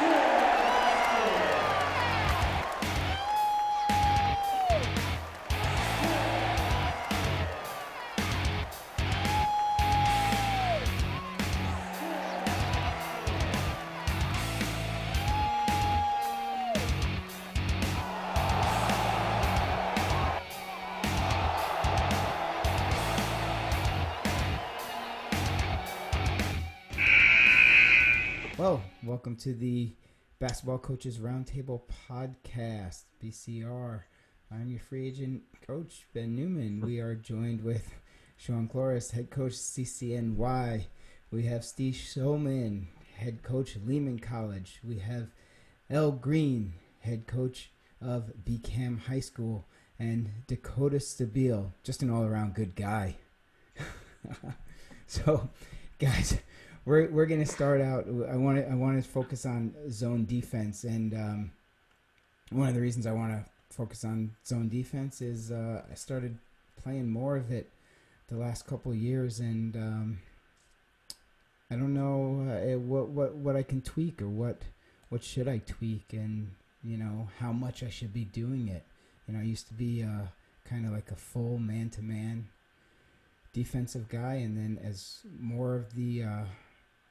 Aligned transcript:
Well, 0.00 0.36
welcome 29.10 29.34
to 29.34 29.52
the 29.52 29.90
Basketball 30.38 30.78
Coaches 30.78 31.18
Roundtable 31.18 31.82
Podcast, 32.08 33.06
BCR. 33.20 34.02
I'm 34.52 34.70
your 34.70 34.78
free 34.78 35.08
agent 35.08 35.42
coach, 35.66 36.06
Ben 36.14 36.36
Newman. 36.36 36.80
We 36.80 37.00
are 37.00 37.16
joined 37.16 37.64
with 37.64 37.92
Sean 38.36 38.68
Cloris, 38.68 39.10
head 39.10 39.28
coach 39.28 39.54
CCNY. 39.54 40.84
We 41.32 41.42
have 41.42 41.64
Steve 41.64 41.94
Shulman, 41.94 42.84
head 43.16 43.42
coach 43.42 43.76
Lehman 43.84 44.20
College. 44.20 44.78
We 44.84 45.00
have 45.00 45.30
El 45.90 46.12
Green, 46.12 46.74
head 47.00 47.26
coach 47.26 47.72
of 48.00 48.30
BCAM 48.44 49.00
High 49.06 49.18
School, 49.18 49.66
and 49.98 50.30
Dakota 50.46 50.98
Stabile, 50.98 51.72
just 51.82 52.00
an 52.04 52.10
all 52.10 52.24
around 52.24 52.54
good 52.54 52.76
guy. 52.76 53.16
so, 55.08 55.50
guys, 55.98 56.38
we're 56.84 57.08
we're 57.10 57.26
gonna 57.26 57.46
start 57.46 57.80
out. 57.80 58.06
I 58.30 58.36
want 58.36 58.58
to 58.58 58.70
I 58.70 58.74
want 58.74 59.02
to 59.02 59.08
focus 59.08 59.44
on 59.44 59.74
zone 59.90 60.24
defense, 60.24 60.84
and 60.84 61.14
um, 61.14 61.52
one 62.50 62.68
of 62.68 62.74
the 62.74 62.80
reasons 62.80 63.06
I 63.06 63.12
want 63.12 63.32
to 63.32 63.44
focus 63.74 64.04
on 64.04 64.32
zone 64.44 64.68
defense 64.68 65.20
is 65.20 65.50
uh, 65.50 65.82
I 65.90 65.94
started 65.94 66.38
playing 66.82 67.10
more 67.10 67.36
of 67.36 67.50
it 67.50 67.70
the 68.28 68.36
last 68.36 68.66
couple 68.66 68.94
years, 68.94 69.40
and 69.40 69.76
um, 69.76 70.18
I 71.70 71.76
don't 71.76 71.94
know 71.94 72.46
uh, 72.50 72.78
what 72.78 73.08
what 73.08 73.34
what 73.34 73.56
I 73.56 73.62
can 73.62 73.82
tweak 73.82 74.22
or 74.22 74.28
what 74.28 74.62
what 75.10 75.22
should 75.22 75.48
I 75.48 75.58
tweak, 75.58 76.12
and 76.12 76.52
you 76.82 76.96
know 76.96 77.28
how 77.38 77.52
much 77.52 77.82
I 77.82 77.90
should 77.90 78.14
be 78.14 78.24
doing 78.24 78.68
it. 78.68 78.84
You 79.28 79.34
know, 79.34 79.40
I 79.40 79.44
used 79.44 79.68
to 79.68 79.74
be 79.74 80.02
uh, 80.02 80.28
kind 80.64 80.86
of 80.86 80.92
like 80.92 81.10
a 81.10 81.16
full 81.16 81.58
man 81.58 81.90
to 81.90 82.02
man 82.02 82.48
defensive 83.52 84.08
guy, 84.08 84.34
and 84.34 84.56
then 84.56 84.78
as 84.82 85.20
more 85.38 85.74
of 85.74 85.94
the 85.94 86.22
uh, 86.22 86.44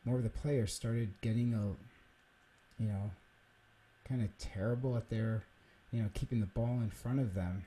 more 0.09 0.17
of 0.17 0.23
the 0.23 0.29
players 0.29 0.73
started 0.73 1.13
getting 1.21 1.53
a, 1.53 2.81
you 2.81 2.89
know, 2.89 3.11
kind 4.07 4.21
of 4.23 4.35
terrible 4.39 4.97
at 4.97 5.09
their, 5.09 5.43
you 5.91 6.01
know, 6.01 6.09
keeping 6.13 6.39
the 6.39 6.47
ball 6.47 6.79
in 6.81 6.89
front 6.89 7.19
of 7.19 7.35
them 7.35 7.63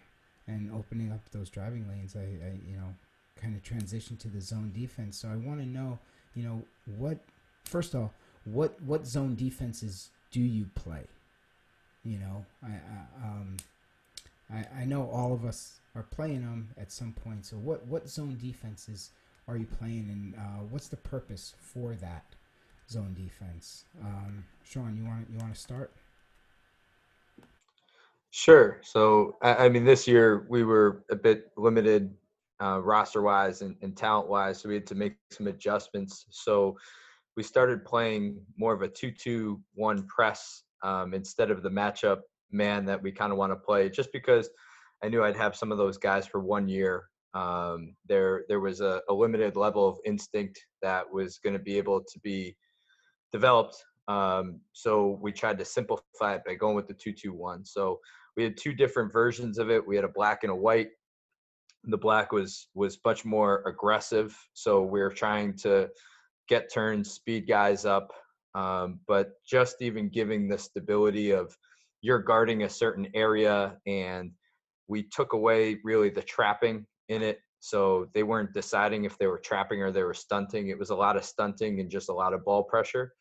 and 0.48 0.72
opening 0.72 1.12
up 1.12 1.20
those 1.30 1.48
driving 1.48 1.88
lanes. 1.88 2.16
I, 2.16 2.20
I 2.20 2.58
you 2.68 2.76
know, 2.76 2.94
kind 3.40 3.54
of 3.54 3.62
transitioned 3.62 4.18
to 4.20 4.28
the 4.28 4.40
zone 4.40 4.72
defense. 4.74 5.16
So 5.18 5.28
I 5.28 5.36
want 5.36 5.60
to 5.60 5.66
know, 5.66 6.00
you 6.34 6.42
know, 6.42 6.62
what 6.98 7.18
first 7.64 7.94
of 7.94 8.00
all, 8.00 8.12
what 8.44 8.82
what 8.82 9.06
zone 9.06 9.36
defenses 9.36 10.10
do 10.32 10.40
you 10.40 10.66
play? 10.74 11.04
You 12.04 12.18
know, 12.18 12.44
I, 12.64 12.70
I 12.70 13.24
um, 13.24 13.56
I, 14.52 14.82
I 14.82 14.84
know 14.84 15.08
all 15.08 15.32
of 15.32 15.44
us 15.44 15.78
are 15.94 16.02
playing 16.02 16.40
them 16.40 16.70
at 16.76 16.90
some 16.90 17.12
point. 17.12 17.46
So 17.46 17.56
what 17.56 17.86
what 17.86 18.08
zone 18.08 18.36
defenses 18.40 19.10
are 19.52 19.58
you 19.58 19.66
playing, 19.66 20.08
and 20.10 20.34
uh, 20.34 20.64
what's 20.70 20.88
the 20.88 20.96
purpose 20.96 21.54
for 21.60 21.94
that 21.96 22.24
zone 22.88 23.14
defense? 23.14 23.84
Um, 24.02 24.44
Sean, 24.64 24.96
you 24.96 25.04
want 25.04 25.28
you 25.30 25.38
want 25.38 25.54
to 25.54 25.60
start? 25.60 25.92
Sure. 28.30 28.80
So, 28.82 29.36
I, 29.42 29.66
I, 29.66 29.68
mean, 29.68 29.84
this 29.84 30.08
year 30.08 30.46
we 30.48 30.64
were 30.64 31.04
a 31.10 31.16
bit 31.16 31.50
limited 31.58 32.14
uh, 32.62 32.80
roster 32.82 33.20
wise 33.20 33.60
and, 33.60 33.76
and 33.82 33.94
talent 33.94 34.30
wise, 34.30 34.58
so 34.58 34.70
we 34.70 34.74
had 34.74 34.86
to 34.86 34.94
make 34.94 35.16
some 35.30 35.48
adjustments. 35.48 36.24
So, 36.30 36.78
we 37.36 37.42
started 37.42 37.84
playing 37.84 38.40
more 38.56 38.72
of 38.72 38.80
a 38.80 38.88
2 38.88 39.10
2 39.10 39.60
1 39.74 40.06
press 40.06 40.62
um, 40.82 41.12
instead 41.12 41.50
of 41.50 41.62
the 41.62 41.68
matchup 41.68 42.20
man 42.50 42.86
that 42.86 43.02
we 43.02 43.12
kind 43.12 43.32
of 43.32 43.38
want 43.38 43.52
to 43.52 43.56
play, 43.56 43.90
just 43.90 44.12
because 44.12 44.48
I 45.02 45.10
knew 45.10 45.22
I'd 45.22 45.36
have 45.36 45.54
some 45.54 45.70
of 45.70 45.76
those 45.76 45.98
guys 45.98 46.26
for 46.26 46.40
one 46.40 46.68
year 46.68 47.10
um, 47.34 47.94
there 48.06 48.44
there 48.48 48.60
was 48.60 48.80
a, 48.80 49.00
a, 49.08 49.14
limited 49.14 49.56
level 49.56 49.88
of 49.88 49.98
instinct 50.04 50.60
that 50.82 51.10
was 51.10 51.38
going 51.38 51.54
to 51.54 51.62
be 51.62 51.78
able 51.78 52.00
to 52.00 52.18
be 52.20 52.54
developed. 53.32 53.82
Um, 54.08 54.60
so 54.72 55.18
we 55.22 55.32
tried 55.32 55.58
to 55.58 55.64
simplify 55.64 56.34
it 56.34 56.42
by 56.46 56.54
going 56.54 56.76
with 56.76 56.88
the 56.88 56.94
two 56.94 57.12
two 57.12 57.32
one. 57.32 57.64
So 57.64 58.00
we 58.36 58.44
had 58.44 58.56
two 58.56 58.74
different 58.74 59.12
versions 59.12 59.58
of 59.58 59.70
it. 59.70 59.86
We 59.86 59.96
had 59.96 60.04
a 60.04 60.12
black 60.14 60.40
and 60.42 60.52
a 60.52 60.56
white. 60.56 60.88
The 61.84 61.98
black 61.98 62.32
was 62.32 62.68
was 62.74 62.98
much 63.04 63.24
more 63.24 63.62
aggressive. 63.66 64.36
So 64.52 64.82
we 64.82 65.00
are 65.00 65.10
trying 65.10 65.56
to 65.58 65.88
get 66.48 66.72
turns, 66.72 67.12
speed 67.12 67.48
guys 67.48 67.86
up, 67.86 68.12
um, 68.54 69.00
but 69.08 69.30
just 69.48 69.76
even 69.80 70.10
giving 70.10 70.48
the 70.48 70.58
stability 70.58 71.30
of 71.30 71.56
you're 72.02 72.18
guarding 72.18 72.64
a 72.64 72.68
certain 72.68 73.06
area 73.14 73.78
and 73.86 74.32
we 74.88 75.04
took 75.04 75.32
away 75.32 75.78
really 75.84 76.10
the 76.10 76.20
trapping 76.22 76.84
in 77.12 77.22
it. 77.22 77.40
So 77.60 78.08
they 78.12 78.24
weren't 78.24 78.52
deciding 78.52 79.04
if 79.04 79.16
they 79.18 79.28
were 79.28 79.38
trapping 79.38 79.82
or 79.82 79.92
they 79.92 80.02
were 80.02 80.14
stunting. 80.14 80.68
It 80.68 80.78
was 80.78 80.90
a 80.90 80.96
lot 80.96 81.16
of 81.16 81.24
stunting 81.24 81.78
and 81.78 81.88
just 81.88 82.08
a 82.08 82.12
lot 82.12 82.34
of 82.34 82.44
ball 82.44 82.64
pressure. 82.64 83.12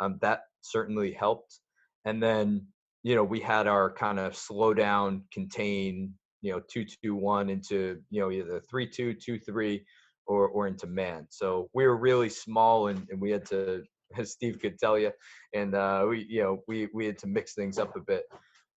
Um, 0.00 0.18
that 0.20 0.40
certainly 0.62 1.12
helped. 1.12 1.60
And 2.04 2.20
then, 2.22 2.66
you 3.04 3.14
know, 3.14 3.22
we 3.22 3.38
had 3.38 3.66
our 3.68 3.92
kind 3.92 4.18
of 4.18 4.36
slow 4.36 4.74
down, 4.74 5.22
contain, 5.32 6.12
you 6.42 6.52
know, 6.52 6.60
two 6.68 6.84
two 6.84 7.14
one 7.14 7.48
into, 7.48 8.00
you 8.10 8.20
know, 8.20 8.32
either 8.32 8.60
three 8.68 8.88
two, 8.88 9.14
two 9.14 9.38
three, 9.38 9.84
or 10.26 10.48
or 10.48 10.66
into 10.66 10.86
man. 10.86 11.26
So 11.30 11.68
we 11.72 11.86
were 11.86 11.96
really 11.96 12.28
small 12.28 12.88
and, 12.88 13.06
and 13.10 13.20
we 13.20 13.30
had 13.30 13.46
to, 13.46 13.84
as 14.18 14.32
Steve 14.32 14.58
could 14.60 14.78
tell 14.78 14.98
you, 14.98 15.12
and 15.54 15.74
uh, 15.74 16.04
we, 16.08 16.26
you 16.28 16.42
know, 16.42 16.62
we 16.66 16.88
we 16.92 17.06
had 17.06 17.18
to 17.18 17.26
mix 17.26 17.54
things 17.54 17.78
up 17.78 17.94
a 17.96 18.00
bit. 18.00 18.24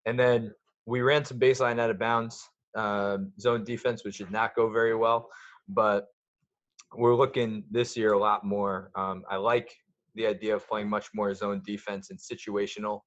And 0.05 0.17
then 0.19 0.53
we 0.85 1.01
ran 1.01 1.25
some 1.25 1.39
baseline 1.39 1.79
out 1.79 1.89
of 1.89 1.99
bounds 1.99 2.47
um, 2.75 3.31
zone 3.39 3.63
defense, 3.63 4.03
which 4.03 4.17
did 4.19 4.31
not 4.31 4.55
go 4.55 4.69
very 4.69 4.95
well. 4.95 5.29
But 5.67 6.07
we're 6.95 7.15
looking 7.15 7.63
this 7.69 7.97
year 7.97 8.13
a 8.13 8.19
lot 8.19 8.45
more. 8.45 8.91
Um, 8.95 9.23
I 9.29 9.37
like 9.37 9.75
the 10.15 10.27
idea 10.27 10.55
of 10.55 10.67
playing 10.67 10.89
much 10.89 11.09
more 11.13 11.33
zone 11.33 11.61
defense 11.65 12.09
in 12.09 12.17
situational 12.17 13.01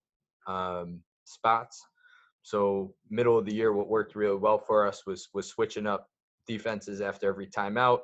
um, 0.47 1.01
spots. 1.25 1.83
So 2.43 2.95
middle 3.11 3.39
of 3.39 3.47
the 3.47 3.55
year, 3.55 3.73
what 3.73 3.89
worked 3.89 4.15
really 4.15 4.37
well 4.37 4.59
for 4.59 4.87
us 4.87 5.07
was 5.07 5.29
was 5.35 5.49
switching 5.49 5.87
up 5.87 6.07
defenses 6.47 7.01
after 7.01 7.29
every 7.29 7.47
timeout. 7.47 8.01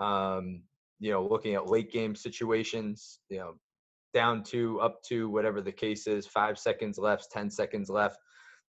Um, 0.00 0.62
you 1.00 1.12
know, 1.12 1.24
looking 1.24 1.54
at 1.54 1.70
late 1.70 1.92
game 1.92 2.14
situations. 2.14 3.20
You 3.28 3.38
know, 3.38 3.54
down 4.14 4.42
two, 4.42 4.80
up 4.80 5.00
two, 5.02 5.28
whatever 5.28 5.60
the 5.60 5.72
case 5.72 6.06
is. 6.06 6.26
Five 6.26 6.58
seconds 6.58 6.98
left, 6.98 7.30
ten 7.30 7.50
seconds 7.50 7.88
left. 7.88 8.18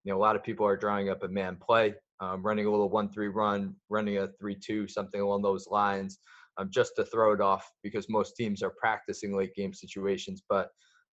You 0.04 0.12
know, 0.12 0.18
a 0.18 0.22
lot 0.22 0.36
of 0.36 0.44
people 0.44 0.66
are 0.66 0.78
drawing 0.78 1.10
up 1.10 1.24
a 1.24 1.28
man 1.28 1.58
play 1.62 1.96
um, 2.20 2.44
running 2.44 2.66
a 2.66 2.72
little 2.72 2.90
one-three 2.90 3.28
run, 3.28 3.76
running 3.90 4.18
a 4.18 4.30
three-two, 4.40 4.88
something 4.88 5.22
along 5.22 5.42
those 5.42 5.68
lines, 5.68 6.20
um, 6.58 6.70
just 6.72 6.94
to 6.96 7.06
throw 7.06 7.34
it 7.34 7.42
off 7.42 7.70
because 7.84 8.08
most 8.10 8.36
teams 8.36 8.64
are 8.64 8.74
practicing 8.80 9.36
late 9.36 9.54
game 9.56 9.74
situations, 9.74 10.42
but 10.48 10.70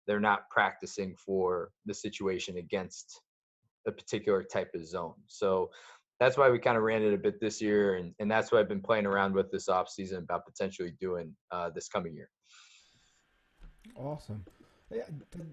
they're 0.07 0.21
not 0.21 0.49
practicing 0.51 1.15
for 1.17 1.71
the 1.87 1.95
situation 1.95 2.57
against 2.57 3.21
a 3.87 3.93
particular 3.93 4.43
type 4.43 4.71
of 4.75 4.87
zone. 4.87 5.15
So 5.27 5.71
that's 6.21 6.37
why 6.37 6.51
we 6.51 6.59
kind 6.59 6.77
of 6.77 6.85
ran 6.85 7.03
it 7.03 7.13
a 7.13 7.19
bit 7.19 7.41
this 7.41 7.61
year, 7.61 7.97
and, 7.97 8.15
and 8.21 8.31
that's 8.31 8.53
what 8.53 8.61
I've 8.61 8.69
been 8.69 8.81
playing 8.81 9.07
around 9.07 9.34
with 9.34 9.51
this 9.51 9.69
offseason 9.69 10.19
about 10.19 10.47
potentially 10.47 10.95
doing 11.01 11.34
uh, 11.51 11.71
this 11.71 11.89
coming 11.89 12.15
year. 12.15 12.31
Awesome. 13.97 14.45
Yeah, 14.95 15.03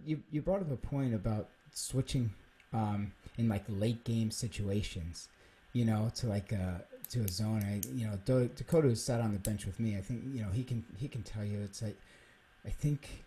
you 0.06 0.22
you 0.30 0.42
brought 0.42 0.62
up 0.62 0.72
a 0.72 0.76
point 0.76 1.16
about 1.16 1.50
switching 1.72 2.32
um, 2.74 3.12
in 3.38 3.50
like 3.50 3.64
late 3.68 4.04
game 4.04 4.32
situations 4.32 5.30
you 5.74 5.86
know, 5.86 6.12
to 6.16 6.28
like 6.28 6.52
a 6.52 6.84
to 7.10 7.22
a 7.22 7.28
zone. 7.28 7.64
I 7.64 7.82
you 7.94 8.08
know 8.08 8.48
Dakota 8.56 8.96
sat 8.96 9.22
on 9.22 9.34
the 9.34 9.40
bench 9.40 9.66
with 9.66 9.80
me. 9.80 9.98
I 9.98 10.02
think 10.02 10.24
you 10.34 10.42
know 10.42 10.50
he 10.50 10.64
can 10.64 10.84
he 10.98 11.08
can 11.08 11.24
tell 11.24 11.44
you 11.44 11.60
it's 11.62 11.82
like 11.82 11.98
I 12.66 12.70
think 12.70 13.26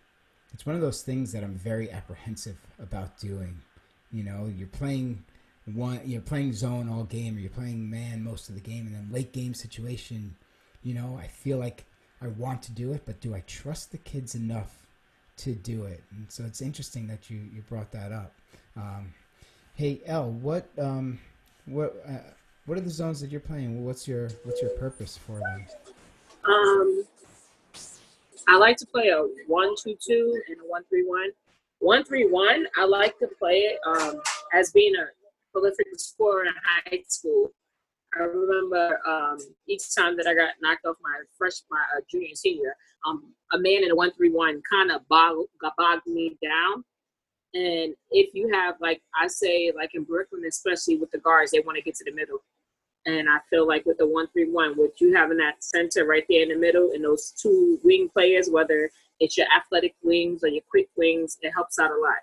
it's 0.53 0.65
one 0.65 0.75
of 0.75 0.81
those 0.81 1.01
things 1.01 1.31
that 1.31 1.43
I'm 1.43 1.55
very 1.55 1.91
apprehensive 1.91 2.57
about 2.79 3.19
doing. 3.19 3.59
You 4.11 4.23
know, 4.23 4.51
you're 4.55 4.67
playing 4.67 5.23
one 5.65 6.01
you're 6.05 6.21
playing 6.21 6.53
zone 6.53 6.89
all 6.89 7.03
game 7.03 7.35
or 7.37 7.39
you're 7.39 7.49
playing 7.49 7.89
man 7.89 8.23
most 8.23 8.49
of 8.49 8.55
the 8.55 8.61
game 8.61 8.85
and 8.85 8.95
then 8.95 9.09
late 9.11 9.31
game 9.33 9.53
situation, 9.53 10.35
you 10.83 10.93
know, 10.93 11.17
I 11.21 11.27
feel 11.27 11.57
like 11.57 11.85
I 12.21 12.27
want 12.27 12.61
to 12.63 12.71
do 12.71 12.93
it, 12.93 13.03
but 13.05 13.19
do 13.21 13.33
I 13.33 13.41
trust 13.47 13.91
the 13.91 13.97
kids 13.97 14.35
enough 14.35 14.87
to 15.37 15.53
do 15.53 15.85
it? 15.85 16.03
And 16.11 16.31
so 16.31 16.43
it's 16.45 16.61
interesting 16.61 17.07
that 17.07 17.29
you 17.29 17.39
you 17.53 17.61
brought 17.67 17.91
that 17.91 18.11
up. 18.11 18.33
Um, 18.77 19.13
hey 19.75 20.01
El, 20.05 20.29
what 20.31 20.69
um, 20.77 21.19
what 21.65 22.03
uh, 22.07 22.17
what 22.65 22.77
are 22.77 22.81
the 22.81 22.89
zones 22.89 23.19
that 23.21 23.31
you're 23.31 23.41
playing? 23.41 23.85
What's 23.85 24.07
your 24.07 24.29
what's 24.43 24.61
your 24.61 24.71
purpose 24.71 25.17
for 25.17 25.39
them? 25.39 25.65
Um, 26.45 27.03
I 28.47 28.57
like 28.57 28.77
to 28.77 28.85
play 28.85 29.09
a 29.09 29.25
one 29.47 29.75
two 29.81 29.95
two 30.05 30.41
and 30.49 30.57
a 30.59 30.67
one 30.67 30.83
three 30.89 31.03
one. 31.05 31.29
one 31.79 32.03
three 32.03 32.27
one. 32.29 32.65
I 32.77 32.85
like 32.85 33.17
to 33.19 33.27
play 33.39 33.57
it 33.59 33.79
um, 33.85 34.21
as 34.53 34.71
being 34.71 34.93
a 34.95 35.05
prolific 35.51 35.87
scorer 35.97 36.45
in 36.45 36.53
high 36.63 37.03
school. 37.07 37.51
I 38.15 38.23
remember 38.23 38.99
um, 39.07 39.37
each 39.67 39.95
time 39.95 40.15
that 40.17 40.27
I 40.27 40.33
got 40.33 40.53
knocked 40.61 40.85
off 40.85 40.97
my 41.01 41.15
fresh 41.37 41.61
my 41.69 41.81
uh, 41.97 42.01
junior 42.09 42.27
and 42.27 42.37
senior, 42.37 42.75
um, 43.07 43.33
a 43.53 43.57
man 43.57 43.83
in 43.83 43.91
a 43.91 43.95
one 43.95 44.11
three 44.13 44.29
one 44.29 44.61
kind 44.69 44.91
of 44.91 45.07
bogged 45.09 46.07
me 46.07 46.37
down. 46.41 46.83
And 47.53 47.93
if 48.09 48.33
you 48.33 48.49
have 48.51 48.75
like 48.81 49.01
I 49.19 49.27
say 49.27 49.71
like 49.75 49.91
in 49.93 50.03
Brooklyn, 50.03 50.43
especially 50.47 50.97
with 50.97 51.11
the 51.11 51.19
guards, 51.19 51.51
they 51.51 51.59
want 51.59 51.77
to 51.77 51.83
get 51.83 51.95
to 51.95 52.03
the 52.03 52.11
middle. 52.11 52.39
And 53.05 53.29
I 53.29 53.39
feel 53.49 53.67
like 53.67 53.85
with 53.85 53.97
the 53.97 54.07
one 54.07 54.27
three 54.27 54.49
one, 54.49 54.77
with 54.77 54.99
you 54.99 55.13
having 55.13 55.37
that 55.37 55.63
center 55.63 56.05
right 56.05 56.25
there 56.29 56.43
in 56.43 56.49
the 56.49 56.55
middle, 56.55 56.91
and 56.93 57.03
those 57.03 57.31
two 57.31 57.79
wing 57.83 58.09
players, 58.11 58.49
whether 58.49 58.89
it's 59.19 59.37
your 59.37 59.47
athletic 59.55 59.93
wings 60.01 60.43
or 60.43 60.47
your 60.47 60.63
quick 60.69 60.89
wings, 60.95 61.37
it 61.41 61.51
helps 61.51 61.79
out 61.79 61.91
a 61.91 61.95
lot. 61.95 62.17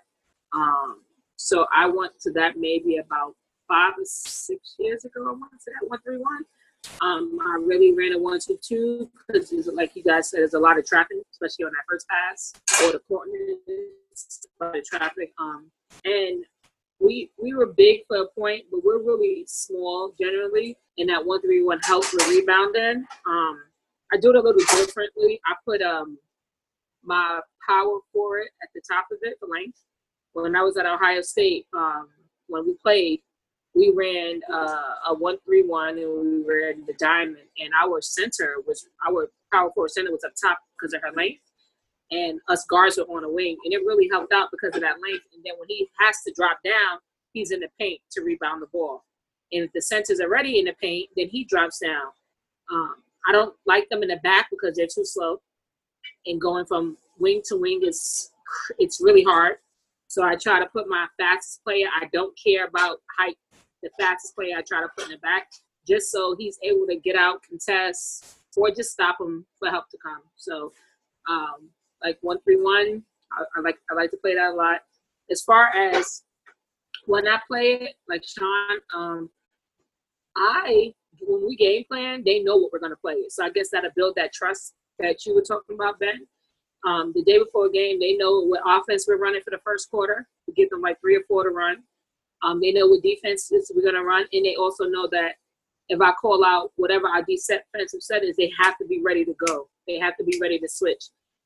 Um, 0.53 1.01
so 1.37 1.65
I 1.73 1.87
went 1.87 2.19
to 2.21 2.31
that 2.31 2.57
maybe 2.57 2.97
about 2.97 3.35
five 3.67 3.93
or 3.93 4.05
six 4.05 4.75
years 4.79 5.05
ago. 5.05 5.23
I 5.27 5.31
went 5.31 5.61
to 5.63 5.71
that 5.79 5.87
one 5.87 5.99
three 6.03 6.17
one. 6.17 6.43
Um, 6.99 7.37
I 7.47 7.59
really 7.63 7.93
ran 7.93 8.13
a 8.13 8.17
one 8.17 8.39
two 8.39 8.57
two 8.61 9.09
because, 9.27 9.69
like 9.73 9.95
you 9.95 10.03
guys 10.03 10.29
said, 10.29 10.39
there's 10.39 10.55
a 10.55 10.59
lot 10.59 10.77
of 10.77 10.85
trapping, 10.85 11.21
especially 11.31 11.65
on 11.65 11.71
that 11.71 11.85
first 11.87 12.07
pass 12.09 12.53
or 12.83 12.91
the 12.91 12.99
corner, 13.07 13.31
lot 14.59 14.77
of 14.77 14.83
traffic. 14.85 15.31
Um, 15.39 15.71
and 16.05 16.43
we 16.99 17.31
we 17.41 17.53
were 17.53 17.67
big 17.67 18.01
for 18.07 18.17
a 18.17 18.27
point, 18.39 18.65
but 18.71 18.83
we're 18.83 19.01
really 19.01 19.45
small 19.47 20.13
generally. 20.19 20.77
And 20.97 21.09
that 21.09 21.25
one 21.25 21.41
three 21.41 21.63
one 21.63 21.79
helps 21.83 22.13
with 22.13 22.27
rebounding. 22.27 23.05
Um, 23.27 23.59
I 24.13 24.17
do 24.21 24.29
it 24.29 24.35
a 24.35 24.41
little 24.41 24.61
differently. 24.61 25.39
I 25.45 25.55
put 25.65 25.81
um 25.81 26.17
my 27.03 27.39
power 27.67 27.99
forward 28.13 28.47
at 28.61 28.69
the 28.75 28.81
top 28.89 29.05
of 29.11 29.17
it 29.21 29.37
for 29.39 29.47
length. 29.47 29.79
When 30.33 30.55
I 30.55 30.61
was 30.61 30.77
at 30.77 30.85
Ohio 30.85 31.21
State, 31.21 31.65
um, 31.75 32.07
when 32.47 32.65
we 32.65 32.75
played, 32.81 33.21
we 33.73 33.91
ran 33.95 34.41
uh, 34.51 35.09
a 35.09 35.13
one 35.13 35.37
three 35.45 35.63
one 35.63 35.97
and 35.97 36.45
we 36.45 36.53
ran 36.53 36.83
the 36.85 36.93
diamond, 36.99 37.47
and 37.59 37.71
our 37.81 38.01
center 38.01 38.57
was 38.67 38.87
our 39.07 39.31
power 39.51 39.71
forward 39.73 39.91
center 39.91 40.11
was 40.11 40.23
up 40.23 40.33
top 40.41 40.59
because 40.77 40.93
of 40.93 41.01
her 41.01 41.11
length, 41.15 41.41
and 42.11 42.39
us 42.47 42.65
guards 42.69 42.97
are 42.97 43.03
on 43.03 43.23
a 43.23 43.29
wing, 43.29 43.57
and 43.63 43.73
it 43.73 43.85
really 43.85 44.09
helped 44.11 44.33
out 44.33 44.49
because 44.51 44.75
of 44.75 44.81
that 44.81 45.01
length. 45.01 45.25
And 45.33 45.43
then 45.45 45.53
when 45.57 45.69
he 45.69 45.89
has 45.99 46.17
to 46.25 46.33
drop 46.35 46.59
down, 46.63 46.99
he's 47.33 47.51
in 47.51 47.61
the 47.61 47.69
paint 47.79 48.01
to 48.11 48.21
rebound 48.21 48.61
the 48.61 48.67
ball, 48.67 49.03
and 49.51 49.63
if 49.63 49.71
the 49.73 49.81
center's 49.81 50.21
already 50.21 50.59
in 50.59 50.65
the 50.65 50.75
paint, 50.81 51.09
then 51.15 51.27
he 51.29 51.43
drops 51.45 51.79
down. 51.79 52.11
Um, 52.71 52.95
I 53.27 53.31
don't 53.31 53.55
like 53.65 53.89
them 53.89 54.03
in 54.03 54.09
the 54.09 54.19
back 54.23 54.47
because 54.49 54.75
they're 54.75 54.87
too 54.87 55.05
slow, 55.05 55.41
and 56.25 56.39
going 56.39 56.65
from 56.65 56.97
wing 57.19 57.41
to 57.45 57.57
wing 57.57 57.81
is 57.83 58.31
it's 58.79 58.99
really 59.01 59.23
hard. 59.23 59.57
So 60.07 60.23
I 60.23 60.35
try 60.35 60.59
to 60.59 60.65
put 60.65 60.89
my 60.89 61.07
fastest 61.17 61.63
player. 61.63 61.87
I 61.95 62.09
don't 62.11 62.37
care 62.37 62.65
about 62.65 62.99
height 63.17 63.37
the 63.81 63.89
fastest 63.99 64.35
player 64.35 64.57
I 64.57 64.61
try 64.61 64.81
to 64.81 64.89
put 64.95 65.05
in 65.05 65.11
the 65.11 65.17
back, 65.17 65.47
just 65.87 66.11
so 66.11 66.35
he's 66.37 66.59
able 66.63 66.85
to 66.87 66.95
get 66.97 67.15
out, 67.15 67.41
contest, 67.43 68.37
or 68.55 68.69
just 68.71 68.91
stop 68.91 69.19
him 69.19 69.45
for 69.57 69.69
help 69.69 69.89
to 69.89 69.97
come. 70.03 70.21
So, 70.35 70.73
um, 71.29 71.69
like 72.03 72.17
one 72.21 72.39
three 72.41 72.57
one, 72.57 73.03
I 73.31 73.61
like 73.61 73.77
I 73.89 73.93
like 73.93 74.11
to 74.11 74.17
play 74.17 74.35
that 74.35 74.51
a 74.51 74.53
lot. 74.53 74.81
As 75.29 75.41
far 75.41 75.69
as 75.69 76.23
when 77.05 77.27
I 77.27 77.39
play 77.47 77.73
it, 77.73 77.95
like 78.07 78.23
Sean, 78.25 78.79
um, 78.95 79.29
I 80.35 80.93
when 81.21 81.45
we 81.45 81.55
game 81.55 81.83
plan, 81.89 82.23
they 82.25 82.39
know 82.39 82.57
what 82.57 82.71
we're 82.71 82.79
gonna 82.79 82.95
play. 82.95 83.25
So 83.29 83.45
I 83.45 83.49
guess 83.49 83.69
that'll 83.71 83.91
build 83.95 84.15
that 84.15 84.33
trust 84.33 84.73
that 84.99 85.25
you 85.25 85.35
were 85.35 85.41
talking 85.41 85.75
about, 85.75 85.99
Ben. 85.99 86.27
Um, 86.85 87.11
the 87.15 87.23
day 87.23 87.37
before 87.37 87.67
a 87.67 87.71
game, 87.71 87.99
they 87.99 88.15
know 88.15 88.41
what 88.41 88.61
offense 88.65 89.05
we're 89.07 89.17
running 89.17 89.41
for 89.41 89.51
the 89.51 89.59
first 89.63 89.89
quarter. 89.91 90.27
We 90.47 90.53
give 90.53 90.69
them 90.69 90.81
like 90.81 90.99
three 90.99 91.15
or 91.15 91.21
four 91.27 91.43
to 91.43 91.49
run. 91.49 91.83
Um, 92.43 92.59
they 92.59 92.71
know 92.71 92.87
what 92.87 93.03
defenses 93.03 93.71
we're 93.75 93.91
to 93.91 94.01
run, 94.01 94.25
and 94.33 94.45
they 94.45 94.55
also 94.55 94.85
know 94.85 95.07
that 95.11 95.35
if 95.89 96.01
I 96.01 96.11
call 96.13 96.43
out 96.43 96.71
whatever 96.75 97.07
our 97.07 97.21
defensive 97.21 98.01
settings, 98.01 98.35
they 98.37 98.51
have 98.59 98.77
to 98.77 98.85
be 98.85 99.01
ready 99.03 99.25
to 99.25 99.35
go. 99.45 99.67
They 99.87 99.99
have 99.99 100.17
to 100.17 100.23
be 100.23 100.39
ready 100.41 100.57
to 100.57 100.67
switch. 100.67 101.03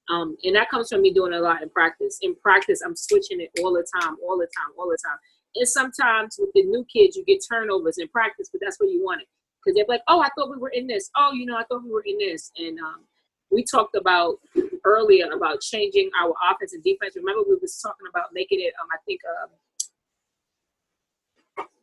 Um, 0.09 0.37
and 0.43 0.55
that 0.55 0.69
comes 0.69 0.89
from 0.89 1.01
me 1.01 1.13
doing 1.13 1.33
a 1.33 1.39
lot 1.39 1.63
in 1.63 1.69
practice. 1.69 2.19
In 2.21 2.35
practice, 2.35 2.81
I'm 2.85 2.95
switching 2.95 3.41
it 3.41 3.49
all 3.61 3.73
the 3.73 3.85
time, 4.01 4.15
all 4.27 4.37
the 4.37 4.45
time, 4.45 4.73
all 4.77 4.87
the 4.87 4.97
time. 5.03 5.17
And 5.55 5.67
sometimes 5.67 6.37
with 6.39 6.51
the 6.53 6.63
new 6.63 6.85
kids, 6.85 7.15
you 7.15 7.23
get 7.25 7.43
turnovers 7.49 7.97
in 7.97 8.07
practice, 8.09 8.49
but 8.51 8.61
that's 8.63 8.79
what 8.79 8.89
you 8.89 9.03
want 9.03 9.21
it. 9.21 9.27
Because 9.63 9.75
they're 9.75 9.85
like, 9.87 10.03
oh, 10.07 10.21
I 10.21 10.29
thought 10.37 10.51
we 10.51 10.57
were 10.57 10.69
in 10.69 10.85
this. 10.85 11.09
Oh, 11.15 11.31
you 11.33 11.45
know, 11.45 11.57
I 11.57 11.63
thought 11.63 11.83
we 11.83 11.91
were 11.91 12.03
in 12.05 12.17
this. 12.19 12.51
And 12.57 12.77
um, 12.79 13.05
we 13.51 13.63
talked 13.63 13.95
about 13.95 14.37
earlier 14.83 15.31
about 15.31 15.61
changing 15.61 16.09
our 16.21 16.33
offense 16.51 16.73
and 16.73 16.83
defense. 16.83 17.15
Remember, 17.15 17.43
we 17.47 17.57
was 17.61 17.79
talking 17.81 18.07
about 18.09 18.27
making 18.33 18.59
it, 18.59 18.73
um, 18.81 18.87
I 18.93 18.97
think, 19.05 19.21
um, 19.41 19.49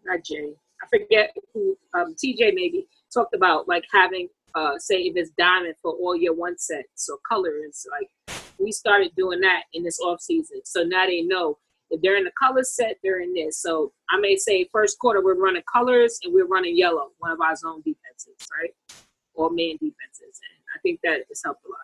not 0.04 0.24
Jay, 0.24 0.52
I 0.82 0.86
forget 0.88 1.34
who, 1.54 1.76
um, 1.94 2.14
TJ 2.14 2.54
maybe 2.54 2.86
talked 3.12 3.34
about 3.34 3.68
like 3.68 3.84
having, 3.92 4.28
uh, 4.54 4.78
say 4.78 4.96
if 5.02 5.16
it's 5.16 5.30
diamond 5.38 5.74
for 5.82 5.92
all 5.92 6.16
your 6.16 6.34
one 6.34 6.58
sets 6.58 6.88
so 6.94 7.18
colors. 7.28 7.86
Like 7.90 8.38
we 8.58 8.72
started 8.72 9.12
doing 9.16 9.40
that 9.40 9.64
in 9.72 9.82
this 9.82 9.98
off 10.00 10.20
season, 10.20 10.60
so 10.64 10.82
now 10.82 11.06
they 11.06 11.22
know 11.22 11.58
if 11.90 12.00
they're 12.00 12.16
in 12.16 12.24
the 12.24 12.32
color 12.38 12.62
set, 12.62 12.98
they're 13.02 13.20
in 13.20 13.34
this. 13.34 13.60
So 13.60 13.92
I 14.10 14.18
may 14.18 14.36
say 14.36 14.68
first 14.72 14.98
quarter 14.98 15.22
we're 15.22 15.34
running 15.34 15.62
colors 15.70 16.18
and 16.24 16.32
we're 16.32 16.46
running 16.46 16.76
yellow, 16.76 17.10
one 17.18 17.30
of 17.30 17.40
our 17.40 17.54
zone 17.54 17.82
defenses, 17.84 18.48
right, 18.58 18.74
or 19.34 19.50
man 19.50 19.72
defenses, 19.72 20.40
and 20.40 20.62
I 20.74 20.78
think 20.82 21.00
that 21.04 21.20
has 21.28 21.42
helped 21.44 21.64
a 21.64 21.68
lot. 21.68 21.78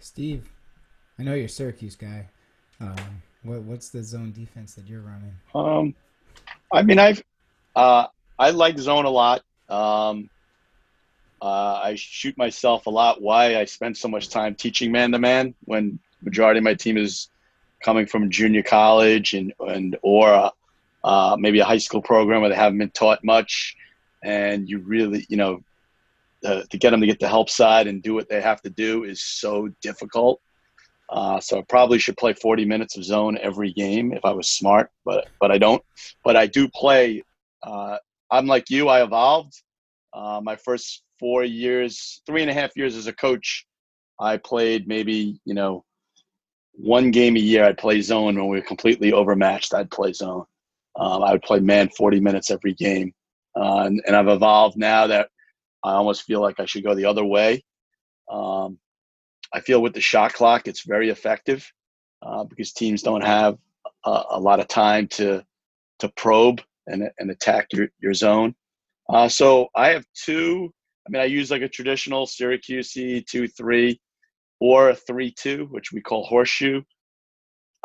Steve, 0.00 0.48
I 1.18 1.22
know 1.22 1.34
you're 1.34 1.46
a 1.46 1.48
Syracuse 1.48 1.96
guy. 1.96 2.28
Um, 2.80 3.22
what 3.42 3.62
what's 3.62 3.90
the 3.90 4.02
zone 4.02 4.32
defense 4.32 4.74
that 4.74 4.86
you're 4.86 5.00
running? 5.00 5.34
Um, 5.54 5.94
I 6.72 6.82
mean, 6.82 6.98
I've 6.98 7.22
uh, 7.74 8.06
I 8.38 8.50
like 8.50 8.78
zone 8.78 9.04
a 9.04 9.10
lot. 9.10 9.42
Um, 9.68 10.30
uh, 11.40 11.80
I 11.84 11.94
shoot 11.96 12.36
myself 12.36 12.86
a 12.86 12.90
lot. 12.90 13.22
Why 13.22 13.56
I 13.56 13.64
spend 13.64 13.96
so 13.96 14.08
much 14.08 14.28
time 14.28 14.54
teaching 14.54 14.90
man 14.90 15.12
to 15.12 15.18
man 15.18 15.54
when 15.64 15.98
majority 16.22 16.58
of 16.58 16.64
my 16.64 16.74
team 16.74 16.96
is 16.96 17.28
coming 17.80 18.06
from 18.06 18.30
junior 18.30 18.62
college 18.62 19.34
and 19.34 19.52
and 19.60 19.96
or 20.02 20.50
uh, 21.04 21.36
maybe 21.38 21.60
a 21.60 21.64
high 21.64 21.78
school 21.78 22.02
program 22.02 22.40
where 22.40 22.50
they 22.50 22.56
haven't 22.56 22.78
been 22.78 22.90
taught 22.90 23.22
much, 23.22 23.76
and 24.22 24.68
you 24.68 24.78
really 24.78 25.26
you 25.28 25.36
know 25.36 25.62
uh, 26.44 26.62
to 26.70 26.78
get 26.78 26.90
them 26.90 27.00
to 27.00 27.06
get 27.06 27.20
the 27.20 27.28
help 27.28 27.50
side 27.50 27.86
and 27.86 28.02
do 28.02 28.14
what 28.14 28.28
they 28.28 28.40
have 28.40 28.60
to 28.62 28.70
do 28.70 29.04
is 29.04 29.22
so 29.22 29.68
difficult. 29.80 30.40
Uh, 31.08 31.40
so 31.40 31.58
I 31.58 31.62
probably 31.62 31.98
should 31.98 32.18
play 32.18 32.34
40 32.34 32.66
minutes 32.66 32.96
of 32.98 33.04
zone 33.04 33.38
every 33.40 33.72
game 33.72 34.12
if 34.12 34.24
I 34.24 34.32
was 34.32 34.50
smart, 34.50 34.90
but 35.04 35.28
but 35.40 35.50
I 35.50 35.58
don't. 35.58 35.82
But 36.24 36.36
I 36.36 36.46
do 36.46 36.68
play. 36.68 37.22
Uh, 37.62 37.98
I'm 38.30 38.46
like 38.46 38.70
you. 38.70 38.88
I 38.88 39.02
evolved. 39.02 39.54
Uh, 40.12 40.40
my 40.42 40.56
first 40.56 41.02
four 41.18 41.44
years, 41.44 42.22
three 42.26 42.42
and 42.42 42.50
a 42.50 42.54
half 42.54 42.76
years 42.76 42.96
as 42.96 43.06
a 43.06 43.12
coach, 43.12 43.66
I 44.20 44.36
played 44.36 44.88
maybe 44.88 45.40
you 45.44 45.54
know 45.54 45.84
one 46.72 47.10
game 47.10 47.36
a 47.36 47.40
year. 47.40 47.64
I'd 47.64 47.78
play 47.78 48.00
zone 48.00 48.36
when 48.36 48.48
we 48.48 48.58
were 48.58 48.66
completely 48.66 49.12
overmatched. 49.12 49.74
I'd 49.74 49.90
play 49.90 50.12
zone. 50.12 50.44
Um, 50.98 51.22
I 51.22 51.32
would 51.32 51.42
play 51.42 51.60
man 51.60 51.88
40 51.90 52.20
minutes 52.20 52.50
every 52.50 52.74
game, 52.74 53.12
uh, 53.56 53.82
and, 53.86 54.02
and 54.06 54.16
I've 54.16 54.28
evolved 54.28 54.76
now 54.76 55.06
that 55.06 55.28
I 55.84 55.92
almost 55.92 56.24
feel 56.24 56.40
like 56.40 56.58
I 56.58 56.64
should 56.64 56.84
go 56.84 56.94
the 56.94 57.04
other 57.04 57.24
way. 57.24 57.62
Um, 58.30 58.78
I 59.52 59.60
feel 59.60 59.80
with 59.80 59.94
the 59.94 60.00
shot 60.00 60.34
clock, 60.34 60.66
it's 60.66 60.84
very 60.84 61.08
effective 61.10 61.70
uh, 62.22 62.44
because 62.44 62.72
teams 62.72 63.02
don't 63.02 63.24
have 63.24 63.58
a, 64.04 64.22
a, 64.32 64.40
lot 64.40 64.60
of 64.60 64.68
time 64.68 65.06
to 65.08 65.44
to 66.00 66.08
probe 66.10 66.60
and, 66.88 67.10
and 67.18 67.30
attack 67.30 67.68
your, 67.72 67.88
your 68.00 68.14
zone. 68.14 68.54
Uh, 69.08 69.28
so 69.28 69.68
I 69.74 69.90
have 69.90 70.04
two. 70.14 70.72
I 71.06 71.10
mean, 71.10 71.22
I 71.22 71.26
use 71.26 71.50
like 71.50 71.62
a 71.62 71.68
traditional 71.68 72.26
Syracuse 72.26 72.92
two 72.92 73.48
three 73.48 74.00
or 74.60 74.90
a 74.90 74.94
three 74.94 75.32
two, 75.32 75.66
which 75.70 75.92
we 75.92 76.00
call 76.00 76.24
horseshoe. 76.24 76.82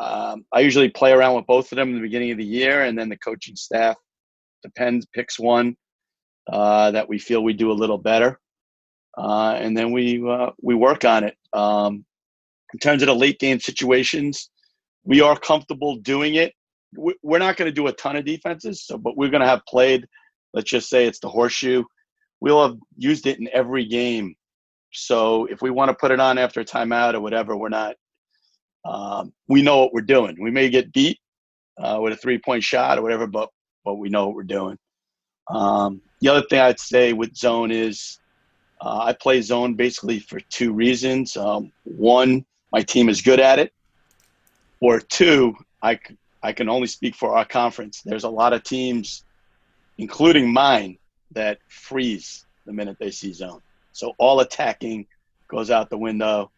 Um, 0.00 0.44
I 0.52 0.60
usually 0.60 0.90
play 0.90 1.12
around 1.12 1.36
with 1.36 1.46
both 1.46 1.70
of 1.72 1.76
them 1.76 1.90
in 1.90 1.94
the 1.94 2.00
beginning 2.00 2.32
of 2.32 2.38
the 2.38 2.44
year, 2.44 2.82
and 2.82 2.98
then 2.98 3.08
the 3.08 3.18
coaching 3.18 3.56
staff 3.56 3.96
depends 4.62 5.06
picks 5.14 5.38
one 5.38 5.76
uh, 6.52 6.90
that 6.90 7.08
we 7.08 7.18
feel 7.18 7.44
we 7.44 7.52
do 7.52 7.70
a 7.70 7.72
little 7.72 7.98
better 7.98 8.40
uh, 9.16 9.56
and 9.58 9.76
then 9.76 9.92
we 9.92 10.22
uh, 10.28 10.50
we 10.60 10.74
work 10.74 11.04
on 11.04 11.24
it. 11.24 11.36
Um, 11.52 12.04
in 12.72 12.78
terms 12.80 13.02
of 13.02 13.06
the 13.06 13.14
late 13.14 13.38
game 13.38 13.60
situations, 13.60 14.50
we 15.04 15.20
are 15.20 15.38
comfortable 15.38 15.96
doing 15.96 16.34
it. 16.34 16.52
We're 16.96 17.38
not 17.38 17.56
going 17.56 17.68
to 17.68 17.72
do 17.72 17.86
a 17.88 17.92
ton 17.92 18.16
of 18.16 18.24
defenses, 18.24 18.86
so 18.86 18.98
but 18.98 19.16
we're 19.16 19.30
going 19.30 19.40
to 19.40 19.46
have 19.48 19.64
played. 19.66 20.06
Let's 20.52 20.70
just 20.70 20.88
say 20.88 21.06
it's 21.06 21.18
the 21.18 21.28
horseshoe. 21.28 21.84
We'll 22.40 22.62
have 22.66 22.78
used 22.96 23.26
it 23.26 23.38
in 23.38 23.48
every 23.52 23.86
game. 23.86 24.34
So 24.92 25.46
if 25.46 25.62
we 25.62 25.70
want 25.70 25.88
to 25.90 25.94
put 25.94 26.10
it 26.10 26.20
on 26.20 26.38
after 26.38 26.60
a 26.60 26.64
timeout 26.64 27.14
or 27.14 27.20
whatever, 27.20 27.56
we're 27.56 27.68
not. 27.68 27.96
Um, 28.84 29.32
we 29.48 29.62
know 29.62 29.78
what 29.78 29.92
we're 29.92 30.02
doing. 30.02 30.36
We 30.40 30.50
may 30.50 30.68
get 30.68 30.92
beat 30.92 31.18
uh, 31.78 31.98
with 32.00 32.12
a 32.12 32.16
three 32.16 32.38
point 32.38 32.62
shot 32.62 32.98
or 32.98 33.02
whatever, 33.02 33.26
but 33.26 33.50
but 33.84 33.94
we 33.94 34.08
know 34.08 34.26
what 34.26 34.36
we're 34.36 34.44
doing. 34.44 34.78
Um, 35.48 36.00
the 36.20 36.28
other 36.28 36.46
thing 36.48 36.60
I'd 36.60 36.80
say 36.80 37.12
with 37.12 37.36
zone 37.36 37.70
is 37.70 38.18
Uh, 38.80 39.04
I 39.08 39.12
play 39.14 39.40
zone 39.40 39.76
basically 39.76 40.18
for 40.18 40.40
two 40.50 40.74
reasons. 40.74 41.36
Um, 41.36 41.72
one, 41.84 42.44
my 42.70 42.82
team 42.82 43.08
is 43.08 43.22
good 43.22 43.40
at 43.40 43.58
it, 43.58 43.72
or 44.80 45.00
two, 45.00 45.54
I, 45.80 45.98
I 46.44 46.52
can 46.52 46.68
only 46.68 46.86
speak 46.86 47.14
for 47.14 47.34
our 47.34 47.46
conference. 47.46 48.02
There's 48.02 48.24
a 48.24 48.28
lot 48.28 48.52
of 48.52 48.62
teams, 48.62 49.24
including 49.96 50.52
mine, 50.52 50.98
that 51.32 51.58
freeze 51.68 52.44
the 52.66 52.72
minute 52.72 52.98
they 53.00 53.10
see 53.10 53.32
zone. 53.32 53.62
So 53.92 54.12
all 54.18 54.40
attacking 54.40 55.06
goes 55.48 55.70
out 55.70 55.88
the 55.88 55.96
window. 55.96 56.50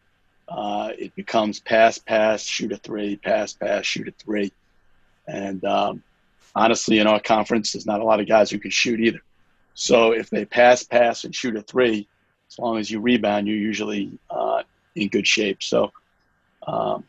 Uh, 0.49 0.91
it 0.99 1.15
becomes 1.15 1.61
pass, 1.61 1.97
pass, 1.97 2.43
shoot 2.43 2.73
a 2.73 2.77
three, 2.77 3.15
pass, 3.15 3.53
pass, 3.53 3.85
shoot 3.85 4.09
a 4.09 4.11
three. 4.11 4.51
And 5.25 5.63
um, 5.63 6.03
honestly, 6.53 6.99
in 6.99 7.07
our 7.07 7.21
conference, 7.21 7.71
there's 7.71 7.85
not 7.85 8.01
a 8.01 8.03
lot 8.03 8.19
of 8.19 8.27
guys 8.27 8.51
who 8.51 8.59
can 8.59 8.71
shoot 8.71 8.99
either. 8.99 9.21
So 9.73 10.11
if 10.11 10.29
they 10.29 10.43
pass, 10.43 10.83
pass, 10.83 11.23
and 11.23 11.33
shoot 11.33 11.55
a 11.55 11.61
three, 11.61 12.09
as 12.51 12.59
long 12.59 12.77
as 12.77 12.91
you 12.91 12.99
rebound, 12.99 13.47
you're 13.47 13.55
usually 13.55 14.19
uh, 14.29 14.63
in 14.95 15.07
good 15.07 15.27
shape. 15.27 15.63
So 15.63 15.93
um, 16.67 17.05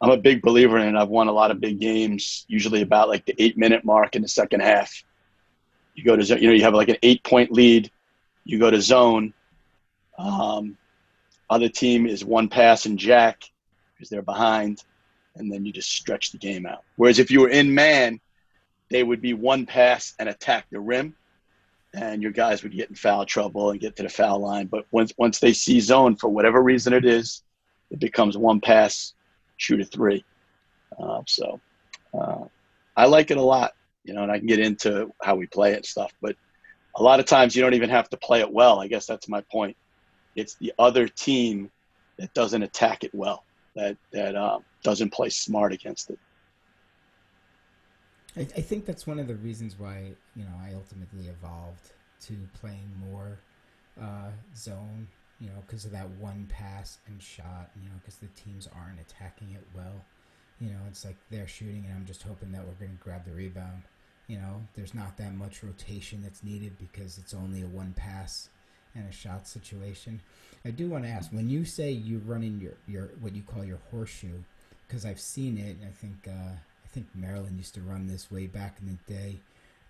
I'm 0.00 0.10
a 0.10 0.16
big 0.16 0.40
believer 0.42 0.78
in. 0.78 0.96
I've 0.96 1.08
won 1.08 1.28
a 1.28 1.32
lot 1.32 1.50
of 1.50 1.60
big 1.60 1.78
games, 1.78 2.44
usually 2.48 2.82
about 2.82 3.08
like 3.08 3.26
the 3.26 3.34
eight 3.38 3.58
minute 3.58 3.84
mark 3.84 4.16
in 4.16 4.22
the 4.22 4.28
second 4.28 4.60
half. 4.60 5.04
You 5.94 6.04
go 6.04 6.16
to, 6.16 6.40
you 6.40 6.46
know, 6.46 6.54
you 6.54 6.62
have 6.62 6.74
like 6.74 6.88
an 6.88 6.96
eight 7.02 7.22
point 7.22 7.52
lead, 7.52 7.90
you 8.44 8.58
go 8.58 8.70
to 8.70 8.80
zone. 8.80 9.34
Um, 10.18 10.78
other 11.50 11.68
team 11.68 12.06
is 12.06 12.24
one 12.24 12.48
pass 12.48 12.86
and 12.86 12.98
jack 12.98 13.42
because 13.94 14.08
they're 14.08 14.22
behind, 14.22 14.82
and 15.36 15.52
then 15.52 15.66
you 15.66 15.72
just 15.72 15.92
stretch 15.92 16.32
the 16.32 16.38
game 16.38 16.64
out. 16.64 16.82
Whereas 16.96 17.18
if 17.18 17.30
you 17.30 17.40
were 17.40 17.48
in 17.50 17.74
man, 17.74 18.20
they 18.90 19.02
would 19.02 19.20
be 19.20 19.34
one 19.34 19.66
pass 19.66 20.14
and 20.18 20.28
attack 20.28 20.66
the 20.70 20.80
rim, 20.80 21.14
and 21.92 22.22
your 22.22 22.32
guys 22.32 22.62
would 22.62 22.74
get 22.74 22.88
in 22.88 22.94
foul 22.94 23.26
trouble 23.26 23.70
and 23.70 23.80
get 23.80 23.96
to 23.96 24.02
the 24.02 24.08
foul 24.08 24.38
line. 24.38 24.66
But 24.66 24.86
once 24.90 25.12
once 25.18 25.40
they 25.40 25.52
see 25.52 25.80
zone 25.80 26.16
for 26.16 26.28
whatever 26.28 26.62
reason 26.62 26.94
it 26.94 27.04
is, 27.04 27.42
it 27.90 27.98
becomes 27.98 28.38
one 28.38 28.60
pass, 28.60 29.12
shoot 29.60 29.80
a 29.80 29.84
three. 29.84 30.24
Uh, 30.98 31.22
so 31.26 31.60
uh, 32.18 32.44
I 32.96 33.06
like 33.06 33.30
it 33.30 33.36
a 33.36 33.42
lot, 33.42 33.72
you 34.04 34.14
know, 34.14 34.22
and 34.22 34.32
I 34.32 34.38
can 34.38 34.46
get 34.46 34.58
into 34.58 35.12
how 35.22 35.36
we 35.36 35.46
play 35.46 35.72
it 35.72 35.76
and 35.76 35.86
stuff. 35.86 36.12
But 36.20 36.34
a 36.96 37.02
lot 37.02 37.20
of 37.20 37.26
times 37.26 37.54
you 37.54 37.62
don't 37.62 37.74
even 37.74 37.90
have 37.90 38.08
to 38.10 38.16
play 38.16 38.40
it 38.40 38.50
well. 38.50 38.80
I 38.80 38.88
guess 38.88 39.06
that's 39.06 39.28
my 39.28 39.42
point. 39.52 39.76
It's 40.34 40.54
the 40.56 40.72
other 40.78 41.06
team 41.06 41.70
that 42.18 42.32
doesn't 42.34 42.62
attack 42.62 43.04
it 43.04 43.14
well, 43.14 43.44
that 43.76 43.96
that 44.12 44.34
um, 44.36 44.64
doesn't 44.82 45.12
play 45.12 45.28
smart 45.28 45.72
against 45.72 46.10
it. 46.10 46.18
I, 48.36 48.40
I 48.40 48.60
think 48.60 48.86
that's 48.86 49.06
one 49.06 49.18
of 49.18 49.26
the 49.26 49.34
reasons 49.36 49.78
why 49.78 50.12
you 50.34 50.44
know 50.44 50.54
I 50.62 50.72
ultimately 50.74 51.28
evolved 51.28 51.92
to 52.26 52.34
playing 52.60 52.90
more 53.10 53.38
uh, 54.00 54.30
zone. 54.56 55.08
You 55.40 55.48
know, 55.48 55.62
because 55.66 55.84
of 55.84 55.92
that 55.92 56.08
one 56.20 56.46
pass 56.48 56.98
and 57.06 57.22
shot. 57.22 57.70
You 57.82 57.88
know, 57.88 57.96
because 58.00 58.16
the 58.16 58.28
teams 58.28 58.68
aren't 58.76 59.00
attacking 59.00 59.52
it 59.52 59.66
well. 59.74 60.04
You 60.60 60.70
know, 60.70 60.80
it's 60.88 61.04
like 61.04 61.16
they're 61.30 61.48
shooting, 61.48 61.84
and 61.86 61.94
I'm 61.94 62.06
just 62.06 62.22
hoping 62.22 62.52
that 62.52 62.66
we're 62.66 62.74
going 62.74 62.96
to 62.96 63.02
grab 63.02 63.24
the 63.24 63.32
rebound. 63.32 63.82
You 64.26 64.36
know, 64.38 64.62
there's 64.74 64.94
not 64.94 65.16
that 65.16 65.34
much 65.34 65.62
rotation 65.62 66.22
that's 66.22 66.44
needed 66.44 66.78
because 66.78 67.18
it's 67.18 67.34
only 67.34 67.62
a 67.62 67.66
one 67.66 67.94
pass 67.96 68.48
and 68.94 69.08
a 69.08 69.12
shot 69.12 69.48
situation. 69.48 70.20
I 70.64 70.70
do 70.70 70.88
want 70.88 71.04
to 71.04 71.10
ask 71.10 71.32
when 71.32 71.48
you 71.48 71.64
say 71.64 71.90
you 71.90 72.18
run 72.26 72.42
in 72.42 72.60
your 72.60 72.74
your 72.86 73.10
what 73.20 73.34
you 73.34 73.42
call 73.42 73.64
your 73.64 73.80
horseshoe, 73.90 74.42
because 74.86 75.06
I've 75.06 75.20
seen 75.20 75.56
it. 75.58 75.76
I 75.86 75.90
think 75.90 76.28
uh, 76.28 76.52
I 76.84 76.88
think 76.88 77.06
Maryland 77.14 77.56
used 77.56 77.74
to 77.74 77.80
run 77.80 78.06
this 78.06 78.30
way 78.30 78.46
back 78.46 78.76
in 78.80 78.86
the 78.88 79.12
day 79.12 79.38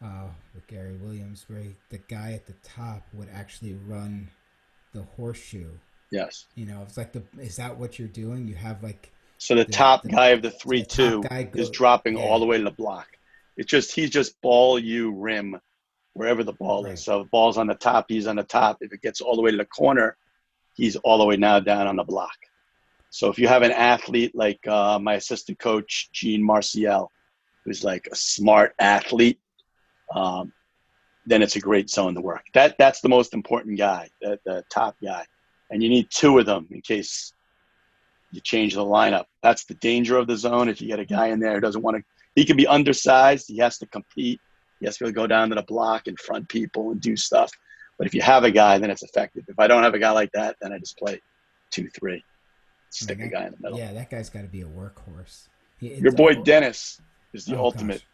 uh, 0.03 0.29
with 0.55 0.67
Gary 0.69 0.97
Williams, 1.03 1.45
where 1.49 1.61
he- 1.61 1.77
the 1.91 1.99
guy 1.99 2.33
at 2.33 2.47
the 2.47 2.55
top 2.63 3.03
would 3.13 3.29
actually 3.35 3.75
run 3.87 4.29
the 4.93 5.03
horseshoe. 5.03 5.71
Yes. 6.11 6.47
You 6.55 6.67
know, 6.67 6.83
it's 6.83 6.97
like 6.97 7.13
the 7.13 7.23
is 7.39 7.57
that 7.57 7.77
what 7.77 7.99
you're 7.99 8.09
doing? 8.09 8.49
You 8.49 8.55
have 8.57 8.83
like 8.83 9.13
So 9.39 9.55
the 9.55 9.65
The- 9.65 9.73
top 9.73 10.03
the- 10.03 10.09
guy 10.11 10.29
of 10.29 10.43
the 10.43 10.51
the 10.51 10.57
three 10.59 10.81
top 10.83 10.89
two 10.91 11.23
guy 11.23 11.51
is 11.55 11.71
dropping 11.71 12.19
yeah. 12.19 12.25
all 12.25 12.39
the 12.41 12.47
way 12.47 12.59
to 12.59 12.65
the 12.65 12.71
block. 12.71 13.07
It's 13.57 13.71
just 13.71 13.95
he's 13.95 14.11
just 14.11 14.41
ball 14.41 14.79
you 14.79 15.13
rim 15.13 15.61
wherever 16.15 16.43
the 16.45 16.53
ball 16.53 16.85
Right. 16.85 16.95
is. 16.95 17.05
So 17.05 17.21
if 17.21 17.27
the 17.27 17.31
ball's 17.31 17.57
on 17.59 17.67
the 17.69 17.75
top, 17.75 18.07
he's 18.09 18.27
on 18.27 18.37
the 18.37 18.43
top. 18.43 18.79
If 18.81 18.93
it 18.93 19.01
gets 19.03 19.21
all 19.21 19.37
the 19.37 19.43
way 19.43 19.51
to 19.53 19.57
the 19.57 19.65
corner, 19.65 20.17
he's 20.75 20.97
all 20.97 21.19
the 21.19 21.25
way 21.25 21.37
now 21.37 21.61
down 21.61 21.87
on 21.87 21.97
the 21.97 22.05
block. 22.05 22.37
So 23.11 23.29
if 23.29 23.39
you 23.39 23.49
have 23.49 23.63
an 23.63 23.73
athlete 23.73 24.35
like 24.35 24.65
uh, 24.67 24.99
my 24.99 25.15
assistant 25.15 25.59
coach 25.59 26.11
Gene 26.13 26.43
Marcial, 26.43 27.11
who's 27.65 27.83
like 27.85 28.09
a 28.11 28.17
smart 28.17 28.75
athlete, 28.79 29.41
um, 30.15 30.53
then 31.27 31.43
it's 31.43 31.57
a 31.57 31.61
great 31.61 31.91
zone 31.91 32.15
to 32.15 32.21
work. 32.21 32.45
That 32.55 32.77
that's 32.79 33.01
the 33.01 33.09
most 33.09 33.35
important 33.35 33.79
guy, 33.79 34.09
the, 34.21 34.39
the 34.45 34.65
top 34.71 34.97
guy, 35.03 35.25
and 35.71 35.83
you 35.83 35.89
need 35.89 36.09
two 36.11 36.39
of 36.39 36.47
them 36.47 36.67
in 36.71 36.81
case 36.81 37.33
you 38.33 38.41
change 38.41 38.75
the 38.75 38.85
lineup. 38.85 39.25
That's 39.43 39.65
the 39.65 39.75
danger 39.75 40.17
of 40.17 40.27
the 40.27 40.37
zone. 40.37 40.69
If 40.69 40.81
you 40.81 40.89
get 40.89 41.01
a 41.01 41.05
guy 41.05 41.29
in 41.29 41.41
there 41.41 41.55
who 41.55 41.61
doesn't 41.61 41.83
want 41.83 41.97
to, 41.99 42.03
he 42.35 42.45
can 42.45 42.57
be 42.57 42.67
undersized. 42.67 43.47
He 43.49 43.59
has 43.59 43.79
to 43.79 43.87
compete. 43.87 44.41
He 44.79 44.87
has 44.87 44.97
to 44.99 45.11
go 45.13 45.27
down 45.27 45.49
to 45.51 45.55
the 45.57 45.63
block 45.63 46.07
and 46.07 46.19
front 46.19 46.49
people 46.49 46.91
and 46.93 47.01
do 47.01 47.17
stuff. 47.17 47.51
But 47.99 48.07
if 48.07 48.15
you 48.15 48.23
have 48.23 48.45
a 48.45 48.51
guy, 48.51 48.79
then 48.79 48.91
it's 48.91 49.03
effective. 49.03 49.45
If 49.49 49.59
I 49.59 49.67
don't 49.67 49.83
have 49.83 49.93
a 49.95 49.99
guy 49.99 50.13
like 50.13 50.31
that, 50.33 50.57
then 50.63 50.73
I 50.73 50.79
just 50.79 50.97
play 50.97 51.21
two, 51.71 51.89
three, 51.91 52.25
stick 52.89 53.19
a 53.19 53.23
that- 53.25 53.31
guy 53.33 53.45
in 53.47 53.51
the 53.53 53.59
middle. 53.61 53.79
yeah, 53.79 53.93
that 53.93 54.09
guy's 54.11 54.31
got 54.31 54.41
to 54.43 54.49
be 54.49 54.63
a 54.63 54.67
workhorse. 54.67 55.49
He- 55.79 55.95
Your 55.97 56.13
boy 56.13 56.35
Dennis 56.37 57.01
is 57.35 57.45
the 57.45 57.57
Oh, 57.59 57.65
ultimate 57.65 57.99
gosh. 57.99 58.07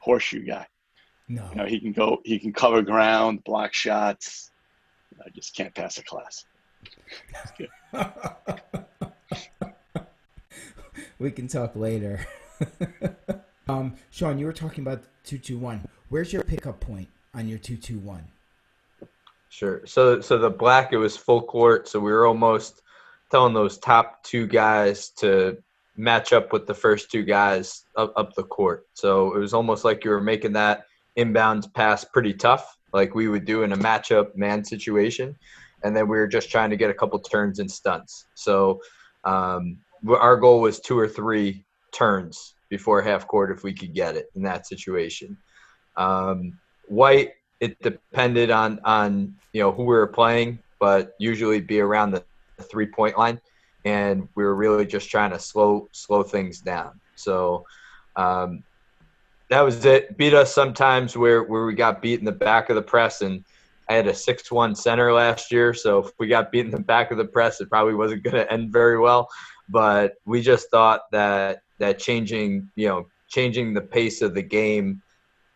horseshoe 0.00 0.44
guy. 0.44 0.66
No, 1.30 1.48
You 1.50 1.56
know, 1.58 1.64
he 1.64 1.78
can 1.78 1.92
go, 1.92 2.20
he 2.24 2.40
can 2.40 2.52
cover 2.52 2.82
ground, 2.82 3.44
block 3.44 3.72
shots. 3.72 4.50
I 5.24 5.28
just 5.28 5.54
can't 5.54 5.72
pass 5.72 5.96
a 5.96 6.02
class. 6.02 6.44
we 11.20 11.30
can 11.30 11.46
talk 11.46 11.76
later. 11.76 12.26
um, 13.68 13.94
Sean, 14.10 14.40
you 14.40 14.46
were 14.46 14.52
talking 14.52 14.82
about 14.82 15.04
two 15.22 15.38
two 15.38 15.56
one. 15.56 15.86
Where's 16.08 16.32
your 16.32 16.42
pickup 16.42 16.80
point 16.80 17.08
on 17.32 17.46
your 17.46 17.58
two 17.58 17.76
two 17.76 18.00
one? 18.00 18.24
Sure. 19.50 19.86
So 19.86 20.20
so 20.20 20.36
the 20.36 20.50
black 20.50 20.92
it 20.92 20.98
was 20.98 21.16
full 21.16 21.42
court, 21.42 21.86
so 21.86 22.00
we 22.00 22.10
were 22.10 22.26
almost 22.26 22.82
telling 23.30 23.54
those 23.54 23.78
top 23.78 24.24
two 24.24 24.48
guys 24.48 25.10
to 25.18 25.62
match 25.96 26.32
up 26.32 26.52
with 26.52 26.66
the 26.66 26.74
first 26.74 27.12
two 27.12 27.22
guys 27.22 27.84
up, 27.94 28.12
up 28.16 28.34
the 28.34 28.42
court. 28.42 28.88
So 28.94 29.36
it 29.36 29.38
was 29.38 29.54
almost 29.54 29.84
like 29.84 30.04
you 30.04 30.10
were 30.10 30.20
making 30.20 30.54
that 30.54 30.86
inbounds 31.18 31.72
pass 31.72 32.04
pretty 32.04 32.34
tough, 32.34 32.76
like 32.92 33.14
we 33.14 33.28
would 33.28 33.44
do 33.44 33.62
in 33.62 33.72
a 33.72 33.76
matchup 33.76 34.34
man 34.36 34.64
situation, 34.64 35.36
and 35.82 35.96
then 35.96 36.08
we 36.08 36.18
were 36.18 36.28
just 36.28 36.50
trying 36.50 36.70
to 36.70 36.76
get 36.76 36.90
a 36.90 36.94
couple 36.94 37.18
turns 37.18 37.58
and 37.58 37.70
stunts. 37.70 38.26
So 38.34 38.80
um, 39.24 39.78
our 40.08 40.36
goal 40.36 40.60
was 40.60 40.80
two 40.80 40.98
or 40.98 41.08
three 41.08 41.64
turns 41.92 42.54
before 42.68 43.02
half 43.02 43.26
court 43.26 43.50
if 43.50 43.64
we 43.64 43.72
could 43.72 43.94
get 43.94 44.16
it 44.16 44.26
in 44.34 44.42
that 44.42 44.66
situation. 44.66 45.36
Um, 45.96 46.58
White 46.88 47.32
it 47.60 47.80
depended 47.82 48.50
on 48.50 48.80
on 48.84 49.34
you 49.52 49.62
know 49.62 49.70
who 49.70 49.82
we 49.82 49.94
were 49.94 50.06
playing, 50.06 50.58
but 50.80 51.12
usually 51.18 51.60
be 51.60 51.80
around 51.80 52.10
the 52.10 52.24
three 52.70 52.86
point 52.86 53.16
line, 53.16 53.40
and 53.84 54.26
we 54.34 54.42
were 54.42 54.56
really 54.56 54.86
just 54.86 55.10
trying 55.10 55.30
to 55.30 55.38
slow 55.38 55.88
slow 55.92 56.22
things 56.22 56.60
down. 56.60 56.98
So 57.14 57.64
um, 58.16 58.64
that 59.50 59.62
was 59.62 59.84
it. 59.84 60.16
Beat 60.16 60.32
us 60.32 60.54
sometimes 60.54 61.16
where 61.16 61.42
where 61.42 61.66
we 61.66 61.74
got 61.74 62.00
beat 62.00 62.20
in 62.20 62.24
the 62.24 62.32
back 62.32 62.70
of 62.70 62.76
the 62.76 62.82
press, 62.82 63.20
and 63.20 63.44
I 63.88 63.94
had 63.94 64.06
a 64.06 64.14
six 64.14 64.50
one 64.50 64.74
center 64.74 65.12
last 65.12 65.52
year, 65.52 65.74
so 65.74 65.98
if 65.98 66.12
we 66.18 66.28
got 66.28 66.52
beat 66.52 66.64
in 66.64 66.70
the 66.70 66.78
back 66.78 67.10
of 67.10 67.18
the 67.18 67.24
press, 67.24 67.60
it 67.60 67.68
probably 67.68 67.94
wasn't 67.94 68.22
going 68.24 68.36
to 68.36 68.50
end 68.50 68.72
very 68.72 68.98
well. 68.98 69.28
But 69.68 70.14
we 70.24 70.40
just 70.40 70.70
thought 70.70 71.02
that 71.12 71.62
that 71.78 71.98
changing 71.98 72.70
you 72.76 72.88
know 72.88 73.06
changing 73.28 73.74
the 73.74 73.80
pace 73.80 74.22
of 74.22 74.34
the 74.34 74.42
game 74.42 75.02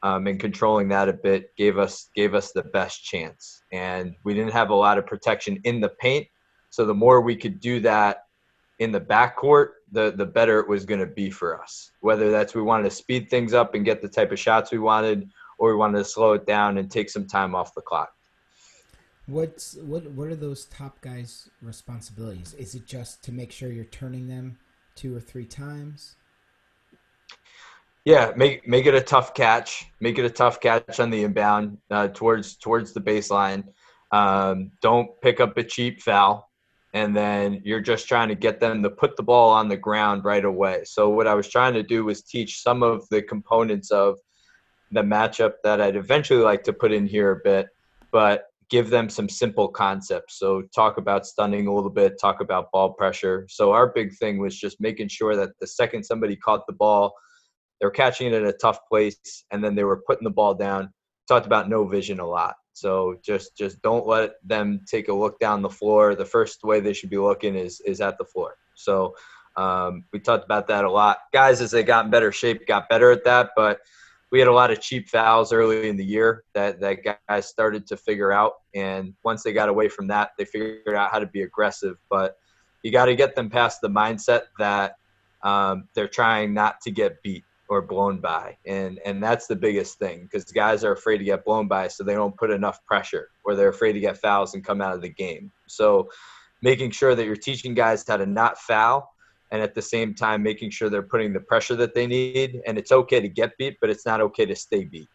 um, 0.03 0.27
and 0.27 0.39
controlling 0.39 0.89
that 0.89 1.09
a 1.09 1.13
bit 1.13 1.55
gave 1.57 1.79
us 1.79 2.11
gave 2.17 2.35
us 2.35 2.51
the 2.51 2.65
best 2.65 3.05
chance. 3.05 3.63
And 3.73 4.17
we 4.25 4.35
didn't 4.35 4.53
have 4.53 4.71
a 4.71 4.75
lot 4.75 4.99
of 4.99 5.07
protection 5.07 5.61
in 5.63 5.81
the 5.81 5.91
paint, 6.01 6.27
so 6.71 6.85
the 6.85 6.95
more 6.95 7.21
we 7.21 7.37
could 7.37 7.61
do 7.61 7.79
that 7.81 8.25
in 8.81 8.91
the 8.91 9.01
backcourt, 9.01 9.69
the 9.95 10.13
the 10.15 10.27
better 10.27 10.59
it 10.61 10.69
was 10.69 10.85
going 10.85 11.01
to 11.01 11.07
be 11.07 11.31
for 11.31 11.61
us. 11.63 11.93
Whether 12.01 12.31
that's 12.31 12.55
we 12.55 12.63
wanted 12.63 12.85
to 12.85 12.91
speed 12.91 13.31
things 13.31 13.55
up 13.55 13.75
and 13.75 13.85
get 13.85 14.03
the 14.03 14.09
type 14.09 14.33
of 14.33 14.39
shots 14.39 14.73
we 14.73 14.79
wanted, 14.79 15.31
or 15.59 15.71
we 15.71 15.77
wanted 15.77 15.99
to 15.99 16.05
slow 16.05 16.35
it 16.35 16.47
down 16.47 16.77
and 16.79 16.91
take 16.91 17.09
some 17.09 17.27
time 17.27 17.55
off 17.55 17.75
the 17.75 17.81
clock. 17.81 18.13
What's 19.27 19.77
what? 19.77 20.05
What 20.11 20.29
are 20.29 20.37
those 20.37 20.67
top 20.67 21.01
guys' 21.01 21.49
responsibilities? 21.63 22.55
Is 22.59 22.75
it 22.75 22.87
just 22.87 23.23
to 23.25 23.33
make 23.33 23.53
sure 23.53 23.71
you're 23.71 23.85
turning 23.85 24.29
them 24.29 24.59
two 24.97 25.17
or 25.17 25.21
three 25.21 25.47
times? 25.47 26.17
Yeah, 28.05 28.33
make 28.37 28.69
make 28.69 28.85
it 28.85 28.95
a 28.95 29.01
tough 29.01 29.33
catch. 29.33 29.87
Make 30.01 30.19
it 30.19 30.27
a 30.27 30.31
tough 30.31 30.61
catch 30.61 31.01
on 31.01 31.09
the 31.09 31.23
inbound 31.23 31.79
uh, 31.91 32.09
towards 32.09 32.57
towards 32.57 32.93
the 32.93 33.01
baseline. 33.01 33.65
Um, 34.11 34.73
don't 34.83 35.09
pick 35.23 35.41
up 35.41 35.57
a 35.57 35.65
cheap 35.65 36.03
foul, 36.03 36.51
and 36.95 37.15
then 37.15 37.61
you're 37.65 37.81
just 37.81 38.07
trying 38.07 38.29
to 38.29 38.37
get 38.37 38.61
them 38.61 38.81
to 38.85 38.89
put 38.89 39.17
the 39.17 39.23
ball 39.23 39.51
on 39.51 39.69
the 39.69 39.77
ground 39.77 40.25
right 40.25 40.45
away. 40.45 40.83
So 40.85 41.11
what 41.11 41.27
I 41.27 41.35
was 41.35 41.49
trying 41.49 41.75
to 41.75 41.83
do 41.83 42.05
was 42.05 42.23
teach 42.23 42.63
some 42.63 42.85
of 42.85 43.07
the 43.11 43.21
components 43.21 43.91
of 43.91 44.17
the 44.93 45.03
matchup 45.03 45.55
that 45.65 45.81
I'd 45.81 45.97
eventually 45.97 46.41
like 46.41 46.63
to 46.65 46.73
put 46.73 46.93
in 46.93 47.09
here 47.09 47.33
a 47.33 47.41
bit, 47.43 47.67
but 48.13 48.45
give 48.71 48.91
them 48.91 49.09
some 49.09 49.29
simple 49.29 49.67
concepts. 49.67 50.39
So 50.39 50.63
talk 50.73 50.97
about 50.97 51.27
stunting 51.27 51.67
a 51.67 51.75
little 51.75 51.91
bit, 51.91 52.21
talk 52.21 52.41
about 52.41 52.71
ball 52.71 52.93
pressure. 52.93 53.47
So 53.51 53.73
our 53.73 53.89
big 53.89 54.17
thing 54.17 54.39
was 54.39 54.57
just 54.57 54.81
making 54.81 55.09
sure 55.09 55.35
that 55.35 55.51
the 55.61 55.67
second 55.67 56.05
somebody 56.05 56.37
caught 56.37 56.65
the 56.69 56.75
ball, 56.75 57.13
they 57.81 57.87
were 57.87 57.91
catching 57.91 58.29
it 58.29 58.35
in 58.35 58.47
a 58.47 58.53
tough 58.53 58.79
place, 58.89 59.45
and 59.51 59.65
then 59.65 59.75
they 59.75 59.85
were 59.85 60.03
putting 60.07 60.25
the 60.25 60.31
ball 60.31 60.55
down. 60.55 60.93
Talked 61.27 61.47
about 61.47 61.69
no 61.69 61.85
vision 61.85 62.21
a 62.21 62.27
lot. 62.27 62.55
So 62.75 63.19
just 63.23 63.57
just 63.57 63.81
don't 63.83 64.07
let 64.07 64.47
them 64.47 64.81
take 64.85 65.09
a 65.09 65.13
look 65.13 65.39
down 65.39 65.63
the 65.63 65.71
floor. 65.71 66.15
The 66.15 66.25
first 66.25 66.65
way 66.65 66.81
they 66.81 66.93
should 66.93 67.09
be 67.09 67.19
looking 67.19 67.55
is 67.55 67.81
is 67.81 68.01
at 68.01 68.19
the 68.19 68.25
floor. 68.25 68.57
So 68.75 69.15
um, 69.57 70.05
we 70.13 70.19
talked 70.19 70.45
about 70.45 70.67
that 70.67 70.85
a 70.85 70.91
lot. 70.91 71.19
Guys, 71.33 71.61
as 71.61 71.71
they 71.71 71.85
got 71.85 72.05
in 72.05 72.11
better 72.11 72.33
shape, 72.33 72.67
got 72.67 72.89
better 72.89 73.13
at 73.13 73.25
that, 73.25 73.51
but 73.55 73.79
we 74.33 74.41
had 74.41 74.49
a 74.49 74.53
lot 74.53 74.73
of 74.73 74.81
cheap 74.81 75.09
fouls 75.09 75.53
early 75.53 75.89
in 75.89 75.97
the 75.97 76.05
year 76.05 76.43
that 76.55 76.81
that 76.81 76.99
guys 77.29 77.47
started 77.47 77.87
to 77.87 77.97
figure 77.97 78.33
out. 78.33 78.55
And 78.75 79.15
once 79.23 79.45
they 79.45 79.53
got 79.53 79.69
away 79.69 79.89
from 79.89 80.09
that, 80.09 80.33
they 80.37 80.45
figured 80.45 80.97
out 80.97 81.13
how 81.13 81.21
to 81.21 81.27
be 81.27 81.43
aggressive. 81.43 81.97
But 82.11 82.37
you 82.83 82.91
got 82.91 83.05
to 83.05 83.15
get 83.15 83.37
them 83.37 83.49
past 83.49 83.81
the 83.81 83.89
mindset 83.89 84.43
that 84.59 84.97
um, 85.45 85.89
they're 85.95 86.09
trying 86.09 86.53
not 86.53 86.81
to 86.81 86.91
get 86.91 87.23
beat 87.23 87.45
or 87.69 87.83
blown 87.83 88.19
by, 88.19 88.57
and 88.67 89.01
and 89.05 89.23
that's 89.23 89.47
the 89.47 89.57
biggest 89.57 89.99
thing 89.99 90.23
because 90.25 90.45
guys 90.45 90.85
are 90.85 90.93
afraid 90.93 91.19
to 91.19 91.25
get 91.25 91.45
blown 91.45 91.67
by, 91.67 91.89
so 91.89 92.05
they 92.05 92.15
don't 92.15 92.37
put 92.37 92.51
enough 92.51 92.85
pressure, 92.85 93.31
or 93.45 93.55
they're 93.55 93.69
afraid 93.69 93.95
to 93.95 94.01
get 94.01 94.19
fouls 94.19 94.55
and 94.55 94.65
come 94.65 94.81
out 94.81 94.95
of 94.95 95.03
the 95.03 95.09
game. 95.09 95.51
So 95.67 96.09
making 96.65 96.91
sure 96.91 97.15
that 97.15 97.27
you're 97.27 97.37
teaching 97.37 97.75
guys 97.75 98.05
how 98.09 98.17
to 98.17 98.27
not 98.27 98.59
foul 98.59 99.15
and 99.51 99.63
at 99.63 99.75
the 99.75 99.83
same 99.83 100.15
time 100.15 100.43
making 100.43 100.71
sure 100.71 100.89
they're 100.89 101.03
putting 101.03 101.33
the 101.33 101.39
pressure 101.39 101.77
that 101.77 101.95
they 101.95 102.07
need. 102.07 102.61
And 102.67 102.79
it's 102.79 102.91
okay 102.91 103.21
to 103.21 103.29
get 103.29 103.57
beat, 103.59 103.77
but 103.81 103.91
it's 103.91 104.07
not 104.07 104.21
okay 104.21 104.47
to 104.47 104.57
stay 104.57 104.85
beat. 104.85 105.09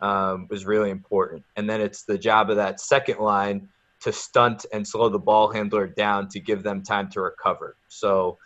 Um, 0.00 0.46
was 0.48 0.64
really 0.64 0.90
important. 0.90 1.44
And 1.56 1.68
then 1.68 1.80
it's 1.80 2.04
the 2.04 2.16
job 2.16 2.48
of 2.48 2.56
that 2.56 2.80
second 2.80 3.18
line 3.18 3.68
to 4.00 4.12
stunt 4.12 4.66
and 4.72 4.86
slow 4.86 5.08
the 5.08 5.18
ball 5.18 5.52
handler 5.52 5.86
down 5.86 6.28
to 6.28 6.40
give 6.40 6.62
them 6.62 6.82
time 6.82 7.10
to 7.10 7.20
recover. 7.20 7.76
So 7.88 8.38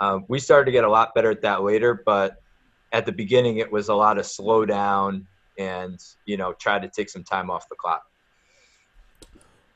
um, 0.00 0.24
we 0.28 0.38
started 0.38 0.66
to 0.66 0.72
get 0.72 0.84
a 0.84 0.90
lot 0.90 1.14
better 1.14 1.30
at 1.30 1.42
that 1.42 1.62
later, 1.62 2.02
but 2.06 2.40
at 2.92 3.06
the 3.06 3.12
beginning 3.12 3.58
it 3.58 3.70
was 3.70 3.88
a 3.88 3.94
lot 3.94 4.18
of 4.18 4.26
slow 4.26 4.64
down 4.64 5.26
and 5.58 6.02
you 6.24 6.36
know 6.36 6.52
try 6.54 6.78
to 6.78 6.88
take 6.88 7.10
some 7.10 7.24
time 7.24 7.50
off 7.50 7.68
the 7.68 7.76
clock. 7.76 8.02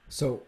So, 0.08 0.42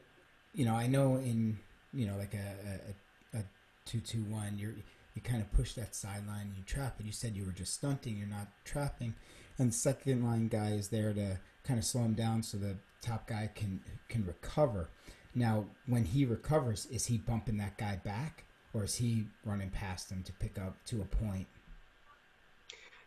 you 0.53 0.65
know, 0.65 0.75
I 0.75 0.87
know 0.87 1.17
in 1.17 1.59
you 1.93 2.07
know 2.07 2.17
like 2.17 2.35
a, 2.35 3.39
a 3.39 3.43
two 3.85 4.01
two 4.01 4.25
one, 4.25 4.59
you're 4.59 4.75
you 5.15 5.23
kind 5.23 5.41
of 5.41 5.53
push 5.53 5.75
that 5.75 5.95
sideline 5.95 6.49
and 6.49 6.57
you 6.57 6.63
trap 6.65 6.97
it. 6.99 7.07
You 7.07 7.13
said 7.13 7.37
you 7.37 7.45
were 7.45 7.53
just 7.53 7.75
stunting, 7.75 8.17
you're 8.17 8.27
not 8.27 8.49
trapping, 8.65 9.15
and 9.59 9.71
the 9.71 9.75
second 9.75 10.25
line 10.25 10.49
guy 10.49 10.71
is 10.71 10.89
there 10.89 11.13
to 11.13 11.39
kind 11.65 11.79
of 11.79 11.85
slow 11.85 12.03
him 12.03 12.15
down 12.15 12.43
so 12.43 12.59
the 12.59 12.77
top 13.01 13.27
guy 13.27 13.51
can 13.55 13.81
can 14.09 14.25
recover. 14.27 14.91
Now, 15.35 15.65
when 15.87 16.05
he 16.05 16.25
recovers, 16.25 16.87
is 16.87 17.07
he 17.07 17.19
bumping 17.19 17.57
that 17.57 17.77
guy 17.77 17.97
back, 18.05 18.45
or 18.73 18.85
is 18.85 18.97
he 18.97 19.27
running 19.45 19.71
past 19.71 20.13
him 20.13 20.23
to 20.25 20.33
pick 20.33 20.59
up 20.59 20.77
to 20.87 21.01
a 21.01 21.05
point? 21.05 21.49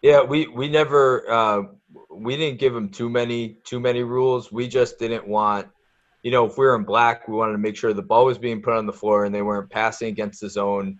Yeah, 0.07 0.23
we 0.23 0.47
we 0.47 0.69
never 0.69 1.29
uh, 1.29 1.63
we 2.09 2.37
didn't 2.37 2.59
give 2.59 2.73
them 2.73 2.87
too 2.87 3.09
many 3.09 3.57
too 3.65 3.81
many 3.81 4.03
rules. 4.03 4.53
We 4.53 4.69
just 4.69 4.99
didn't 4.99 5.27
want 5.27 5.67
you 6.23 6.31
know, 6.31 6.45
if 6.45 6.57
we 6.57 6.65
were 6.65 6.75
in 6.75 6.83
black, 6.85 7.27
we 7.27 7.35
wanted 7.35 7.51
to 7.51 7.57
make 7.57 7.75
sure 7.75 7.91
the 7.91 8.01
ball 8.01 8.23
was 8.23 8.37
being 8.37 8.61
put 8.61 8.73
on 8.73 8.85
the 8.85 8.93
floor 8.93 9.25
and 9.25 9.35
they 9.35 9.41
weren't 9.41 9.69
passing 9.69 10.07
against 10.07 10.39
the 10.39 10.49
zone. 10.49 10.97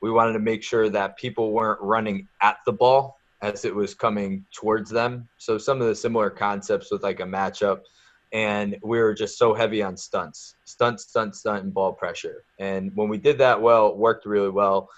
We 0.00 0.10
wanted 0.10 0.32
to 0.32 0.38
make 0.38 0.62
sure 0.62 0.88
that 0.88 1.18
people 1.18 1.52
weren't 1.52 1.82
running 1.82 2.28
at 2.40 2.56
the 2.64 2.72
ball 2.72 3.18
as 3.42 3.66
it 3.66 3.74
was 3.74 3.92
coming 3.92 4.46
towards 4.54 4.90
them. 4.90 5.28
So 5.36 5.58
some 5.58 5.82
of 5.82 5.86
the 5.86 5.94
similar 5.94 6.30
concepts 6.30 6.90
with 6.90 7.02
like 7.02 7.20
a 7.20 7.24
matchup. 7.24 7.80
And 8.32 8.78
we 8.82 8.98
were 9.00 9.12
just 9.12 9.36
so 9.36 9.52
heavy 9.52 9.82
on 9.82 9.98
stunts, 9.98 10.56
stunt, 10.64 11.00
stunt, 11.00 11.36
stunt, 11.36 11.64
and 11.64 11.74
ball 11.74 11.92
pressure. 11.92 12.44
And 12.58 12.90
when 12.94 13.10
we 13.10 13.18
did 13.18 13.36
that 13.38 13.60
well, 13.60 13.88
it 13.88 13.98
worked 13.98 14.24
really 14.24 14.48
well. 14.48 14.88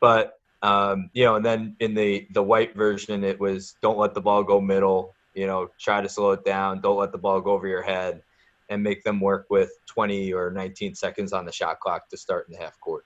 But 0.00 0.35
um, 0.62 1.10
you 1.12 1.24
know, 1.24 1.36
and 1.36 1.44
then 1.44 1.76
in 1.80 1.94
the 1.94 2.26
the 2.32 2.42
white 2.42 2.74
version, 2.74 3.24
it 3.24 3.38
was 3.38 3.74
don't 3.82 3.98
let 3.98 4.14
the 4.14 4.20
ball 4.20 4.42
go 4.42 4.60
middle. 4.60 5.14
You 5.34 5.46
know, 5.46 5.68
try 5.78 6.00
to 6.00 6.08
slow 6.08 6.32
it 6.32 6.44
down. 6.44 6.80
Don't 6.80 6.96
let 6.96 7.12
the 7.12 7.18
ball 7.18 7.40
go 7.40 7.52
over 7.52 7.68
your 7.68 7.82
head 7.82 8.22
and 8.68 8.82
make 8.82 9.04
them 9.04 9.20
work 9.20 9.46
with 9.50 9.70
20 9.86 10.32
or 10.32 10.50
19 10.50 10.94
seconds 10.94 11.32
on 11.32 11.44
the 11.44 11.52
shot 11.52 11.78
clock 11.80 12.08
to 12.08 12.16
start 12.16 12.46
in 12.48 12.54
the 12.54 12.58
half 12.58 12.78
court. 12.80 13.04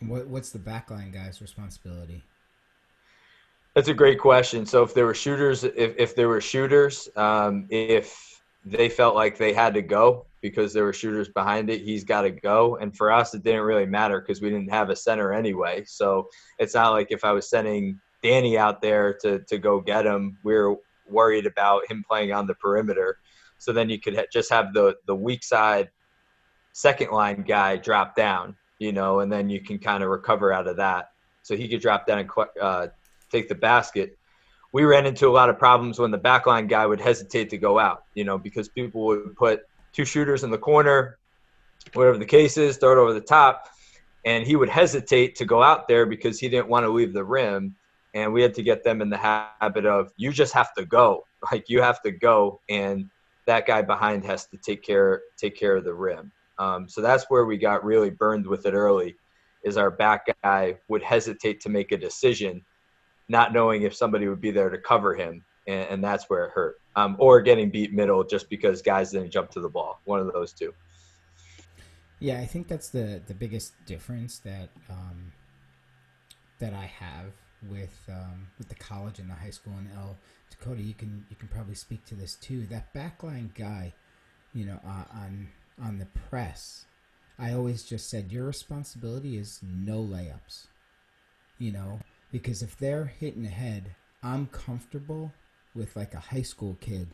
What, 0.00 0.26
what's 0.26 0.50
the 0.50 0.58
backline 0.58 1.12
guy's 1.12 1.40
responsibility? 1.40 2.22
That's 3.74 3.88
a 3.88 3.94
great 3.94 4.18
question. 4.18 4.66
So 4.66 4.82
if 4.82 4.94
there 4.94 5.06
were 5.06 5.14
shooters, 5.14 5.64
if, 5.64 5.94
if 5.96 6.16
there 6.16 6.28
were 6.28 6.40
shooters, 6.40 7.08
um, 7.16 7.66
if 7.70 8.42
they 8.64 8.88
felt 8.88 9.14
like 9.14 9.38
they 9.38 9.52
had 9.52 9.74
to 9.74 9.82
go 9.82 10.26
because 10.48 10.72
there 10.72 10.84
were 10.84 10.92
shooters 10.92 11.28
behind 11.28 11.70
it, 11.70 11.80
he's 11.80 12.04
got 12.04 12.22
to 12.22 12.30
go. 12.30 12.76
And 12.76 12.96
for 12.96 13.10
us, 13.10 13.34
it 13.34 13.42
didn't 13.42 13.62
really 13.62 13.84
matter 13.84 14.20
because 14.20 14.40
we 14.40 14.48
didn't 14.48 14.70
have 14.70 14.90
a 14.90 14.96
center 14.96 15.32
anyway. 15.32 15.82
So 15.86 16.28
it's 16.60 16.74
not 16.74 16.92
like 16.92 17.08
if 17.10 17.24
I 17.24 17.32
was 17.32 17.50
sending 17.50 18.00
Danny 18.22 18.56
out 18.56 18.80
there 18.80 19.12
to, 19.22 19.40
to 19.40 19.58
go 19.58 19.80
get 19.80 20.06
him, 20.06 20.38
we 20.44 20.54
are 20.54 20.76
worried 21.08 21.46
about 21.46 21.90
him 21.90 22.04
playing 22.08 22.32
on 22.32 22.46
the 22.46 22.54
perimeter. 22.54 23.18
So 23.58 23.72
then 23.72 23.90
you 23.90 23.98
could 23.98 24.14
ha- 24.14 24.30
just 24.32 24.48
have 24.50 24.72
the 24.72 24.94
the 25.06 25.16
weak 25.16 25.42
side 25.42 25.90
second 26.72 27.10
line 27.10 27.42
guy 27.42 27.76
drop 27.76 28.14
down, 28.14 28.54
you 28.78 28.92
know, 28.92 29.20
and 29.20 29.32
then 29.32 29.48
you 29.48 29.60
can 29.60 29.78
kind 29.78 30.04
of 30.04 30.10
recover 30.10 30.52
out 30.52 30.68
of 30.68 30.76
that. 30.76 31.10
So 31.42 31.56
he 31.56 31.66
could 31.68 31.80
drop 31.80 32.06
down 32.06 32.18
and 32.20 32.30
uh, 32.62 32.86
take 33.32 33.48
the 33.48 33.54
basket. 33.56 34.16
We 34.72 34.84
ran 34.84 35.06
into 35.06 35.26
a 35.26 35.34
lot 35.40 35.48
of 35.48 35.58
problems 35.58 35.98
when 35.98 36.12
the 36.12 36.18
backline 36.18 36.68
guy 36.68 36.86
would 36.86 37.00
hesitate 37.00 37.50
to 37.50 37.58
go 37.58 37.78
out, 37.78 38.04
you 38.14 38.24
know, 38.24 38.36
because 38.36 38.68
people 38.68 39.06
would 39.06 39.34
put 39.36 39.62
two 39.96 40.04
shooters 40.04 40.44
in 40.44 40.50
the 40.50 40.58
corner, 40.58 41.18
whatever 41.94 42.18
the 42.18 42.26
case 42.26 42.58
is, 42.58 42.76
throw 42.76 42.92
it 42.92 42.98
over 42.98 43.14
the 43.14 43.20
top, 43.20 43.70
and 44.26 44.46
he 44.46 44.54
would 44.54 44.68
hesitate 44.68 45.34
to 45.36 45.46
go 45.46 45.62
out 45.62 45.88
there 45.88 46.04
because 46.04 46.38
he 46.38 46.48
didn't 46.48 46.68
want 46.68 46.84
to 46.84 46.90
leave 46.90 47.14
the 47.14 47.24
rim. 47.24 47.74
And 48.14 48.32
we 48.32 48.42
had 48.42 48.54
to 48.54 48.62
get 48.62 48.84
them 48.84 49.02
in 49.02 49.10
the 49.10 49.16
habit 49.16 49.86
of 49.86 50.12
you 50.16 50.32
just 50.32 50.52
have 50.52 50.72
to 50.74 50.84
go, 50.84 51.24
like 51.50 51.68
you 51.68 51.80
have 51.80 52.02
to 52.02 52.10
go 52.10 52.60
and 52.68 53.10
that 53.46 53.66
guy 53.66 53.80
behind 53.80 54.24
has 54.24 54.46
to 54.46 54.58
take 54.58 54.82
care 54.82 55.22
take 55.36 55.56
care 55.56 55.76
of 55.76 55.84
the 55.84 55.94
rim. 55.94 56.30
Um, 56.58 56.88
so 56.88 57.00
that's 57.00 57.26
where 57.28 57.44
we 57.44 57.56
got 57.56 57.84
really 57.84 58.10
burned 58.10 58.46
with 58.46 58.66
it 58.66 58.74
early. 58.74 59.16
Is 59.62 59.76
our 59.76 59.90
back 59.90 60.26
guy 60.42 60.76
would 60.88 61.02
hesitate 61.02 61.60
to 61.62 61.68
make 61.68 61.92
a 61.92 61.96
decision, 61.96 62.64
not 63.28 63.52
knowing 63.52 63.82
if 63.82 63.94
somebody 63.94 64.28
would 64.28 64.40
be 64.40 64.50
there 64.50 64.70
to 64.70 64.78
cover 64.78 65.14
him, 65.14 65.44
and, 65.66 65.88
and 65.88 66.04
that's 66.04 66.28
where 66.28 66.44
it 66.44 66.52
hurt. 66.52 66.80
Um, 66.96 67.14
or 67.18 67.42
getting 67.42 67.68
beat 67.70 67.92
middle 67.92 68.24
just 68.24 68.48
because 68.48 68.80
guys 68.80 69.10
didn't 69.12 69.30
jump 69.30 69.50
to 69.50 69.60
the 69.60 69.68
ball. 69.68 70.00
One 70.04 70.18
of 70.18 70.32
those 70.32 70.52
two. 70.52 70.72
Yeah, 72.18 72.40
I 72.40 72.46
think 72.46 72.68
that's 72.68 72.88
the 72.88 73.20
the 73.26 73.34
biggest 73.34 73.74
difference 73.84 74.38
that 74.38 74.70
um, 74.88 75.32
that 76.58 76.72
I 76.72 76.86
have 76.86 77.32
with 77.68 77.98
um, 78.08 78.48
with 78.58 78.68
the 78.68 78.74
college 78.74 79.18
and 79.18 79.28
the 79.28 79.34
high 79.34 79.50
school 79.50 79.74
in 79.78 79.90
L. 79.96 80.16
Dakota, 80.50 80.82
you 80.82 80.94
can 80.94 81.26
you 81.28 81.36
can 81.36 81.48
probably 81.48 81.74
speak 81.74 82.04
to 82.06 82.14
this 82.14 82.34
too. 82.34 82.66
That 82.66 82.94
backline 82.94 83.54
guy, 83.54 83.92
you 84.54 84.64
know, 84.64 84.80
uh, 84.86 85.04
on 85.14 85.48
on 85.82 85.98
the 85.98 86.06
press, 86.06 86.86
I 87.38 87.52
always 87.52 87.82
just 87.82 88.08
said 88.08 88.32
your 88.32 88.46
responsibility 88.46 89.36
is 89.36 89.60
no 89.62 89.98
layups. 89.98 90.68
You 91.58 91.72
know, 91.72 92.00
because 92.32 92.62
if 92.62 92.76
they're 92.76 93.06
hitting 93.06 93.46
ahead, 93.46 93.94
I'm 94.22 94.46
comfortable 94.46 95.32
with 95.76 95.94
like 95.96 96.14
a 96.14 96.20
high 96.20 96.42
school 96.42 96.76
kid 96.80 97.08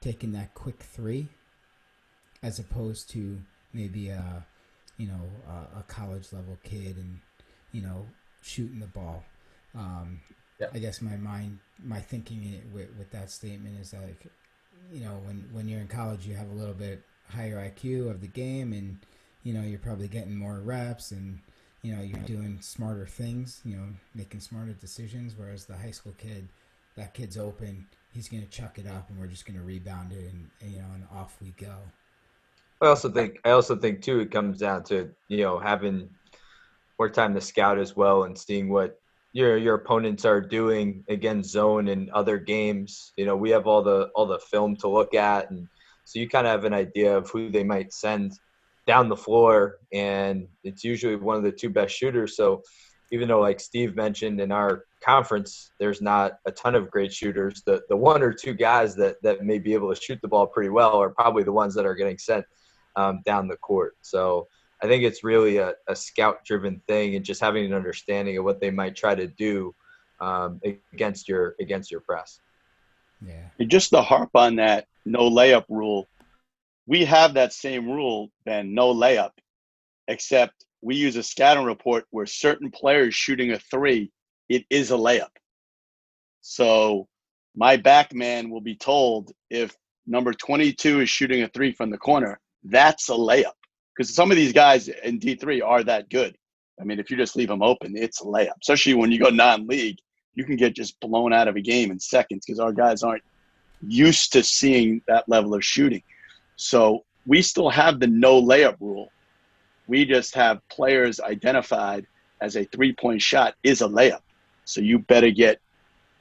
taking 0.00 0.32
that 0.32 0.54
quick 0.54 0.82
three, 0.82 1.28
as 2.42 2.58
opposed 2.58 3.10
to 3.10 3.38
maybe 3.72 4.08
a 4.08 4.46
you 4.96 5.06
know 5.06 5.22
a, 5.48 5.80
a 5.80 5.82
college 5.88 6.32
level 6.32 6.58
kid 6.62 6.96
and 6.96 7.20
you 7.72 7.82
know 7.82 8.06
shooting 8.42 8.80
the 8.80 8.86
ball. 8.86 9.24
Um, 9.74 10.20
yeah. 10.60 10.68
I 10.74 10.78
guess 10.78 11.00
my 11.00 11.16
mind, 11.16 11.58
my 11.82 12.00
thinking 12.00 12.60
with, 12.72 12.88
with 12.98 13.10
that 13.12 13.30
statement 13.30 13.78
is 13.80 13.92
like, 13.92 14.26
you 14.92 15.00
know, 15.00 15.20
when 15.24 15.48
when 15.52 15.68
you're 15.68 15.80
in 15.80 15.88
college, 15.88 16.26
you 16.26 16.34
have 16.34 16.50
a 16.50 16.54
little 16.54 16.74
bit 16.74 17.02
higher 17.30 17.56
IQ 17.56 18.10
of 18.10 18.20
the 18.20 18.26
game, 18.26 18.72
and 18.72 18.98
you 19.42 19.52
know, 19.52 19.62
you're 19.62 19.78
probably 19.78 20.08
getting 20.08 20.36
more 20.36 20.60
reps, 20.60 21.10
and 21.12 21.40
you 21.82 21.94
know, 21.94 22.02
you're 22.02 22.18
doing 22.20 22.58
smarter 22.60 23.06
things, 23.06 23.60
you 23.64 23.76
know, 23.76 23.84
making 24.14 24.40
smarter 24.40 24.72
decisions. 24.72 25.34
Whereas 25.36 25.66
the 25.66 25.76
high 25.76 25.92
school 25.92 26.14
kid, 26.18 26.48
that 26.98 27.14
kid's 27.14 27.38
open, 27.38 27.86
he's 28.12 28.28
going 28.28 28.42
to 28.42 28.50
chuck 28.50 28.78
it 28.78 28.86
up, 28.86 29.08
and 29.08 29.18
we're 29.18 29.26
just 29.26 29.46
going 29.46 29.58
to 29.58 29.64
rebound 29.64 30.12
it, 30.12 30.32
and, 30.32 30.72
you 30.72 30.78
know, 30.78 30.86
and 30.94 31.04
off 31.14 31.36
we 31.40 31.52
go. 31.52 31.74
I 32.80 32.86
also 32.86 33.10
think 33.10 33.40
I 33.44 33.50
also 33.50 33.74
think 33.76 34.02
too 34.02 34.20
it 34.20 34.30
comes 34.30 34.58
down 34.58 34.84
to 34.84 35.10
you 35.26 35.38
know 35.38 35.58
having 35.58 36.08
more 36.96 37.10
time 37.10 37.34
to 37.34 37.40
scout 37.40 37.76
as 37.76 37.96
well 37.96 38.22
and 38.22 38.38
seeing 38.38 38.68
what 38.68 39.00
your 39.32 39.56
your 39.56 39.74
opponents 39.74 40.24
are 40.24 40.40
doing 40.40 41.04
against 41.08 41.50
zone 41.50 41.88
and 41.88 42.08
other 42.10 42.38
games. 42.38 43.12
You 43.16 43.26
know, 43.26 43.36
we 43.36 43.50
have 43.50 43.66
all 43.66 43.82
the 43.82 44.10
all 44.14 44.26
the 44.26 44.38
film 44.38 44.76
to 44.76 44.88
look 44.88 45.14
at, 45.14 45.50
and 45.50 45.66
so 46.04 46.20
you 46.20 46.28
kind 46.28 46.46
of 46.46 46.52
have 46.52 46.64
an 46.64 46.72
idea 46.72 47.16
of 47.16 47.28
who 47.30 47.50
they 47.50 47.64
might 47.64 47.92
send 47.92 48.32
down 48.86 49.08
the 49.08 49.16
floor, 49.16 49.78
and 49.92 50.46
it's 50.62 50.84
usually 50.84 51.16
one 51.16 51.36
of 51.36 51.42
the 51.42 51.52
two 51.52 51.70
best 51.70 51.94
shooters. 51.94 52.36
So 52.36 52.62
even 53.10 53.28
though 53.28 53.40
like 53.40 53.60
Steve 53.60 53.96
mentioned 53.96 54.40
in 54.40 54.52
our 54.52 54.84
conference, 55.00 55.70
there's 55.78 56.02
not 56.02 56.38
a 56.46 56.52
ton 56.52 56.74
of 56.74 56.90
great 56.90 57.12
shooters. 57.12 57.62
The 57.64 57.82
the 57.88 57.96
one 57.96 58.22
or 58.22 58.32
two 58.32 58.54
guys 58.54 58.94
that 58.96 59.16
that 59.22 59.44
may 59.44 59.58
be 59.58 59.74
able 59.74 59.94
to 59.94 60.00
shoot 60.00 60.18
the 60.22 60.28
ball 60.28 60.46
pretty 60.46 60.70
well 60.70 61.00
are 61.00 61.10
probably 61.10 61.42
the 61.42 61.52
ones 61.52 61.74
that 61.74 61.86
are 61.86 61.94
getting 61.94 62.18
sent 62.18 62.44
um, 62.96 63.20
down 63.24 63.48
the 63.48 63.56
court. 63.56 63.96
So 64.02 64.48
I 64.82 64.86
think 64.86 65.02
it's 65.02 65.24
really 65.24 65.58
a, 65.58 65.74
a 65.88 65.96
scout 65.96 66.44
driven 66.44 66.80
thing 66.86 67.16
and 67.16 67.24
just 67.24 67.40
having 67.40 67.64
an 67.64 67.74
understanding 67.74 68.38
of 68.38 68.44
what 68.44 68.60
they 68.60 68.70
might 68.70 68.94
try 68.94 69.14
to 69.14 69.26
do 69.26 69.74
um, 70.20 70.60
against 70.92 71.28
your 71.28 71.54
against 71.60 71.90
your 71.90 72.00
press. 72.00 72.40
Yeah. 73.24 73.48
And 73.58 73.70
just 73.70 73.90
to 73.90 74.02
harp 74.02 74.30
on 74.34 74.56
that 74.56 74.86
no 75.04 75.30
layup 75.30 75.64
rule, 75.68 76.06
we 76.86 77.04
have 77.04 77.34
that 77.34 77.52
same 77.52 77.88
rule, 77.90 78.30
Ben, 78.44 78.74
no 78.74 78.94
layup, 78.94 79.32
except 80.06 80.64
we 80.80 80.94
use 80.94 81.16
a 81.16 81.22
scouting 81.22 81.64
report 81.64 82.04
where 82.10 82.26
certain 82.26 82.70
players 82.70 83.14
shooting 83.14 83.52
a 83.52 83.58
three, 83.58 84.12
it 84.48 84.64
is 84.70 84.90
a 84.90 84.94
layup. 84.94 85.28
So 86.40 87.08
my 87.54 87.76
back 87.76 88.14
man 88.14 88.50
will 88.50 88.60
be 88.60 88.76
told 88.76 89.32
if 89.50 89.76
number 90.06 90.32
22 90.32 91.00
is 91.00 91.10
shooting 91.10 91.42
a 91.42 91.48
three 91.48 91.72
from 91.72 91.90
the 91.90 91.98
corner, 91.98 92.40
that's 92.64 93.08
a 93.08 93.12
layup. 93.12 93.52
Because 93.96 94.14
some 94.14 94.30
of 94.30 94.36
these 94.36 94.52
guys 94.52 94.88
in 94.88 95.18
D3 95.18 95.62
are 95.64 95.82
that 95.84 96.08
good. 96.08 96.36
I 96.80 96.84
mean, 96.84 97.00
if 97.00 97.10
you 97.10 97.16
just 97.16 97.36
leave 97.36 97.48
them 97.48 97.62
open, 97.62 97.96
it's 97.96 98.20
a 98.20 98.24
layup. 98.24 98.52
Especially 98.62 98.94
when 98.94 99.10
you 99.10 99.18
go 99.18 99.30
non-league, 99.30 99.98
you 100.34 100.44
can 100.44 100.56
get 100.56 100.74
just 100.74 100.98
blown 101.00 101.32
out 101.32 101.48
of 101.48 101.56
a 101.56 101.60
game 101.60 101.90
in 101.90 101.98
seconds 101.98 102.46
because 102.46 102.60
our 102.60 102.72
guys 102.72 103.02
aren't 103.02 103.24
used 103.86 104.32
to 104.32 104.42
seeing 104.42 105.02
that 105.08 105.28
level 105.28 105.54
of 105.54 105.64
shooting. 105.64 106.02
So 106.56 107.04
we 107.26 107.42
still 107.42 107.68
have 107.70 107.98
the 107.98 108.06
no 108.06 108.40
layup 108.40 108.76
rule. 108.80 109.10
We 109.88 110.04
just 110.04 110.34
have 110.34 110.60
players 110.68 111.18
identified 111.18 112.06
as 112.40 112.56
a 112.56 112.64
three-point 112.64 113.20
shot 113.20 113.54
is 113.64 113.80
a 113.80 113.88
layup. 113.88 114.20
So 114.68 114.82
you 114.82 114.98
better 114.98 115.30
get, 115.30 115.60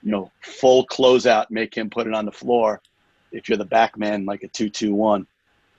you 0.02 0.12
know, 0.12 0.32
full 0.42 0.88
closeout, 0.88 1.48
make 1.50 1.76
him 1.76 1.90
put 1.90 2.08
it 2.08 2.14
on 2.14 2.24
the 2.24 2.32
floor. 2.32 2.82
If 3.34 3.50
you're 3.50 3.58
the 3.58 3.66
back 3.66 3.98
man, 3.98 4.26
like 4.26 4.42
a 4.44 4.48
two-two-one, 4.48 5.28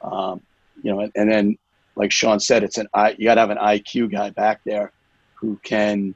um, 0.02 0.42
you 0.83 0.92
know, 0.92 1.00
and, 1.00 1.11
and 1.16 1.33
then 1.33 1.59
like 1.96 2.12
Sean 2.12 2.38
said, 2.38 2.62
it's 2.62 2.76
an 2.76 2.87
I. 2.92 3.16
You 3.18 3.24
got 3.24 3.37
to 3.37 3.40
have 3.40 3.50
an 3.50 3.57
IQ 3.57 4.12
guy 4.12 4.28
back 4.31 4.61
there 4.64 4.92
who 5.35 5.59
can, 5.64 6.14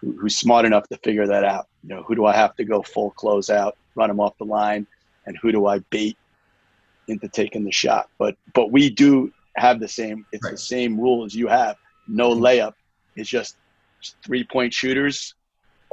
who, 0.00 0.12
who's 0.12 0.38
smart 0.38 0.64
enough 0.64 0.88
to 0.88 0.96
figure 0.98 1.26
that 1.26 1.44
out. 1.44 1.68
You 1.82 1.90
know, 1.90 2.02
who 2.04 2.14
do 2.14 2.24
I 2.24 2.34
have 2.34 2.56
to 2.56 2.64
go 2.64 2.80
full 2.80 3.12
closeout, 3.12 3.72
run 3.94 4.08
him 4.08 4.18
off 4.18 4.36
the 4.38 4.46
line, 4.46 4.86
and 5.26 5.36
who 5.42 5.52
do 5.52 5.66
I 5.66 5.80
bait 5.90 6.16
into 7.06 7.28
taking 7.28 7.64
the 7.64 7.70
shot? 7.70 8.08
But 8.16 8.36
but 8.54 8.72
we 8.72 8.88
do 8.88 9.30
have 9.56 9.78
the 9.78 9.88
same. 9.88 10.24
It's 10.32 10.42
right. 10.42 10.52
the 10.52 10.58
same 10.58 10.98
rule 10.98 11.26
as 11.26 11.34
you 11.34 11.48
have. 11.48 11.76
No 12.08 12.30
mm-hmm. 12.30 12.44
layup. 12.44 12.72
It's 13.14 13.28
just 13.28 13.56
three 14.24 14.42
point 14.42 14.72
shooters 14.72 15.34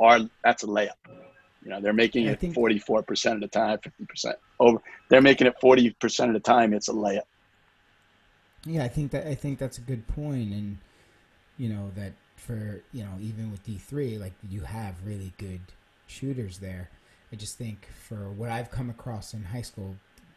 are 0.03 0.19
that's 0.43 0.63
a 0.63 0.67
layup. 0.67 0.91
You 1.63 1.69
know, 1.69 1.79
they're 1.79 1.93
making 1.93 2.25
it 2.25 2.53
forty 2.53 2.77
four 2.77 3.01
percent 3.01 3.35
of 3.35 3.41
the 3.41 3.47
time, 3.47 3.79
fifty 3.79 4.05
percent 4.05 4.35
over. 4.59 4.79
They're 5.09 5.21
making 5.21 5.47
it 5.47 5.55
forty 5.61 5.91
percent 5.91 6.29
of 6.29 6.33
the 6.33 6.41
time. 6.41 6.73
It's 6.73 6.89
a 6.89 6.93
layup. 6.93 7.21
Yeah, 8.65 8.83
I 8.83 8.89
think 8.89 9.11
that 9.11 9.27
I 9.27 9.35
think 9.35 9.59
that's 9.59 9.77
a 9.77 9.81
good 9.81 10.05
point, 10.07 10.51
and 10.51 10.77
you 11.57 11.69
know 11.69 11.91
that 11.95 12.13
for 12.35 12.83
you 12.91 13.03
know 13.03 13.17
even 13.21 13.49
with 13.49 13.63
D 13.63 13.77
three, 13.77 14.17
like 14.17 14.33
you 14.49 14.61
have 14.61 14.95
really 15.05 15.33
good 15.37 15.61
shooters 16.07 16.59
there. 16.59 16.89
I 17.31 17.35
just 17.37 17.57
think 17.57 17.87
for 18.07 18.29
what 18.29 18.49
I've 18.49 18.69
come 18.69 18.89
across 18.89 19.33
in 19.33 19.43
high 19.43 19.61
school, 19.61 19.95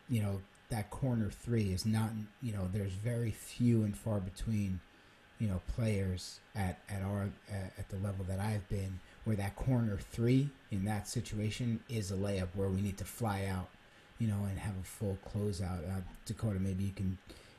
you 0.08 0.22
know 0.22 0.40
that 0.70 0.90
corner 0.90 1.30
three 1.30 1.72
is 1.72 1.84
not 1.84 2.10
you 2.40 2.52
know 2.52 2.68
there's 2.72 2.92
very 2.92 3.32
few 3.32 3.82
and 3.82 3.96
far 3.96 4.20
between 4.20 4.80
you 5.40 5.48
know 5.48 5.60
players 5.74 6.40
at 6.54 6.78
at 6.88 7.02
our 7.02 7.30
at 7.50 7.88
the 7.88 7.96
level 7.96 8.24
that 8.28 8.38
I've 8.38 8.68
been 8.68 9.00
where 9.26 9.36
that 9.36 9.56
corner 9.56 9.98
three 10.12 10.48
in 10.70 10.84
that 10.84 11.08
situation 11.08 11.80
is 11.88 12.12
a 12.12 12.14
layup 12.14 12.48
where 12.54 12.68
we 12.68 12.80
need 12.80 12.96
to 12.96 13.04
fly 13.04 13.44
out 13.46 13.68
you 14.18 14.26
know 14.26 14.44
and 14.48 14.58
have 14.58 14.74
a 14.80 14.84
full 14.84 15.18
closeout. 15.28 15.88
Uh, 15.88 16.00
Dakota, 16.24 16.58
maybe 16.58 16.84
you 16.84 16.92
can 16.92 17.18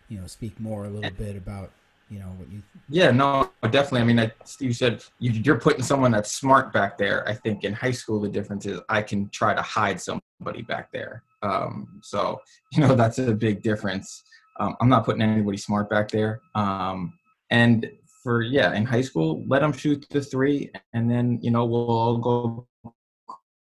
you 0.10 0.20
know 0.20 0.28
speak 0.28 0.60
more 0.60 0.86
a 0.86 0.90
little 0.90 1.12
bit 1.12 1.36
about 1.36 1.72
you 2.10 2.20
know 2.20 2.28
what 2.38 2.50
you 2.50 2.64
yeah 2.90 3.12
no 3.12 3.50
definitely. 3.64 4.02
I 4.02 4.04
mean 4.06 4.20
I, 4.20 4.32
steve 4.46 4.76
said 4.76 5.04
you, 5.20 5.52
are 5.52 5.60
putting 5.60 5.84
someone 5.84 6.12
that's 6.12 6.32
smart 6.32 6.72
back 6.74 6.98
there. 6.98 7.28
I 7.28 7.34
think 7.34 7.64
in 7.64 7.74
high 7.74 7.92
school 7.92 8.20
the 8.20 8.30
difference 8.30 8.66
is 8.66 8.80
i 8.90 9.02
can 9.02 9.30
try 9.30 9.54
to 9.54 9.62
hide 9.62 10.00
somebody 10.02 10.62
back 10.62 10.92
there. 10.92 11.24
Um, 11.44 12.00
so 12.02 12.40
you 12.72 12.82
know 12.82 12.96
that's 12.96 13.20
a 13.20 13.34
big 13.34 13.62
difference. 13.62 14.24
Um, 14.60 14.76
i'm 14.82 14.90
not 14.90 15.06
putting 15.06 15.22
anybody 15.22 15.58
smart 15.58 15.90
back 15.90 16.10
there. 16.10 16.42
Um, 16.56 17.14
and 17.50 17.90
for 18.28 18.42
yeah 18.42 18.74
in 18.74 18.86
high 18.86 19.02
school 19.02 19.46
let 19.48 19.62
them 19.62 19.72
shoot 19.72 20.06
the 20.10 20.22
three 20.22 20.70
and 20.94 21.10
then 21.10 21.40
you 21.42 21.52
know 21.52 21.66
we'll 21.66 21.90
all 21.90 22.18
go 22.18 22.68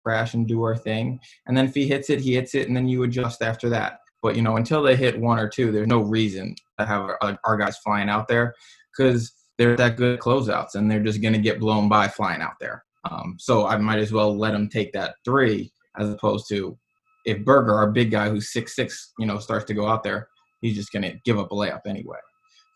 crash 0.05 0.35
and 0.35 0.49
do 0.49 0.63
our 0.63 0.77
thing 0.77 1.21
and 1.47 1.57
then 1.57 1.67
if 1.67 1.75
he 1.75 1.87
hits 1.87 2.11
it 2.11 2.21
he 2.21 2.35
hits 2.35 2.55
it 2.55 2.67
and 2.67 2.77
then 2.77 2.89
you 2.89 3.03
adjust 3.03 3.43
after 3.43 3.69
that 3.69 4.01
but 4.23 4.37
you 4.37 4.43
know, 4.43 4.57
until 4.57 4.83
they 4.83 4.97
hit 4.97 5.19
one 5.19 5.39
or 5.39 5.49
two, 5.49 5.73
there's 5.73 5.87
no 5.87 6.01
reason 6.01 6.55
to 6.79 6.87
have 6.87 7.03
our, 7.03 7.39
our 7.45 7.57
guys 7.57 7.79
flying 7.79 8.09
out 8.09 8.29
there 8.29 8.55
because 8.97 9.33
they're 9.59 9.77
that 9.77 9.97
good 9.97 10.21
closeouts, 10.21 10.75
and 10.75 10.91
they're 10.91 11.03
just 11.03 11.23
going 11.23 11.35
to 11.35 11.41
get 11.41 11.61
blown 11.61 11.89
by 11.89 12.09
flying 12.09 12.43
out 12.43 12.59
there. 12.61 12.85
Um, 13.11 13.37
so 13.39 13.67
I 13.67 13.77
might 13.79 13.99
as 13.99 14.13
well 14.13 14.37
let 14.37 14.53
them 14.53 14.69
take 14.69 14.93
that 14.93 15.17
three 15.25 15.73
as 15.99 16.11
opposed 16.11 16.49
to 16.51 16.79
if 17.25 17.45
Berger, 17.45 17.75
our 17.75 17.91
big 17.91 18.11
guy 18.11 18.29
who's 18.29 18.53
six 18.53 18.75
six, 18.75 19.13
you 19.19 19.27
know, 19.27 19.39
starts 19.39 19.67
to 19.67 19.75
go 19.75 19.87
out 19.87 20.03
there, 20.03 20.29
he's 20.61 20.77
just 20.77 20.93
going 20.93 21.03
to 21.03 21.19
give 21.25 21.39
up 21.39 21.53
a 21.53 21.55
layup 21.55 21.81
anyway. 21.87 22.19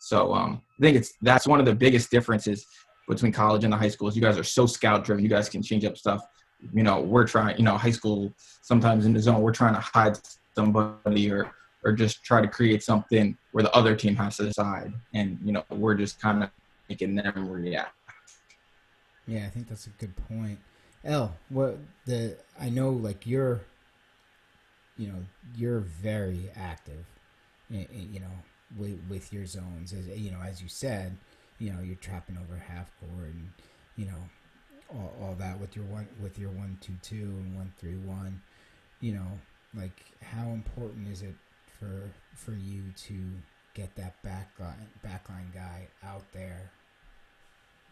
So 0.05 0.35
um, 0.35 0.61
I 0.77 0.81
think 0.83 0.97
it's 0.97 1.13
that's 1.23 1.47
one 1.47 1.59
of 1.59 1.65
the 1.65 1.73
biggest 1.73 2.11
differences 2.11 2.67
between 3.07 3.31
college 3.31 3.63
and 3.63 3.73
the 3.73 3.77
high 3.77 3.89
schools. 3.89 4.15
You 4.15 4.21
guys 4.21 4.37
are 4.37 4.43
so 4.43 4.67
scout 4.67 5.03
driven. 5.03 5.23
You 5.23 5.31
guys 5.31 5.49
can 5.49 5.63
change 5.63 5.83
up 5.83 5.97
stuff. 5.97 6.21
You 6.75 6.83
know, 6.83 7.01
we're 7.01 7.25
trying. 7.25 7.57
You 7.57 7.63
know, 7.63 7.75
high 7.75 7.89
school 7.89 8.31
sometimes 8.61 9.07
in 9.07 9.13
the 9.13 9.19
zone, 9.19 9.41
we're 9.41 9.51
trying 9.51 9.73
to 9.73 9.79
hide 9.79 10.19
somebody 10.53 11.31
or 11.31 11.51
or 11.83 11.91
just 11.91 12.23
try 12.23 12.39
to 12.39 12.47
create 12.47 12.83
something 12.83 13.35
where 13.51 13.63
the 13.63 13.73
other 13.73 13.95
team 13.95 14.15
has 14.15 14.37
to 14.37 14.43
decide 14.43 14.93
and 15.13 15.39
you 15.43 15.51
know 15.51 15.63
we're 15.69 15.95
just 15.95 16.19
kind 16.19 16.43
of 16.43 16.49
making 16.89 17.13
them 17.13 17.47
react 17.47 17.93
yeah 19.27 19.45
i 19.45 19.49
think 19.49 19.69
that's 19.69 19.85
a 19.85 19.91
good 19.99 20.13
point 20.27 20.57
l 21.03 21.31
what 21.49 21.77
the 22.05 22.35
i 22.59 22.69
know 22.69 22.89
like 22.89 23.27
you're 23.27 23.61
you 24.97 25.07
know 25.07 25.19
you're 25.55 25.81
very 25.81 26.49
active 26.55 27.05
you 27.69 28.19
know 28.19 28.33
with, 28.77 28.99
with 29.09 29.31
your 29.33 29.45
zones. 29.45 29.93
As 29.93 30.07
you 30.07 30.31
know 30.31 30.41
as 30.41 30.61
you 30.61 30.67
said 30.67 31.17
you 31.59 31.71
know 31.71 31.79
you're 31.81 31.95
trapping 31.95 32.37
over 32.37 32.57
half 32.57 32.91
court 32.99 33.27
and 33.27 33.49
you 33.95 34.05
know 34.05 34.29
all, 34.93 35.13
all 35.21 35.35
that 35.35 35.59
with 35.59 35.75
your 35.75 35.85
one 35.85 36.07
with 36.21 36.37
your 36.37 36.49
one 36.49 36.77
two 36.81 36.93
two 37.01 37.15
and 37.15 37.55
one 37.55 37.71
three 37.77 37.97
one. 37.97 38.41
You 39.01 39.13
know 39.13 39.39
like 39.75 40.03
how 40.21 40.49
important 40.49 41.07
is 41.11 41.21
it 41.21 41.35
for 41.79 42.09
for 42.35 42.53
you 42.53 42.83
to 42.95 43.15
get 43.73 43.95
that 43.95 44.15
backline 44.23 44.87
backline 45.05 45.53
guy 45.53 45.87
out 46.03 46.23
there 46.31 46.71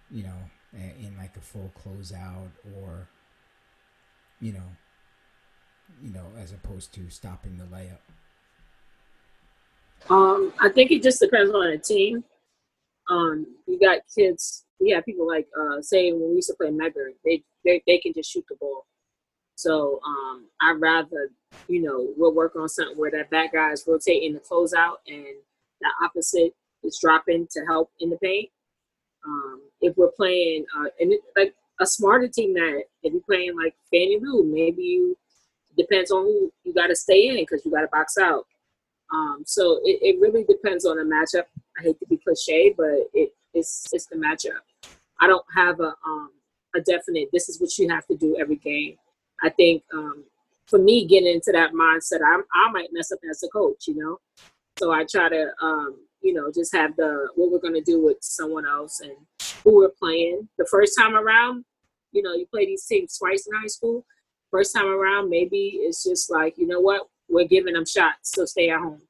you 0.10 0.24
know 0.24 0.50
in 0.74 1.14
like 1.18 1.36
a 1.36 1.42
full 1.42 1.72
closeout 1.78 2.52
or 2.78 3.08
you 4.40 4.54
know 4.54 4.70
you 6.02 6.12
know 6.12 6.26
as 6.42 6.52
opposed 6.52 6.94
to 6.94 7.10
stopping 7.10 7.58
the 7.58 7.66
layup 7.66 8.00
um 10.10 10.54
i 10.60 10.70
think 10.70 10.92
it 10.92 11.02
just 11.02 11.20
depends 11.20 11.52
on 11.54 11.72
the 11.72 11.78
team 11.78 12.24
um 13.10 13.46
you 13.68 13.80
got 13.80 14.00
kids 14.16 14.66
we 14.80 14.89
have 14.89 15.06
people 15.06 15.28
like 15.28 15.48
uh 15.60 15.82
say 15.82 16.12
when 16.12 16.30
we 16.30 16.36
used 16.36 16.50
to 16.50 16.56
play 16.56 16.70
Medgar, 16.70 17.12
they, 17.24 17.44
they 17.63 17.82
they 17.88 17.98
can 18.00 18.13
just 18.13 18.32
shoot 18.32 18.46
the 18.50 18.56
ball 18.56 18.86
so 19.56 20.00
um, 20.06 20.48
I'd 20.62 20.82
rather, 20.82 21.30
you 21.68 21.82
know, 21.82 22.13
we'll 22.18 22.34
work 22.34 22.56
on 22.56 22.68
something 22.68 22.98
where 22.98 23.12
that 23.12 23.30
back 23.30 23.54
guy 23.54 23.72
is 23.72 23.86
rotating 23.88 24.34
the 24.34 24.39
closeout 24.39 24.98
and 25.08 25.26
the 25.82 25.89
opposite 26.04 26.54
is 26.84 27.00
dropping 27.02 27.48
to 27.52 27.62
help 27.66 27.92
in 28.00 28.10
the 28.10 28.18
paint. 28.18 28.50
Um, 29.26 29.62
if 29.80 29.96
we're 29.96 30.12
playing, 30.12 30.66
uh, 30.78 30.89
and 31.00 31.13
it, 31.13 31.22
like 31.38 31.54
a 31.80 31.86
smarter 31.86 32.28
team 32.28 32.54
that 32.56 32.84
if 33.04 33.13
you're 33.13 33.22
playing 33.22 33.56
like 33.56 33.76
Fannie 33.92 34.20
Lou, 34.22 34.44
maybe 34.44 34.84
you 34.84 35.18
depends 35.78 36.12
on 36.12 36.26
who 36.26 36.52
you 36.63 36.74
got 36.74 36.88
to 36.88 36.96
stay 36.96 37.30
in 37.30 37.38
because 37.38 37.66
you 37.66 37.72
got 37.72 37.82
to 37.82 37.88
box 37.88 38.18
out. 38.18 38.46
Um, 39.13 39.43
so 39.45 39.80
it, 39.84 39.99
it 40.02 40.19
really 40.19 40.43
depends 40.43 40.86
on 40.86 40.97
the 40.97 41.04
matchup. 41.04 41.45
I 41.80 41.84
hate 41.84 41.99
to 41.99 42.06
be 42.08 42.17
cliche, 42.17 42.73
but 42.76 43.10
it, 43.13 43.34
it's 43.54 43.88
it's 43.93 44.08
the 44.08 44.15
matchup. 44.15 44.62
I 45.21 45.28
don't 45.28 45.45
have 45.56 45.80
a 45.80 45.95
um, 46.06 46.32
a 46.76 46.82
definite. 46.82 47.30
This 47.32 47.49
is 47.49 47.62
what 47.62 47.78
you 47.78 47.88
have 47.89 48.06
to 48.08 48.17
do 48.17 48.36
every 48.39 48.56
game. 48.56 48.95
I 49.43 49.49
think 49.49 49.84
um, 49.93 50.23
for 50.67 50.80
me 50.80 51.06
getting 51.06 51.32
into 51.32 51.52
that 51.52 51.73
mindset, 51.73 52.21
I, 52.26 52.41
I 52.54 52.71
might 52.71 52.89
mess 52.91 53.12
up 53.12 53.19
as 53.30 53.43
a 53.43 53.47
coach, 53.49 53.88
you 53.88 53.95
know. 53.95 54.19
So 54.80 54.91
I 54.91 55.06
try 55.06 55.30
to, 55.30 55.52
um, 55.62 55.97
you 56.21 56.34
know, 56.34 56.52
just 56.52 56.73
have 56.73 56.95
the 56.95 57.28
what 57.36 57.52
we're 57.52 57.60
gonna 57.60 57.82
do 57.82 58.04
with 58.04 58.17
someone 58.21 58.65
else 58.65 59.02
and 59.02 59.13
who 59.63 59.78
we're 59.78 59.89
playing. 59.89 60.47
The 60.58 60.67
first 60.69 60.97
time 60.97 61.15
around, 61.15 61.65
you 62.12 62.23
know, 62.23 62.34
you 62.34 62.47
play 62.47 62.65
these 62.65 62.86
teams 62.86 63.17
twice 63.17 63.47
in 63.47 63.56
high 63.60 63.67
school. 63.67 64.06
First 64.49 64.76
time 64.76 64.88
around, 64.88 65.30
maybe 65.30 65.80
it's 65.82 66.04
just 66.04 66.32
like, 66.32 66.58
you 66.58 66.67
know 66.67 66.80
what, 66.80 67.08
we're 67.34 67.48
giving 67.48 67.74
them 67.74 67.86
shots, 67.86 68.32
so 68.34 68.46
stay 68.46 68.69
at 68.69 68.80
home, 68.80 69.02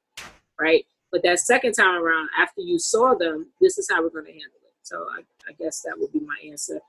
right? 0.59 0.85
But 1.11 1.21
that 1.23 1.39
second 1.39 1.73
time 1.73 2.01
around, 2.01 2.29
after 2.37 2.61
you 2.61 2.79
saw 2.79 3.13
them, 3.13 3.47
this 3.61 3.77
is 3.77 3.87
how 3.89 4.01
we're 4.01 4.09
gonna 4.09 4.31
handle 4.31 4.59
it. 4.63 4.73
So 4.81 5.05
I, 5.11 5.21
I 5.47 5.53
guess 5.59 5.81
that 5.81 5.99
would 5.99 6.11
be 6.11 6.19
my 6.19 6.37
answer. 6.49 6.79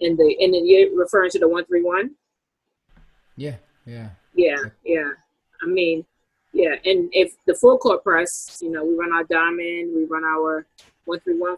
And 0.00 0.16
the 0.16 0.36
and 0.40 0.54
then 0.54 0.66
you're 0.66 0.96
referring 0.96 1.30
to 1.30 1.38
the 1.38 1.48
one 1.48 1.64
three 1.64 1.82
one. 1.82 2.12
Yeah, 3.36 3.56
yeah. 3.84 4.10
Yeah, 4.34 4.62
yeah. 4.84 5.10
I 5.62 5.66
mean, 5.66 6.04
yeah. 6.52 6.76
And 6.84 7.08
if 7.12 7.34
the 7.46 7.54
full 7.54 7.78
court 7.78 8.04
press, 8.04 8.58
you 8.62 8.70
know, 8.70 8.84
we 8.84 8.94
run 8.94 9.12
our 9.12 9.24
diamond, 9.24 9.94
we 9.96 10.04
run 10.04 10.24
our 10.24 10.66
one 11.04 11.18
three 11.20 11.38
one 11.38 11.56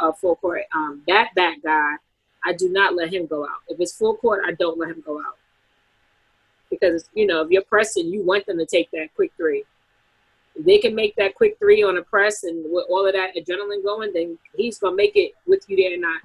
uh, 0.00 0.12
full 0.12 0.36
court. 0.36 0.62
Um, 0.74 1.02
that 1.06 1.34
back 1.34 1.62
guy, 1.62 1.96
I 2.44 2.54
do 2.54 2.70
not 2.70 2.94
let 2.94 3.12
him 3.12 3.26
go 3.26 3.44
out. 3.44 3.60
If 3.68 3.78
it's 3.80 3.96
full 3.96 4.16
court, 4.16 4.42
I 4.46 4.52
don't 4.52 4.78
let 4.78 4.88
him 4.88 5.02
go 5.04 5.18
out 5.18 5.36
because 6.72 7.08
you 7.14 7.26
know 7.26 7.42
if 7.42 7.50
you're 7.50 7.62
pressing, 7.62 8.06
you 8.06 8.22
want 8.22 8.46
them 8.46 8.58
to 8.58 8.66
take 8.66 8.90
that 8.92 9.14
quick 9.14 9.32
three. 9.36 9.64
If 10.56 10.64
they 10.64 10.78
can 10.78 10.94
make 10.94 11.14
that 11.16 11.34
quick 11.34 11.58
three 11.58 11.82
on 11.82 11.98
a 11.98 12.02
press 12.02 12.44
and 12.44 12.64
with 12.72 12.86
all 12.88 13.06
of 13.06 13.14
that 13.14 13.36
adrenaline 13.36 13.84
going, 13.84 14.12
then 14.12 14.38
he's 14.56 14.78
gonna 14.78 14.96
make 14.96 15.16
it 15.16 15.32
with 15.46 15.64
you 15.68 15.76
there. 15.76 15.94
or 15.94 16.00
Not 16.00 16.22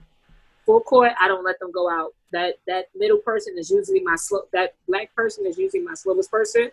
full 0.67 0.81
court, 0.81 1.13
I 1.19 1.27
don't 1.27 1.43
let 1.43 1.59
them 1.59 1.71
go 1.71 1.89
out. 1.89 2.13
That 2.31 2.55
that 2.67 2.85
middle 2.95 3.17
person 3.17 3.55
is 3.57 3.71
usually 3.71 4.01
my 4.01 4.15
slow. 4.15 4.41
That 4.53 4.75
black 4.87 5.15
person 5.15 5.47
is 5.47 5.57
usually 5.57 5.81
my 5.81 5.95
slowest 5.95 6.29
person, 6.29 6.69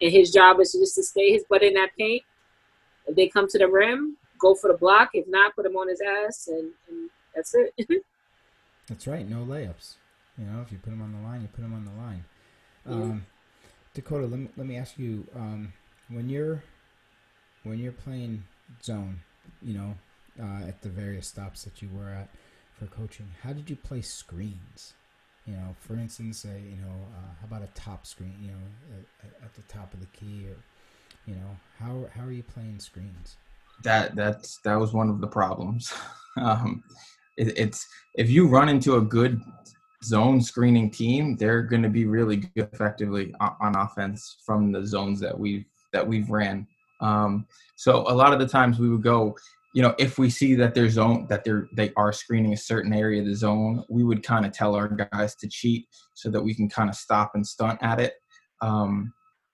and 0.00 0.12
his 0.12 0.30
job 0.30 0.60
is 0.60 0.72
just 0.72 0.94
to 0.96 1.02
stay 1.02 1.32
his 1.32 1.44
butt 1.50 1.62
in 1.64 1.74
that 1.74 1.90
paint. 1.98 2.22
If 3.06 3.16
they 3.16 3.28
come 3.28 3.48
to 3.48 3.58
the 3.58 3.66
rim, 3.66 4.16
go 4.38 4.54
for 4.54 4.70
the 4.70 4.78
block. 4.78 5.10
If 5.14 5.26
not, 5.26 5.56
put 5.56 5.66
him 5.66 5.76
on 5.76 5.88
his 5.88 6.00
ass, 6.00 6.48
and, 6.48 6.70
and 6.88 7.10
that's 7.34 7.54
it. 7.54 7.74
that's 8.88 9.06
right. 9.06 9.28
No 9.28 9.38
layups. 9.38 9.94
You 10.38 10.44
know, 10.44 10.60
if 10.60 10.70
you 10.70 10.78
put 10.78 10.92
him 10.92 11.02
on 11.02 11.12
the 11.12 11.26
line, 11.26 11.42
you 11.42 11.48
put 11.48 11.64
him 11.64 11.74
on 11.74 11.84
the 11.84 11.92
line. 11.92 12.24
Um, 12.90 13.26
Dakota, 13.94 14.26
let 14.26 14.38
me, 14.38 14.48
let 14.56 14.66
me 14.66 14.76
ask 14.76 14.98
you 14.98 15.26
um, 15.34 15.72
when 16.08 16.28
you're 16.28 16.62
when 17.64 17.78
you're 17.78 17.92
playing 17.92 18.44
zone, 18.82 19.20
you 19.62 19.74
know, 19.74 19.94
uh, 20.40 20.66
at 20.66 20.80
the 20.82 20.88
various 20.88 21.26
stops 21.28 21.64
that 21.64 21.82
you 21.82 21.88
were 21.94 22.08
at 22.08 22.28
for 22.78 22.86
coaching, 22.86 23.28
how 23.42 23.52
did 23.52 23.68
you 23.68 23.76
play 23.76 24.00
screens? 24.00 24.94
You 25.46 25.54
know, 25.54 25.74
for 25.80 25.94
instance, 25.94 26.44
uh, 26.44 26.56
you 26.56 26.76
know, 26.76 26.94
uh, 27.16 27.32
how 27.40 27.46
about 27.46 27.62
a 27.62 27.72
top 27.74 28.06
screen? 28.06 28.34
You 28.40 28.52
know, 28.52 28.98
at, 29.22 29.44
at, 29.44 29.54
the 29.54 29.62
top 29.62 29.92
of 29.94 30.00
the 30.00 30.06
key, 30.06 30.46
or 30.46 30.56
you 31.26 31.34
know, 31.34 31.56
how 31.78 32.06
how 32.14 32.26
are 32.26 32.32
you 32.32 32.42
playing 32.42 32.78
screens? 32.78 33.36
That 33.82 34.14
that's 34.14 34.58
that 34.64 34.76
was 34.76 34.92
one 34.92 35.08
of 35.08 35.20
the 35.20 35.26
problems. 35.26 35.92
um, 36.40 36.82
it, 37.36 37.58
it's 37.58 37.88
if 38.14 38.30
you 38.30 38.46
run 38.46 38.68
into 38.68 38.96
a 38.96 39.00
good 39.00 39.40
zone 40.04 40.40
screening 40.40 40.90
team, 40.90 41.36
they're 41.36 41.62
going 41.62 41.82
to 41.82 41.88
be 41.88 42.06
really 42.06 42.36
good 42.36 42.68
effectively 42.72 43.34
on, 43.40 43.76
offense 43.76 44.38
from 44.44 44.72
the 44.72 44.86
zones 44.86 45.20
that 45.20 45.38
we've 45.38 45.64
that 45.92 46.06
we've 46.06 46.30
ran. 46.30 46.66
Um, 47.00 47.46
so 47.76 48.00
a 48.08 48.14
lot 48.14 48.32
of 48.32 48.38
the 48.38 48.46
times 48.46 48.78
we 48.78 48.88
would 48.88 49.02
go, 49.02 49.36
you 49.74 49.82
know, 49.82 49.94
if 49.98 50.18
we 50.18 50.30
see 50.30 50.54
that 50.54 50.74
their 50.74 50.88
zone 50.88 51.26
that 51.28 51.44
they're 51.44 51.68
they 51.76 51.92
are 51.96 52.12
screening 52.12 52.52
a 52.52 52.56
certain 52.56 52.92
area 52.92 53.20
of 53.20 53.26
the 53.26 53.34
zone, 53.34 53.84
we 53.88 54.04
would 54.04 54.22
kind 54.22 54.46
of 54.46 54.52
tell 54.52 54.74
our 54.74 54.88
guys 54.88 55.34
to 55.36 55.48
cheat 55.48 55.86
so 56.14 56.30
that 56.30 56.42
we 56.42 56.54
can 56.54 56.68
kind 56.68 56.88
of 56.88 56.96
stop 56.96 57.32
and 57.34 57.46
stunt 57.46 57.78
at 57.82 58.00
it. 58.00 58.14
Um, 58.62 59.12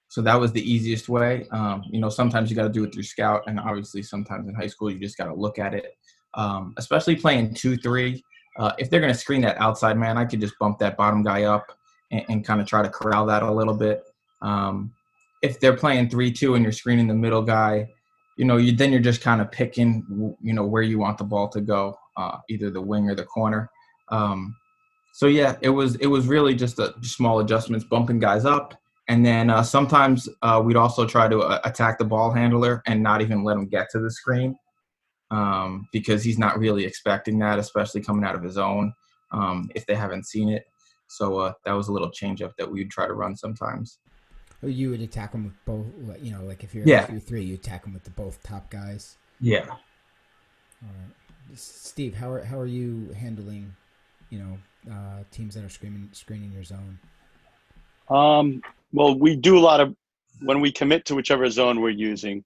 so 0.08 0.22
that 0.22 0.38
was 0.38 0.52
the 0.52 0.72
easiest 0.72 1.08
way. 1.08 1.46
Um, 1.50 1.82
you 1.90 2.00
know, 2.00 2.08
sometimes 2.08 2.48
you 2.48 2.56
got 2.56 2.62
to 2.62 2.68
do 2.72 2.84
it 2.84 2.94
through 2.94 3.02
scout, 3.02 3.42
and 3.46 3.58
obviously 3.58 4.02
sometimes 4.02 4.48
in 4.48 4.54
high 4.54 4.68
school 4.68 4.90
you 4.90 4.98
just 4.98 5.18
got 5.18 5.26
to 5.26 5.34
look 5.34 5.58
at 5.58 5.74
it. 5.74 5.92
Um, 6.34 6.74
especially 6.76 7.16
playing 7.16 7.54
two 7.54 7.76
three 7.76 8.22
uh, 8.58 8.72
if 8.78 8.90
they're 8.90 9.00
going 9.00 9.12
to 9.12 9.18
screen 9.18 9.40
that 9.42 9.58
outside 9.58 9.96
man, 9.98 10.16
I 10.16 10.24
could 10.24 10.40
just 10.40 10.58
bump 10.58 10.78
that 10.78 10.96
bottom 10.96 11.22
guy 11.22 11.44
up 11.44 11.76
and, 12.10 12.24
and 12.28 12.44
kind 12.44 12.60
of 12.60 12.66
try 12.66 12.82
to 12.82 12.88
corral 12.88 13.26
that 13.26 13.42
a 13.42 13.50
little 13.50 13.74
bit. 13.74 14.04
Um, 14.42 14.92
if 15.42 15.60
they're 15.60 15.76
playing 15.76 16.08
three 16.08 16.32
two 16.32 16.54
and 16.54 16.62
you're 16.62 16.72
screening 16.72 17.06
the 17.06 17.14
middle 17.14 17.42
guy, 17.42 17.88
you 18.36 18.44
know, 18.44 18.56
you 18.56 18.72
then 18.72 18.92
you're 18.92 19.00
just 19.00 19.20
kind 19.20 19.40
of 19.40 19.50
picking, 19.50 20.36
you 20.40 20.52
know, 20.52 20.64
where 20.64 20.82
you 20.82 20.98
want 20.98 21.18
the 21.18 21.24
ball 21.24 21.48
to 21.48 21.60
go, 21.60 21.98
uh, 22.16 22.38
either 22.48 22.70
the 22.70 22.80
wing 22.80 23.08
or 23.08 23.14
the 23.14 23.24
corner. 23.24 23.70
Um, 24.08 24.56
so 25.12 25.26
yeah, 25.26 25.56
it 25.60 25.70
was 25.70 25.96
it 25.96 26.06
was 26.06 26.26
really 26.26 26.54
just 26.54 26.78
a 26.78 26.94
small 27.02 27.40
adjustments, 27.40 27.84
bumping 27.84 28.18
guys 28.18 28.44
up, 28.44 28.74
and 29.08 29.24
then 29.24 29.50
uh, 29.50 29.62
sometimes 29.62 30.28
uh, 30.42 30.60
we'd 30.64 30.76
also 30.76 31.06
try 31.06 31.28
to 31.28 31.40
uh, 31.40 31.60
attack 31.64 31.98
the 31.98 32.04
ball 32.04 32.30
handler 32.30 32.82
and 32.86 33.02
not 33.02 33.22
even 33.22 33.42
let 33.42 33.56
him 33.56 33.66
get 33.66 33.90
to 33.90 33.98
the 33.98 34.10
screen 34.10 34.58
um, 35.30 35.88
because 35.92 36.22
he's 36.22 36.38
not 36.38 36.58
really 36.58 36.84
expecting 36.84 37.38
that, 37.40 37.58
especially 37.58 38.02
coming 38.02 38.24
out 38.24 38.34
of 38.34 38.42
his 38.42 38.58
own 38.58 38.92
um, 39.32 39.68
if 39.74 39.86
they 39.86 39.94
haven't 39.94 40.26
seen 40.26 40.48
it. 40.48 40.64
So 41.08 41.38
uh, 41.38 41.52
that 41.64 41.72
was 41.72 41.88
a 41.88 41.92
little 41.92 42.10
change 42.10 42.42
up 42.42 42.52
that 42.58 42.70
we'd 42.70 42.90
try 42.90 43.06
to 43.06 43.14
run 43.14 43.36
sometimes. 43.36 43.98
Or 44.62 44.68
you 44.68 44.90
would 44.90 45.02
attack 45.02 45.32
them 45.32 45.44
with 45.44 45.64
both, 45.64 45.86
you 46.22 46.32
know, 46.32 46.42
like 46.42 46.64
if 46.64 46.74
you're 46.74 46.86
yeah. 46.86 47.06
two 47.06 47.20
three, 47.20 47.44
you 47.44 47.54
attack 47.54 47.84
them 47.84 47.92
with 47.92 48.04
the 48.04 48.10
both 48.10 48.42
top 48.42 48.70
guys. 48.70 49.16
Yeah. 49.40 49.66
All 49.68 50.88
right, 50.88 51.58
Steve, 51.58 52.14
how 52.14 52.32
are 52.32 52.42
how 52.42 52.58
are 52.58 52.66
you 52.66 53.12
handling, 53.12 53.74
you 54.30 54.38
know, 54.38 54.58
uh, 54.90 55.24
teams 55.30 55.54
that 55.54 55.64
are 55.64 55.68
screening 55.68 56.08
screening 56.12 56.52
your 56.52 56.64
zone? 56.64 56.98
Um. 58.08 58.62
Well, 58.92 59.18
we 59.18 59.36
do 59.36 59.58
a 59.58 59.60
lot 59.60 59.80
of 59.80 59.94
when 60.40 60.60
we 60.60 60.72
commit 60.72 61.04
to 61.06 61.14
whichever 61.14 61.48
zone 61.50 61.80
we're 61.80 61.90
using. 61.90 62.42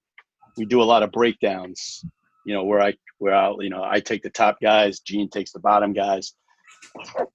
We 0.57 0.65
do 0.65 0.81
a 0.81 0.83
lot 0.83 1.03
of 1.03 1.11
breakdowns 1.11 2.03
you 2.45 2.53
know, 2.53 2.63
where 2.63 2.81
I 2.81 2.93
where 3.19 3.35
I 3.35 3.53
you 3.59 3.69
know 3.69 3.83
I 3.83 3.99
take 3.99 4.23
the 4.23 4.29
top 4.29 4.57
guys, 4.61 4.99
Gene 4.99 5.29
takes 5.29 5.51
the 5.51 5.59
bottom 5.59 5.93
guys. 5.93 6.33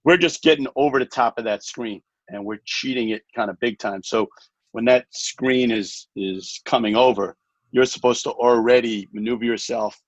We're 0.04 0.16
just 0.16 0.42
getting 0.42 0.66
over 0.76 0.98
the 0.98 1.06
top 1.06 1.38
of 1.38 1.44
that 1.44 1.62
screen, 1.62 2.02
and 2.28 2.44
we're 2.44 2.60
cheating 2.64 3.10
it 3.10 3.22
kind 3.34 3.50
of 3.50 3.58
big 3.60 3.78
time. 3.78 4.02
So 4.02 4.28
when 4.72 4.84
that 4.86 5.06
screen 5.10 5.70
is 5.70 6.08
is 6.16 6.60
coming 6.64 6.96
over, 6.96 7.36
you're 7.70 7.84
supposed 7.84 8.24
to 8.24 8.30
already 8.30 9.08
maneuver 9.12 9.44
yourself 9.44 10.00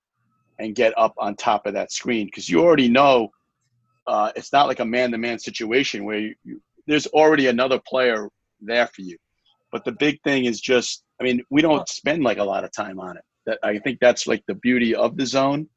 and 0.59 0.75
get 0.75 0.93
up 0.99 1.15
on 1.19 1.37
top 1.37 1.67
of 1.67 1.75
that 1.75 1.93
screen 1.93 2.27
because 2.27 2.49
you 2.49 2.61
already 2.61 2.89
know 2.89 3.29
uh, 4.09 4.33
it's 4.35 4.53
not 4.53 4.67
like 4.67 4.81
a 4.81 4.85
man-to-man 4.85 5.39
situation 5.39 6.05
where 6.05 6.19
you, 6.19 6.35
you, 6.43 6.61
there's 6.87 7.07
already 7.09 7.47
another 7.47 7.79
player 7.87 8.29
there 8.61 8.87
for 8.87 9.03
you. 9.03 9.17
But 9.71 9.85
the 9.85 9.93
big 9.93 10.21
thing 10.23 10.47
is 10.47 10.61
just, 10.61 11.05
I 11.21 11.25
mean, 11.25 11.43
we 11.51 11.61
don't 11.61 11.87
spend 11.89 12.25
like 12.25 12.39
a 12.39 12.45
lot 12.45 12.65
of 12.65 12.73
time 12.73 12.99
on 12.99 13.19
it 13.19 13.25
that 13.49 13.59
I 13.63 13.79
think 13.79 13.99
that's 13.99 14.27
like 14.27 14.45
the 14.47 14.55
beauty 14.55 14.95
of 14.95 15.17
the 15.17 15.25
zone 15.25 15.69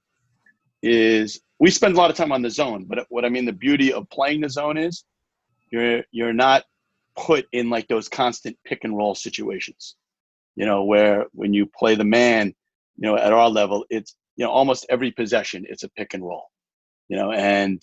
is 0.84 1.40
we 1.58 1.72
spend 1.72 1.96
a 1.96 1.98
lot 1.98 2.10
of 2.10 2.18
time 2.18 2.34
on 2.34 2.42
the 2.42 2.50
zone, 2.50 2.86
but 2.86 3.06
what 3.10 3.24
I 3.24 3.30
mean 3.30 3.46
the 3.46 3.54
beauty 3.54 3.94
of 3.94 4.10
playing 4.10 4.42
the 4.42 4.50
zone 4.50 4.78
is 4.78 5.06
you're 5.72 6.04
you're 6.12 6.34
not 6.34 6.64
put 7.16 7.48
in 7.54 7.70
like 7.70 7.88
those 7.88 8.10
constant 8.10 8.58
pick 8.66 8.84
and 8.84 8.96
roll 8.96 9.16
situations. 9.16 9.96
You 10.58 10.66
know, 10.66 10.84
where 10.84 11.28
when 11.32 11.54
you 11.54 11.66
play 11.66 11.96
the 11.96 12.04
man, 12.04 12.48
you 12.98 13.08
know, 13.08 13.18
at 13.18 13.32
our 13.32 13.50
level, 13.50 13.86
it's 13.90 14.16
you 14.36 14.46
know 14.46 14.52
almost 14.52 14.86
every 14.90 15.12
possession 15.12 15.66
it's 15.70 15.84
a 15.84 15.90
pick 15.90 16.14
and 16.14 16.24
roll. 16.24 16.48
You 17.08 17.16
know, 17.16 17.32
and 17.32 17.82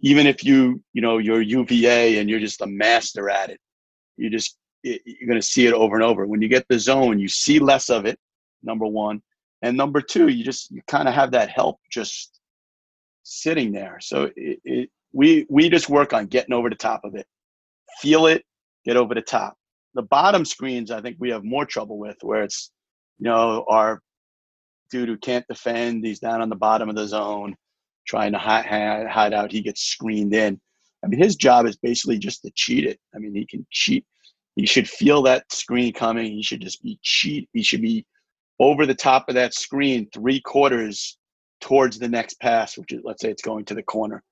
even 0.00 0.26
if 0.26 0.44
you 0.44 0.82
you 0.92 1.00
know 1.00 1.16
you're 1.16 1.40
UVA 1.40 2.18
and 2.18 2.28
you're 2.28 2.38
just 2.38 2.60
a 2.60 2.66
master 2.66 3.30
at 3.30 3.48
it, 3.48 3.60
you 4.18 4.28
just 4.28 4.58
you're 4.82 5.28
going 5.28 5.40
to 5.40 5.46
see 5.46 5.66
it 5.66 5.72
over 5.72 5.94
and 5.94 6.04
over. 6.04 6.26
When 6.26 6.42
you 6.42 6.48
get 6.48 6.66
the 6.68 6.78
zone, 6.78 7.18
you 7.18 7.28
see 7.28 7.58
less 7.60 7.88
of 7.88 8.04
it 8.04 8.18
number 8.62 8.86
one. 8.86 9.22
And 9.62 9.76
number 9.76 10.00
two 10.00 10.28
you 10.28 10.44
just 10.44 10.70
you 10.70 10.80
kind 10.86 11.08
of 11.08 11.14
have 11.14 11.32
that 11.32 11.50
help 11.50 11.78
just 11.90 12.40
sitting 13.22 13.72
there. 13.72 13.98
So 14.00 14.30
it, 14.36 14.60
it, 14.64 14.90
we 15.12 15.46
we 15.48 15.68
just 15.68 15.88
work 15.88 16.12
on 16.12 16.26
getting 16.26 16.54
over 16.54 16.70
the 16.70 16.76
top 16.76 17.04
of 17.04 17.14
it. 17.14 17.26
Feel 18.00 18.26
it 18.26 18.44
get 18.84 18.96
over 18.96 19.14
the 19.14 19.22
top. 19.22 19.56
The 19.94 20.02
bottom 20.02 20.44
screens 20.44 20.90
i 20.92 21.00
think 21.00 21.16
we 21.18 21.30
have 21.30 21.42
more 21.42 21.66
trouble 21.66 21.98
with 21.98 22.16
where 22.22 22.44
it's 22.44 22.70
you 23.18 23.24
know 23.24 23.64
our 23.68 24.00
dude 24.90 25.08
who 25.08 25.16
can't 25.18 25.46
defend 25.48 26.04
he's 26.04 26.20
down 26.20 26.40
on 26.40 26.48
the 26.48 26.56
bottom 26.56 26.88
of 26.88 26.94
the 26.94 27.06
zone 27.06 27.56
trying 28.06 28.32
to 28.32 28.38
hide, 28.38 29.06
hide 29.08 29.32
out. 29.32 29.52
He 29.52 29.60
gets 29.60 29.82
screened 29.82 30.34
in. 30.34 30.60
I 31.04 31.08
mean 31.08 31.20
his 31.20 31.36
job 31.36 31.66
is 31.66 31.76
basically 31.76 32.18
just 32.18 32.42
to 32.42 32.50
cheat 32.54 32.84
it. 32.84 32.98
I 33.14 33.18
mean 33.18 33.34
he 33.34 33.46
can 33.46 33.66
cheat. 33.70 34.04
He 34.56 34.66
should 34.66 34.88
feel 34.88 35.22
that 35.22 35.50
screen 35.52 35.92
coming. 35.92 36.32
He 36.32 36.42
should 36.42 36.60
just 36.60 36.82
be 36.82 36.98
cheat. 37.02 37.48
He 37.52 37.62
should 37.62 37.82
be 37.82 38.04
over 38.60 38.84
the 38.84 38.94
top 38.94 39.28
of 39.28 39.34
that 39.34 39.54
screen 39.54 40.06
three 40.12 40.40
quarters 40.40 41.18
towards 41.60 41.98
the 41.98 42.08
next 42.08 42.38
pass, 42.40 42.76
which 42.76 42.92
is 42.92 43.00
let's 43.02 43.22
say 43.22 43.30
it's 43.30 43.42
going 43.42 43.64
to 43.64 43.74
the 43.74 43.82
corner, 43.82 44.22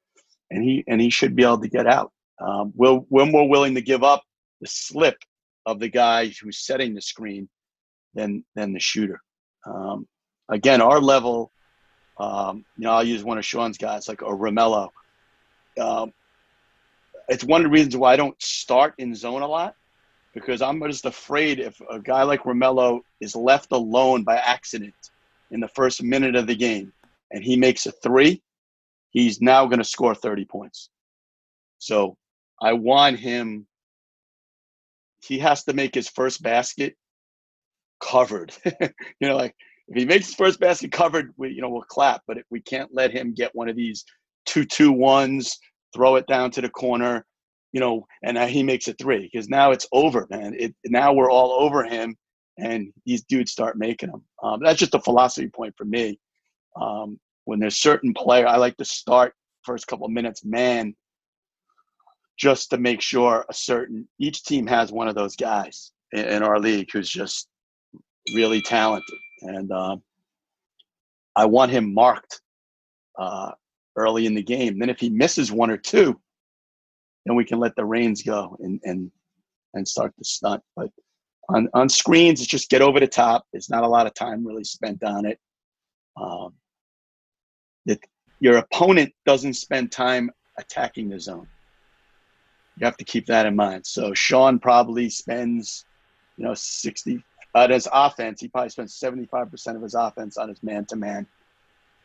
and 0.50 0.62
he 0.62 0.84
and 0.86 1.00
he 1.00 1.10
should 1.10 1.34
be 1.34 1.42
able 1.42 1.60
to 1.60 1.68
get 1.68 1.86
out. 1.86 2.12
Um, 2.40 2.72
we're 2.76 3.00
we're 3.08 3.26
more 3.26 3.48
willing 3.48 3.74
to 3.74 3.80
give 3.80 4.04
up 4.04 4.22
the 4.60 4.68
slip 4.68 5.16
of 5.66 5.80
the 5.80 5.88
guy 5.88 6.30
who's 6.40 6.64
setting 6.64 6.94
the 6.94 7.00
screen 7.00 7.48
than 8.14 8.44
than 8.54 8.72
the 8.72 8.80
shooter. 8.80 9.20
Um, 9.66 10.06
again, 10.50 10.82
our 10.82 11.00
level, 11.00 11.50
um, 12.18 12.64
you 12.76 12.84
know, 12.84 12.92
I'll 12.92 13.04
use 13.04 13.24
one 13.24 13.38
of 13.38 13.44
Sean's 13.44 13.78
guys 13.78 14.08
like 14.08 14.22
a 14.22 14.26
Romello. 14.26 14.90
Um, 15.80 16.12
it's 17.28 17.44
one 17.44 17.62
of 17.62 17.64
the 17.64 17.70
reasons 17.70 17.96
why 17.96 18.12
I 18.12 18.16
don't 18.16 18.40
start 18.42 18.94
in 18.98 19.14
zone 19.14 19.42
a 19.42 19.46
lot 19.46 19.74
because 20.40 20.62
I'm 20.62 20.80
just 20.82 21.04
afraid 21.04 21.58
if 21.58 21.80
a 21.90 21.98
guy 22.00 22.22
like 22.22 22.42
Romello 22.42 23.00
is 23.20 23.34
left 23.34 23.72
alone 23.72 24.24
by 24.24 24.36
accident 24.36 24.94
in 25.50 25.60
the 25.60 25.68
first 25.68 26.02
minute 26.02 26.36
of 26.36 26.46
the 26.46 26.54
game 26.54 26.92
and 27.30 27.42
he 27.42 27.56
makes 27.56 27.86
a 27.86 27.92
three, 27.92 28.42
he's 29.10 29.40
now 29.40 29.66
going 29.66 29.78
to 29.78 29.84
score 29.84 30.14
30 30.14 30.44
points. 30.44 30.90
So 31.78 32.16
I 32.60 32.72
want 32.74 33.18
him, 33.18 33.66
he 35.24 35.38
has 35.40 35.64
to 35.64 35.72
make 35.72 35.94
his 35.94 36.08
first 36.08 36.42
basket 36.42 36.96
covered. 38.00 38.52
you 38.64 38.88
know, 39.20 39.36
like 39.36 39.54
if 39.88 39.96
he 39.96 40.04
makes 40.04 40.26
his 40.26 40.34
first 40.34 40.60
basket 40.60 40.92
covered, 40.92 41.32
we 41.36 41.50
you 41.50 41.62
know 41.62 41.68
we'll 41.68 41.82
clap. 41.82 42.22
But 42.26 42.38
if 42.38 42.44
we 42.50 42.60
can't 42.60 42.90
let 42.92 43.12
him 43.12 43.34
get 43.34 43.54
one 43.54 43.68
of 43.68 43.76
these 43.76 44.04
two 44.46 44.64
two 44.64 44.92
ones, 44.92 45.58
throw 45.94 46.16
it 46.16 46.26
down 46.26 46.50
to 46.52 46.60
the 46.60 46.68
corner, 46.68 47.24
you 47.72 47.80
know, 47.80 48.06
and 48.22 48.38
he 48.38 48.62
makes 48.62 48.88
a 48.88 48.94
three 48.94 49.28
because 49.30 49.48
now 49.48 49.70
it's 49.72 49.86
over, 49.92 50.26
man. 50.30 50.54
It 50.58 50.74
now 50.86 51.12
we're 51.12 51.30
all 51.30 51.52
over 51.52 51.84
him, 51.84 52.16
and 52.56 52.92
these 53.04 53.22
dudes 53.24 53.52
start 53.52 53.76
making 53.76 54.10
them. 54.10 54.24
Um, 54.42 54.60
that's 54.62 54.78
just 54.78 54.94
a 54.94 55.00
philosophy 55.00 55.48
point 55.48 55.74
for 55.76 55.84
me. 55.84 56.18
Um, 56.80 57.18
when 57.44 57.58
there's 57.60 57.76
certain 57.76 58.14
player, 58.14 58.46
I 58.46 58.56
like 58.56 58.76
to 58.78 58.84
start 58.84 59.34
first 59.62 59.86
couple 59.86 60.06
of 60.06 60.12
minutes, 60.12 60.44
man, 60.44 60.94
just 62.38 62.70
to 62.70 62.78
make 62.78 63.00
sure 63.02 63.44
a 63.48 63.54
certain 63.54 64.08
each 64.18 64.44
team 64.44 64.66
has 64.66 64.92
one 64.92 65.08
of 65.08 65.14
those 65.14 65.36
guys 65.36 65.92
in, 66.12 66.24
in 66.24 66.42
our 66.42 66.58
league 66.58 66.88
who's 66.92 67.10
just 67.10 67.48
really 68.34 68.62
talented, 68.62 69.18
and 69.42 69.70
um, 69.72 70.02
I 71.36 71.44
want 71.44 71.70
him 71.70 71.92
marked 71.92 72.40
uh, 73.18 73.52
early 73.96 74.26
in 74.26 74.34
the 74.34 74.42
game. 74.42 74.78
Then 74.78 74.90
if 74.90 75.00
he 75.00 75.10
misses 75.10 75.52
one 75.52 75.70
or 75.70 75.76
two, 75.76 76.18
then 77.24 77.36
we 77.36 77.44
can 77.44 77.58
let 77.58 77.76
the 77.76 77.84
reins 77.84 78.22
go 78.22 78.56
and 78.60 78.80
and 78.84 79.10
and 79.74 79.86
start 79.86 80.14
to 80.18 80.24
stunt. 80.24 80.62
But 80.76 80.90
on 81.48 81.68
on 81.74 81.88
screens, 81.88 82.40
it's 82.40 82.48
just 82.48 82.70
get 82.70 82.82
over 82.82 83.00
the 83.00 83.06
top. 83.06 83.46
There's 83.52 83.70
not 83.70 83.84
a 83.84 83.88
lot 83.88 84.06
of 84.06 84.14
time 84.14 84.46
really 84.46 84.64
spent 84.64 85.02
on 85.02 85.26
it. 85.26 85.38
Um, 86.16 86.54
that 87.86 88.00
your 88.40 88.58
opponent 88.58 89.12
doesn't 89.26 89.54
spend 89.54 89.92
time 89.92 90.30
attacking 90.58 91.08
the 91.08 91.20
zone. 91.20 91.48
You 92.76 92.84
have 92.84 92.96
to 92.98 93.04
keep 93.04 93.26
that 93.26 93.46
in 93.46 93.56
mind. 93.56 93.86
So 93.86 94.14
Sean 94.14 94.58
probably 94.58 95.10
spends, 95.10 95.84
you 96.36 96.44
know, 96.44 96.54
60 96.54 97.24
at 97.56 97.70
his 97.70 97.88
offense. 97.92 98.40
He 98.40 98.48
probably 98.48 98.70
spends 98.70 98.98
75% 98.98 99.76
of 99.76 99.82
his 99.82 99.94
offense 99.94 100.36
on 100.36 100.48
his 100.48 100.62
man 100.62 100.84
to 100.86 100.96
man. 100.96 101.26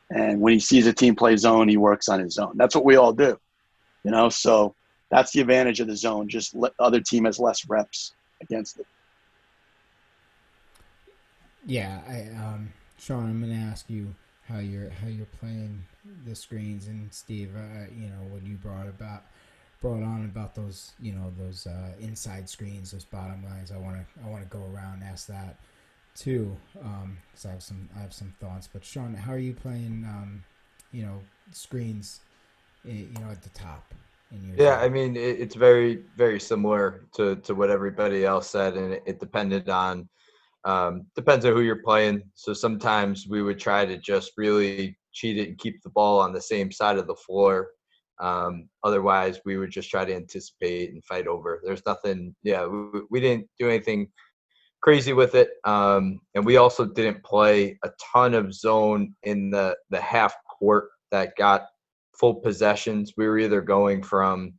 And 0.10 0.42
when 0.42 0.54
he 0.54 0.60
sees 0.60 0.88
a 0.88 0.94
team 0.94 1.16
play 1.16 1.38
zone, 1.38 1.68
he 1.68 1.78
works 1.78 2.10
on 2.10 2.20
his 2.20 2.34
zone. 2.34 2.54
That's 2.56 2.76
what 2.76 2.86
we 2.86 2.96
all 2.96 3.14
do, 3.14 3.38
you 4.04 4.12
know. 4.12 4.30
So 4.30 4.76
that's 5.14 5.32
the 5.32 5.42
advantage 5.42 5.80
of 5.80 5.88
the 5.88 5.96
zone. 5.96 6.28
Just 6.28 6.56
let 6.56 6.76
the 6.76 6.84
other 6.84 7.00
team 7.00 7.26
has 7.26 7.38
less 7.40 7.70
reps 7.70 8.14
against 8.42 8.80
it. 8.80 8.88
Yeah, 11.66 12.02
I, 12.08 12.22
um, 12.44 12.74
Sean, 12.98 13.30
I'm 13.30 13.40
going 13.40 13.54
to 13.54 13.60
ask 13.60 13.90
you 13.90 14.16
how 14.50 14.58
you're 14.58 14.90
how 14.90 15.08
you're 15.08 15.28
playing 15.40 15.84
the 16.26 16.36
screens, 16.36 16.88
and 16.88 17.14
Steve, 17.14 17.52
uh, 17.56 17.86
you 17.96 18.08
know 18.08 18.24
what 18.32 18.44
you 18.44 18.56
brought 18.56 18.88
about 18.88 19.24
brought 19.82 20.02
on 20.02 20.26
about 20.26 20.56
those 20.56 20.94
you 21.00 21.14
know 21.14 21.32
those 21.38 21.68
uh, 21.68 21.92
inside 22.00 22.50
screens, 22.50 22.92
those 22.92 23.06
bottom 23.06 23.46
lines. 23.46 23.72
I 23.72 23.78
want 23.78 23.98
to 23.98 24.24
I 24.26 24.30
want 24.30 24.42
to 24.42 24.50
go 24.50 24.64
around 24.74 24.96
and 24.96 25.04
ask 25.04 25.28
that 25.28 25.60
too, 26.16 26.58
because 26.74 26.86
um, 26.86 27.18
I 27.46 27.50
have 27.50 27.64
some 27.64 27.88
I 27.96 28.02
have 28.02 28.14
some 28.14 28.34
thoughts. 28.40 28.68
But 28.72 28.84
Sean, 28.84 29.14
how 29.14 29.34
are 29.34 29.38
you 29.38 29.54
playing? 29.54 30.06
Um, 30.10 30.44
you 30.92 31.04
know, 31.04 31.22
screens, 31.52 32.22
eh, 32.88 33.06
you 33.14 33.20
know, 33.20 33.30
at 33.30 33.44
the 33.44 33.50
top. 33.50 33.94
Yeah, 34.56 34.80
I 34.80 34.90
mean, 34.90 35.16
it, 35.16 35.40
it's 35.40 35.56
very 35.56 36.04
very 36.18 36.40
similar 36.40 37.08
to 37.16 37.36
to 37.38 37.56
what 37.56 37.70
everybody 37.70 38.26
else 38.26 38.50
said, 38.50 38.76
and 38.76 38.94
it, 38.94 39.04
it 39.06 39.20
depended 39.20 39.70
on 39.70 40.10
um, 40.66 41.06
depends 41.16 41.46
on 41.46 41.54
who 41.54 41.62
you're 41.62 41.84
playing. 41.84 42.24
So 42.36 42.54
sometimes 42.54 43.28
we 43.28 43.42
would 43.42 43.60
try 43.60 43.86
to 43.86 43.98
just 43.98 44.32
really 44.38 44.98
cheat 45.12 45.38
it 45.38 45.50
and 45.50 45.58
keep 45.58 45.82
the 45.82 45.90
ball 45.90 46.20
on 46.20 46.34
the 46.34 46.42
same 46.42 46.72
side 46.72 46.98
of 46.98 47.08
the 47.08 47.16
floor. 47.16 47.70
Um, 48.20 48.70
otherwise, 48.84 49.40
we 49.46 49.58
would 49.58 49.72
just 49.72 49.90
try 49.90 50.06
to 50.06 50.16
anticipate 50.16 50.94
and 50.94 51.04
fight 51.04 51.28
over. 51.28 51.62
There's 51.64 51.86
nothing, 51.86 52.36
yeah, 52.44 52.66
we, 52.66 53.02
we 53.10 53.20
didn't 53.20 53.48
do 53.60 53.68
anything 53.70 54.10
crazy 54.82 55.14
with 55.14 55.36
it. 55.36 55.50
Um, 55.66 56.20
and 56.36 56.46
we 56.46 56.58
also 56.58 56.86
didn't 56.86 57.24
play 57.24 57.78
a 57.84 57.92
ton 58.14 58.34
of 58.34 58.54
zone 58.54 59.16
in 59.24 59.50
the, 59.50 59.76
the 59.90 60.00
half 60.00 60.36
court 60.60 60.90
that 61.12 61.36
got 61.36 61.68
full 62.24 62.36
possessions. 62.36 63.16
We 63.18 63.28
were 63.28 63.38
either 63.38 63.60
going 63.60 64.02
from, 64.02 64.54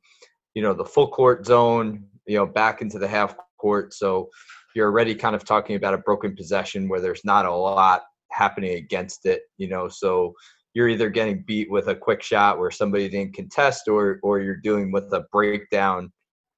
you 0.53 0.61
know, 0.61 0.75
the 0.75 0.85
full 0.85 1.09
court 1.09 1.47
zone, 1.47 2.05
you 2.27 2.37
know, 2.37 2.45
back 2.45 2.83
into 2.83 2.99
the 2.99 3.09
half 3.09 3.35
court. 3.57 3.95
So 3.95 4.29
you're 4.75 4.91
already 4.91 5.15
kind 5.15 5.35
of 5.35 5.47
talking 5.47 5.75
about 5.75 5.95
a 5.95 6.05
broken 6.05 6.37
possession 6.37 6.91
where 6.91 7.01
there's 7.01 7.25
not 7.25 7.47
a 7.47 7.55
lot 7.55 8.03
happening 8.31 8.75
against 8.75 9.25
it, 9.25 9.45
you 9.57 9.67
know. 9.67 9.89
So 9.89 10.35
you're 10.75 10.91
either 10.91 11.09
getting 11.09 11.43
beat 11.47 11.71
with 11.71 11.89
a 11.89 11.95
quick 11.95 12.23
shot 12.23 12.59
where 12.59 12.71
somebody 12.71 13.09
didn't 13.09 13.35
contest, 13.35 13.89
or 13.89 14.21
or 14.23 14.41
you're 14.41 14.57
dealing 14.57 14.93
with 14.93 15.11
a 15.15 15.25
breakdown 15.33 16.13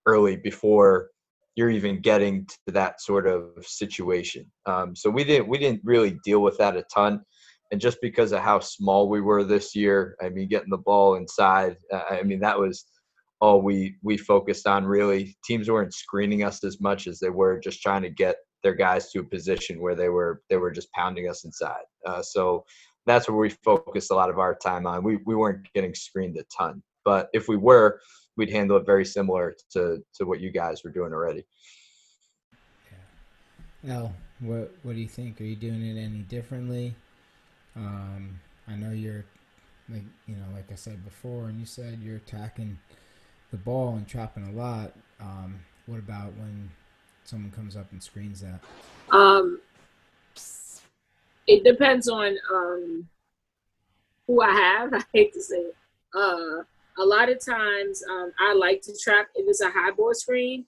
early 0.07 0.35
before 0.35 1.11
you're 1.55 1.71
even 1.71 2.01
getting 2.01 2.47
to 2.47 2.73
that 2.73 3.01
sort 3.01 3.29
of 3.29 3.53
situation. 3.65 4.51
Um, 4.67 4.97
so 4.97 5.09
we 5.09 5.23
didn't 5.23 5.47
we 5.47 5.59
didn't 5.59 5.83
really 5.85 6.19
deal 6.25 6.43
with 6.43 6.59
that 6.59 6.77
a 6.77 6.83
ton, 6.93 7.21
and 7.71 7.81
just 7.81 7.99
because 8.01 8.33
of 8.33 8.41
how 8.41 8.61
small 8.61 9.09
we 9.09 9.21
were 9.21 9.43
this 9.45 9.75
year, 9.75 10.17
I 10.23 10.29
mean, 10.29 10.49
getting 10.49 10.71
the 10.71 10.79
ball 10.79 11.17
inside, 11.17 11.77
I 11.93 12.23
mean 12.23 12.41
that 12.41 12.59
was 12.59 12.85
all 13.41 13.61
we 13.61 13.97
we 14.03 14.17
focused 14.17 14.67
on. 14.67 14.85
Really, 14.85 15.37
teams 15.45 15.69
weren't 15.69 15.95
screening 15.95 16.43
us 16.45 16.63
as 16.65 16.81
much 16.81 17.07
as 17.07 17.19
they 17.19 17.31
were 17.31 17.59
just 17.59 17.83
trying 17.83 18.03
to 18.03 18.11
get 18.11 18.37
their 18.63 18.75
guys 18.75 19.11
to 19.13 19.21
a 19.21 19.25
position 19.25 19.81
where 19.81 19.95
they 19.95 20.09
were 20.09 20.43
they 20.49 20.57
were 20.57 20.71
just 20.71 20.91
pounding 20.93 21.29
us 21.29 21.45
inside. 21.45 21.85
Uh, 22.07 22.23
so 22.23 22.65
that's 23.05 23.29
where 23.29 23.39
we 23.39 23.51
focused 23.65 24.11
a 24.11 24.15
lot 24.15 24.31
of 24.31 24.39
our 24.39 24.55
time 24.55 24.87
on. 24.87 25.03
We 25.03 25.19
we 25.27 25.35
weren't 25.35 25.67
getting 25.75 25.95
screened 25.95 26.37
a 26.39 26.45
ton, 26.57 26.83
but 27.05 27.29
if 27.33 27.49
we 27.49 27.57
were, 27.57 28.01
we'd 28.37 28.51
handle 28.51 28.77
it 28.77 28.87
very 28.87 29.05
similar 29.05 29.55
to 29.73 30.03
to 30.15 30.25
what 30.25 30.41
you 30.41 30.51
guys 30.51 30.83
were 30.85 30.91
doing 30.91 31.13
already. 31.13 31.45
Yeah. 33.83 34.09
what 34.41 34.73
what 34.83 34.95
do 34.95 35.01
you 35.01 35.09
think? 35.09 35.41
Are 35.41 35.45
you 35.45 35.57
doing 35.57 35.85
it 35.85 36.01
any 36.01 36.21
differently? 36.21 36.95
Um, 37.77 38.41
I 38.69 38.75
know 38.75 38.91
you're 38.91 39.25
like 39.89 40.03
you 40.27 40.37
know, 40.37 40.47
like 40.55 40.71
I 40.73 40.75
said 40.75 41.05
before, 41.05 41.49
and 41.49 41.61
you 41.61 41.67
said 41.67 41.99
you're 42.03 42.17
attacking 42.17 42.79
the 43.51 43.57
ball 43.57 43.97
and 43.97 44.07
trapping 44.07 44.49
a 44.49 44.53
lot. 44.53 44.93
Um, 45.21 45.61
what 45.87 45.99
about 45.99 46.33
when 46.37 46.71
someone 47.25 47.51
comes 47.53 47.77
up 47.77 47.91
and 47.93 48.03
screens 48.03 48.41
that? 48.41 48.61
Um, 49.15 49.61
it 51.47 51.65
depends 51.65 52.09
on 52.09 52.37
um, 52.53 53.09
who 54.27 54.43
I 54.43 54.51
have. 54.51 54.95
I 54.95 55.03
hate 55.13 55.33
to 55.35 55.43
say 55.43 55.57
it. 55.57 55.77
Uh, 56.15 56.63
a 56.99 57.05
lot 57.05 57.29
of 57.29 57.45
times 57.45 58.03
um, 58.11 58.33
I 58.39 58.55
like 58.55 58.81
to 58.83 58.97
trap 58.97 59.29
if 59.35 59.47
it's 59.49 59.61
a 59.61 59.71
high 59.71 59.91
ball 59.91 60.15
screen. 60.15 60.65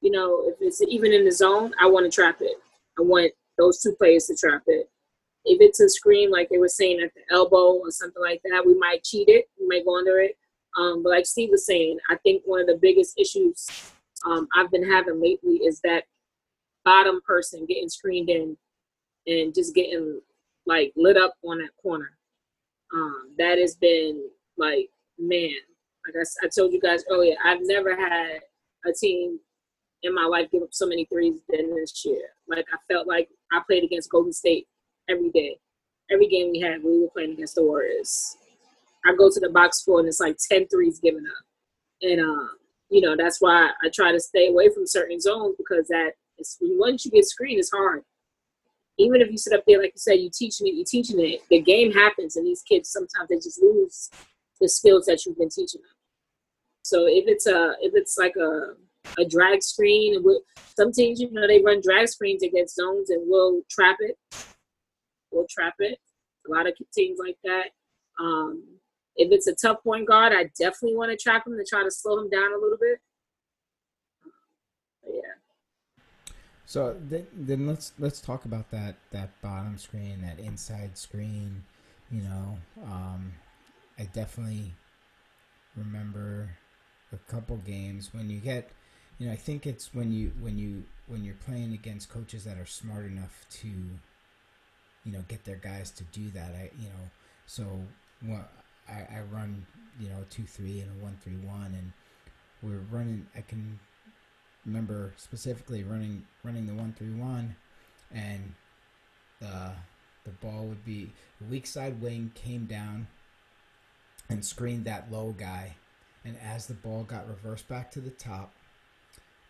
You 0.00 0.10
know, 0.10 0.44
if 0.46 0.56
it's 0.60 0.82
even 0.82 1.12
in 1.12 1.24
the 1.24 1.32
zone, 1.32 1.74
I 1.80 1.86
want 1.86 2.10
to 2.10 2.14
trap 2.14 2.38
it. 2.40 2.56
I 2.98 3.02
want 3.02 3.32
those 3.58 3.80
two 3.80 3.92
players 3.92 4.26
to 4.26 4.34
trap 4.34 4.62
it. 4.66 4.88
If 5.44 5.60
it's 5.60 5.80
a 5.80 5.88
screen 5.88 6.30
like 6.30 6.48
they 6.48 6.58
were 6.58 6.68
saying 6.68 7.00
at 7.00 7.12
the 7.14 7.22
elbow 7.34 7.72
or 7.72 7.90
something 7.90 8.22
like 8.22 8.40
that, 8.44 8.64
we 8.64 8.74
might 8.74 9.04
cheat 9.04 9.28
it. 9.28 9.46
We 9.58 9.66
might 9.66 9.84
go 9.84 9.98
under 9.98 10.20
it. 10.20 10.36
Um, 10.78 11.02
but 11.02 11.10
like 11.10 11.26
Steve 11.26 11.50
was 11.50 11.66
saying, 11.66 11.98
I 12.08 12.16
think 12.16 12.42
one 12.44 12.60
of 12.60 12.66
the 12.66 12.78
biggest 12.80 13.18
issues 13.18 13.66
um, 14.24 14.46
I've 14.54 14.70
been 14.70 14.88
having 14.88 15.20
lately 15.20 15.56
is 15.56 15.80
that 15.82 16.04
bottom 16.84 17.20
person 17.26 17.66
getting 17.66 17.88
screened 17.88 18.30
in 18.30 18.56
and 19.26 19.54
just 19.54 19.74
getting 19.74 20.20
like 20.66 20.92
lit 20.96 21.16
up 21.16 21.34
on 21.44 21.58
that 21.58 21.70
corner. 21.82 22.10
Um, 22.94 23.34
that 23.38 23.58
has 23.58 23.76
been 23.76 24.28
like, 24.56 24.90
man, 25.18 25.54
like 26.06 26.16
I, 26.16 26.46
I 26.46 26.48
told 26.48 26.72
you 26.72 26.80
guys 26.80 27.04
earlier, 27.10 27.34
I've 27.44 27.60
never 27.62 27.96
had 27.96 28.40
a 28.86 28.92
team 28.92 29.38
in 30.02 30.14
my 30.14 30.24
life 30.24 30.50
give 30.50 30.62
up 30.62 30.72
so 30.72 30.86
many 30.86 31.04
threes 31.06 31.40
than 31.48 31.74
this 31.74 32.04
year. 32.04 32.20
Like 32.48 32.66
I 32.72 32.92
felt 32.92 33.06
like 33.06 33.28
I 33.52 33.60
played 33.66 33.84
against 33.84 34.10
Golden 34.10 34.32
State 34.32 34.66
every 35.10 35.30
day. 35.30 35.58
Every 36.10 36.26
game 36.26 36.50
we 36.50 36.60
had, 36.60 36.82
we 36.82 37.00
were 37.00 37.08
playing 37.08 37.32
against 37.32 37.54
the 37.54 37.64
Warriors. 37.64 38.36
I 39.06 39.14
go 39.16 39.30
to 39.30 39.40
the 39.40 39.48
box 39.48 39.80
score 39.80 40.00
and 40.00 40.08
it's 40.08 40.20
like 40.20 40.36
10 40.50 40.68
threes 40.68 40.98
given 40.98 41.24
up. 41.26 41.44
And, 42.02 42.20
um, 42.20 42.50
you 42.90 43.00
know, 43.00 43.16
that's 43.16 43.40
why 43.40 43.70
I 43.82 43.88
try 43.94 44.12
to 44.12 44.20
stay 44.20 44.48
away 44.48 44.68
from 44.74 44.86
certain 44.86 45.20
zones 45.20 45.54
because 45.56 45.86
that 45.88 46.12
is, 46.38 46.56
once 46.60 47.04
you 47.04 47.10
get 47.10 47.24
screened, 47.24 47.60
it's 47.60 47.70
hard. 47.70 48.02
Even 48.98 49.20
if 49.20 49.30
you 49.30 49.38
sit 49.38 49.52
up 49.52 49.62
there, 49.66 49.80
like 49.80 49.92
you 49.94 49.98
said, 49.98 50.14
you 50.14 50.30
teaching 50.34 50.66
it, 50.66 50.74
you're 50.74 50.84
teaching 50.84 51.20
it, 51.20 51.40
the 51.48 51.60
game 51.60 51.92
happens 51.92 52.36
and 52.36 52.46
these 52.46 52.62
kids, 52.62 52.90
sometimes 52.90 53.28
they 53.28 53.36
just 53.36 53.62
lose 53.62 54.10
the 54.60 54.68
skills 54.68 55.06
that 55.06 55.24
you've 55.24 55.38
been 55.38 55.48
teaching 55.48 55.80
them. 55.80 55.96
So 56.82 57.06
if 57.06 57.24
it's 57.26 57.46
a, 57.46 57.74
if 57.80 57.92
it's 57.94 58.18
like 58.18 58.34
a, 58.36 58.74
a 59.18 59.24
drag 59.24 59.62
screen, 59.62 60.22
we'll, 60.22 60.42
some 60.76 60.92
teams, 60.92 61.20
you 61.20 61.30
know, 61.30 61.46
they 61.46 61.62
run 61.62 61.80
drag 61.80 62.08
screens 62.08 62.42
against 62.42 62.74
zones 62.74 63.10
and 63.10 63.22
we'll 63.26 63.62
trap 63.70 63.96
it. 64.00 64.18
We'll 65.30 65.46
trap 65.48 65.74
it. 65.78 65.98
A 66.48 66.50
lot 66.50 66.66
of 66.66 66.74
teams 66.92 67.18
like 67.18 67.36
that. 67.44 67.70
Um, 68.18 68.64
if 69.16 69.32
it's 69.32 69.46
a 69.46 69.54
tough 69.54 69.82
point 69.82 70.06
guard, 70.06 70.32
I 70.32 70.50
definitely 70.58 70.96
want 70.96 71.10
to 71.10 71.16
trap 71.16 71.46
him 71.46 71.56
to 71.56 71.64
try 71.64 71.82
to 71.82 71.90
slow 71.90 72.18
him 72.18 72.30
down 72.30 72.52
a 72.52 72.58
little 72.58 72.78
bit. 72.78 73.00
But 75.02 75.12
yeah. 75.14 76.34
So 76.64 76.96
then, 77.00 77.26
then 77.32 77.66
let's 77.66 77.92
let's 77.98 78.20
talk 78.20 78.44
about 78.44 78.70
that 78.70 78.96
that 79.10 79.30
bottom 79.42 79.76
screen, 79.78 80.22
that 80.22 80.38
inside 80.38 80.96
screen. 80.96 81.64
You 82.10 82.22
know, 82.22 82.58
um, 82.84 83.32
I 83.98 84.04
definitely 84.04 84.72
remember 85.76 86.50
a 87.12 87.18
couple 87.30 87.56
games 87.58 88.10
when 88.12 88.30
you 88.30 88.38
get, 88.40 88.70
you 89.18 89.26
know, 89.26 89.32
I 89.32 89.36
think 89.36 89.66
it's 89.66 89.94
when 89.94 90.12
you 90.12 90.32
when 90.40 90.58
you 90.58 90.84
when 91.06 91.24
you're 91.24 91.34
playing 91.34 91.72
against 91.72 92.08
coaches 92.08 92.44
that 92.44 92.58
are 92.58 92.66
smart 92.66 93.04
enough 93.04 93.46
to 93.50 93.68
you 95.04 95.12
know 95.12 95.24
get 95.28 95.44
their 95.44 95.56
guys 95.56 95.90
to 95.92 96.04
do 96.04 96.30
that. 96.30 96.52
I 96.54 96.70
you 96.78 96.88
know 96.88 97.10
so 97.46 97.64
well, 98.26 98.48
I, 98.88 99.00
I 99.00 99.20
run 99.32 99.66
you 99.98 100.08
know 100.08 100.24
two 100.30 100.44
three 100.44 100.80
and 100.80 100.90
a 100.90 101.04
one 101.04 101.16
three 101.22 101.36
one 101.36 101.74
and 101.76 101.92
we're 102.62 102.84
running. 102.90 103.26
I 103.36 103.40
can 103.40 103.78
remember 104.66 105.12
specifically 105.16 105.82
running 105.82 106.24
running 106.44 106.66
the 106.66 106.74
one 106.74 106.92
three 106.92 107.12
one 107.12 107.56
and 108.12 108.54
the 109.40 109.72
the 110.24 110.30
ball 110.30 110.64
would 110.66 110.84
be 110.84 111.10
the 111.40 111.46
weak 111.46 111.66
side 111.66 112.00
wing 112.00 112.30
came 112.34 112.66
down 112.66 113.06
and 114.28 114.44
screened 114.44 114.84
that 114.84 115.10
low 115.10 115.34
guy 115.38 115.74
and 116.26 116.36
as 116.44 116.66
the 116.66 116.74
ball 116.74 117.04
got 117.04 117.26
reversed 117.26 117.66
back 117.68 117.90
to 117.90 118.00
the 118.00 118.10
top 118.10 118.52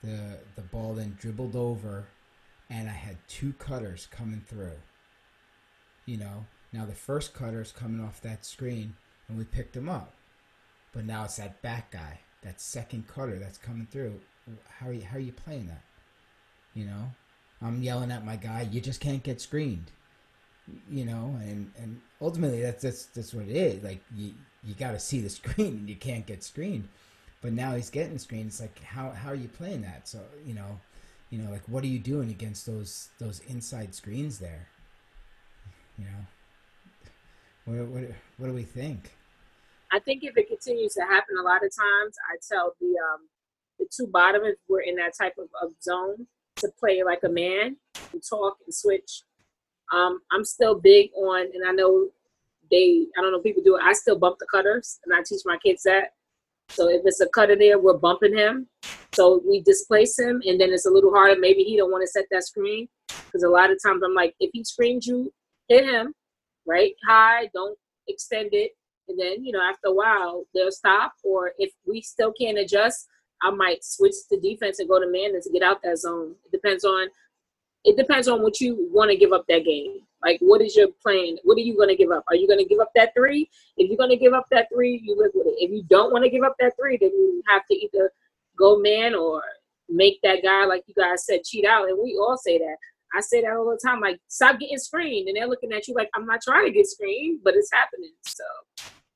the 0.02 0.38
the 0.54 0.62
ball 0.62 0.94
then 0.94 1.16
dribbled 1.18 1.56
over 1.56 2.06
and 2.70 2.88
I 2.88 2.92
had 2.92 3.16
two 3.26 3.52
cutters 3.54 4.06
coming 4.10 4.42
through. 4.46 4.78
You 6.10 6.16
know, 6.16 6.46
now 6.72 6.86
the 6.86 6.92
first 6.92 7.34
cutter 7.34 7.60
is 7.60 7.70
coming 7.70 8.04
off 8.04 8.20
that 8.22 8.44
screen 8.44 8.94
and 9.28 9.38
we 9.38 9.44
picked 9.44 9.76
him 9.76 9.88
up. 9.88 10.12
But 10.92 11.04
now 11.04 11.22
it's 11.22 11.36
that 11.36 11.62
back 11.62 11.92
guy, 11.92 12.18
that 12.42 12.60
second 12.60 13.06
cutter 13.06 13.38
that's 13.38 13.58
coming 13.58 13.86
through. 13.88 14.18
How 14.80 14.88
are 14.88 14.92
you 14.92 15.04
how 15.04 15.18
are 15.18 15.20
you 15.20 15.30
playing 15.30 15.68
that? 15.68 15.84
You 16.74 16.86
know? 16.86 17.12
I'm 17.62 17.80
yelling 17.80 18.10
at 18.10 18.24
my 18.24 18.34
guy, 18.34 18.68
you 18.72 18.80
just 18.80 18.98
can't 18.98 19.22
get 19.22 19.40
screened. 19.40 19.92
You 20.90 21.04
know, 21.04 21.36
and, 21.42 21.70
and 21.80 22.00
ultimately 22.20 22.60
that's 22.60 22.82
that's 22.82 23.04
that's 23.06 23.32
what 23.32 23.46
it 23.46 23.54
is. 23.54 23.84
Like 23.84 24.00
you 24.12 24.32
you 24.64 24.74
gotta 24.74 24.98
see 24.98 25.20
the 25.20 25.30
screen 25.38 25.74
and 25.76 25.88
you 25.88 25.94
can't 25.94 26.26
get 26.26 26.42
screened. 26.42 26.88
But 27.40 27.52
now 27.52 27.76
he's 27.76 27.88
getting 27.88 28.18
screened. 28.18 28.48
It's 28.48 28.60
like 28.60 28.82
how 28.82 29.10
how 29.10 29.30
are 29.30 29.36
you 29.36 29.46
playing 29.46 29.82
that? 29.82 30.08
So, 30.08 30.18
you 30.44 30.54
know, 30.54 30.80
you 31.30 31.38
know, 31.38 31.52
like 31.52 31.68
what 31.68 31.84
are 31.84 31.92
you 31.94 32.00
doing 32.00 32.30
against 32.30 32.66
those 32.66 33.10
those 33.20 33.38
inside 33.46 33.94
screens 33.94 34.40
there? 34.40 34.66
You 36.00 36.06
know, 36.06 37.78
what 37.78 37.88
what 37.88 38.10
what 38.38 38.46
do 38.46 38.52
we 38.54 38.62
think? 38.62 39.10
I 39.92 39.98
think 39.98 40.24
if 40.24 40.36
it 40.36 40.48
continues 40.48 40.94
to 40.94 41.02
happen 41.02 41.36
a 41.38 41.42
lot 41.42 41.64
of 41.64 41.70
times, 41.76 42.16
I 42.32 42.36
tell 42.48 42.74
the 42.80 42.86
um 42.86 43.28
the 43.78 43.86
two 43.94 44.06
bottom 44.06 44.42
if 44.44 44.56
we're 44.68 44.80
in 44.80 44.96
that 44.96 45.12
type 45.20 45.34
of, 45.38 45.48
of 45.62 45.72
zone 45.82 46.26
to 46.56 46.68
play 46.78 47.02
like 47.04 47.20
a 47.24 47.28
man 47.28 47.76
and 48.12 48.22
talk 48.28 48.56
and 48.64 48.74
switch. 48.74 49.22
Um, 49.92 50.20
I'm 50.30 50.44
still 50.44 50.78
big 50.78 51.10
on, 51.16 51.40
and 51.40 51.66
I 51.66 51.72
know 51.72 52.08
they, 52.70 53.06
I 53.18 53.22
don't 53.22 53.32
know, 53.32 53.40
people 53.40 53.62
do 53.64 53.76
it. 53.76 53.82
I 53.82 53.92
still 53.92 54.18
bump 54.18 54.36
the 54.38 54.46
cutters, 54.50 55.00
and 55.04 55.14
I 55.14 55.22
teach 55.26 55.40
my 55.44 55.56
kids 55.56 55.82
that. 55.82 56.12
So 56.68 56.88
if 56.88 57.02
it's 57.04 57.20
a 57.20 57.28
cutter 57.28 57.56
there, 57.56 57.78
we're 57.80 57.98
bumping 57.98 58.36
him. 58.36 58.68
So 59.12 59.42
we 59.44 59.60
displace 59.60 60.16
him, 60.18 60.40
and 60.46 60.60
then 60.60 60.70
it's 60.72 60.86
a 60.86 60.90
little 60.90 61.12
harder. 61.12 61.40
Maybe 61.40 61.64
he 61.64 61.76
don't 61.76 61.90
want 61.90 62.02
to 62.04 62.08
set 62.08 62.26
that 62.30 62.44
screen 62.44 62.88
because 63.08 63.42
a 63.42 63.48
lot 63.48 63.70
of 63.70 63.78
times 63.84 64.02
I'm 64.04 64.14
like, 64.14 64.34
if 64.38 64.50
he 64.52 64.62
screens 64.62 65.06
you, 65.06 65.32
hit 65.70 65.84
him, 65.86 66.12
right? 66.66 66.92
High, 67.08 67.48
don't 67.54 67.78
extend 68.08 68.50
it, 68.52 68.72
and 69.08 69.18
then 69.18 69.42
you 69.42 69.52
know 69.52 69.62
after 69.62 69.88
a 69.88 69.94
while 69.94 70.44
they'll 70.54 70.70
stop. 70.70 71.14
Or 71.24 71.52
if 71.56 71.72
we 71.86 72.02
still 72.02 72.34
can't 72.38 72.58
adjust, 72.58 73.06
I 73.42 73.50
might 73.50 73.82
switch 73.82 74.14
to 74.30 74.38
defense 74.38 74.80
and 74.80 74.88
go 74.88 75.00
to 75.00 75.10
man 75.10 75.40
to 75.40 75.50
get 75.50 75.62
out 75.62 75.82
that 75.82 75.98
zone. 75.98 76.34
It 76.44 76.52
depends 76.52 76.84
on 76.84 77.08
it 77.84 77.96
depends 77.96 78.28
on 78.28 78.42
what 78.42 78.60
you 78.60 78.88
want 78.92 79.10
to 79.10 79.16
give 79.16 79.32
up 79.32 79.46
that 79.48 79.64
game. 79.64 80.00
Like, 80.22 80.38
what 80.40 80.60
is 80.60 80.76
your 80.76 80.88
plan? 81.02 81.36
What 81.44 81.56
are 81.56 81.62
you 81.62 81.74
going 81.76 81.88
to 81.88 81.96
give 81.96 82.10
up? 82.10 82.24
Are 82.28 82.34
you 82.34 82.46
going 82.46 82.58
to 82.58 82.64
give 82.66 82.78
up 82.78 82.90
that 82.94 83.14
three? 83.16 83.48
If 83.78 83.88
you're 83.88 83.96
going 83.96 84.10
to 84.10 84.16
give 84.16 84.34
up 84.34 84.44
that 84.50 84.68
three, 84.72 85.00
you 85.02 85.16
live 85.16 85.30
with 85.34 85.46
it. 85.46 85.54
If 85.56 85.70
you 85.70 85.82
don't 85.88 86.12
want 86.12 86.24
to 86.24 86.30
give 86.30 86.42
up 86.42 86.56
that 86.60 86.74
three, 86.78 86.98
then 87.00 87.08
you 87.10 87.42
have 87.48 87.62
to 87.70 87.74
either 87.74 88.12
go 88.58 88.78
man 88.78 89.14
or 89.14 89.42
make 89.88 90.20
that 90.22 90.42
guy, 90.42 90.66
like 90.66 90.84
you 90.86 90.94
guys 90.94 91.24
said, 91.24 91.42
cheat 91.44 91.64
out. 91.64 91.88
And 91.88 91.98
we 91.98 92.18
all 92.20 92.36
say 92.36 92.58
that. 92.58 92.76
I 93.14 93.20
say 93.20 93.42
that 93.42 93.52
all 93.52 93.70
the 93.70 93.80
time. 93.84 94.00
Like, 94.00 94.20
stop 94.28 94.58
getting 94.58 94.78
screened. 94.78 95.28
And 95.28 95.36
they're 95.36 95.48
looking 95.48 95.72
at 95.72 95.88
you 95.88 95.94
like, 95.94 96.10
I'm 96.14 96.26
not 96.26 96.40
trying 96.42 96.66
to 96.66 96.72
get 96.72 96.86
screened, 96.86 97.40
but 97.44 97.54
it's 97.54 97.70
happening. 97.72 98.12
So 98.22 98.44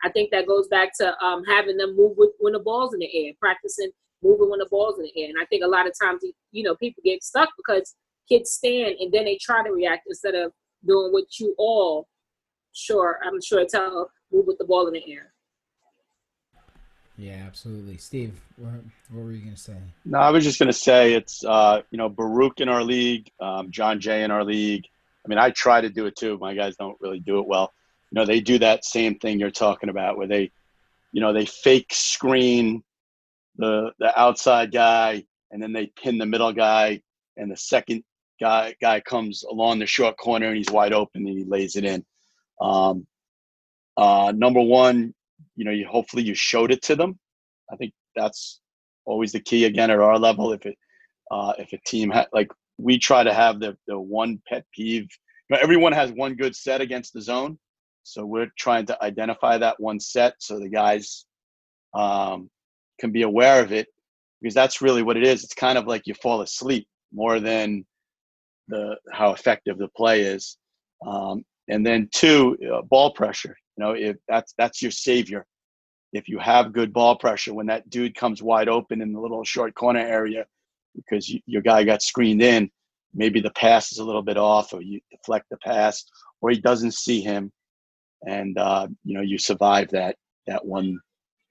I 0.02 0.10
think 0.10 0.30
that 0.30 0.46
goes 0.46 0.68
back 0.68 0.90
to 1.00 1.16
um, 1.24 1.44
having 1.44 1.76
them 1.76 1.96
move 1.96 2.12
with, 2.16 2.30
when 2.40 2.54
the 2.54 2.58
ball's 2.58 2.94
in 2.94 3.00
the 3.00 3.26
air, 3.26 3.32
practicing 3.40 3.90
moving 4.22 4.50
when 4.50 4.58
the 4.58 4.68
ball's 4.70 4.98
in 4.98 5.04
the 5.04 5.22
air. 5.22 5.28
And 5.28 5.38
I 5.40 5.44
think 5.46 5.62
a 5.62 5.68
lot 5.68 5.86
of 5.86 5.92
times, 6.00 6.22
you 6.50 6.62
know, 6.62 6.74
people 6.76 7.02
get 7.04 7.22
stuck 7.22 7.50
because 7.56 7.94
kids 8.28 8.50
stand 8.50 8.96
and 8.98 9.12
then 9.12 9.24
they 9.24 9.38
try 9.40 9.62
to 9.62 9.70
react 9.70 10.04
instead 10.08 10.34
of 10.34 10.52
doing 10.86 11.12
what 11.12 11.38
you 11.38 11.54
all 11.58 12.08
sure 12.72 13.20
I'm 13.24 13.40
sure 13.40 13.64
tell 13.66 14.10
move 14.32 14.46
with 14.46 14.58
the 14.58 14.64
ball 14.64 14.86
in 14.88 14.94
the 14.94 15.12
air. 15.12 15.33
Yeah, 17.16 17.44
absolutely. 17.46 17.96
Steve, 17.96 18.40
what, 18.56 18.72
what 19.10 19.24
were 19.24 19.32
you 19.32 19.42
going 19.42 19.54
to 19.54 19.60
say? 19.60 19.76
No, 20.04 20.18
I 20.18 20.30
was 20.30 20.42
just 20.42 20.58
going 20.58 20.68
to 20.68 20.72
say 20.72 21.14
it's, 21.14 21.44
uh, 21.44 21.82
you 21.90 21.98
know, 21.98 22.08
Baruch 22.08 22.60
in 22.60 22.68
our 22.68 22.82
league, 22.82 23.30
um, 23.40 23.70
John 23.70 24.00
Jay 24.00 24.24
in 24.24 24.30
our 24.30 24.44
league. 24.44 24.84
I 25.24 25.28
mean, 25.28 25.38
I 25.38 25.50
try 25.50 25.80
to 25.80 25.88
do 25.88 26.06
it 26.06 26.16
too. 26.16 26.36
My 26.38 26.54
guys 26.54 26.76
don't 26.76 27.00
really 27.00 27.20
do 27.20 27.38
it 27.38 27.46
well. 27.46 27.72
You 28.10 28.16
know, 28.16 28.26
they 28.26 28.40
do 28.40 28.58
that 28.58 28.84
same 28.84 29.18
thing 29.18 29.38
you're 29.38 29.50
talking 29.50 29.88
about 29.88 30.18
where 30.18 30.26
they, 30.26 30.50
you 31.12 31.20
know, 31.20 31.32
they 31.32 31.46
fake 31.46 31.92
screen 31.92 32.82
the, 33.56 33.92
the 33.98 34.18
outside 34.18 34.72
guy 34.72 35.24
and 35.52 35.62
then 35.62 35.72
they 35.72 35.86
pin 35.86 36.18
the 36.18 36.26
middle 36.26 36.52
guy 36.52 37.00
and 37.36 37.50
the 37.50 37.56
second 37.56 38.02
guy 38.40 38.74
guy 38.80 39.00
comes 39.00 39.44
along 39.44 39.78
the 39.78 39.86
short 39.86 40.16
corner 40.16 40.48
and 40.48 40.56
he's 40.56 40.70
wide 40.70 40.92
open 40.92 41.26
and 41.26 41.38
he 41.38 41.44
lays 41.44 41.76
it 41.76 41.84
in. 41.84 42.04
Um, 42.60 43.06
uh, 43.96 44.32
number 44.36 44.60
one, 44.60 45.14
you 45.56 45.64
know, 45.64 45.70
you 45.70 45.86
hopefully 45.86 46.22
you 46.22 46.34
showed 46.34 46.70
it 46.72 46.82
to 46.82 46.96
them. 46.96 47.18
I 47.72 47.76
think 47.76 47.92
that's 48.16 48.60
always 49.04 49.32
the 49.32 49.40
key. 49.40 49.64
Again, 49.64 49.90
at 49.90 50.00
our 50.00 50.18
level, 50.18 50.52
if 50.52 50.66
it 50.66 50.76
uh, 51.30 51.52
if 51.58 51.72
a 51.72 51.78
team 51.86 52.10
ha- 52.10 52.26
like 52.32 52.50
we 52.78 52.98
try 52.98 53.22
to 53.22 53.32
have 53.32 53.60
the 53.60 53.76
the 53.86 53.98
one 53.98 54.40
pet 54.48 54.64
peeve. 54.74 55.08
You 55.48 55.56
know, 55.56 55.62
everyone 55.62 55.92
has 55.92 56.10
one 56.12 56.36
good 56.36 56.56
set 56.56 56.80
against 56.80 57.12
the 57.12 57.20
zone, 57.20 57.58
so 58.02 58.24
we're 58.24 58.50
trying 58.58 58.86
to 58.86 59.04
identify 59.04 59.58
that 59.58 59.78
one 59.78 60.00
set 60.00 60.34
so 60.38 60.58
the 60.58 60.68
guys 60.68 61.26
um, 61.94 62.50
can 62.98 63.12
be 63.12 63.22
aware 63.22 63.62
of 63.62 63.72
it 63.72 63.88
because 64.40 64.54
that's 64.54 64.82
really 64.82 65.02
what 65.02 65.16
it 65.16 65.26
is. 65.26 65.44
It's 65.44 65.54
kind 65.54 65.78
of 65.78 65.86
like 65.86 66.06
you 66.06 66.14
fall 66.14 66.42
asleep 66.42 66.86
more 67.12 67.40
than 67.40 67.84
the 68.68 68.96
how 69.12 69.32
effective 69.32 69.78
the 69.78 69.88
play 69.88 70.22
is. 70.22 70.56
Um, 71.06 71.44
and 71.68 71.84
then 71.84 72.08
two, 72.12 72.56
uh, 72.72 72.82
ball 72.82 73.12
pressure. 73.12 73.56
You 73.76 73.84
know, 73.84 73.92
if 73.92 74.16
that's 74.28 74.54
that's 74.56 74.82
your 74.82 74.90
savior. 74.90 75.46
If 76.12 76.28
you 76.28 76.38
have 76.38 76.72
good 76.72 76.92
ball 76.92 77.16
pressure, 77.16 77.52
when 77.54 77.66
that 77.66 77.90
dude 77.90 78.14
comes 78.14 78.40
wide 78.42 78.68
open 78.68 79.02
in 79.02 79.12
the 79.12 79.20
little 79.20 79.42
short 79.42 79.74
corner 79.74 80.00
area, 80.00 80.46
because 80.94 81.28
you, 81.28 81.40
your 81.46 81.62
guy 81.62 81.82
got 81.82 82.02
screened 82.02 82.40
in, 82.40 82.70
maybe 83.12 83.40
the 83.40 83.50
pass 83.50 83.90
is 83.90 83.98
a 83.98 84.04
little 84.04 84.22
bit 84.22 84.36
off, 84.36 84.72
or 84.72 84.80
you 84.80 85.00
deflect 85.10 85.46
the 85.50 85.56
pass, 85.56 86.04
or 86.40 86.50
he 86.50 86.60
doesn't 86.60 86.94
see 86.94 87.20
him, 87.20 87.50
and 88.28 88.56
uh, 88.58 88.86
you 89.04 89.14
know 89.14 89.22
you 89.22 89.38
survive 89.38 89.90
that 89.90 90.16
that 90.46 90.64
one 90.64 91.00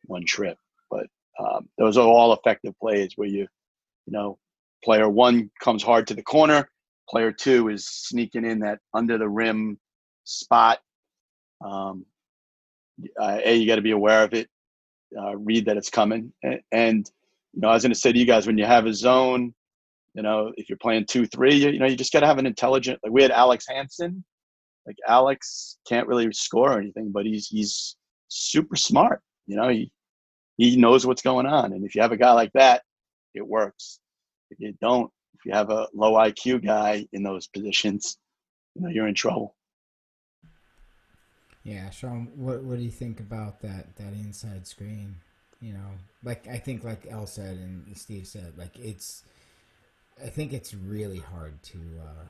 one 0.06 0.26
trip. 0.26 0.58
But 0.90 1.08
um, 1.40 1.68
those 1.78 1.98
are 1.98 2.08
all 2.08 2.32
effective 2.34 2.74
plays 2.80 3.14
where 3.18 3.28
you, 3.28 3.48
you 4.06 4.14
know, 4.14 4.38
player 4.84 5.10
one 5.10 5.52
comes 5.60 5.84
hard 5.84 6.08
to 6.08 6.14
the 6.14 6.24
corner, 6.24 6.70
Player 7.10 7.32
two 7.32 7.70
is 7.70 7.88
sneaking 7.88 8.46
in 8.46 8.60
that 8.60 8.80
under 8.94 9.18
the 9.18 9.28
rim 9.28 9.78
spot. 10.24 10.80
Um, 11.64 12.06
uh, 13.20 13.40
a, 13.44 13.56
you 13.56 13.68
got 13.68 13.76
to 13.76 13.82
be 13.82 13.92
aware 13.92 14.24
of 14.24 14.34
it. 14.34 14.50
Uh, 15.18 15.36
read 15.38 15.66
that 15.66 15.78
it's 15.78 15.90
coming. 15.90 16.34
And, 16.44 16.60
and, 16.72 17.12
you 17.54 17.62
know, 17.62 17.70
I 17.70 17.74
was 17.74 17.84
going 17.84 17.94
to 17.94 18.00
say 18.00 18.12
to 18.12 18.18
you 18.18 18.26
guys, 18.26 18.48
when 18.48 18.58
you 18.58 18.66
have 18.66 18.86
a 18.86 18.94
zone, 18.94 19.54
you 20.16 20.22
know, 20.22 20.52
if 20.58 20.70
you're 20.70 20.78
playing 20.78 21.06
two, 21.06 21.26
three, 21.26 21.56
you, 21.56 21.70
you 21.70 21.80
know, 21.80 21.86
you 21.86 21.96
just 21.96 22.14
got 22.14 22.22
to 22.22 22.28
have 22.28 22.38
an 22.38 22.46
intelligent. 22.46 23.00
Like 23.04 23.12
we 23.12 23.22
had 23.22 23.32
Alex 23.32 23.66
Hansen. 23.68 24.24
Like 24.86 24.98
Alex 25.08 25.78
can't 25.88 26.08
really 26.08 26.32
score 26.34 26.74
or 26.74 26.80
anything, 26.80 27.12
but 27.12 27.26
he's 27.26 27.48
he's 27.48 27.96
super 28.28 28.76
smart. 28.76 29.22
You 29.48 29.56
know, 29.56 29.70
he 29.70 29.92
he 30.58 30.76
knows 30.76 31.06
what's 31.06 31.22
going 31.22 31.46
on, 31.46 31.74
and 31.74 31.86
if 31.86 31.96
you 31.96 32.02
have 32.02 32.12
a 32.12 32.18
guy 32.18 32.34
like 32.34 32.52
that, 32.54 32.84
it 33.34 33.48
works. 33.48 34.00
If 34.52 34.60
you 34.60 34.74
don't, 34.82 35.10
if 35.34 35.46
you 35.46 35.54
have 35.54 35.70
a 35.70 35.88
low 35.94 36.14
IQ 36.14 36.66
guy 36.66 37.08
in 37.14 37.24
those 37.24 37.48
positions, 37.48 38.18
you 38.76 38.82
know, 38.82 38.90
you're 38.90 39.08
in 39.08 39.16
trouble. 39.16 39.56
Yeah, 41.64 41.90
Sean, 41.92 42.30
what 42.36 42.64
what 42.64 42.78
do 42.78 42.84
you 42.84 42.92
think 42.92 43.20
about 43.20 43.62
that 43.62 43.96
that 43.96 44.14
inside 44.14 44.68
screen? 44.68 45.16
You 45.62 45.74
know, 45.74 45.92
like 46.24 46.48
I 46.48 46.58
think 46.58 46.84
like 46.84 47.08
El 47.10 47.26
said 47.26 47.58
and 47.58 47.86
Steve 47.96 48.28
said, 48.28 48.54
like 48.58 48.78
it's 48.78 49.24
I 50.22 50.28
think 50.28 50.54
it's 50.54 50.74
really 50.74 51.20
hard 51.20 51.62
to 51.64 51.78
uh, 52.02 52.26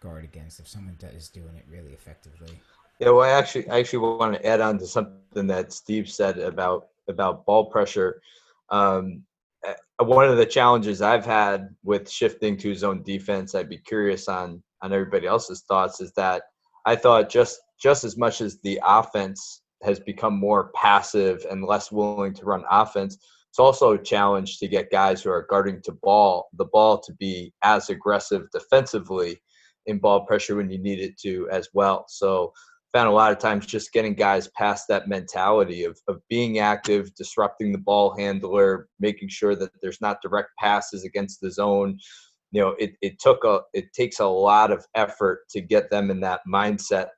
guard 0.00 0.24
against 0.24 0.60
if 0.60 0.68
someone 0.68 0.96
is 1.16 1.28
doing 1.28 1.54
it 1.56 1.64
really 1.70 1.92
effectively. 1.92 2.60
Yeah, 2.98 3.10
well, 3.10 3.22
I 3.22 3.30
actually 3.30 3.68
I 3.68 3.78
actually 3.78 4.00
want 4.00 4.34
to 4.34 4.46
add 4.46 4.60
on 4.60 4.78
to 4.78 4.86
something 4.86 5.46
that 5.46 5.72
Steve 5.72 6.10
said 6.10 6.38
about 6.38 6.88
about 7.08 7.46
ball 7.46 7.66
pressure. 7.66 8.20
Um, 8.70 9.22
one 9.98 10.28
of 10.28 10.36
the 10.36 10.46
challenges 10.46 11.00
I've 11.00 11.24
had 11.24 11.74
with 11.84 12.10
shifting 12.10 12.56
to 12.58 12.74
zone 12.74 13.02
defense, 13.02 13.54
I'd 13.54 13.68
be 13.68 13.78
curious 13.78 14.28
on 14.28 14.62
on 14.82 14.92
everybody 14.92 15.26
else's 15.26 15.62
thoughts, 15.62 16.00
is 16.00 16.12
that 16.14 16.42
I 16.84 16.96
thought 16.96 17.30
just 17.30 17.60
just 17.80 18.04
as 18.04 18.16
much 18.16 18.40
as 18.40 18.58
the 18.60 18.80
offense 18.84 19.62
has 19.82 20.00
become 20.00 20.34
more 20.34 20.70
passive 20.74 21.44
and 21.50 21.64
less 21.64 21.92
willing 21.92 22.32
to 22.34 22.44
run 22.44 22.64
offense, 22.70 23.18
it's 23.50 23.58
also 23.58 23.92
a 23.92 24.02
challenge 24.02 24.58
to 24.58 24.66
get 24.66 24.90
guys 24.90 25.22
who 25.22 25.30
are 25.30 25.46
guarding 25.48 25.80
to 25.82 25.92
ball 25.92 26.48
the 26.54 26.64
ball 26.64 26.98
to 26.98 27.12
be 27.14 27.52
as 27.62 27.88
aggressive 27.90 28.42
defensively 28.52 29.40
in 29.86 29.98
ball 29.98 30.26
pressure 30.26 30.56
when 30.56 30.70
you 30.70 30.78
need 30.78 30.98
it 30.98 31.18
to 31.20 31.48
as 31.50 31.68
well. 31.72 32.04
So 32.08 32.52
found 32.94 33.08
a 33.08 33.12
lot 33.12 33.32
of 33.32 33.38
times 33.38 33.66
just 33.66 33.92
getting 33.92 34.14
guys 34.14 34.48
past 34.56 34.86
that 34.88 35.08
mentality 35.08 35.84
of, 35.84 35.98
of 36.08 36.20
being 36.30 36.60
active, 36.60 37.12
disrupting 37.16 37.72
the 37.72 37.78
ball 37.78 38.16
handler, 38.16 38.88
making 39.00 39.28
sure 39.28 39.56
that 39.56 39.70
there's 39.82 40.00
not 40.00 40.22
direct 40.22 40.50
passes 40.58 41.04
against 41.04 41.40
the 41.40 41.50
zone. 41.50 41.98
You 42.52 42.60
know, 42.60 42.76
it, 42.78 42.92
it 43.02 43.18
took 43.18 43.44
a 43.44 43.62
it 43.72 43.92
takes 43.92 44.20
a 44.20 44.26
lot 44.26 44.70
of 44.70 44.86
effort 44.94 45.40
to 45.50 45.60
get 45.60 45.90
them 45.90 46.10
in 46.10 46.20
that 46.20 46.40
mindset 46.48 47.08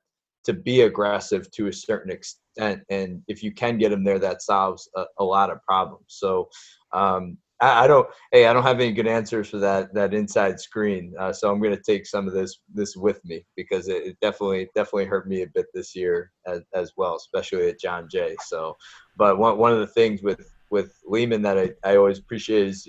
to 0.47 0.53
be 0.53 0.81
aggressive 0.81 1.51
to 1.51 1.67
a 1.67 1.73
certain 1.73 2.09
extent. 2.09 2.81
And 2.89 3.21
if 3.27 3.43
you 3.43 3.51
can 3.51 3.77
get 3.77 3.89
them 3.89 4.05
there, 4.05 4.17
that 4.17 4.41
solves 4.41 4.89
a, 4.95 5.03
a 5.19 5.23
lot 5.23 5.49
of 5.49 5.61
problems. 5.63 6.05
So 6.07 6.47
um, 6.93 7.37
I, 7.59 7.83
I, 7.83 7.87
don't. 7.87 8.07
Hey, 8.31 8.47
I 8.47 8.53
don't 8.53 8.63
have 8.63 8.79
any 8.79 8.93
good 8.93 9.07
answers 9.07 9.49
for 9.49 9.57
that 9.57 9.93
that 9.93 10.13
inside 10.13 10.57
screen. 10.61 11.13
Uh, 11.19 11.33
so 11.33 11.51
I'm 11.51 11.59
going 11.59 11.75
to 11.75 11.83
take 11.83 12.05
some 12.05 12.29
of 12.29 12.33
this 12.33 12.59
this 12.73 12.95
with 12.95 13.23
me 13.25 13.45
because 13.57 13.89
it, 13.89 14.05
it, 14.05 14.17
definitely 14.21 14.69
definitely 14.73 15.05
hurt 15.05 15.27
me 15.27 15.41
a 15.41 15.47
bit 15.47 15.65
this 15.73 15.93
year 15.93 16.31
as, 16.45 16.61
as 16.73 16.93
well, 16.95 17.17
especially 17.17 17.67
at 17.67 17.79
John 17.79 18.07
Jay. 18.09 18.37
So, 18.45 18.77
but 19.17 19.37
one 19.37 19.57
one 19.57 19.73
of 19.73 19.79
the 19.79 19.87
things 19.87 20.21
with 20.23 20.49
with 20.69 20.97
Lehman 21.05 21.41
that 21.41 21.57
I, 21.57 21.71
I 21.83 21.97
always 21.97 22.19
appreciate 22.19 22.67
is 22.67 22.87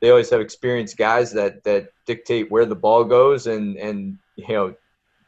they 0.00 0.10
always 0.10 0.30
have 0.30 0.40
experienced 0.40 0.96
guys 0.96 1.32
that 1.34 1.62
that 1.62 1.90
dictate 2.06 2.50
where 2.50 2.66
the 2.66 2.74
ball 2.74 3.04
goes 3.04 3.46
and 3.46 3.76
and 3.76 4.18
you 4.34 4.48
know 4.48 4.74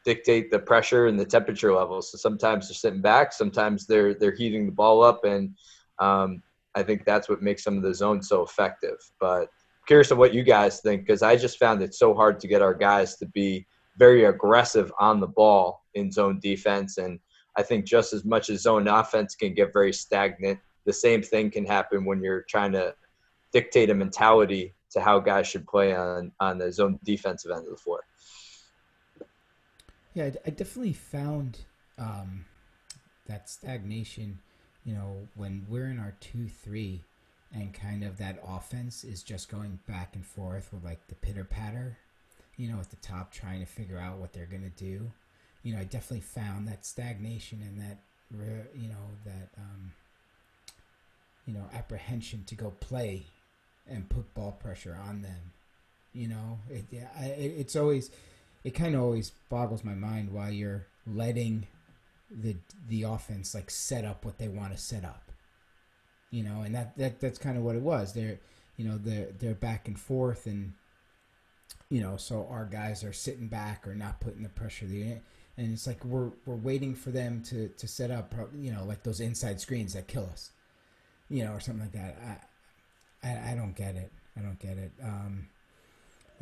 dictate 0.05 0.51
the 0.51 0.59
pressure 0.59 1.07
and 1.07 1.19
the 1.19 1.25
temperature 1.25 1.73
levels. 1.73 2.13
So 2.13 2.19
sometimes 2.19 2.69
they're 2.69 2.75
sitting 2.75 3.01
back, 3.01 3.33
sometimes 3.33 3.87
they're 3.87 4.15
they're 4.15 4.35
heating 4.35 4.67
the 4.67 4.73
ball 4.73 5.03
up, 5.03 5.25
and 5.25 5.55
um, 5.99 6.43
I 6.75 6.83
think 6.83 7.05
that's 7.05 7.29
what 7.29 7.43
makes 7.43 7.65
some 7.65 7.77
of 7.77 7.83
the 7.83 7.95
zones 7.95 8.29
so 8.29 8.43
effective. 8.43 8.99
But 9.19 9.49
curious 9.87 10.11
of 10.11 10.19
what 10.19 10.35
you 10.35 10.43
guys 10.43 10.81
think 10.81 11.03
because 11.03 11.23
I 11.23 11.37
just 11.37 11.59
found 11.59 11.83
it 11.83 11.95
so 11.95 12.15
hard 12.15 12.41
to 12.41 12.49
get 12.49 12.63
our 12.63 12.75
guys 12.75 13.17
to 13.17 13.27
be 13.27 13.67
very 13.99 14.25
aggressive 14.25 14.93
on 14.99 15.21
the 15.21 15.27
ball 15.27 15.85
in 15.95 16.11
zone 16.11 16.39
defense, 16.41 16.99
and 16.99 17.19
I 17.57 17.63
think 17.63 17.87
just 17.87 18.13
as 18.13 18.25
much 18.25 18.51
as 18.51 18.63
zone 18.63 18.89
offense 18.89 19.35
can 19.35 19.55
get 19.55 19.73
very 19.73 19.93
stagnant, 19.93 20.59
the 20.85 20.93
same 20.93 21.23
thing 21.23 21.51
can 21.51 21.65
happen 21.65 22.05
when 22.05 22.23
you're 22.23 22.45
trying 22.49 22.73
to 22.73 22.95
dictate 23.53 23.91
a 23.91 23.95
mentality 23.95 24.75
to 24.91 25.01
how 25.01 25.19
guys 25.19 25.47
should 25.47 25.67
play 25.67 25.95
on 25.95 26.31
on 26.41 26.59
the 26.59 26.71
zone 26.71 26.99
defensive 27.05 27.51
end 27.51 27.65
of 27.65 27.71
the 27.71 27.77
floor. 27.77 28.01
Yeah, 30.15 30.31
I 30.47 30.51
definitely 30.51 30.93
found 30.93 31.59
um, 31.99 32.45
that 33.27 33.49
stagnation. 33.51 34.39
You 34.85 34.95
know, 34.95 35.29
when 35.35 35.67
we're 35.69 35.87
in 35.89 35.99
our 35.99 36.15
two 36.21 36.49
three, 36.49 37.03
and 37.53 37.73
kind 37.75 38.05
of 38.05 38.19
that 38.19 38.43
offense 38.47 39.05
is 39.05 39.23
just 39.23 39.51
going 39.51 39.79
back 39.89 40.15
and 40.15 40.25
forth 40.25 40.73
with 40.73 40.85
like 40.85 41.07
the 41.09 41.15
pitter 41.15 41.45
patter. 41.45 41.99
You 42.57 42.71
know, 42.71 42.79
at 42.79 42.91
the 42.91 42.97
top, 42.97 43.33
trying 43.33 43.61
to 43.61 43.67
figure 43.67 43.99
out 43.99 44.19
what 44.19 44.33
they're 44.33 44.47
gonna 44.47 44.71
do. 44.77 45.11
You 45.65 45.75
know, 45.75 45.81
I 45.81 45.85
definitely 45.85 46.21
found 46.21 46.69
that 46.69 46.87
stagnation 46.87 47.61
and 47.63 47.81
that 47.81 47.99
you 48.77 48.89
know 48.89 49.11
that 49.25 49.49
um, 49.59 49.93
you 51.47 51.55
know 51.55 51.65
apprehension 51.75 52.45
to 52.47 52.55
go 52.55 52.71
play 52.81 53.27
and 53.89 54.09
put 54.09 54.33
ball 54.35 54.53
pressure 54.53 54.97
on 55.09 55.23
them. 55.23 55.53
You 56.13 56.29
know, 56.29 56.59
it, 56.71 56.85
it 56.93 57.55
it's 57.59 57.75
always 57.75 58.11
it 58.65 58.75
kind 58.75 58.95
of 58.95 59.03
always 59.03 59.31
boggles 59.51 59.85
my 59.85 59.95
mind 59.95 60.33
why 60.33 60.49
you're 60.49 60.87
letting 61.07 61.67
the 62.31 62.57
the 62.89 63.03
offense 63.03 63.55
like 63.55 63.71
set 63.71 64.05
up 64.05 64.25
what 64.25 64.39
they 64.39 64.49
want 64.49 64.73
to 64.73 64.79
set 64.79 65.05
up. 65.05 65.31
You 66.31 66.43
know, 66.43 66.63
and 66.63 66.75
that, 66.75 66.97
that 66.99 67.21
that's 67.21 67.39
kind 67.39 67.57
of 67.57 67.63
what 67.63 67.77
it 67.77 67.83
was. 67.83 68.13
They're 68.13 68.39
you 68.77 68.89
know 68.89 68.99
they're 68.99 69.29
they're 69.39 69.55
back 69.55 69.87
and 69.87 69.99
forth, 69.99 70.47
and 70.47 70.73
you 71.91 72.01
know 72.01 72.17
so 72.17 72.49
our 72.51 72.65
guys 72.65 73.05
are 73.05 73.13
sitting 73.13 73.47
back 73.47 73.87
or 73.87 73.95
not 73.95 74.21
putting 74.21 74.43
the 74.43 74.49
pressure. 74.49 74.87
The 74.87 75.19
and 75.57 75.73
it's 75.73 75.87
like 75.87 76.05
we're 76.05 76.31
we're 76.47 76.57
waiting 76.57 76.95
for 76.95 77.11
them 77.11 77.43
to 77.45 77.69
to 77.69 77.87
set 77.87 78.11
up 78.11 78.35
you 78.59 78.73
know 78.73 78.85
like 78.85 79.03
those 79.03 79.21
inside 79.21 79.61
screens 79.61 79.93
that 79.93 80.09
kill 80.09 80.29
us, 80.33 80.51
you 81.29 81.45
know, 81.45 81.53
or 81.53 81.61
something 81.61 81.85
like 81.85 81.93
that. 81.93 82.17
I 83.23 83.29
I, 83.29 83.53
I 83.53 83.55
don't 83.55 83.77
get 83.77 83.95
it. 83.95 84.11
I 84.37 84.41
don't 84.41 84.59
get 84.59 84.77
it. 84.79 84.93
Um, 85.03 85.49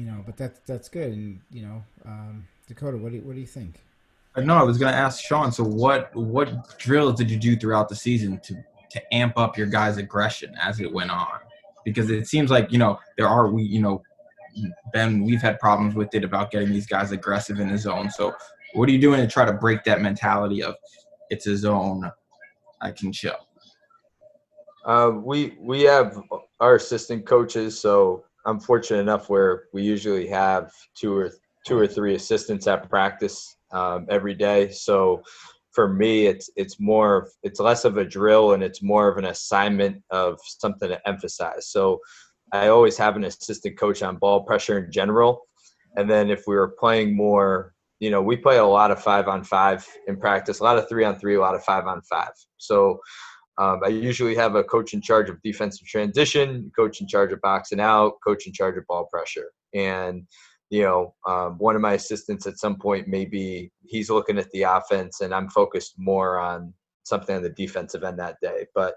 you 0.02 0.10
know, 0.10 0.22
but 0.26 0.36
that's 0.36 0.58
that's 0.66 0.88
good. 0.88 1.12
And 1.12 1.40
you 1.52 1.62
know, 1.62 1.82
um, 2.04 2.46
Dakota, 2.66 2.96
what 2.96 3.12
do 3.12 3.18
you, 3.18 3.22
what 3.22 3.34
do 3.34 3.40
you 3.40 3.46
think? 3.46 3.80
No, 4.36 4.54
I 4.54 4.62
was 4.62 4.78
going 4.78 4.92
to 4.92 4.98
ask 4.98 5.22
Sean. 5.22 5.52
So, 5.52 5.62
what 5.62 6.14
what 6.14 6.76
drills 6.78 7.14
did 7.14 7.30
you 7.30 7.38
do 7.38 7.56
throughout 7.56 7.88
the 7.88 7.94
season 7.94 8.40
to 8.44 8.56
to 8.90 9.14
amp 9.14 9.38
up 9.38 9.56
your 9.56 9.68
guys' 9.68 9.98
aggression 9.98 10.54
as 10.60 10.80
it 10.80 10.92
went 10.92 11.12
on? 11.12 11.28
Because 11.84 12.10
it 12.10 12.26
seems 12.26 12.50
like 12.50 12.72
you 12.72 12.78
know 12.78 12.98
there 13.16 13.28
are 13.28 13.48
we 13.48 13.62
you 13.62 13.80
know 13.80 14.02
Ben 14.92 15.22
we've 15.22 15.40
had 15.40 15.60
problems 15.60 15.94
with 15.94 16.12
it 16.14 16.24
about 16.24 16.50
getting 16.50 16.70
these 16.70 16.86
guys 16.86 17.12
aggressive 17.12 17.60
in 17.60 17.68
the 17.68 17.78
zone. 17.78 18.10
So, 18.10 18.34
what 18.74 18.88
are 18.88 18.92
you 18.92 19.00
doing 19.00 19.20
to 19.20 19.28
try 19.28 19.44
to 19.44 19.52
break 19.52 19.84
that 19.84 20.00
mentality 20.00 20.64
of 20.64 20.74
it's 21.30 21.46
a 21.46 21.56
zone, 21.56 22.10
I 22.80 22.90
can 22.90 23.12
chill? 23.12 23.46
Uh, 24.84 25.12
we 25.14 25.56
we 25.60 25.82
have 25.82 26.20
our 26.58 26.74
assistant 26.74 27.24
coaches, 27.24 27.78
so 27.78 28.24
I'm 28.46 28.60
fortunate 28.60 29.00
enough 29.00 29.28
where 29.28 29.64
we 29.72 29.82
usually 29.82 30.26
have 30.28 30.72
two 30.94 31.16
or 31.16 31.30
two 31.66 31.78
or 31.78 31.86
three 31.86 32.14
assistants 32.14 32.66
at 32.66 32.88
practice 32.90 33.56
um, 33.72 34.06
every 34.10 34.34
day. 34.34 34.70
So 34.70 35.22
for 35.70 35.88
me, 35.88 36.26
it's 36.26 36.50
it's 36.56 36.78
more 36.78 37.28
it's 37.42 37.60
less 37.60 37.84
of 37.84 37.96
a 37.96 38.04
drill 38.04 38.52
and 38.52 38.62
it's 38.62 38.82
more 38.82 39.08
of 39.08 39.16
an 39.16 39.26
assignment 39.26 40.02
of 40.10 40.38
something 40.44 40.88
to 40.88 41.08
emphasize. 41.08 41.68
So 41.68 42.00
I 42.52 42.68
always 42.68 42.98
have 42.98 43.16
an 43.16 43.24
assistant 43.24 43.78
coach 43.78 44.02
on 44.02 44.16
ball 44.16 44.44
pressure 44.44 44.78
in 44.78 44.92
general, 44.92 45.46
and 45.96 46.10
then 46.10 46.30
if 46.30 46.44
we 46.46 46.54
were 46.54 46.74
playing 46.78 47.16
more, 47.16 47.74
you 48.00 48.10
know, 48.10 48.20
we 48.20 48.36
play 48.36 48.58
a 48.58 48.64
lot 48.64 48.90
of 48.90 49.02
five 49.02 49.28
on 49.28 49.44
five 49.44 49.86
in 50.08 50.18
practice, 50.18 50.60
a 50.60 50.64
lot 50.64 50.76
of 50.76 50.88
three 50.88 51.04
on 51.04 51.18
three, 51.18 51.36
a 51.36 51.40
lot 51.40 51.54
of 51.54 51.64
five 51.64 51.86
on 51.86 52.02
five. 52.02 52.32
So 52.58 53.00
um, 53.58 53.80
I 53.84 53.88
usually 53.88 54.34
have 54.36 54.54
a 54.54 54.64
coach 54.64 54.94
in 54.94 55.02
charge 55.02 55.28
of 55.28 55.42
defensive 55.42 55.86
transition, 55.86 56.70
coach 56.74 57.00
in 57.00 57.06
charge 57.06 57.32
of 57.32 57.40
boxing 57.42 57.80
out, 57.80 58.14
coach 58.26 58.46
in 58.46 58.52
charge 58.52 58.78
of 58.78 58.86
ball 58.86 59.06
pressure. 59.12 59.50
And, 59.74 60.26
you 60.70 60.82
know, 60.82 61.14
um, 61.26 61.58
one 61.58 61.76
of 61.76 61.82
my 61.82 61.92
assistants 61.94 62.46
at 62.46 62.58
some 62.58 62.76
point 62.76 63.08
maybe 63.08 63.70
he's 63.84 64.10
looking 64.10 64.38
at 64.38 64.50
the 64.52 64.62
offense 64.62 65.20
and 65.20 65.34
I'm 65.34 65.50
focused 65.50 65.94
more 65.98 66.38
on 66.38 66.72
something 67.04 67.36
on 67.36 67.42
the 67.42 67.50
defensive 67.50 68.04
end 68.04 68.18
that 68.18 68.36
day. 68.40 68.66
But 68.74 68.94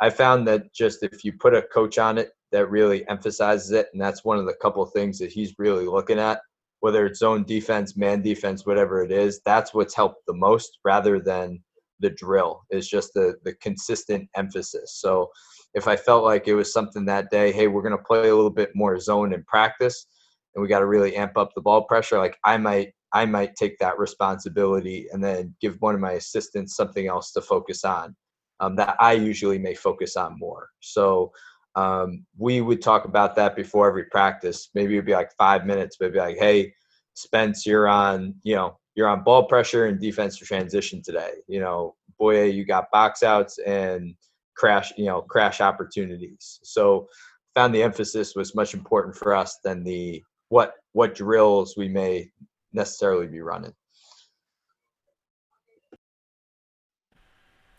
I 0.00 0.10
found 0.10 0.46
that 0.48 0.72
just 0.72 1.02
if 1.02 1.24
you 1.24 1.32
put 1.32 1.54
a 1.54 1.62
coach 1.62 1.98
on 1.98 2.18
it 2.18 2.30
that 2.52 2.70
really 2.70 3.06
emphasizes 3.08 3.72
it, 3.72 3.88
and 3.92 4.00
that's 4.00 4.24
one 4.24 4.38
of 4.38 4.46
the 4.46 4.54
couple 4.62 4.84
things 4.86 5.18
that 5.18 5.32
he's 5.32 5.54
really 5.58 5.86
looking 5.86 6.18
at, 6.18 6.40
whether 6.80 7.04
it's 7.04 7.18
zone 7.18 7.44
defense, 7.44 7.96
man 7.96 8.22
defense, 8.22 8.64
whatever 8.64 9.02
it 9.02 9.10
is, 9.10 9.40
that's 9.44 9.74
what's 9.74 9.94
helped 9.94 10.24
the 10.26 10.34
most 10.34 10.78
rather 10.84 11.20
than 11.20 11.60
the 12.00 12.10
drill 12.10 12.62
is 12.70 12.88
just 12.88 13.14
the 13.14 13.34
the 13.44 13.54
consistent 13.54 14.28
emphasis. 14.36 14.98
So 15.00 15.30
if 15.74 15.86
I 15.86 15.96
felt 15.96 16.24
like 16.24 16.48
it 16.48 16.54
was 16.54 16.72
something 16.72 17.04
that 17.06 17.30
day, 17.30 17.52
hey, 17.52 17.68
we're 17.68 17.82
gonna 17.82 17.98
play 17.98 18.28
a 18.28 18.34
little 18.34 18.50
bit 18.50 18.70
more 18.74 18.98
zone 18.98 19.32
in 19.32 19.44
practice, 19.44 20.06
and 20.54 20.62
we 20.62 20.68
got 20.68 20.80
to 20.80 20.86
really 20.86 21.16
amp 21.16 21.36
up 21.36 21.50
the 21.54 21.60
ball 21.60 21.84
pressure. 21.84 22.18
Like 22.18 22.36
I 22.44 22.56
might 22.56 22.92
I 23.12 23.26
might 23.26 23.54
take 23.56 23.78
that 23.78 23.98
responsibility 23.98 25.06
and 25.12 25.22
then 25.22 25.54
give 25.60 25.76
one 25.80 25.94
of 25.94 26.00
my 26.00 26.12
assistants 26.12 26.76
something 26.76 27.06
else 27.06 27.32
to 27.32 27.40
focus 27.40 27.84
on 27.84 28.14
um, 28.60 28.76
that 28.76 28.96
I 29.00 29.12
usually 29.12 29.58
may 29.58 29.74
focus 29.74 30.16
on 30.16 30.38
more. 30.38 30.68
So 30.80 31.32
um, 31.74 32.26
we 32.36 32.60
would 32.60 32.82
talk 32.82 33.04
about 33.04 33.36
that 33.36 33.56
before 33.56 33.88
every 33.88 34.04
practice. 34.04 34.70
Maybe 34.74 34.94
it'd 34.94 35.06
be 35.06 35.12
like 35.12 35.30
five 35.38 35.64
minutes, 35.64 35.96
maybe 36.00 36.18
like, 36.18 36.36
hey, 36.38 36.74
Spence, 37.14 37.66
you're 37.66 37.88
on, 37.88 38.34
you 38.42 38.54
know, 38.54 38.78
you're 38.98 39.08
on 39.08 39.22
ball 39.22 39.44
pressure 39.44 39.86
and 39.86 40.00
defensive 40.00 40.48
transition 40.48 41.00
today. 41.00 41.34
You 41.46 41.60
know, 41.60 41.94
boy, 42.18 42.46
you 42.46 42.64
got 42.64 42.90
box 42.90 43.22
outs 43.22 43.58
and 43.58 44.16
crash, 44.56 44.92
you 44.96 45.04
know, 45.04 45.22
crash 45.22 45.60
opportunities. 45.60 46.58
So 46.64 47.06
found 47.54 47.72
the 47.72 47.84
emphasis 47.84 48.34
was 48.34 48.56
much 48.56 48.74
important 48.74 49.14
for 49.14 49.36
us 49.36 49.60
than 49.62 49.84
the 49.84 50.20
what 50.48 50.72
what 50.94 51.14
drills 51.14 51.76
we 51.76 51.88
may 51.88 52.32
necessarily 52.72 53.28
be 53.28 53.40
running. 53.40 53.72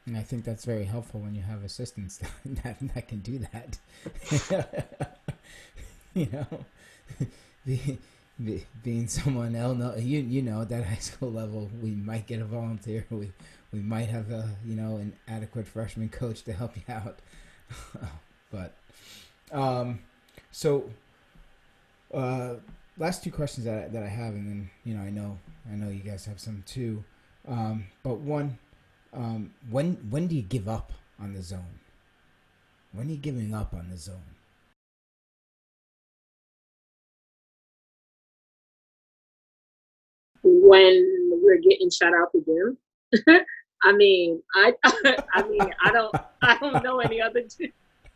And 0.06 0.16
I 0.16 0.22
think 0.22 0.46
that's 0.46 0.64
very 0.64 0.86
helpful 0.86 1.20
when 1.20 1.36
you 1.36 1.42
have 1.42 1.66
assistants 1.66 2.22
that, 2.46 2.78
that 2.80 3.10
can 3.10 3.20
do 3.20 3.40
that. 3.52 3.78
you 6.14 6.30
know, 6.32 6.48
the 7.66 7.98
be, 8.44 8.66
being 8.84 9.08
someone 9.08 9.56
else, 9.56 10.02
you 10.02 10.20
you 10.20 10.42
know, 10.42 10.62
at 10.62 10.70
that 10.70 10.86
high 10.88 10.96
school 10.96 11.32
level, 11.32 11.70
we 11.82 11.92
might 11.92 12.28
get 12.28 12.42
a 12.42 12.46
volunteer. 12.46 13.06
We 13.10 13.32
we 13.72 13.80
might 13.80 14.10
have 14.10 14.32
a 14.32 14.50
you 14.66 14.76
know 14.76 14.98
an 14.98 15.14
adequate 15.28 15.68
freshman 15.68 16.10
coach 16.10 16.44
to 16.44 16.54
help 16.54 16.76
you 16.76 16.94
out. 16.94 17.20
but 18.52 18.74
um, 19.52 20.00
so 20.52 20.90
uh, 22.14 22.56
last 22.98 23.24
two 23.24 23.32
questions 23.32 23.66
that 23.66 23.86
I, 23.86 23.88
that 23.90 24.04
I 24.04 24.08
have, 24.08 24.34
and 24.34 24.48
then 24.48 24.70
you 24.84 24.96
know 24.96 25.02
I 25.02 25.10
know 25.10 25.38
I 25.72 25.76
know 25.76 25.90
you 25.90 26.02
guys 26.02 26.26
have 26.26 26.40
some 26.40 26.64
too. 26.66 27.04
Um, 27.48 27.86
but 28.04 28.20
one, 28.20 28.58
um, 29.14 29.54
when 29.70 29.94
when 30.10 30.28
do 30.28 30.36
you 30.36 30.42
give 30.42 30.68
up 30.68 30.92
on 31.20 31.34
the 31.34 31.42
zone? 31.42 31.80
When 32.92 33.08
are 33.08 33.12
you 33.12 33.18
giving 33.18 33.54
up 33.54 33.74
on 33.74 33.90
the 33.90 33.98
zone? 33.98 34.39
When 40.44 41.32
we're 41.42 41.58
getting 41.60 41.90
shut 41.90 42.14
out 42.14 42.32
the 42.34 42.44
gym. 42.46 42.78
I 43.84 43.94
mean, 43.94 44.42
I 44.56 44.74
I 45.34 45.48
mean, 45.48 45.74
I 45.84 45.92
don't 45.92 46.16
I 46.42 46.58
don't 46.58 46.84
know 46.84 47.00
any 47.00 47.22
other. 47.22 47.44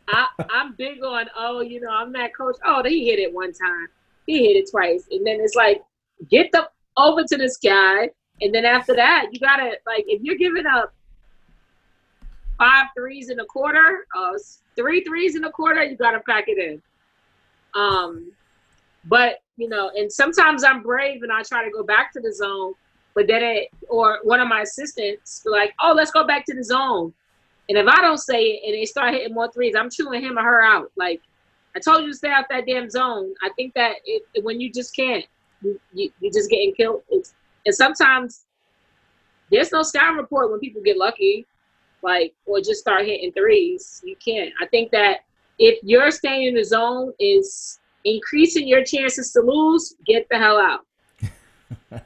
I 0.08 0.26
I'm 0.50 0.74
big 0.74 1.02
on 1.02 1.26
oh, 1.36 1.60
you 1.60 1.80
know, 1.80 1.90
I'm 1.90 2.12
that 2.12 2.36
coach. 2.36 2.56
Oh, 2.64 2.82
he 2.84 3.08
hit 3.08 3.18
it 3.18 3.32
one 3.32 3.52
time, 3.52 3.88
he 4.26 4.46
hit 4.46 4.56
it 4.56 4.70
twice, 4.70 5.06
and 5.10 5.26
then 5.26 5.40
it's 5.40 5.54
like 5.54 5.82
get 6.30 6.50
the 6.52 6.68
over 6.96 7.24
to 7.24 7.36
this 7.36 7.56
guy, 7.56 8.10
and 8.40 8.54
then 8.54 8.64
after 8.64 8.94
that, 8.94 9.28
you 9.32 9.40
gotta 9.40 9.78
like 9.86 10.04
if 10.06 10.22
you're 10.22 10.36
giving 10.36 10.66
up 10.66 10.92
five 12.58 12.86
threes 12.96 13.30
in 13.30 13.40
a 13.40 13.44
quarter, 13.46 14.06
uh, 14.16 14.32
three 14.76 15.02
threes 15.02 15.36
in 15.36 15.44
a 15.44 15.50
quarter, 15.50 15.82
you 15.82 15.96
gotta 15.96 16.20
pack 16.20 16.44
it 16.48 16.58
in. 16.58 16.82
Um, 17.74 18.32
but 19.06 19.38
you 19.56 19.68
know, 19.68 19.90
and 19.94 20.12
sometimes 20.12 20.64
I'm 20.64 20.82
brave 20.82 21.22
and 21.22 21.32
I 21.32 21.42
try 21.42 21.64
to 21.64 21.70
go 21.70 21.82
back 21.82 22.12
to 22.12 22.20
the 22.20 22.32
zone, 22.32 22.74
but 23.14 23.26
then 23.26 23.42
it 23.42 23.68
or 23.88 24.18
one 24.22 24.40
of 24.40 24.48
my 24.48 24.62
assistants 24.62 25.42
like, 25.46 25.74
oh, 25.82 25.92
let's 25.94 26.10
go 26.10 26.26
back 26.26 26.44
to 26.46 26.54
the 26.54 26.64
zone. 26.64 27.12
And 27.68 27.78
if 27.78 27.86
I 27.86 28.00
don't 28.00 28.18
say 28.18 28.42
it 28.42 28.62
and 28.66 28.74
they 28.74 28.84
start 28.84 29.14
hitting 29.14 29.34
more 29.34 29.50
threes, 29.50 29.74
I'm 29.78 29.90
chewing 29.90 30.22
him 30.22 30.38
or 30.38 30.42
her 30.42 30.62
out. 30.62 30.90
Like 30.96 31.22
I 31.76 31.80
told 31.80 32.02
you 32.02 32.10
to 32.10 32.16
stay 32.16 32.30
out 32.30 32.46
that 32.50 32.66
damn 32.66 32.90
zone. 32.90 33.34
I 33.42 33.50
think 33.56 33.74
that 33.74 33.96
it, 34.04 34.44
when 34.44 34.60
you 34.60 34.72
just 34.72 34.94
can't, 34.94 35.24
you, 35.62 35.80
you 35.92 36.10
you're 36.20 36.32
just 36.32 36.50
getting 36.50 36.74
killed. 36.74 37.02
It's, 37.10 37.34
and 37.64 37.74
sometimes 37.74 38.44
there's 39.50 39.72
no 39.72 39.82
scouting 39.82 40.16
report 40.16 40.50
when 40.50 40.60
people 40.60 40.82
get 40.82 40.98
lucky, 40.98 41.46
like 42.02 42.34
or 42.44 42.60
just 42.60 42.80
start 42.80 43.06
hitting 43.06 43.32
threes. 43.32 44.02
You 44.04 44.16
can't. 44.16 44.52
I 44.60 44.66
think 44.66 44.90
that 44.90 45.20
if 45.58 45.78
you're 45.82 46.10
staying 46.10 46.48
in 46.48 46.54
the 46.54 46.64
zone 46.64 47.12
is 47.18 47.78
increasing 48.04 48.68
your 48.68 48.84
chances 48.84 49.32
to 49.32 49.40
lose, 49.40 49.94
get 50.06 50.26
the 50.30 50.38
hell 50.38 50.58
out. 50.58 50.80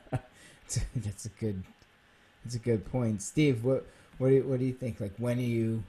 that's 0.97 1.27
a 1.27 1.31
good 1.41 1.63
that's 2.45 2.55
a 2.55 2.61
good 2.61 2.85
point. 2.91 3.23
Steve, 3.23 3.65
what 3.65 3.87
what 4.19 4.29
do 4.29 4.35
you, 4.35 4.43
what 4.45 4.59
do 4.59 4.65
you 4.65 4.73
think? 4.73 5.01
Like 5.01 5.13
when 5.19 5.39
are 5.39 5.43
you 5.43 5.83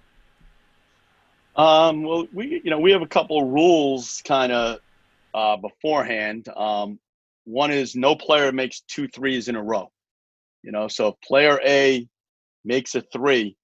um, 1.56 2.04
well, 2.04 2.28
we 2.34 2.62
you 2.64 2.72
know 2.72 2.80
we 2.80 2.92
have 2.92 3.02
a 3.02 3.08
couple 3.08 3.42
of 3.42 3.50
rules 3.50 4.22
kind 4.26 4.52
of 4.52 4.80
uh, 5.34 5.58
beforehand. 5.58 6.48
Um, 6.56 7.00
one 7.46 7.72
is 7.72 7.96
no 7.96 8.16
player 8.16 8.52
makes 8.52 8.82
two 8.82 9.08
threes 9.08 9.50
in 9.50 9.56
a 9.56 9.64
row. 9.64 9.92
You 10.64 10.72
know, 10.72 10.88
so 10.88 11.10
if 11.10 11.16
player 11.22 11.60
A 11.66 12.08
makes 12.64 12.96
a 12.96 13.02
three, 13.02 13.58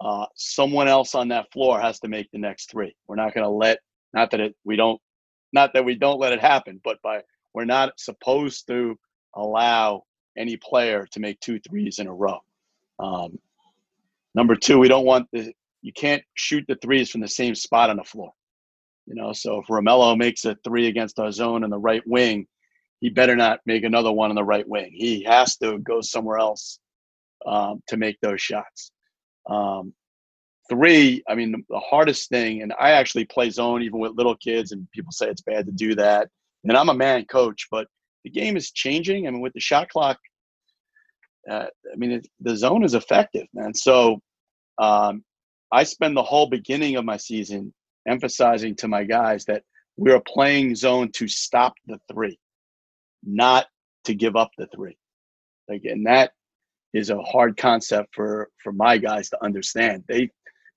uh, 0.00 0.26
someone 0.36 0.86
else 0.86 1.14
on 1.14 1.28
that 1.28 1.50
floor 1.52 1.80
has 1.80 1.98
to 2.00 2.08
make 2.08 2.30
the 2.30 2.38
next 2.38 2.70
three. 2.70 2.94
We're 3.08 3.16
not 3.16 3.34
going 3.34 3.44
to 3.44 3.50
let 3.50 3.78
not 4.12 4.30
that 4.30 4.40
it 4.40 4.54
we 4.64 4.76
don't 4.76 5.00
not 5.52 5.72
that 5.74 5.84
we 5.84 5.94
don't 5.94 6.20
let 6.20 6.32
it 6.32 6.40
happen, 6.40 6.80
but 6.82 7.00
by 7.02 7.22
we're 7.54 7.64
not 7.64 7.98
supposed 7.98 8.66
to 8.68 8.98
allow 9.34 10.04
any 10.36 10.56
player 10.56 11.06
to 11.12 11.20
make 11.20 11.38
two 11.40 11.60
threes 11.60 11.98
in 11.98 12.06
a 12.06 12.12
row. 12.12 12.38
Um, 12.98 13.38
number 14.34 14.56
two, 14.56 14.78
we 14.78 14.88
don't 14.88 15.04
want 15.04 15.28
the 15.32 15.52
you 15.82 15.92
can't 15.92 16.22
shoot 16.34 16.64
the 16.68 16.76
threes 16.76 17.10
from 17.10 17.20
the 17.20 17.28
same 17.28 17.54
spot 17.54 17.90
on 17.90 17.96
the 17.96 18.04
floor. 18.04 18.32
You 19.06 19.16
know, 19.16 19.32
so 19.32 19.58
if 19.58 19.66
Romello 19.66 20.16
makes 20.16 20.44
a 20.44 20.56
three 20.64 20.86
against 20.86 21.18
our 21.18 21.32
zone 21.32 21.64
in 21.64 21.70
the 21.70 21.78
right 21.78 22.02
wing, 22.06 22.46
he 23.00 23.10
better 23.10 23.34
not 23.34 23.60
make 23.66 23.82
another 23.82 24.12
one 24.12 24.30
in 24.30 24.36
the 24.36 24.44
right 24.44 24.66
wing. 24.66 24.92
He 24.94 25.24
has 25.24 25.56
to 25.56 25.78
go 25.78 26.00
somewhere 26.00 26.38
else 26.38 26.78
um, 27.44 27.82
to 27.88 27.96
make 27.96 28.20
those 28.20 28.40
shots. 28.40 28.92
Um, 29.50 29.92
three, 30.72 31.22
I 31.28 31.34
mean, 31.34 31.64
the 31.68 31.80
hardest 31.80 32.30
thing, 32.30 32.62
and 32.62 32.72
I 32.80 32.92
actually 32.92 33.26
play 33.26 33.50
zone 33.50 33.82
even 33.82 33.98
with 34.00 34.16
little 34.16 34.36
kids, 34.36 34.72
and 34.72 34.90
people 34.90 35.12
say 35.12 35.28
it's 35.28 35.42
bad 35.42 35.66
to 35.66 35.72
do 35.72 35.94
that. 35.96 36.28
And 36.64 36.76
I'm 36.76 36.88
a 36.88 36.94
man 36.94 37.26
coach, 37.26 37.66
but 37.70 37.86
the 38.24 38.30
game 38.30 38.56
is 38.56 38.70
changing. 38.70 39.26
I 39.26 39.30
mean, 39.30 39.40
with 39.40 39.52
the 39.52 39.60
shot 39.60 39.90
clock, 39.90 40.18
uh, 41.50 41.66
I 41.92 41.96
mean, 41.96 42.12
it, 42.12 42.28
the 42.40 42.56
zone 42.56 42.84
is 42.84 42.94
effective, 42.94 43.46
man. 43.52 43.74
So 43.74 44.20
um, 44.78 45.24
I 45.70 45.84
spend 45.84 46.16
the 46.16 46.22
whole 46.22 46.48
beginning 46.48 46.96
of 46.96 47.04
my 47.04 47.16
season 47.18 47.74
emphasizing 48.08 48.76
to 48.76 48.88
my 48.88 49.04
guys 49.04 49.44
that 49.46 49.62
we 49.96 50.12
are 50.12 50.22
playing 50.26 50.74
zone 50.74 51.10
to 51.12 51.28
stop 51.28 51.74
the 51.86 51.98
three, 52.10 52.38
not 53.22 53.66
to 54.04 54.14
give 54.14 54.36
up 54.36 54.50
the 54.56 54.68
three. 54.74 54.96
Like, 55.68 55.82
and 55.84 56.06
that 56.06 56.32
is 56.94 57.10
a 57.10 57.20
hard 57.22 57.56
concept 57.56 58.14
for 58.14 58.48
for 58.62 58.72
my 58.72 58.98
guys 58.98 59.28
to 59.30 59.44
understand. 59.44 60.04
They 60.08 60.30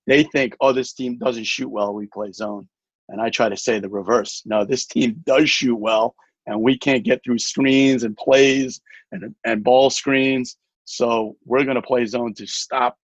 they 0.06 0.24
think, 0.24 0.56
oh, 0.60 0.72
this 0.72 0.92
team 0.92 1.18
doesn't 1.18 1.44
shoot 1.44 1.68
well, 1.68 1.94
we 1.94 2.06
play 2.06 2.32
zone. 2.32 2.68
And 3.08 3.20
I 3.20 3.30
try 3.30 3.48
to 3.48 3.56
say 3.56 3.78
the 3.78 3.88
reverse. 3.88 4.42
No, 4.46 4.64
this 4.64 4.86
team 4.86 5.22
does 5.24 5.48
shoot 5.48 5.76
well, 5.76 6.14
and 6.46 6.60
we 6.60 6.78
can't 6.78 7.04
get 7.04 7.20
through 7.24 7.38
screens 7.38 8.02
and 8.02 8.16
plays 8.16 8.80
and, 9.12 9.34
and 9.44 9.62
ball 9.62 9.90
screens. 9.90 10.56
So 10.84 11.36
we're 11.44 11.64
going 11.64 11.76
to 11.76 11.82
play 11.82 12.04
zone 12.06 12.34
to 12.34 12.46
stop 12.46 12.96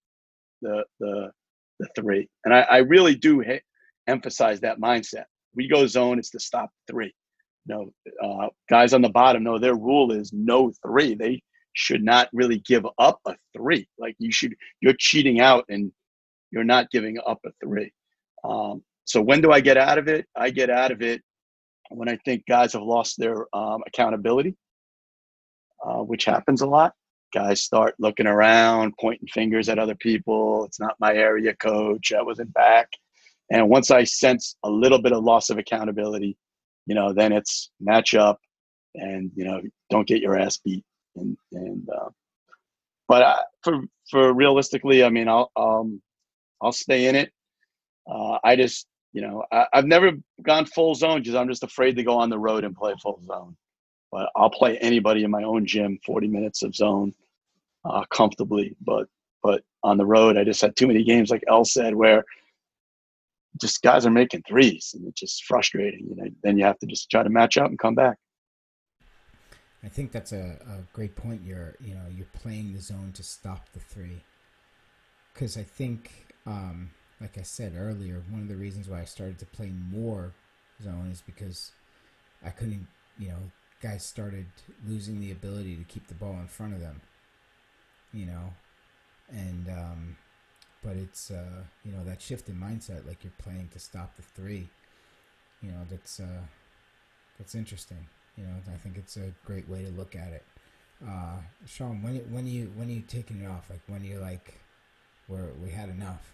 the, 0.61 0.85
the, 1.01 1.31
the 1.79 1.89
three. 1.97 2.29
And 2.45 2.55
I, 2.55 2.61
I 2.63 2.77
really 2.79 3.15
do 3.15 3.45
emphasize 4.07 4.61
that 4.61 4.81
mindset. 4.81 5.25
We 5.55 5.69
go 5.69 5.87
zone, 5.87 6.19
it's 6.19 6.31
to 6.31 6.41
stop 6.41 6.71
three. 6.89 7.15
You 7.67 7.75
know, 7.75 7.93
uh, 8.23 8.49
guys 8.69 8.95
on 8.95 9.03
the 9.03 9.09
bottom 9.09 9.45
know 9.45 9.59
their 9.59 9.75
rule 9.75 10.13
is 10.13 10.33
no 10.33 10.73
three. 10.85 11.15
They 11.15 11.43
should 11.75 12.03
not 12.03 12.29
really 12.33 12.59
give 12.61 12.87
up 12.99 13.21
a 13.27 13.37
three. 13.57 13.89
Like 13.99 14.17
you 14.19 14.33
should, 14.33 14.55
you're 14.81 14.95
cheating 14.99 15.41
out 15.41 15.65
and 15.69 15.93
you're 16.53 16.65
not 16.65 16.91
giving 16.91 17.19
up 17.27 17.41
a 17.45 17.51
three. 17.65 17.91
Um, 18.45 18.83
so 19.05 19.21
when 19.21 19.41
do 19.41 19.51
I 19.51 19.61
get 19.61 19.77
out 19.77 19.99
of 19.99 20.07
it? 20.09 20.27
I 20.37 20.51
get 20.51 20.71
out 20.71 20.93
of 20.93 21.03
it 21.03 21.23
when 21.91 22.09
I 22.09 22.19
think 22.25 22.45
guys 22.49 22.73
have 22.75 22.83
lost 22.83 23.19
their 23.19 23.47
um, 23.55 23.83
accountability, 23.87 24.55
uh, 25.85 25.99
which 25.99 26.25
happens 26.25 26.61
a 26.61 26.67
lot. 26.67 26.93
Guys 27.35 27.63
start 27.63 27.95
looking 27.99 28.27
around, 28.27 28.95
pointing 29.01 29.29
fingers 29.29 29.69
at 29.69 29.79
other 29.79 29.95
people. 29.95 30.65
It's 30.67 30.79
not 30.79 30.97
my 31.01 31.15
area, 31.15 31.55
coach. 31.57 32.13
I 32.13 32.23
wasn't 32.23 32.53
back. 32.53 32.89
And 33.51 33.69
once 33.69 33.91
I 33.91 34.05
sense 34.05 34.57
a 34.65 34.71
little 34.71 35.01
bit 35.01 35.13
of 35.13 35.25
loss 35.25 35.51
of 35.51 35.59
accountability, 35.59 36.37
you 36.87 36.95
know, 36.95 37.13
then 37.13 37.33
it's 37.33 37.71
match 37.81 38.15
up 38.15 38.39
and, 38.95 39.31
you 39.35 39.45
know, 39.45 39.61
don't 39.91 40.07
get 40.07 40.21
your 40.21 40.39
ass 40.39 40.59
beat. 40.59 40.85
And, 41.17 41.37
and, 41.53 41.89
uh, 41.89 42.09
but 43.09 43.23
I, 43.23 43.39
for, 43.63 43.81
for 44.11 44.33
realistically, 44.35 45.05
I 45.05 45.11
mean, 45.11 45.29
I'll, 45.29 45.51
um, 45.57 46.01
I'll 46.63 46.73
stay 46.73 47.07
in 47.07 47.17
it. 47.17 47.33
Uh, 48.11 48.39
I 48.45 48.57
just, 48.57 48.87
you 49.13 49.23
know, 49.23 49.45
I, 49.53 49.67
have 49.73 49.87
never 49.87 50.13
gone 50.43 50.67
full 50.67 50.95
zone 50.95 51.21
because 51.21 51.35
I'm 51.35 51.49
just 51.49 51.63
afraid 51.63 51.97
to 51.97 52.03
go 52.03 52.19
on 52.19 52.31
the 52.31 52.39
road 52.39 52.65
and 52.65 52.75
play 52.75 52.95
full 53.03 53.21
zone. 53.25 53.57
But 54.11 54.31
I'll 54.37 54.51
play 54.51 54.79
anybody 54.79 55.25
in 55.25 55.31
my 55.31 55.43
own 55.43 55.67
gym 55.67 55.99
40 56.05 56.29
minutes 56.29 56.63
of 56.63 56.75
zone 56.75 57.15
uh, 57.85 58.05
comfortably. 58.11 58.77
But 58.81 59.07
but 59.43 59.63
on 59.83 59.99
the 59.99 60.07
road, 60.07 60.37
I 60.37 60.45
just 60.45 60.61
had 60.61 60.77
too 60.77 60.87
many 60.87 61.03
games, 61.03 61.31
like 61.31 61.43
El 61.49 61.65
said, 61.65 61.95
where 61.95 62.25
just 63.61 63.83
guys 63.83 64.07
are 64.07 64.11
making 64.11 64.43
threes, 64.43 64.93
and 64.95 65.07
it's 65.07 65.21
just 65.21 65.45
frustrating. 65.45 66.07
You 66.09 66.17
know, 66.17 66.31
then 66.43 66.59
you 66.59 66.65
have 66.65 66.79
to 66.79 66.87
just 66.87 67.11
try 67.11 67.23
to 67.23 67.31
match 67.31 67.59
up 67.59 67.69
and 67.69 67.79
come 67.79 67.95
back. 67.95 68.19
I 69.85 69.89
think 69.89 70.13
that's 70.13 70.33
a, 70.33 70.59
a 70.67 70.83
great 70.93 71.17
point. 71.17 71.43
You're 71.45 71.75
you 71.81 71.95
know 71.95 72.05
you're 72.15 72.27
playing 72.33 72.73
the 72.73 72.81
zone 72.81 73.13
to 73.15 73.23
stop 73.23 73.67
the 73.73 73.81
three, 73.81 74.23
because 75.35 75.57
I 75.57 75.65
think 75.65 76.22
um, 76.47 76.91
like 77.21 77.39
I 77.39 77.43
said 77.43 77.75
earlier, 77.77 78.23
one 78.31 78.43
of 78.43 78.49
the 78.49 78.57
reasons 78.57 78.89
why 78.89 79.01
I 79.01 79.05
started 79.05 79.39
to 79.41 79.47
play 79.47 79.73
more 79.91 80.33
zone 80.83 81.11
is 81.13 81.23
because 81.23 81.73
I 82.45 82.51
couldn't, 82.51 82.87
you 83.19 83.29
know, 83.29 83.53
guys 83.83 84.05
started 84.05 84.47
losing 84.87 85.21
the 85.21 85.33
ability 85.33 85.77
to 85.77 85.85
keep 85.85 86.09
the 86.09 86.15
ball 86.15 86.35
in 86.41 86.49
front 86.49 86.75
of 86.75 86.81
them, 86.81 87.01
you 88.13 88.27
know, 88.27 88.53
and 89.31 89.69
um, 89.69 90.17
but 90.85 90.97
it's 90.97 91.31
uh, 91.31 91.65
you 91.85 91.93
know 91.93 92.05
that 92.05 92.23
shift 92.23 92.49
in 92.49 92.57
mindset, 92.57 93.07
like 93.07 93.25
you're 93.25 93.35
playing 93.39 93.71
to 93.73 93.79
stop 93.79 94.17
the 94.17 94.23
three, 94.23 94.69
you 95.63 95.71
know, 95.71 95.81
that's 95.91 96.21
uh, 96.21 96.43
that's 97.39 97.55
interesting. 97.55 98.07
You 98.37 98.45
know, 98.45 98.55
I 98.73 98.77
think 98.79 98.97
it's 98.97 99.17
a 99.17 99.33
great 99.47 99.69
way 99.69 99.85
to 99.85 99.91
look 99.93 100.17
at 100.17 100.33
it. 100.33 100.45
Uh, 101.07 101.39
Sean, 101.67 102.03
when 102.03 102.17
when 102.33 102.47
you 102.47 102.73
when 102.77 102.89
are 102.89 102.93
you 102.93 103.03
taking 103.03 103.43
it 103.43 103.47
off? 103.49 103.71
Like 103.71 103.83
when 103.89 104.05
you're 104.05 104.21
like, 104.21 104.55
where 105.27 105.51
we 105.63 105.71
had 105.71 105.89
enough. 105.89 106.33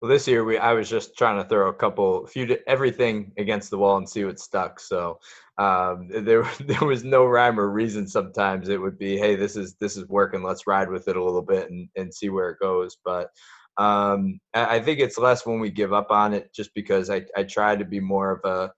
Well, 0.00 0.10
this 0.10 0.26
year 0.26 0.44
we 0.44 0.56
I 0.56 0.72
was 0.72 0.88
just 0.88 1.16
trying 1.18 1.42
to 1.42 1.48
throw 1.48 1.68
a 1.68 1.74
couple, 1.74 2.26
few 2.26 2.56
everything 2.66 3.32
against 3.36 3.70
the 3.70 3.76
wall 3.76 3.98
and 3.98 4.08
see 4.08 4.24
what 4.24 4.40
stuck. 4.40 4.80
So 4.80 5.20
um, 5.58 6.08
there 6.24 6.48
there 6.60 6.84
was 6.84 7.04
no 7.04 7.26
rhyme 7.26 7.60
or 7.60 7.68
reason. 7.70 8.06
Sometimes 8.06 8.68
it 8.68 8.80
would 8.80 8.98
be, 8.98 9.18
hey, 9.18 9.36
this 9.36 9.56
is 9.56 9.74
this 9.74 9.96
is 9.96 10.08
working. 10.08 10.42
Let's 10.42 10.66
ride 10.66 10.90
with 10.90 11.08
it 11.08 11.16
a 11.16 11.24
little 11.24 11.42
bit 11.42 11.70
and 11.70 11.88
and 11.96 12.14
see 12.14 12.30
where 12.30 12.50
it 12.50 12.60
goes. 12.60 12.96
But 13.04 13.28
um, 13.76 14.40
I 14.54 14.80
think 14.80 15.00
it's 15.00 15.18
less 15.18 15.46
when 15.46 15.60
we 15.60 15.70
give 15.70 15.92
up 15.92 16.10
on 16.10 16.32
it, 16.32 16.52
just 16.54 16.72
because 16.74 17.10
I 17.10 17.26
I 17.36 17.42
try 17.42 17.76
to 17.76 17.84
be 17.84 18.00
more 18.00 18.30
of 18.30 18.50
a 18.50 18.72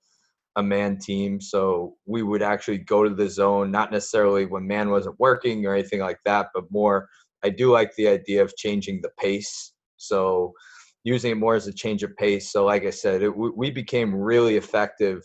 a 0.56 0.62
man 0.62 0.98
team. 0.98 1.40
So 1.40 1.96
we 2.04 2.22
would 2.22 2.42
actually 2.42 2.78
go 2.78 3.04
to 3.04 3.14
the 3.14 3.28
zone, 3.28 3.70
not 3.70 3.92
necessarily 3.92 4.44
when 4.44 4.66
man 4.66 4.90
wasn't 4.90 5.18
working 5.18 5.64
or 5.66 5.74
anything 5.74 6.00
like 6.00 6.18
that, 6.24 6.48
but 6.52 6.70
more. 6.70 7.08
I 7.44 7.50
do 7.50 7.72
like 7.72 7.94
the 7.96 8.08
idea 8.08 8.42
of 8.42 8.56
changing 8.56 9.00
the 9.02 9.10
pace. 9.18 9.72
So 9.96 10.52
using 11.04 11.32
it 11.32 11.36
more 11.36 11.54
as 11.54 11.66
a 11.66 11.72
change 11.72 12.02
of 12.02 12.16
pace. 12.16 12.52
So, 12.52 12.64
like 12.64 12.84
I 12.84 12.90
said, 12.90 13.22
it, 13.22 13.30
we 13.30 13.70
became 13.70 14.14
really 14.14 14.56
effective 14.56 15.22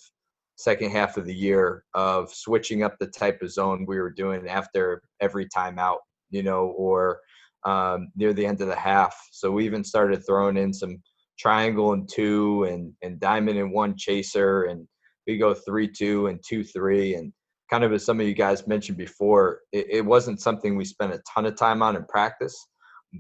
second 0.56 0.90
half 0.90 1.18
of 1.18 1.26
the 1.26 1.36
year 1.36 1.84
of 1.94 2.34
switching 2.34 2.82
up 2.84 2.96
the 3.00 3.08
type 3.08 3.42
of 3.42 3.52
zone 3.52 3.86
we 3.88 4.00
were 4.00 4.10
doing 4.10 4.48
after 4.48 5.04
every 5.22 5.48
timeout, 5.48 5.98
you 6.32 6.42
know, 6.42 6.74
or 6.76 7.20
um, 7.64 8.10
near 8.16 8.34
the 8.34 8.46
end 8.46 8.62
of 8.62 8.68
the 8.68 8.76
half. 8.76 9.16
So 9.32 9.52
we 9.52 9.66
even 9.66 9.84
started 9.84 10.26
throwing 10.26 10.58
in 10.58 10.74
some 10.74 10.98
triangle 11.38 11.94
and 11.94 12.10
two 12.12 12.64
and, 12.64 12.92
and 13.04 13.20
diamond 13.20 13.60
and 13.60 13.72
one 13.72 13.96
chaser 13.96 14.64
and 14.64 14.88
we 15.28 15.38
go 15.38 15.54
three 15.54 15.88
two 15.88 16.28
and 16.28 16.40
two 16.48 16.64
three 16.64 17.14
and 17.16 17.32
kind 17.70 17.84
of 17.84 17.94
as 17.94 18.06
some 18.06 18.20
of 18.20 18.28
you 18.28 18.34
guys 18.34 18.68
mentioned 18.68 18.98
before 18.98 19.62
it, 19.72 19.88
it 19.90 20.06
wasn't 20.06 20.42
something 20.42 20.76
we 20.76 20.86
spent 20.86 21.14
a 21.14 21.22
ton 21.32 21.46
of 21.46 21.56
time 21.56 21.82
on 21.82 21.96
in 21.96 22.06
practice 22.06 22.56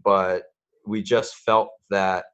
but 0.03 0.43
we 0.85 1.01
just 1.01 1.35
felt 1.37 1.69
that 1.89 2.25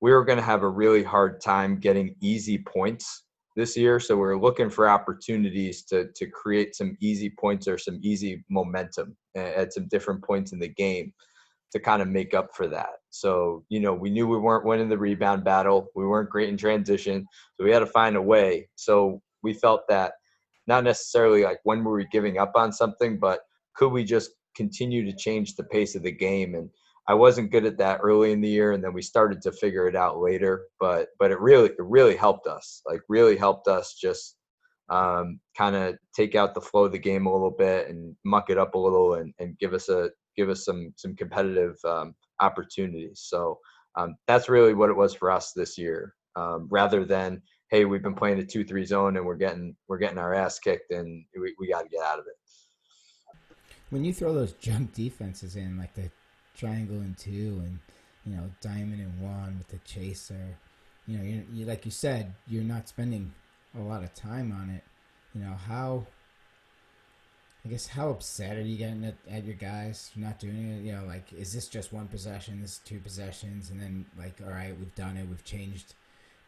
we 0.00 0.12
were 0.12 0.24
going 0.24 0.38
to 0.38 0.44
have 0.44 0.62
a 0.62 0.68
really 0.68 1.02
hard 1.02 1.40
time 1.40 1.78
getting 1.78 2.14
easy 2.20 2.58
points 2.58 3.24
this 3.56 3.76
year 3.76 4.00
so 4.00 4.14
we 4.16 4.20
we're 4.20 4.38
looking 4.38 4.70
for 4.70 4.88
opportunities 4.88 5.84
to 5.84 6.08
to 6.14 6.26
create 6.26 6.74
some 6.74 6.96
easy 7.00 7.32
points 7.38 7.68
or 7.68 7.78
some 7.78 7.98
easy 8.02 8.44
momentum 8.50 9.16
at 9.36 9.72
some 9.72 9.86
different 9.88 10.22
points 10.24 10.52
in 10.52 10.58
the 10.58 10.68
game 10.68 11.12
to 11.74 11.80
kind 11.80 12.00
of 12.00 12.08
make 12.08 12.34
up 12.34 12.54
for 12.54 12.68
that. 12.68 12.90
So, 13.10 13.64
you 13.68 13.80
know, 13.80 13.92
we 13.92 14.08
knew 14.08 14.28
we 14.28 14.38
weren't 14.38 14.64
winning 14.64 14.88
the 14.88 14.96
rebound 14.96 15.42
battle. 15.42 15.88
We 15.96 16.06
weren't 16.06 16.30
great 16.30 16.48
in 16.48 16.56
transition. 16.56 17.26
So 17.56 17.64
we 17.64 17.72
had 17.72 17.80
to 17.80 17.86
find 17.86 18.14
a 18.14 18.22
way. 18.22 18.68
So 18.76 19.20
we 19.42 19.54
felt 19.54 19.82
that 19.88 20.12
not 20.66 20.84
necessarily 20.84 21.44
like 21.44 21.58
when 21.64 21.84
were 21.84 21.96
we 21.96 22.06
giving 22.10 22.38
up 22.38 22.52
on 22.54 22.72
something, 22.72 23.18
but 23.18 23.40
could 23.76 23.90
we 23.90 24.04
just 24.04 24.30
continue 24.56 25.04
to 25.04 25.16
change 25.16 25.56
the 25.56 25.64
pace 25.64 25.94
of 25.94 26.02
the 26.02 26.12
game? 26.12 26.54
And 26.54 26.70
I 27.06 27.14
wasn't 27.14 27.50
good 27.50 27.66
at 27.66 27.78
that 27.78 28.00
early 28.02 28.32
in 28.32 28.40
the 28.40 28.48
year, 28.48 28.72
and 28.72 28.82
then 28.82 28.94
we 28.94 29.02
started 29.02 29.42
to 29.42 29.52
figure 29.52 29.86
it 29.86 29.96
out 29.96 30.20
later. 30.20 30.66
But 30.80 31.08
but 31.18 31.30
it 31.30 31.40
really 31.40 31.68
it 31.68 31.76
really 31.78 32.16
helped 32.16 32.46
us. 32.46 32.82
Like 32.86 33.00
really 33.08 33.36
helped 33.36 33.68
us 33.68 33.94
just 34.00 34.36
um, 34.90 35.40
kind 35.56 35.76
of 35.76 35.96
take 36.14 36.34
out 36.34 36.54
the 36.54 36.60
flow 36.60 36.84
of 36.84 36.92
the 36.92 36.98
game 36.98 37.26
a 37.26 37.32
little 37.32 37.50
bit 37.50 37.88
and 37.88 38.14
muck 38.24 38.50
it 38.50 38.58
up 38.58 38.74
a 38.74 38.78
little 38.78 39.14
and, 39.14 39.32
and 39.38 39.58
give 39.58 39.74
us 39.74 39.88
a 39.88 40.10
give 40.36 40.48
us 40.48 40.64
some 40.64 40.92
some 40.96 41.14
competitive 41.14 41.76
um, 41.84 42.14
opportunities. 42.40 43.22
So 43.24 43.58
um, 43.96 44.16
that's 44.26 44.48
really 44.48 44.74
what 44.74 44.90
it 44.90 44.96
was 44.96 45.14
for 45.14 45.30
us 45.30 45.52
this 45.52 45.78
year, 45.78 46.14
um, 46.36 46.68
rather 46.70 47.04
than 47.04 47.42
hey 47.74 47.84
we've 47.84 48.04
been 48.04 48.14
playing 48.14 48.38
a 48.38 48.44
two 48.44 48.64
three 48.64 48.84
zone 48.84 49.16
and 49.16 49.26
we're 49.26 49.34
getting 49.34 49.74
we're 49.88 49.98
getting 49.98 50.18
our 50.18 50.32
ass 50.32 50.60
kicked 50.60 50.92
and 50.92 51.24
we, 51.36 51.52
we 51.58 51.68
got 51.68 51.82
to 51.82 51.88
get 51.88 52.04
out 52.04 52.20
of 52.20 52.26
it. 52.26 52.36
When 53.90 54.04
you 54.04 54.14
throw 54.14 54.32
those 54.32 54.52
junk 54.52 54.94
defenses 54.94 55.56
in 55.56 55.76
like 55.76 55.92
the 55.94 56.08
triangle 56.56 56.98
and 56.98 57.18
two 57.18 57.60
and 57.64 57.80
you 58.24 58.36
know 58.36 58.48
diamond 58.60 59.00
and 59.00 59.20
one 59.20 59.58
with 59.58 59.66
the 59.66 59.78
chaser, 59.78 60.56
you 61.08 61.18
know 61.18 61.24
you, 61.24 61.44
you 61.52 61.66
like 61.66 61.84
you 61.84 61.90
said 61.90 62.32
you're 62.46 62.62
not 62.62 62.88
spending 62.88 63.34
a 63.76 63.82
lot 63.82 64.04
of 64.04 64.14
time 64.14 64.52
on 64.52 64.70
it. 64.70 64.84
You 65.34 65.40
know 65.40 65.56
how 65.66 66.06
I 67.64 67.70
guess 67.70 67.88
how 67.88 68.10
upset 68.10 68.56
are 68.56 68.62
you 68.62 68.76
getting 68.76 69.04
at, 69.04 69.16
at 69.28 69.44
your 69.44 69.56
guys 69.56 70.10
for 70.12 70.20
not 70.20 70.38
doing 70.38 70.78
it? 70.78 70.84
You 70.84 70.92
know, 70.92 71.06
like 71.08 71.32
is 71.32 71.52
this 71.52 71.66
just 71.66 71.92
one 71.92 72.06
possession? 72.06 72.62
This 72.62 72.74
is 72.74 72.80
two 72.84 73.00
possessions, 73.00 73.70
and 73.70 73.80
then 73.80 74.06
like, 74.16 74.40
all 74.46 74.52
right, 74.52 74.78
we've 74.78 74.94
done 74.94 75.16
it. 75.16 75.28
We've 75.28 75.44
changed. 75.44 75.94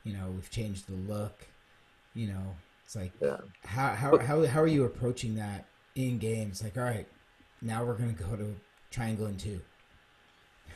You 0.07 0.13
know, 0.13 0.31
we've 0.33 0.51
changed 0.51 0.87
the 0.87 1.13
look. 1.13 1.45
You 2.15 2.29
know, 2.29 2.55
it's 2.85 2.95
like 2.95 3.11
yeah. 3.21 3.39
how 3.65 3.89
how 3.89 4.17
how 4.19 4.47
how 4.47 4.63
are 4.63 4.69
you 4.69 4.85
approaching 4.85 5.35
that 5.35 5.67
in 5.97 6.19
games? 6.19 6.63
Like, 6.63 6.77
all 6.77 6.85
right, 6.85 7.09
now 7.61 7.85
we're 7.85 7.97
gonna 7.97 8.13
go 8.13 8.37
to 8.37 8.55
triangle 8.93 9.27
and 9.27 9.39
two. 9.39 9.61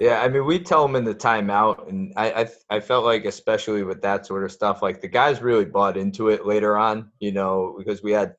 Yeah, 0.00 0.20
I 0.20 0.28
mean, 0.28 0.44
we 0.46 0.58
tell 0.58 0.84
them 0.84 0.96
in 0.96 1.04
the 1.04 1.14
timeout, 1.14 1.88
and 1.88 2.12
I, 2.16 2.32
I, 2.32 2.48
I 2.70 2.80
felt 2.80 3.04
like 3.04 3.24
especially 3.24 3.84
with 3.84 4.02
that 4.02 4.26
sort 4.26 4.44
of 4.44 4.50
stuff, 4.50 4.82
like 4.82 5.00
the 5.00 5.08
guys 5.08 5.40
really 5.42 5.64
bought 5.64 5.96
into 5.96 6.30
it 6.30 6.44
later 6.44 6.76
on, 6.76 7.12
you 7.20 7.30
know, 7.30 7.76
because 7.78 8.02
we 8.02 8.10
had 8.10 8.34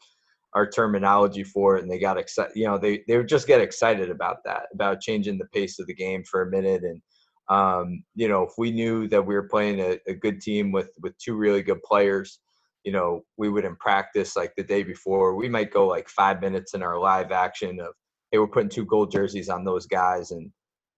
our 0.53 0.69
terminology 0.69 1.43
for 1.43 1.77
it 1.77 1.83
and 1.83 1.89
they 1.89 1.97
got 1.97 2.17
excited 2.17 2.51
you 2.55 2.65
know 2.65 2.77
they 2.77 3.03
they 3.07 3.15
would 3.15 3.29
just 3.29 3.47
get 3.47 3.61
excited 3.61 4.09
about 4.09 4.43
that 4.43 4.63
about 4.73 4.99
changing 4.99 5.37
the 5.37 5.45
pace 5.45 5.79
of 5.79 5.87
the 5.87 5.93
game 5.93 6.25
for 6.25 6.41
a 6.41 6.49
minute 6.49 6.83
and 6.83 7.01
um, 7.49 8.03
you 8.15 8.27
know 8.27 8.43
if 8.43 8.53
we 8.57 8.71
knew 8.71 9.07
that 9.07 9.25
we 9.25 9.35
were 9.35 9.47
playing 9.47 9.79
a, 9.79 9.97
a, 10.07 10.13
good 10.13 10.41
team 10.41 10.71
with 10.71 10.91
with 11.01 11.17
two 11.17 11.35
really 11.35 11.61
good 11.61 11.81
players 11.83 12.39
you 12.83 12.91
know 12.91 13.23
we 13.37 13.49
would 13.49 13.65
in 13.65 13.75
practice 13.77 14.35
like 14.35 14.53
the 14.55 14.63
day 14.63 14.83
before 14.83 15.35
we 15.35 15.49
might 15.49 15.71
go 15.71 15.87
like 15.87 16.07
five 16.09 16.41
minutes 16.41 16.73
in 16.73 16.83
our 16.83 16.99
live 16.99 17.31
action 17.31 17.79
of 17.79 17.93
hey 18.31 18.37
we're 18.37 18.47
putting 18.47 18.69
two 18.69 18.85
gold 18.85 19.11
jerseys 19.11 19.49
on 19.49 19.65
those 19.65 19.85
guys 19.85 20.31
and 20.31 20.49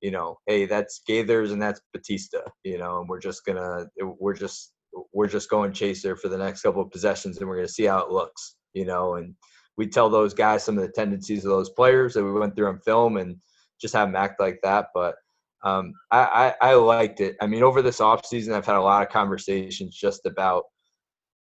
you 0.01 0.11
know 0.11 0.37
hey 0.47 0.65
that's 0.65 1.01
gaithers 1.09 1.51
and 1.51 1.61
that's 1.61 1.81
batista 1.93 2.39
you 2.63 2.77
know 2.77 2.99
and 2.99 3.09
we're 3.09 3.19
just 3.19 3.45
gonna 3.45 3.85
we're 4.19 4.35
just 4.35 4.73
we're 5.13 5.27
just 5.27 5.49
going 5.49 5.73
chaser 5.73 6.15
for 6.15 6.27
the 6.27 6.37
next 6.37 6.61
couple 6.61 6.81
of 6.81 6.91
possessions 6.91 7.37
and 7.37 7.47
we're 7.47 7.55
gonna 7.55 7.67
see 7.67 7.85
how 7.85 7.99
it 7.99 8.11
looks 8.11 8.55
you 8.73 8.85
know, 8.85 9.15
and 9.15 9.35
we 9.77 9.87
tell 9.87 10.09
those 10.09 10.33
guys 10.33 10.63
some 10.63 10.77
of 10.77 10.83
the 10.83 10.91
tendencies 10.91 11.45
of 11.45 11.51
those 11.51 11.69
players 11.69 12.13
that 12.13 12.23
we 12.23 12.31
went 12.31 12.55
through 12.55 12.67
on 12.67 12.79
film 12.79 13.17
and 13.17 13.37
just 13.79 13.93
have 13.93 14.07
them 14.07 14.15
act 14.15 14.39
like 14.39 14.59
that. 14.63 14.87
But 14.93 15.15
um, 15.63 15.93
I, 16.11 16.53
I, 16.61 16.71
I, 16.71 16.73
liked 16.73 17.21
it. 17.21 17.35
I 17.41 17.47
mean, 17.47 17.63
over 17.63 17.81
this 17.81 18.01
off 18.01 18.25
season, 18.25 18.53
I've 18.53 18.65
had 18.65 18.75
a 18.75 18.81
lot 18.81 19.05
of 19.05 19.13
conversations 19.13 19.95
just 19.95 20.25
about, 20.25 20.63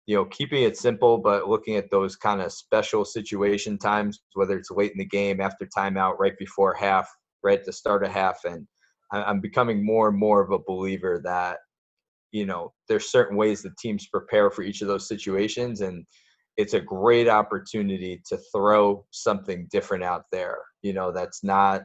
you 0.05 0.15
know, 0.15 0.25
keeping 0.25 0.63
it 0.63 0.77
simple, 0.77 1.17
but 1.17 1.49
looking 1.49 1.77
at 1.77 1.89
those 1.89 2.15
kind 2.15 2.41
of 2.41 2.51
special 2.51 3.05
situation 3.05 3.77
times, 3.77 4.21
whether 4.33 4.57
it's 4.57 4.69
late 4.69 4.91
in 4.91 4.99
the 4.99 5.05
game, 5.05 5.41
after 5.41 5.65
timeout, 5.65 6.19
right 6.19 6.37
before 6.37 6.75
half, 6.75 7.09
right 7.41 7.59
at 7.59 7.65
the 7.65 7.73
start 7.73 8.05
of 8.05 8.11
half. 8.11 8.39
And 8.45 8.67
I'm 9.11 9.39
becoming 9.39 9.83
more 9.83 10.09
and 10.09 10.17
more 10.17 10.41
of 10.41 10.51
a 10.51 10.59
believer 10.59 11.19
that, 11.23 11.57
you 12.31 12.45
know, 12.45 12.73
there's 12.87 13.11
certain 13.11 13.35
ways 13.35 13.63
that 13.63 13.77
teams 13.77 14.07
prepare 14.07 14.51
for 14.51 14.61
each 14.61 14.81
of 14.81 14.87
those 14.87 15.07
situations. 15.07 15.81
And 15.81 16.05
it's 16.57 16.73
a 16.73 16.81
great 16.81 17.27
opportunity 17.27 18.21
to 18.27 18.37
throw 18.53 19.05
something 19.09 19.67
different 19.71 20.03
out 20.03 20.25
there. 20.31 20.59
You 20.83 20.93
know, 20.93 21.11
that's 21.11 21.43
not 21.43 21.81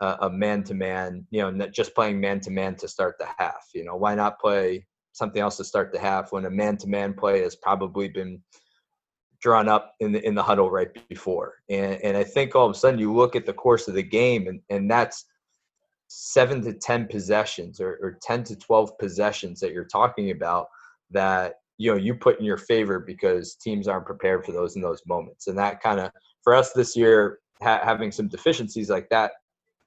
a 0.00 0.30
man 0.30 0.62
to 0.64 0.74
man. 0.74 1.26
You 1.30 1.50
know, 1.50 1.68
just 1.68 1.94
playing 1.94 2.20
man 2.20 2.40
to 2.40 2.50
man 2.50 2.76
to 2.76 2.88
start 2.88 3.16
the 3.18 3.28
half. 3.38 3.68
You 3.74 3.84
know, 3.84 3.96
why 3.96 4.14
not 4.14 4.38
play 4.38 4.86
something 5.12 5.42
else 5.42 5.56
to 5.56 5.64
start 5.64 5.92
the 5.92 5.98
half 5.98 6.32
when 6.32 6.44
a 6.46 6.50
man 6.50 6.76
to 6.78 6.88
man 6.88 7.12
play 7.12 7.42
has 7.42 7.56
probably 7.56 8.08
been 8.08 8.40
drawn 9.40 9.68
up 9.68 9.94
in 10.00 10.12
the 10.12 10.24
in 10.26 10.34
the 10.34 10.42
huddle 10.42 10.70
right 10.70 10.90
before. 11.08 11.54
And 11.68 12.00
and 12.02 12.16
I 12.16 12.24
think 12.24 12.54
all 12.54 12.66
of 12.66 12.74
a 12.74 12.78
sudden 12.78 13.00
you 13.00 13.12
look 13.12 13.36
at 13.36 13.46
the 13.46 13.52
course 13.52 13.88
of 13.88 13.94
the 13.94 14.02
game 14.02 14.46
and 14.46 14.60
and 14.70 14.90
that's 14.90 15.26
seven 16.08 16.62
to 16.62 16.72
ten 16.72 17.06
possessions 17.06 17.80
or, 17.80 17.98
or 18.02 18.18
ten 18.22 18.42
to 18.44 18.56
twelve 18.56 18.96
possessions 18.98 19.60
that 19.60 19.72
you're 19.72 19.84
talking 19.84 20.30
about 20.30 20.68
that 21.10 21.56
you 21.76 21.90
know 21.90 21.96
you 21.96 22.14
put 22.14 22.38
in 22.38 22.44
your 22.44 22.56
favor 22.56 22.98
because 22.98 23.54
teams 23.54 23.86
aren't 23.86 24.06
prepared 24.06 24.44
for 24.44 24.52
those 24.52 24.74
in 24.74 24.82
those 24.82 25.02
moments 25.06 25.46
and 25.46 25.58
that 25.58 25.82
kind 25.82 26.00
of 26.00 26.10
for 26.42 26.54
us 26.54 26.72
this 26.72 26.96
year 26.96 27.38
ha- 27.62 27.80
having 27.84 28.10
some 28.10 28.26
deficiencies 28.26 28.88
like 28.88 29.08
that 29.10 29.32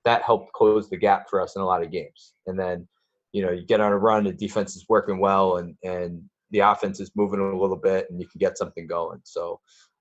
that 0.06 0.24
helped 0.24 0.54
close 0.54 0.90
the 0.90 0.98
gap 0.98 1.30
for 1.30 1.42
us 1.42 1.56
in 1.56 1.62
a 1.62 1.66
lot 1.66 1.84
of 1.84 1.92
games. 1.92 2.34
And 2.48 2.60
then 2.60 2.88
you 3.32 3.44
know 3.46 3.52
you 3.52 3.66
get 3.66 3.82
on 3.82 3.92
a 3.92 3.98
run 3.98 4.26
the 4.26 4.34
defense 4.34 4.76
is 4.76 4.86
working 4.90 5.20
well 5.20 5.58
and 5.58 5.76
and 5.84 6.22
the 6.52 6.60
offense 6.60 7.00
is 7.00 7.12
moving 7.16 7.40
a 7.40 7.58
little 7.58 7.78
bit 7.78 8.08
and 8.10 8.20
you 8.20 8.28
can 8.28 8.40
get 8.40 8.58
something 8.58 8.88
going. 8.88 9.20
So 9.24 9.60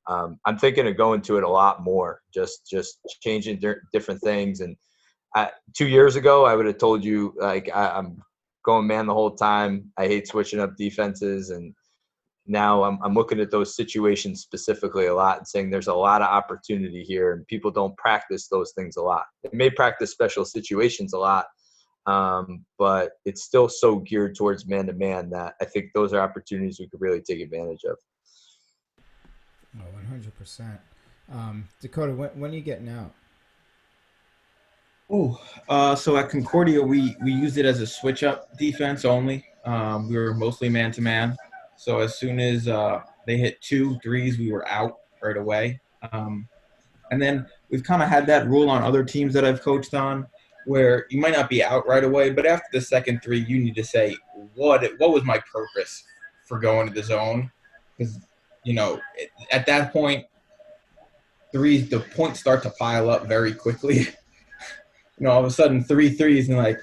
um, 0.09 0.41
i'm 0.47 0.59
thinking 0.59 0.89
of 0.89 0.97
going 0.97 1.21
to 1.21 1.37
it 1.37 1.45
a 1.45 1.49
lot 1.49 1.83
more 1.83 2.23
just 2.35 2.67
just 2.69 2.99
changing 3.21 3.59
di- 3.61 3.75
different 3.93 4.21
things. 4.23 4.61
And 4.61 4.77
I, 5.37 5.51
two 5.77 5.87
years 5.87 6.17
ago 6.17 6.45
i 6.45 6.57
would 6.57 6.67
have 6.67 6.79
told 6.79 7.05
you 7.05 7.35
like 7.39 7.71
I, 7.73 7.91
i'm 7.91 8.21
going 8.65 8.87
man 8.87 9.07
the 9.07 9.15
whole 9.15 9.35
time. 9.35 9.91
I 9.97 10.07
hate 10.07 10.29
switching 10.29 10.61
up 10.61 10.77
defenses 10.77 11.51
and 11.51 11.75
now 12.51 12.83
I'm, 12.83 12.99
I'm 13.03 13.15
looking 13.15 13.41
at 13.41 13.53
those 13.53 13.77
situations 13.77 14.43
specifically 14.43 15.07
a 15.07 15.15
lot 15.15 15.39
and 15.39 15.47
saying 15.47 15.71
there's 15.71 15.87
a 15.87 15.95
lot 15.95 16.21
of 16.21 16.29
opportunity 16.29 17.05
here 17.05 17.33
and 17.33 17.47
people 17.47 17.71
don't 17.71 17.97
practice 17.97 18.49
those 18.49 18.73
things 18.73 18.97
a 18.97 19.03
lot 19.03 19.25
they 19.43 19.57
may 19.57 19.71
practice 19.71 20.11
special 20.11 20.45
situations 20.45 21.13
a 21.13 21.19
lot 21.19 21.47
um, 22.07 22.65
but 22.77 23.13
it's 23.25 23.45
still 23.45 23.69
so 23.69 24.01
geared 24.01 24.35
towards 24.35 24.67
man 24.67 24.87
to 24.87 24.93
man 24.93 25.31
that 25.31 25.55
i 25.63 25.65
think 25.65 25.87
those 25.95 26.13
are 26.13 26.21
opportunities 26.21 26.79
we 26.81 26.89
could 26.89 27.01
really 27.01 27.21
take 27.21 27.41
advantage 27.41 27.85
of 27.85 27.97
oh 29.79 30.13
100% 30.13 30.79
um, 31.33 31.69
dakota 31.81 32.13
when, 32.13 32.31
when 32.31 32.51
are 32.51 32.55
you 32.55 32.61
getting 32.61 32.89
out 32.89 33.15
Oh, 35.13 35.41
uh, 35.69 35.97
so 35.97 36.17
at 36.17 36.29
Concordia, 36.29 36.81
we 36.81 37.17
we 37.25 37.33
used 37.33 37.59
it 37.59 37.65
as 37.65 37.81
a 37.81 37.87
switch 37.87 38.23
up 38.23 38.57
defense 38.59 39.05
only. 39.05 39.45
Um, 39.65 40.09
we 40.09 40.17
were 40.17 40.33
mostly 40.33 40.69
man 40.69 40.93
to 40.93 41.01
man. 41.01 41.37
So 41.81 42.01
as 42.01 42.19
soon 42.19 42.39
as 42.39 42.69
uh, 42.69 43.01
they 43.27 43.39
hit 43.39 43.59
two 43.63 43.99
threes, 44.01 44.39
we 44.39 44.53
were 44.53 44.69
out 44.69 44.99
right 45.23 45.39
away. 45.39 45.81
Um, 46.13 46.47
and 47.11 47.23
then 47.23 47.47
we've 47.71 47.83
kind 47.83 48.03
of 48.03 48.09
had 48.11 48.27
that 48.27 48.47
rule 48.49 48.69
on 48.69 48.83
other 48.83 49.03
teams 49.03 49.33
that 49.33 49.47
I've 49.47 49.63
coached 49.63 49.95
on, 49.95 50.27
where 50.67 51.07
you 51.09 51.19
might 51.19 51.33
not 51.33 51.49
be 51.49 51.65
out 51.65 51.89
right 51.89 52.05
away, 52.05 52.33
but 52.33 52.45
after 52.45 52.67
the 52.71 52.83
second 52.83 53.23
three, 53.23 53.39
you 53.39 53.59
need 53.59 53.75
to 53.77 53.83
say 53.83 54.15
what 54.55 54.87
what 54.99 55.11
was 55.11 55.25
my 55.25 55.41
purpose 55.51 56.05
for 56.45 56.59
going 56.59 56.87
to 56.87 56.93
the 56.93 57.03
zone, 57.03 57.51
because 57.97 58.21
you 58.63 58.75
know 58.75 59.01
at 59.51 59.65
that 59.65 59.91
point, 59.91 60.27
threes 61.51 61.89
the 61.89 62.01
points 62.01 62.41
start 62.41 62.63
to 62.65 62.71
pile 62.79 63.09
up 63.09 63.27
very 63.27 63.55
quickly. 63.55 64.01
you 65.19 65.21
know, 65.21 65.31
all 65.31 65.41
of 65.41 65.47
a 65.47 65.51
sudden 65.51 65.83
three 65.83 66.11
threes 66.11 66.51
and 66.51 66.59
like 66.59 66.79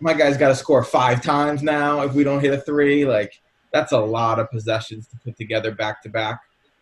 my 0.00 0.12
guy's 0.12 0.36
got 0.36 0.48
to 0.48 0.54
score 0.54 0.84
five 0.84 1.22
times 1.22 1.62
now 1.62 2.02
if 2.02 2.12
we 2.12 2.24
don't 2.24 2.42
hit 2.42 2.52
a 2.52 2.60
three. 2.60 3.06
Like 3.06 3.32
that's 3.72 3.92
a 3.92 3.98
lot 3.98 4.38
of 4.38 4.50
possessions 4.50 5.08
to 5.08 5.16
put 5.24 5.36
together 5.36 5.72
back 5.72 6.02
to 6.02 6.08
back. 6.08 6.40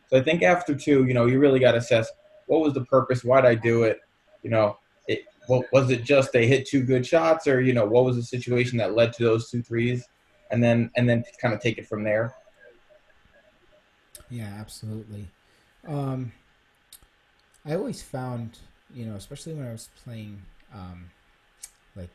So 0.08 0.16
I 0.16 0.22
think 0.22 0.42
after 0.42 0.74
two, 0.74 1.04
you 1.06 1.14
know, 1.14 1.26
you 1.26 1.38
really 1.38 1.58
got 1.58 1.72
to 1.72 1.78
assess 1.78 2.08
what 2.46 2.60
was 2.60 2.74
the 2.74 2.84
purpose, 2.84 3.24
why'd 3.24 3.44
I 3.44 3.54
do 3.56 3.82
it, 3.82 4.00
you 4.42 4.50
know, 4.50 4.78
it, 5.08 5.24
well, 5.48 5.64
was 5.72 5.90
it 5.90 6.04
just 6.04 6.32
they 6.32 6.46
hit 6.46 6.66
two 6.66 6.82
good 6.82 7.06
shots, 7.06 7.46
or 7.46 7.60
you 7.60 7.72
know, 7.72 7.84
what 7.84 8.04
was 8.04 8.16
the 8.16 8.22
situation 8.22 8.78
that 8.78 8.94
led 8.94 9.12
to 9.14 9.24
those 9.24 9.50
two 9.50 9.62
threes, 9.62 10.06
and 10.50 10.62
then 10.62 10.90
and 10.96 11.08
then 11.08 11.24
kind 11.40 11.54
of 11.54 11.60
take 11.60 11.78
it 11.78 11.86
from 11.86 12.04
there. 12.04 12.34
Yeah, 14.30 14.52
absolutely. 14.58 15.28
Um, 15.86 16.32
I 17.64 17.74
always 17.74 18.02
found, 18.02 18.58
you 18.94 19.06
know, 19.06 19.14
especially 19.14 19.54
when 19.54 19.66
I 19.66 19.72
was 19.72 19.88
playing, 20.04 20.42
um, 20.74 21.10
like 21.94 22.10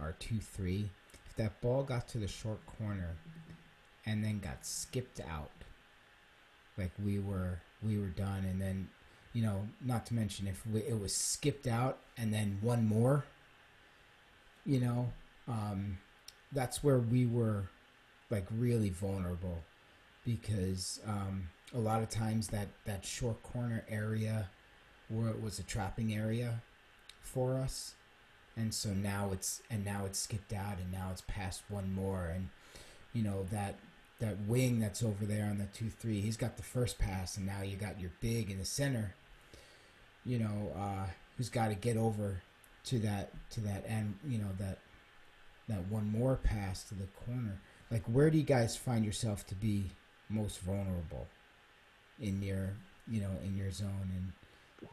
our 0.00 0.14
two 0.18 0.38
three, 0.38 0.88
if 1.28 1.36
that 1.36 1.60
ball 1.60 1.82
got 1.82 2.08
to 2.08 2.18
the 2.18 2.28
short 2.28 2.64
corner, 2.78 3.16
and 4.08 4.24
then 4.24 4.40
got 4.40 4.64
skipped 4.66 5.20
out, 5.20 5.52
like 6.76 6.92
we 7.04 7.18
were 7.18 7.60
we 7.82 7.98
were 7.98 8.06
done, 8.06 8.44
and 8.44 8.60
then 8.60 8.88
you 9.32 9.42
know, 9.42 9.68
not 9.84 10.06
to 10.06 10.14
mention 10.14 10.46
if 10.46 10.66
we, 10.66 10.80
it 10.80 10.98
was 10.98 11.14
skipped 11.14 11.66
out 11.66 11.98
and 12.16 12.32
then 12.32 12.58
one 12.60 12.86
more, 12.86 13.24
you 14.64 14.80
know, 14.80 15.12
um, 15.46 15.98
that's 16.52 16.82
where 16.82 16.98
we 16.98 17.26
were 17.26 17.68
like 18.30 18.46
really 18.50 18.90
vulnerable 18.90 19.58
because 20.24 21.00
um, 21.06 21.48
a 21.74 21.78
lot 21.78 22.02
of 22.02 22.08
times 22.08 22.48
that 22.48 22.68
that 22.84 23.04
short 23.04 23.42
corner 23.42 23.84
area 23.88 24.48
where 25.08 25.28
it 25.28 25.42
was 25.42 25.58
a 25.58 25.62
trapping 25.62 26.14
area 26.14 26.60
for 27.20 27.54
us. 27.54 27.94
And 28.56 28.74
so 28.74 28.90
now 28.90 29.30
it's 29.32 29.62
and 29.70 29.84
now 29.84 30.04
it's 30.04 30.18
skipped 30.18 30.52
out 30.52 30.78
and 30.82 30.90
now 30.90 31.08
it's 31.12 31.22
past 31.28 31.62
one 31.68 31.94
more. 31.94 32.26
And 32.34 32.48
you 33.12 33.22
know 33.22 33.46
that 33.52 33.76
that 34.20 34.36
wing 34.46 34.80
that's 34.80 35.02
over 35.02 35.24
there 35.24 35.46
on 35.46 35.58
the 35.58 35.66
two 35.66 35.90
three 35.90 36.20
he's 36.20 36.36
got 36.36 36.56
the 36.56 36.62
first 36.62 36.98
pass 36.98 37.36
and 37.36 37.46
now 37.46 37.62
you 37.62 37.76
got 37.76 38.00
your 38.00 38.10
big 38.20 38.50
in 38.50 38.58
the 38.58 38.64
center 38.64 39.14
you 40.24 40.38
know 40.38 40.72
uh, 40.76 41.06
who's 41.36 41.48
got 41.48 41.68
to 41.68 41.74
get 41.74 41.96
over 41.96 42.42
to 42.84 42.98
that 42.98 43.32
to 43.50 43.60
that 43.60 43.84
end 43.88 44.14
you 44.26 44.38
know 44.38 44.50
that 44.58 44.78
that 45.68 45.86
one 45.90 46.10
more 46.10 46.36
pass 46.36 46.82
to 46.84 46.94
the 46.94 47.06
corner. 47.26 47.60
Like 47.90 48.02
where 48.06 48.30
do 48.30 48.38
you 48.38 48.44
guys 48.44 48.76
find 48.76 49.04
yourself 49.04 49.46
to 49.48 49.54
be 49.54 49.90
most 50.28 50.60
vulnerable 50.60 51.26
in 52.20 52.42
your 52.42 52.70
you 53.06 53.20
know 53.20 53.30
in 53.44 53.56
your 53.56 53.70
zone? 53.70 54.10
And 54.14 54.32
you 54.82 54.88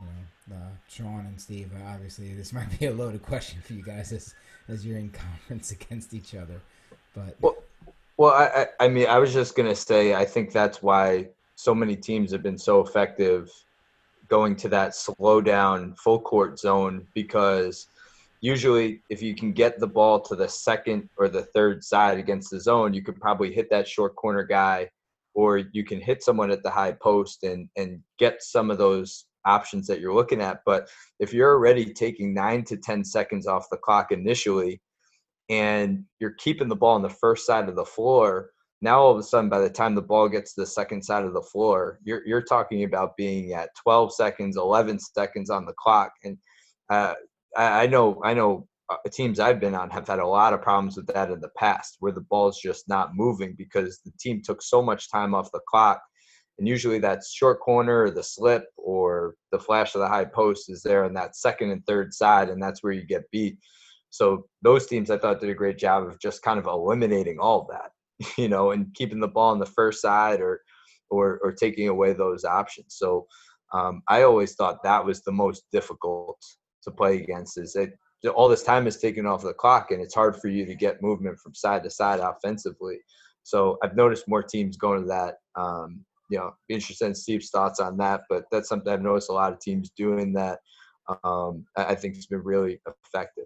know 0.49 0.55
uh, 0.55 0.69
Sean 0.87 1.25
and 1.25 1.39
Steve 1.39 1.71
obviously 1.87 2.33
this 2.33 2.53
might 2.53 2.79
be 2.79 2.87
a 2.87 2.93
loaded 2.93 3.23
question 3.23 3.61
for 3.61 3.73
you 3.73 3.83
guys 3.83 4.11
as 4.11 4.33
as 4.67 4.85
you're 4.85 4.97
in 4.97 5.09
conference 5.49 5.71
against 5.71 6.13
each 6.13 6.35
other 6.35 6.61
but 7.13 7.35
well 7.39 7.55
well 8.17 8.33
I 8.33 8.67
I 8.79 8.87
mean 8.87 9.07
I 9.07 9.19
was 9.19 9.33
just 9.33 9.55
gonna 9.55 9.75
say 9.75 10.13
I 10.13 10.25
think 10.25 10.51
that's 10.51 10.81
why 10.81 11.29
so 11.55 11.73
many 11.73 11.95
teams 11.95 12.31
have 12.31 12.43
been 12.43 12.57
so 12.57 12.81
effective 12.81 13.51
going 14.27 14.55
to 14.55 14.69
that 14.69 14.95
slow 14.95 15.41
down 15.41 15.93
full 15.95 16.19
court 16.19 16.59
zone 16.59 17.07
because 17.13 17.87
usually 18.41 19.01
if 19.09 19.21
you 19.21 19.35
can 19.35 19.51
get 19.51 19.79
the 19.79 19.87
ball 19.87 20.19
to 20.19 20.35
the 20.35 20.49
second 20.49 21.09
or 21.17 21.29
the 21.29 21.43
third 21.43 21.83
side 21.83 22.17
against 22.17 22.51
the 22.51 22.59
zone 22.59 22.93
you 22.93 23.01
could 23.01 23.19
probably 23.19 23.53
hit 23.53 23.69
that 23.69 23.87
short 23.87 24.15
corner 24.15 24.43
guy 24.43 24.89
or 25.35 25.57
you 25.57 25.83
can 25.83 26.01
hit 26.01 26.23
someone 26.23 26.49
at 26.49 26.63
the 26.63 26.69
high 26.69 26.93
post 26.93 27.43
and 27.43 27.69
and 27.75 28.01
get 28.17 28.41
some 28.41 28.71
of 28.71 28.77
those 28.77 29.25
options 29.45 29.87
that 29.87 29.99
you're 29.99 30.13
looking 30.13 30.41
at. 30.41 30.61
But 30.65 30.89
if 31.19 31.33
you're 31.33 31.53
already 31.53 31.93
taking 31.93 32.33
9 32.33 32.63
to 32.65 32.77
10 32.77 33.03
seconds 33.03 33.47
off 33.47 33.69
the 33.69 33.77
clock 33.77 34.11
initially 34.11 34.81
and 35.49 36.03
you're 36.19 36.35
keeping 36.37 36.67
the 36.67 36.75
ball 36.75 36.95
on 36.95 37.01
the 37.01 37.09
first 37.09 37.45
side 37.45 37.69
of 37.69 37.75
the 37.75 37.85
floor 37.85 38.49
now 38.81 38.99
all 38.99 39.11
of 39.11 39.17
a 39.17 39.23
sudden 39.23 39.49
by 39.49 39.59
the 39.59 39.69
time 39.69 39.95
the 39.95 40.01
ball 40.01 40.27
gets 40.27 40.53
to 40.53 40.61
the 40.61 40.67
second 40.67 41.01
side 41.01 41.23
of 41.23 41.33
the 41.33 41.41
floor 41.41 41.99
you're, 42.03 42.25
you're 42.25 42.41
talking 42.41 42.83
about 42.83 43.15
being 43.15 43.53
at 43.53 43.69
12 43.81 44.13
seconds 44.13 44.57
11 44.57 44.99
seconds 44.99 45.49
on 45.49 45.65
the 45.65 45.73
clock 45.73 46.11
and 46.23 46.37
uh, 46.89 47.13
I, 47.55 47.83
I, 47.83 47.87
know 47.87 48.21
i 48.23 48.33
know 48.33 48.67
uh, 48.89 48.97
teams 49.11 49.39
i've 49.39 49.59
been 49.59 49.75
on 49.75 49.89
have 49.89 50.07
had 50.07 50.19
a 50.19 50.27
lot 50.27 50.53
of 50.53 50.61
problems 50.61 50.97
with 50.97 51.07
that 51.07 51.31
in 51.31 51.39
the 51.41 51.49
past 51.57 51.97
where 51.99 52.11
the 52.11 52.25
ball's 52.29 52.59
just 52.59 52.87
not 52.87 53.15
moving 53.15 53.55
because 53.57 53.99
the 54.05 54.11
team 54.19 54.41
took 54.43 54.61
so 54.61 54.81
much 54.81 55.11
time 55.11 55.33
off 55.33 55.51
the 55.51 55.61
clock 55.67 56.01
and 56.57 56.67
usually 56.67 56.99
that 56.99 57.21
short 57.23 57.59
corner 57.59 58.03
or 58.03 58.11
the 58.11 58.23
slip 58.23 58.65
or 58.77 59.35
the 59.51 59.59
flash 59.59 59.95
of 59.95 60.01
the 60.01 60.07
high 60.07 60.25
post 60.25 60.69
is 60.69 60.81
there 60.81 61.03
on 61.05 61.13
that 61.13 61.35
second 61.35 61.71
and 61.71 61.85
third 61.85 62.13
side 62.13 62.49
and 62.49 62.61
that's 62.61 62.83
where 62.83 62.93
you 62.93 63.05
get 63.05 63.29
beat 63.31 63.57
so 64.15 64.45
those 64.61 64.87
teams 64.87 65.09
i 65.09 65.17
thought 65.17 65.39
did 65.39 65.49
a 65.49 65.53
great 65.53 65.77
job 65.77 66.03
of 66.03 66.19
just 66.19 66.41
kind 66.41 66.59
of 66.59 66.65
eliminating 66.65 67.39
all 67.39 67.67
that 67.69 67.91
you 68.37 68.47
know, 68.47 68.71
and 68.71 68.93
keeping 68.93 69.19
the 69.19 69.27
ball 69.27 69.51
on 69.51 69.59
the 69.59 69.65
first 69.65 70.01
side 70.01 70.41
or 70.41 70.61
or 71.09 71.39
or 71.43 71.51
taking 71.51 71.87
away 71.87 72.13
those 72.13 72.45
options. 72.45 72.95
So 72.97 73.27
um, 73.73 74.01
I 74.09 74.23
always 74.23 74.55
thought 74.55 74.83
that 74.83 75.05
was 75.05 75.21
the 75.21 75.31
most 75.31 75.63
difficult 75.71 76.39
to 76.83 76.91
play 76.91 77.21
against. 77.21 77.57
Is 77.57 77.73
that 77.73 77.91
all 78.33 78.49
this 78.49 78.63
time 78.63 78.87
is 78.87 78.97
taken 78.97 79.25
off 79.25 79.43
the 79.43 79.53
clock, 79.53 79.91
and 79.91 80.01
it's 80.01 80.15
hard 80.15 80.37
for 80.37 80.47
you 80.47 80.65
to 80.65 80.75
get 80.75 81.01
movement 81.01 81.37
from 81.39 81.53
side 81.53 81.83
to 81.83 81.89
side 81.89 82.19
offensively. 82.19 82.97
So 83.43 83.77
I've 83.83 83.95
noticed 83.95 84.27
more 84.27 84.43
teams 84.43 84.77
going 84.77 85.01
to 85.01 85.07
that. 85.07 85.35
Um, 85.55 86.03
you 86.31 86.39
know, 86.39 86.55
be 86.67 86.73
interested 86.73 87.05
in 87.05 87.13
Steve's 87.13 87.51
thoughts 87.51 87.79
on 87.79 87.97
that, 87.97 88.21
but 88.29 88.45
that's 88.51 88.67
something 88.67 88.91
I've 88.91 89.03
noticed 89.03 89.29
a 89.29 89.33
lot 89.33 89.53
of 89.53 89.59
teams 89.59 89.91
doing 89.95 90.33
that. 90.33 90.59
Um, 91.23 91.65
I 91.77 91.93
think 91.93 92.15
has 92.15 92.25
been 92.25 92.41
really 92.41 92.81
effective. 93.05 93.45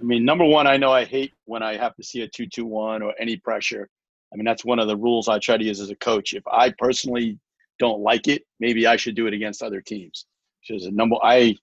I 0.00 0.04
mean, 0.04 0.24
number 0.24 0.44
one, 0.44 0.66
I 0.66 0.76
know 0.76 0.92
I 0.92 1.04
hate 1.04 1.32
when 1.46 1.62
I 1.62 1.76
have 1.76 1.94
to 1.96 2.02
see 2.02 2.22
a 2.22 2.28
two-two-one 2.28 3.02
or 3.02 3.14
any 3.18 3.36
pressure. 3.36 3.88
I 4.32 4.36
mean, 4.36 4.44
that's 4.44 4.64
one 4.64 4.78
of 4.78 4.88
the 4.88 4.96
rules 4.96 5.28
I 5.28 5.38
try 5.38 5.56
to 5.56 5.64
use 5.64 5.80
as 5.80 5.90
a 5.90 5.96
coach. 5.96 6.34
If 6.34 6.46
I 6.46 6.72
personally 6.78 7.38
don't 7.78 8.00
like 8.00 8.28
it, 8.28 8.42
maybe 8.60 8.86
I 8.86 8.96
should 8.96 9.16
do 9.16 9.26
it 9.26 9.34
against 9.34 9.62
other 9.62 9.80
teams. 9.80 10.26
Because 10.68 10.86
number, 10.88 11.16
I, 11.22 11.36
you 11.38 11.56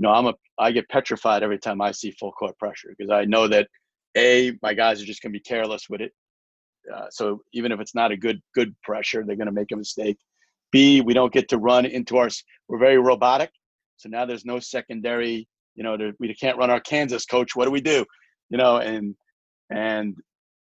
know, 0.00 0.10
I'm 0.10 0.26
a, 0.26 0.34
I 0.58 0.72
get 0.72 0.88
petrified 0.88 1.42
every 1.42 1.58
time 1.58 1.80
I 1.80 1.92
see 1.92 2.10
full 2.10 2.32
court 2.32 2.58
pressure 2.58 2.94
because 2.96 3.10
I 3.10 3.24
know 3.24 3.48
that 3.48 3.68
a 4.16 4.52
my 4.62 4.74
guys 4.74 5.00
are 5.00 5.06
just 5.06 5.22
going 5.22 5.32
to 5.32 5.38
be 5.38 5.42
careless 5.42 5.88
with 5.88 6.00
it. 6.00 6.12
Uh, 6.92 7.06
so 7.10 7.40
even 7.52 7.72
if 7.72 7.80
it's 7.80 7.94
not 7.94 8.12
a 8.12 8.16
good 8.16 8.40
good 8.54 8.74
pressure, 8.82 9.24
they're 9.24 9.36
going 9.36 9.46
to 9.46 9.52
make 9.52 9.72
a 9.72 9.76
mistake. 9.76 10.18
B, 10.72 11.00
we 11.00 11.14
don't 11.14 11.32
get 11.32 11.48
to 11.50 11.58
run 11.58 11.86
into 11.86 12.16
our. 12.16 12.28
We're 12.68 12.78
very 12.78 12.98
robotic, 12.98 13.50
so 13.96 14.08
now 14.08 14.26
there's 14.26 14.44
no 14.44 14.58
secondary 14.58 15.46
you 15.74 15.82
know, 15.82 15.96
we 16.18 16.34
can't 16.34 16.58
run 16.58 16.70
our 16.70 16.80
Kansas 16.80 17.24
coach. 17.24 17.56
What 17.56 17.64
do 17.64 17.70
we 17.70 17.80
do? 17.80 18.04
You 18.50 18.58
know, 18.58 18.76
and 18.78 19.14
and 19.70 20.16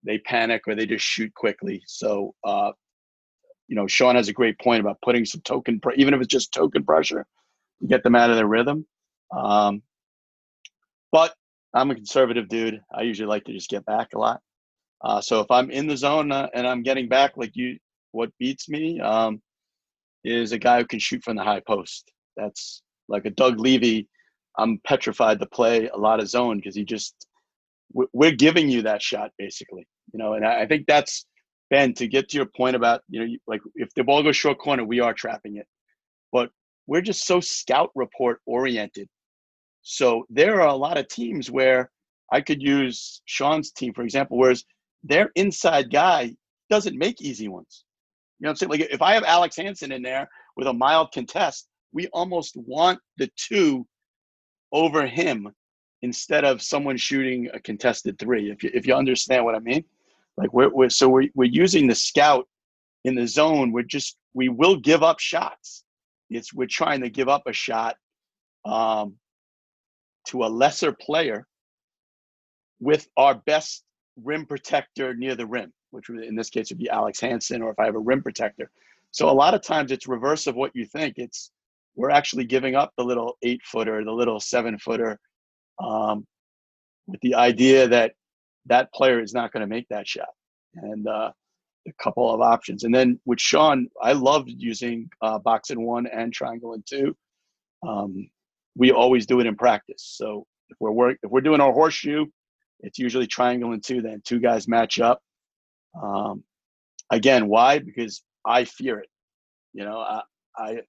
they 0.04 0.20
panic 0.20 0.64
or 0.68 0.76
they 0.76 0.86
just 0.86 1.04
shoot 1.04 1.34
quickly. 1.34 1.84
So, 1.88 2.34
uh, 2.44 2.72
you 3.68 3.76
know, 3.76 3.88
Sean 3.88 4.16
has 4.16 4.30
a 4.30 4.34
great 4.34 4.60
point 4.60 4.82
about 4.82 5.02
putting 5.04 5.26
some 5.26 5.42
token, 5.42 5.82
even 5.98 6.14
if 6.14 6.22
it's 6.22 6.32
just 6.32 6.54
token 6.54 6.84
pressure, 6.84 7.26
to 7.82 7.88
get 7.88 8.04
them 8.04 8.16
out 8.16 8.30
of 8.30 8.36
their 8.36 8.48
rhythm. 8.48 8.86
Um, 9.36 9.82
but 11.12 11.34
I'm 11.74 11.92
a 11.92 11.96
conservative 11.96 12.48
dude. 12.48 12.82
I 12.94 13.02
usually 13.02 13.28
like 13.28 13.46
to 13.46 13.54
just 13.54 13.70
get 13.70 13.86
back 13.86 14.10
a 14.14 14.20
lot. 14.20 14.42
Uh, 15.04 15.22
so 15.22 15.40
if 15.42 15.52
I'm 15.52 15.72
in 15.72 15.88
the 15.88 15.98
zone 15.98 16.32
uh, 16.32 16.48
and 16.54 16.66
I'm 16.66 16.84
getting 16.84 17.10
back, 17.10 17.34
like 17.36 17.52
you, 17.54 17.78
what 18.12 18.32
beats 18.40 18.70
me 18.70 19.00
um, 19.02 19.42
is 20.24 20.52
a 20.52 20.58
guy 20.58 20.80
who 20.80 20.86
can 20.86 21.00
shoot 21.00 21.24
from 21.24 21.36
the 21.36 21.44
high 21.44 21.62
post. 21.68 22.12
That's 22.38 22.82
like 23.08 23.26
a 23.26 23.30
Doug 23.30 23.60
Levy 23.60 24.08
I'm 24.58 24.80
petrified 24.86 25.40
to 25.40 25.46
play 25.46 25.88
a 25.88 25.98
lot 25.98 26.20
of 26.20 26.30
zone 26.30 26.58
because 26.58 26.76
he 26.76 26.84
just 26.84 27.28
we're 27.94 28.32
giving 28.32 28.70
you 28.70 28.82
that 28.82 29.02
shot 29.02 29.32
basically, 29.38 29.88
you 30.14 30.20
know. 30.20 30.34
And 30.34 30.46
I 30.46 30.66
think 30.66 30.86
that's 30.88 31.26
Ben 31.70 31.94
to 31.96 32.08
get 32.08 32.30
to 32.30 32.38
your 32.38 32.48
point 32.58 32.76
about 32.76 33.02
you 33.10 33.20
know 33.20 33.36
like 33.48 33.62
if 33.76 33.94
the 33.96 34.04
ball 34.04 34.24
goes 34.24 34.36
short 34.36 34.60
corner, 34.60 34.84
we 34.84 35.00
are 35.00 35.14
trapping 35.14 35.58
it, 35.58 35.68
but 36.32 36.50
we're 36.88 37.02
just 37.02 37.26
so 37.26 37.40
scout 37.40 37.92
report 37.96 38.40
oriented. 38.46 39.08
So 39.82 40.26
there 40.30 40.62
are 40.62 40.68
a 40.68 40.76
lot 40.76 40.98
of 40.98 41.08
teams 41.08 41.52
where 41.52 41.92
I 42.32 42.42
could 42.42 42.62
use 42.62 43.22
Sean's 43.26 43.72
team 43.72 43.94
for 43.94 44.04
example, 44.04 44.38
whereas 44.38 44.64
their 45.04 45.32
inside 45.36 45.92
guy 45.92 46.36
doesn't 46.70 46.98
make 46.98 47.22
easy 47.22 47.48
ones. 47.48 47.86
You 48.40 48.46
know 48.46 48.50
what 48.50 48.52
I'm 48.52 48.56
saying? 48.58 48.70
Like 48.72 48.90
if 48.92 49.02
I 49.02 49.14
have 49.14 49.24
Alex 49.24 49.56
Hansen 49.56 49.92
in 49.92 50.02
there 50.02 50.28
with 50.58 50.68
a 50.68 50.74
mild 50.74 51.12
contest, 51.14 51.68
we 51.94 52.08
almost 52.08 52.56
want 52.58 53.00
the 53.18 53.30
two 53.38 53.86
over 54.76 55.08
him 55.08 55.50
instead 56.02 56.44
of 56.44 56.62
someone 56.62 56.98
shooting 56.98 57.50
a 57.54 57.60
contested 57.60 58.20
three. 58.20 58.52
If 58.52 58.62
you, 58.62 58.70
if 58.74 58.86
you 58.86 58.94
understand 58.94 59.46
what 59.46 59.56
I 59.56 59.60
mean, 59.60 59.86
like 60.38 60.54
we're, 60.54 60.70
we're 60.70 60.90
so 60.90 61.08
we're, 61.10 61.30
we're 61.34 61.46
using 61.46 61.88
the 61.88 61.96
scout 61.96 62.48
in 63.06 63.16
the 63.16 63.26
zone. 63.26 63.72
We're 63.72 63.84
just 63.84 64.18
we 64.34 64.50
will 64.50 64.76
give 64.76 65.02
up 65.02 65.20
shots. 65.20 65.86
It's 66.30 66.54
we're 66.54 66.68
trying 66.68 67.02
to 67.02 67.10
give 67.10 67.30
up 67.30 67.44
a 67.48 67.54
shot 67.54 67.96
um, 68.66 69.16
to 70.28 70.44
a 70.44 70.48
lesser 70.48 70.92
player 70.92 71.48
with 72.82 73.08
our 73.16 73.36
best 73.46 73.84
rim 74.22 74.46
protector 74.46 75.16
near 75.16 75.36
the 75.36 75.46
rim, 75.46 75.72
which 75.92 76.10
in 76.10 76.36
this 76.36 76.50
case 76.50 76.70
would 76.70 76.80
be 76.80 76.90
Alex 76.90 77.22
Hansen, 77.22 77.62
or 77.62 77.72
if 77.72 77.80
I 77.80 77.86
have 77.86 77.96
a 77.96 78.00
rim 78.00 78.22
protector. 78.22 78.70
So 79.12 79.30
a 79.30 79.32
lot 79.32 79.54
of 79.54 79.62
times 79.62 79.94
it's 79.94 80.08
reverse 80.08 80.48
of 80.48 80.56
what 80.56 80.76
you 80.76 80.86
think. 80.86 81.14
It's 81.18 81.52
we're 81.96 82.12
actually 82.12 82.46
giving 82.46 82.76
up 82.76 82.92
the 82.98 83.04
little 83.04 83.38
eight 83.42 83.62
footer, 83.64 84.04
the 84.04 84.12
little 84.12 84.40
seven 84.40 84.78
footer, 84.78 85.20
um, 85.84 86.26
with 87.08 87.20
the 87.22 87.36
idea 87.36 87.88
that 87.88 88.14
that 88.68 88.92
player 88.94 89.22
is 89.22 89.34
not 89.34 89.52
going 89.52 89.62
to 89.62 89.68
make 89.68 89.88
that 89.90 90.08
shot. 90.08 90.30
And 90.76 91.08
uh, 91.08 91.32
a 91.88 91.94
couple 92.04 92.34
of 92.34 92.42
options. 92.42 92.84
And 92.84 92.94
then 92.94 93.20
with 93.26 93.40
Sean, 93.40 93.88
I 94.02 94.14
loved 94.14 94.50
using 94.50 95.10
uh, 95.22 95.40
box 95.40 95.70
and 95.70 95.86
one 95.86 96.08
and 96.08 96.34
triangle 96.34 96.74
and 96.74 96.84
two. 96.86 97.16
Um, 97.88 98.28
we 98.76 98.92
always 98.92 99.26
do 99.26 99.40
it 99.40 99.46
in 99.46 99.56
practice. 99.56 100.04
So 100.18 100.46
if 100.70 100.78
we're 100.80 100.92
work, 100.92 101.18
if 101.24 101.32
we're 101.32 101.42
doing 101.42 101.62
our 101.62 101.72
horseshoe, 101.72 102.26
it's 102.82 103.00
usually 103.00 103.28
triangle 103.28 103.72
and 103.72 103.84
two. 103.84 104.02
Then 104.02 104.22
two 104.26 104.40
guys 104.40 104.68
match 104.68 105.00
up. 105.00 105.22
Um, 106.02 106.44
again, 107.12 107.48
why? 107.48 107.80
Because 107.80 108.24
I 108.46 108.66
fear 108.66 109.00
it. 109.00 109.10
You 109.74 109.86
know, 109.86 110.00
I 110.00 110.22
I, 110.58 110.80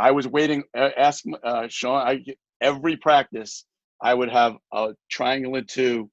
I 0.00 0.10
was 0.12 0.26
waiting. 0.26 0.64
Uh, 0.76 0.88
ask 0.96 1.24
uh, 1.44 1.68
Sean. 1.68 2.06
I 2.06 2.24
every 2.62 2.96
practice 2.96 3.66
I 4.02 4.14
would 4.14 4.30
have 4.30 4.56
a 4.72 4.94
triangle 5.10 5.56
and 5.56 5.68
two 5.68 6.10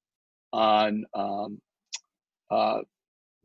on 0.52 1.06
um, 1.14 1.62
uh, 2.52 2.80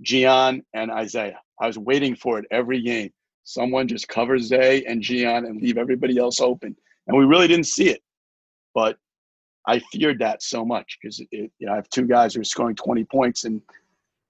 Gian 0.02 0.62
and 0.74 0.90
Isaiah. 0.90 1.40
I 1.60 1.68
was 1.68 1.78
waiting 1.78 2.16
for 2.16 2.40
it 2.40 2.46
every 2.50 2.82
game. 2.82 3.10
Someone 3.44 3.86
just 3.86 4.08
cover 4.08 4.36
Zay 4.38 4.84
and 4.84 5.00
Gian 5.00 5.46
and 5.46 5.62
leave 5.62 5.78
everybody 5.78 6.18
else 6.18 6.40
open. 6.40 6.76
And 7.06 7.16
we 7.16 7.24
really 7.24 7.46
didn't 7.46 7.66
see 7.66 7.88
it. 7.88 8.02
But 8.74 8.96
I 9.68 9.80
feared 9.92 10.18
that 10.20 10.42
so 10.42 10.64
much 10.64 10.98
because 11.00 11.20
you 11.30 11.50
know, 11.60 11.72
I 11.72 11.76
have 11.76 11.88
two 11.90 12.06
guys 12.06 12.34
who 12.34 12.40
are 12.40 12.44
scoring 12.44 12.74
20 12.74 13.04
points. 13.04 13.44
And 13.44 13.62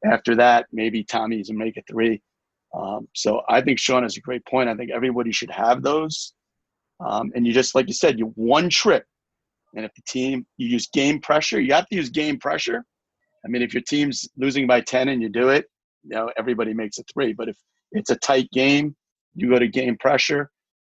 after 0.05 0.35
that, 0.37 0.67
maybe 0.73 1.05
Tommy's 1.05 1.49
and 1.49 1.59
make 1.59 1.79
a 1.79 1.83
three. 1.91 2.21
Um, 2.75 3.09
so 3.15 3.43
I 3.49 3.61
think 3.61 3.79
Sean 3.79 4.03
has 4.03 4.17
a 4.17 4.21
great 4.21 4.45
point. 4.47 4.69
I 4.69 4.75
think 4.75 4.91
everybody 4.91 5.33
should 5.33 5.51
have 5.51 5.83
those. 5.83 6.33
Um, 7.01 7.33
and 7.35 7.47
you 7.47 7.53
just, 7.53 7.75
like 7.75 7.89
you 7.89 7.95
said, 7.95 8.19
you 8.19 8.33
one 8.37 8.71
trip. 8.71 9.05
And 9.75 9.85
if 9.85 9.93
the 9.95 10.03
team, 10.07 10.47
you 10.57 10.69
use 10.69 10.89
game 10.89 11.21
pressure, 11.21 11.61
you 11.61 11.73
have 11.75 11.89
to 11.89 11.97
use 11.97 12.11
game 12.11 12.39
pressure 12.39 12.85
I 13.45 13.49
mean, 13.49 13.63
if 13.63 13.75
your 13.75 13.83
team's 13.83 14.29
losing 14.37 14.67
by 14.67 14.81
10 14.81 15.09
and 15.09 15.21
you 15.21 15.29
do 15.29 15.49
it, 15.49 15.67
you 16.05 16.11
know, 16.11 16.31
everybody 16.37 16.75
makes 16.75 16.99
a 16.99 17.03
three. 17.13 17.33
But 17.33 17.49
if 17.49 17.57
it's 17.93 18.11
a 18.11 18.17
tight 18.17 18.51
game, 18.53 18.95
you 19.35 19.51
go 19.51 19.59
to 19.59 19.69
game 19.69 19.97
pressure, 19.99 20.51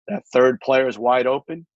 that 0.08 0.22
third 0.32 0.60
player 0.60 0.86
is 0.86 0.98
wide 0.98 1.26
open, 1.26 1.66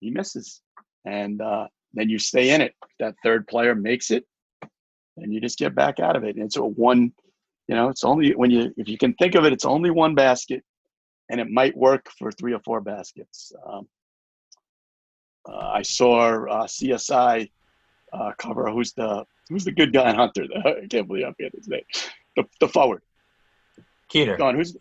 he 0.00 0.10
misses. 0.10 0.62
And 1.04 1.40
uh, 1.40 1.66
then 1.92 2.08
you 2.08 2.18
stay 2.18 2.50
in 2.50 2.60
it. 2.60 2.74
That 3.00 3.14
third 3.22 3.46
player 3.46 3.74
makes 3.74 4.10
it, 4.10 4.24
and 5.16 5.32
you 5.32 5.40
just 5.40 5.58
get 5.58 5.74
back 5.74 6.00
out 6.00 6.16
of 6.16 6.24
it. 6.24 6.36
And 6.36 6.44
it's 6.44 6.56
a 6.56 6.64
one, 6.64 7.12
you 7.68 7.74
know, 7.74 7.88
it's 7.90 8.02
only 8.02 8.34
when 8.34 8.50
you, 8.50 8.72
if 8.76 8.88
you 8.88 8.96
can 8.96 9.14
think 9.14 9.34
of 9.34 9.44
it, 9.44 9.52
it's 9.52 9.66
only 9.66 9.90
one 9.90 10.14
basket, 10.14 10.64
and 11.30 11.40
it 11.40 11.50
might 11.50 11.76
work 11.76 12.08
for 12.18 12.32
three 12.32 12.54
or 12.54 12.60
four 12.60 12.80
baskets. 12.80 13.52
Um, 13.66 13.86
uh, 15.46 15.70
I 15.74 15.82
saw 15.82 16.46
uh, 16.46 16.66
CSI 16.66 17.50
uh, 18.12 18.32
cover. 18.38 18.70
Who's 18.70 18.94
the 18.94 19.24
who's 19.50 19.64
the 19.64 19.72
good 19.72 19.92
guy 19.92 20.08
in 20.10 20.16
Hunter? 20.16 20.46
I 20.64 20.86
can't 20.88 21.06
believe 21.06 21.26
I 21.26 21.32
forget 21.32 21.52
his 21.54 21.68
name. 21.68 21.82
The, 22.36 22.44
the 22.58 22.68
forward. 22.68 23.02
Keener. 24.08 24.38
Gone. 24.38 24.54
Who's 24.54 24.72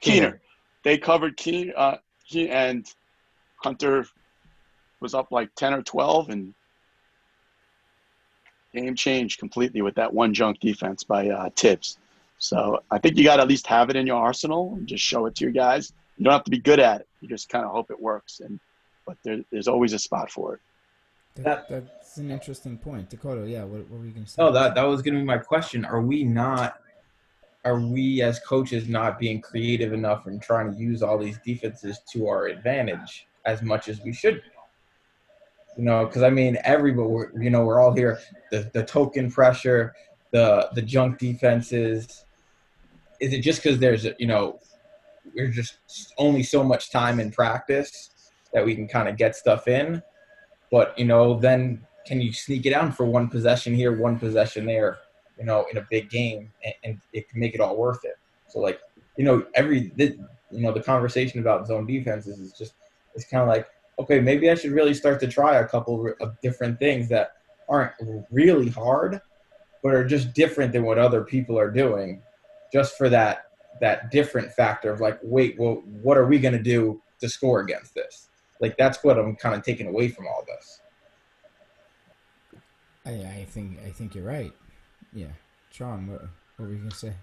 Keener? 0.00 0.30
Keener. 0.30 0.40
They 0.84 0.96
covered 0.96 1.36
Keener, 1.36 1.72
uh, 1.76 1.96
he, 2.24 2.48
and 2.48 2.86
Hunter 3.56 4.06
was 5.00 5.12
up 5.12 5.32
like 5.32 5.52
ten 5.56 5.74
or 5.74 5.82
twelve, 5.82 6.30
and 6.30 6.54
game 8.72 8.94
changed 8.94 9.40
completely 9.40 9.82
with 9.82 9.96
that 9.96 10.14
one 10.14 10.32
junk 10.34 10.60
defense 10.60 11.02
by 11.02 11.30
uh, 11.30 11.50
Tibbs. 11.56 11.98
So 12.38 12.80
I 12.90 12.98
think 12.98 13.16
you 13.16 13.24
got 13.24 13.36
to 13.36 13.42
at 13.42 13.48
least 13.48 13.66
have 13.66 13.90
it 13.90 13.96
in 13.96 14.06
your 14.06 14.16
arsenal 14.16 14.74
and 14.76 14.86
just 14.86 15.04
show 15.04 15.26
it 15.26 15.34
to 15.36 15.44
your 15.44 15.52
guys. 15.52 15.92
You 16.16 16.24
don't 16.24 16.32
have 16.32 16.44
to 16.44 16.50
be 16.50 16.58
good 16.58 16.80
at 16.80 17.00
it. 17.00 17.08
You 17.20 17.28
just 17.28 17.48
kind 17.48 17.64
of 17.64 17.72
hope 17.72 17.90
it 17.90 18.00
works. 18.00 18.40
And 18.40 18.60
but 19.06 19.16
there, 19.24 19.40
there's 19.50 19.68
always 19.68 19.92
a 19.92 19.98
spot 19.98 20.30
for 20.30 20.54
it. 20.54 20.60
That, 21.42 21.68
that's 21.68 22.16
an 22.16 22.30
interesting 22.30 22.78
point, 22.78 23.10
Dakota. 23.10 23.48
Yeah, 23.48 23.62
what, 23.62 23.88
what 23.88 24.00
were 24.00 24.06
you 24.06 24.10
going 24.10 24.24
to 24.24 24.30
say? 24.30 24.42
Oh, 24.42 24.52
that 24.52 24.74
that 24.74 24.82
was 24.82 25.02
going 25.02 25.14
to 25.14 25.20
be 25.20 25.24
my 25.24 25.38
question. 25.38 25.84
Are 25.84 26.00
we 26.00 26.24
not? 26.24 26.80
Are 27.64 27.78
we 27.80 28.22
as 28.22 28.40
coaches 28.40 28.88
not 28.88 29.18
being 29.18 29.40
creative 29.40 29.92
enough 29.92 30.26
and 30.26 30.40
trying 30.40 30.72
to 30.72 30.78
use 30.78 31.02
all 31.02 31.18
these 31.18 31.38
defenses 31.44 32.00
to 32.12 32.28
our 32.28 32.46
advantage 32.46 33.26
as 33.46 33.62
much 33.62 33.88
as 33.88 34.00
we 34.00 34.12
should? 34.12 34.42
You 35.76 35.84
know, 35.84 36.06
because 36.06 36.22
I 36.22 36.30
mean, 36.30 36.58
everybody, 36.64 37.08
we're, 37.08 37.40
you 37.40 37.50
know, 37.50 37.64
we're 37.64 37.80
all 37.80 37.92
here. 37.92 38.18
The 38.50 38.70
the 38.72 38.84
token 38.84 39.30
pressure, 39.30 39.94
the 40.32 40.70
the 40.74 40.82
junk 40.82 41.18
defenses. 41.18 42.24
Is 43.20 43.32
it 43.32 43.40
just 43.40 43.62
because 43.62 43.78
there's 43.78 44.06
you 44.18 44.26
know, 44.26 44.60
we're 45.34 45.48
just 45.48 45.78
only 46.18 46.42
so 46.42 46.62
much 46.62 46.90
time 46.90 47.20
in 47.20 47.30
practice 47.30 48.10
that 48.52 48.64
we 48.64 48.74
can 48.74 48.88
kind 48.88 49.08
of 49.08 49.16
get 49.16 49.36
stuff 49.36 49.68
in? 49.68 50.02
But 50.70 50.98
you 50.98 51.04
know, 51.04 51.38
then 51.38 51.86
can 52.06 52.20
you 52.20 52.32
sneak 52.32 52.66
it 52.66 52.72
out 52.72 52.96
for 52.96 53.04
one 53.04 53.28
possession 53.28 53.74
here, 53.74 53.96
one 53.96 54.18
possession 54.18 54.66
there? 54.66 54.98
You 55.38 55.44
know, 55.44 55.66
in 55.70 55.78
a 55.78 55.86
big 55.88 56.10
game, 56.10 56.52
and, 56.64 56.74
and 56.84 57.00
it 57.12 57.28
can 57.28 57.38
make 57.38 57.54
it 57.54 57.60
all 57.60 57.76
worth 57.76 58.04
it. 58.04 58.16
So 58.48 58.58
like, 58.58 58.80
you 59.16 59.24
know, 59.24 59.44
every 59.54 59.92
you 59.96 60.16
know 60.50 60.72
the 60.72 60.82
conversation 60.82 61.40
about 61.40 61.66
zone 61.66 61.86
defenses 61.86 62.38
is 62.38 62.52
just 62.52 62.74
it's 63.14 63.24
kind 63.24 63.42
of 63.42 63.48
like 63.48 63.68
okay, 63.98 64.20
maybe 64.20 64.50
I 64.50 64.54
should 64.54 64.72
really 64.72 64.94
start 64.94 65.20
to 65.20 65.26
try 65.26 65.56
a 65.56 65.66
couple 65.66 66.12
of 66.20 66.40
different 66.40 66.78
things 66.78 67.08
that 67.08 67.32
aren't 67.68 67.92
really 68.30 68.70
hard, 68.70 69.20
but 69.82 69.94
are 69.94 70.04
just 70.04 70.32
different 70.32 70.72
than 70.72 70.84
what 70.84 70.98
other 70.98 71.22
people 71.22 71.58
are 71.58 71.70
doing, 71.70 72.22
just 72.72 72.96
for 72.96 73.08
that 73.08 73.44
that 73.80 74.10
different 74.10 74.50
factor 74.52 74.90
of 74.90 75.00
like, 75.00 75.18
wait, 75.22 75.56
well, 75.58 75.82
what 76.02 76.16
are 76.16 76.26
we 76.26 76.38
going 76.38 76.52
to 76.54 76.62
do 76.62 77.00
to 77.20 77.28
score 77.28 77.60
against 77.60 77.94
this? 77.94 78.28
Like 78.60 78.76
that's 78.76 79.04
what 79.04 79.18
I'm 79.18 79.36
kind 79.36 79.54
of 79.54 79.62
taking 79.62 79.86
away 79.86 80.08
from 80.08 80.26
all 80.26 80.44
this. 80.46 80.80
I, 83.06 83.10
I 83.10 83.46
think 83.48 83.78
I 83.86 83.90
think 83.90 84.14
you're 84.14 84.24
right. 84.24 84.52
Yeah, 85.12 85.28
Sean, 85.70 86.06
what, 86.08 86.22
what 86.56 86.66
were 86.66 86.72
you 86.72 86.78
gonna 86.78 86.90
say? 86.90 87.14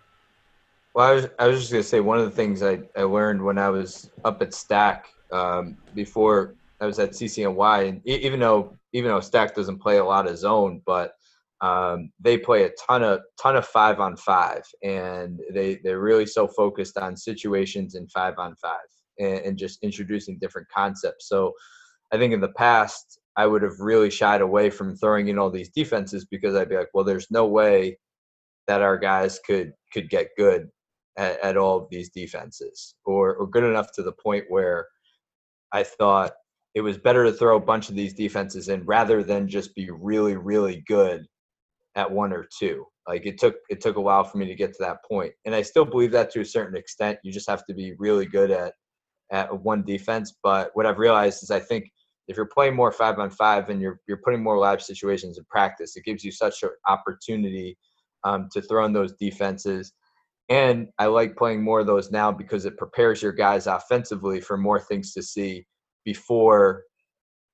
Well, 0.93 1.08
I 1.08 1.14
was 1.14 1.28
I 1.38 1.48
was 1.48 1.60
just 1.60 1.72
gonna 1.72 1.84
say 1.84 2.00
one 2.00 2.18
of 2.18 2.26
the 2.26 2.32
things 2.32 2.64
I, 2.64 2.80
I 2.98 3.04
learned 3.04 3.43
when 3.43 3.58
I 3.58 3.70
was 3.70 4.10
up 4.24 4.41
at 4.41 4.54
Stack 4.54 5.08
um, 5.32 5.78
before 5.93 6.56
I 6.82 6.86
was 6.86 7.00
at 7.00 7.12
CCNY, 7.12 7.89
and 7.89 8.02
even 8.06 8.39
though 8.39 8.76
even 8.93 9.12
though 9.12 9.20
Stack 9.20 9.54
doesn't 9.54 9.80
play 9.80 9.98
a 9.98 10.06
lot 10.06 10.28
of 10.28 10.38
zone, 10.38 10.82
but 10.86 11.18
um, 11.62 12.12
they 12.20 12.38
play 12.38 12.64
a 12.64 12.72
ton 12.88 13.03
of 13.03 13.22
ton 13.41 13.56
of 13.56 13.66
five 13.66 13.99
on 13.99 14.18
five, 14.18 14.64
and 14.84 15.39
they 15.53 15.80
they're 15.84 16.01
really 16.01 16.26
so 16.26 16.47
focused 16.47 16.97
on 16.97 17.16
situations 17.16 17.95
in 17.95 18.08
five 18.10 18.36
on 18.38 18.56
five 18.56 18.88
and, 19.20 19.39
and 19.39 19.58
just 19.58 19.84
introducing 19.84 20.38
different 20.39 20.68
concepts. 20.70 21.30
So 21.30 21.53
I 22.14 22.18
think 22.18 22.34
in 22.34 22.41
the 22.41 22.49
past, 22.49 23.20
I 23.38 23.47
would 23.47 23.62
have 23.62 23.80
really 23.80 24.10
shied 24.10 24.41
away 24.41 24.70
from 24.70 24.95
throwing 24.95 25.30
in 25.30 25.39
all 25.39 25.49
these 25.49 25.70
defenses 25.70 26.26
because 26.26 26.56
I'd 26.56 26.70
be 26.70 26.78
like, 26.78 26.89
well, 26.93 27.06
there's 27.06 27.32
no 27.32 27.45
way 27.47 27.97
that 28.68 28.82
our 28.82 28.97
guys 28.97 29.39
could 29.45 29.74
could 29.93 30.10
get 30.10 30.30
good 30.38 30.70
at, 31.18 31.39
at 31.39 31.58
all 31.58 31.78
of 31.78 31.88
these 31.89 32.10
defenses 32.10 32.95
or, 33.06 33.36
or 33.36 33.47
good 33.47 33.64
enough 33.64 33.91
to 33.93 34.03
the 34.03 34.12
point 34.12 34.45
where 34.49 34.88
I 35.72 35.84
thought 35.84 36.34
it 36.74 36.82
was 36.82 36.97
better 36.97 37.24
to 37.24 37.32
throw 37.32 37.56
a 37.56 37.62
bunch 37.62 37.89
of 37.89 37.95
these 37.95 38.14
defenses 38.14 38.68
in 38.70 38.84
rather 38.86 39.24
than 39.24 39.47
just 39.47 39.74
be 39.76 39.89
really, 39.91 40.36
really 40.36 40.84
good 40.88 41.26
at 41.96 42.12
one 42.12 42.34
or 42.34 42.48
two. 42.58 42.86
Like 43.08 43.26
it 43.26 43.39
took 43.39 43.56
it 43.70 43.82
took 43.82 43.98
a 43.98 44.02
while 44.02 44.24
for 44.24 44.38
me 44.38 44.46
to 44.48 44.56
get 44.56 44.74
to 44.74 44.84
that 44.84 45.04
point. 45.08 45.34
And 45.46 45.54
I 45.54 45.62
still 45.62 45.86
believe 45.86 46.12
that 46.12 46.32
to 46.32 46.41
a 46.41 46.46
certain 46.46 46.76
extent. 46.78 47.20
You 47.24 47.32
just 47.32 47.50
have 47.50 47.66
to 47.68 47.74
be 47.74 47.93
really 48.00 48.26
good 48.26 48.52
at 48.52 48.74
at 49.32 49.64
one 49.64 49.84
defense. 49.84 50.36
But 50.43 50.72
what 50.74 50.86
I've 50.86 51.00
realized 51.00 51.43
is 51.43 51.52
I 51.52 51.60
think 51.60 51.89
if 52.28 52.36
you're 52.36 52.48
playing 52.48 52.76
more 52.76 52.91
five 52.91 53.20
on 53.20 53.30
five 53.30 53.70
and 53.70 53.82
you're 53.82 54.00
you're 54.08 54.22
putting 54.24 54.41
more 54.41 54.58
live 54.58 54.82
situations 54.82 55.38
in 55.38 55.46
practice, 55.46 55.96
it 55.96 56.04
gives 56.04 56.24
you 56.24 56.32
such 56.32 56.64
an 56.64 56.70
opportunity 56.88 57.78
um, 58.24 58.50
to 58.54 58.62
throw 58.62 58.86
in 58.86 58.93
those 58.93 59.14
defenses. 59.14 59.93
And 60.50 60.88
I 61.00 61.08
like 61.08 61.36
playing 61.36 61.64
more 61.64 61.80
of 61.80 61.88
those 61.88 62.12
now 62.12 62.32
because 62.32 62.66
it 62.66 62.78
prepares 62.78 63.22
your 63.22 63.32
guys 63.32 63.68
offensively 63.68 64.41
for 64.41 64.58
more 64.58 64.80
things 64.80 65.14
to 65.14 65.24
see 65.24 65.66
before 66.04 66.84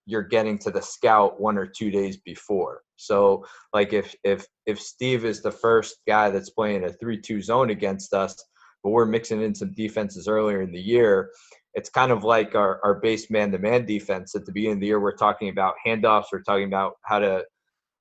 you're 0.06 0.24
getting 0.24 0.58
to 0.60 0.72
the 0.72 0.82
scout 0.82 1.40
one 1.40 1.58
or 1.58 1.66
two 1.66 1.92
days 1.92 2.18
before. 2.18 2.82
So 2.96 3.46
like 3.74 3.94
if 3.94 4.16
if 4.24 4.46
if 4.66 4.80
Steve 4.80 5.26
is 5.26 5.42
the 5.42 5.52
first 5.52 5.98
guy 6.08 6.30
that's 6.30 6.50
playing 6.50 6.86
a 6.86 6.90
3-2 6.90 7.44
zone 7.44 7.70
against 7.70 8.14
us, 8.14 8.36
but 8.84 8.92
we're 8.92 9.06
mixing 9.06 9.42
in 9.42 9.56
some 9.56 9.74
defenses 9.74 10.28
earlier 10.28 10.62
in 10.62 10.72
the 10.72 10.82
year, 10.82 11.32
it's 11.74 11.90
kind 11.90 12.12
of 12.12 12.24
like 12.24 12.56
our, 12.56 12.80
our 12.84 12.96
base 12.96 13.30
man 13.30 13.52
to 13.52 13.60
man 13.60 13.86
defense 13.86 14.36
at 14.36 14.46
the 14.46 14.52
beginning 14.52 14.78
of 14.78 14.82
the 14.82 14.88
year. 14.88 15.00
We're 15.00 15.16
talking 15.16 15.50
about 15.50 15.76
handoffs, 15.86 16.26
we're 16.32 16.44
talking 16.44 16.66
about 16.66 16.94
how 17.06 17.20
to 17.20 17.46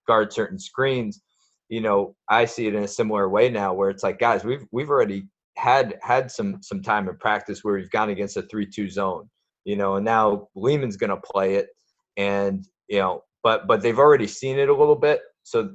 guard 0.06 0.32
certain 0.32 0.58
screens. 0.58 1.20
You 1.68 1.80
know, 1.80 2.16
I 2.28 2.46
see 2.46 2.66
it 2.66 2.74
in 2.74 2.82
a 2.82 2.88
similar 2.88 3.28
way 3.28 3.48
now 3.48 3.72
where 3.72 3.90
it's 3.90 4.02
like, 4.02 4.18
guys, 4.18 4.44
we've 4.44 4.64
we've 4.72 4.90
already 4.90 5.28
had 5.56 5.98
had 6.02 6.30
some 6.30 6.60
some 6.62 6.82
time 6.82 7.08
in 7.08 7.16
practice 7.18 7.62
where 7.62 7.74
we've 7.74 7.90
gone 7.90 8.10
against 8.10 8.36
a 8.36 8.42
three 8.42 8.66
two 8.66 8.88
zone, 8.88 9.30
you 9.64 9.76
know, 9.76 9.96
and 9.96 10.04
now 10.04 10.48
Lehman's 10.56 10.96
gonna 10.96 11.16
play 11.16 11.54
it 11.54 11.68
and 12.16 12.66
you 12.88 12.98
know, 12.98 13.22
but 13.42 13.66
but 13.66 13.82
they've 13.82 13.98
already 13.98 14.26
seen 14.26 14.58
it 14.58 14.68
a 14.68 14.74
little 14.74 14.96
bit. 14.96 15.20
So 15.42 15.70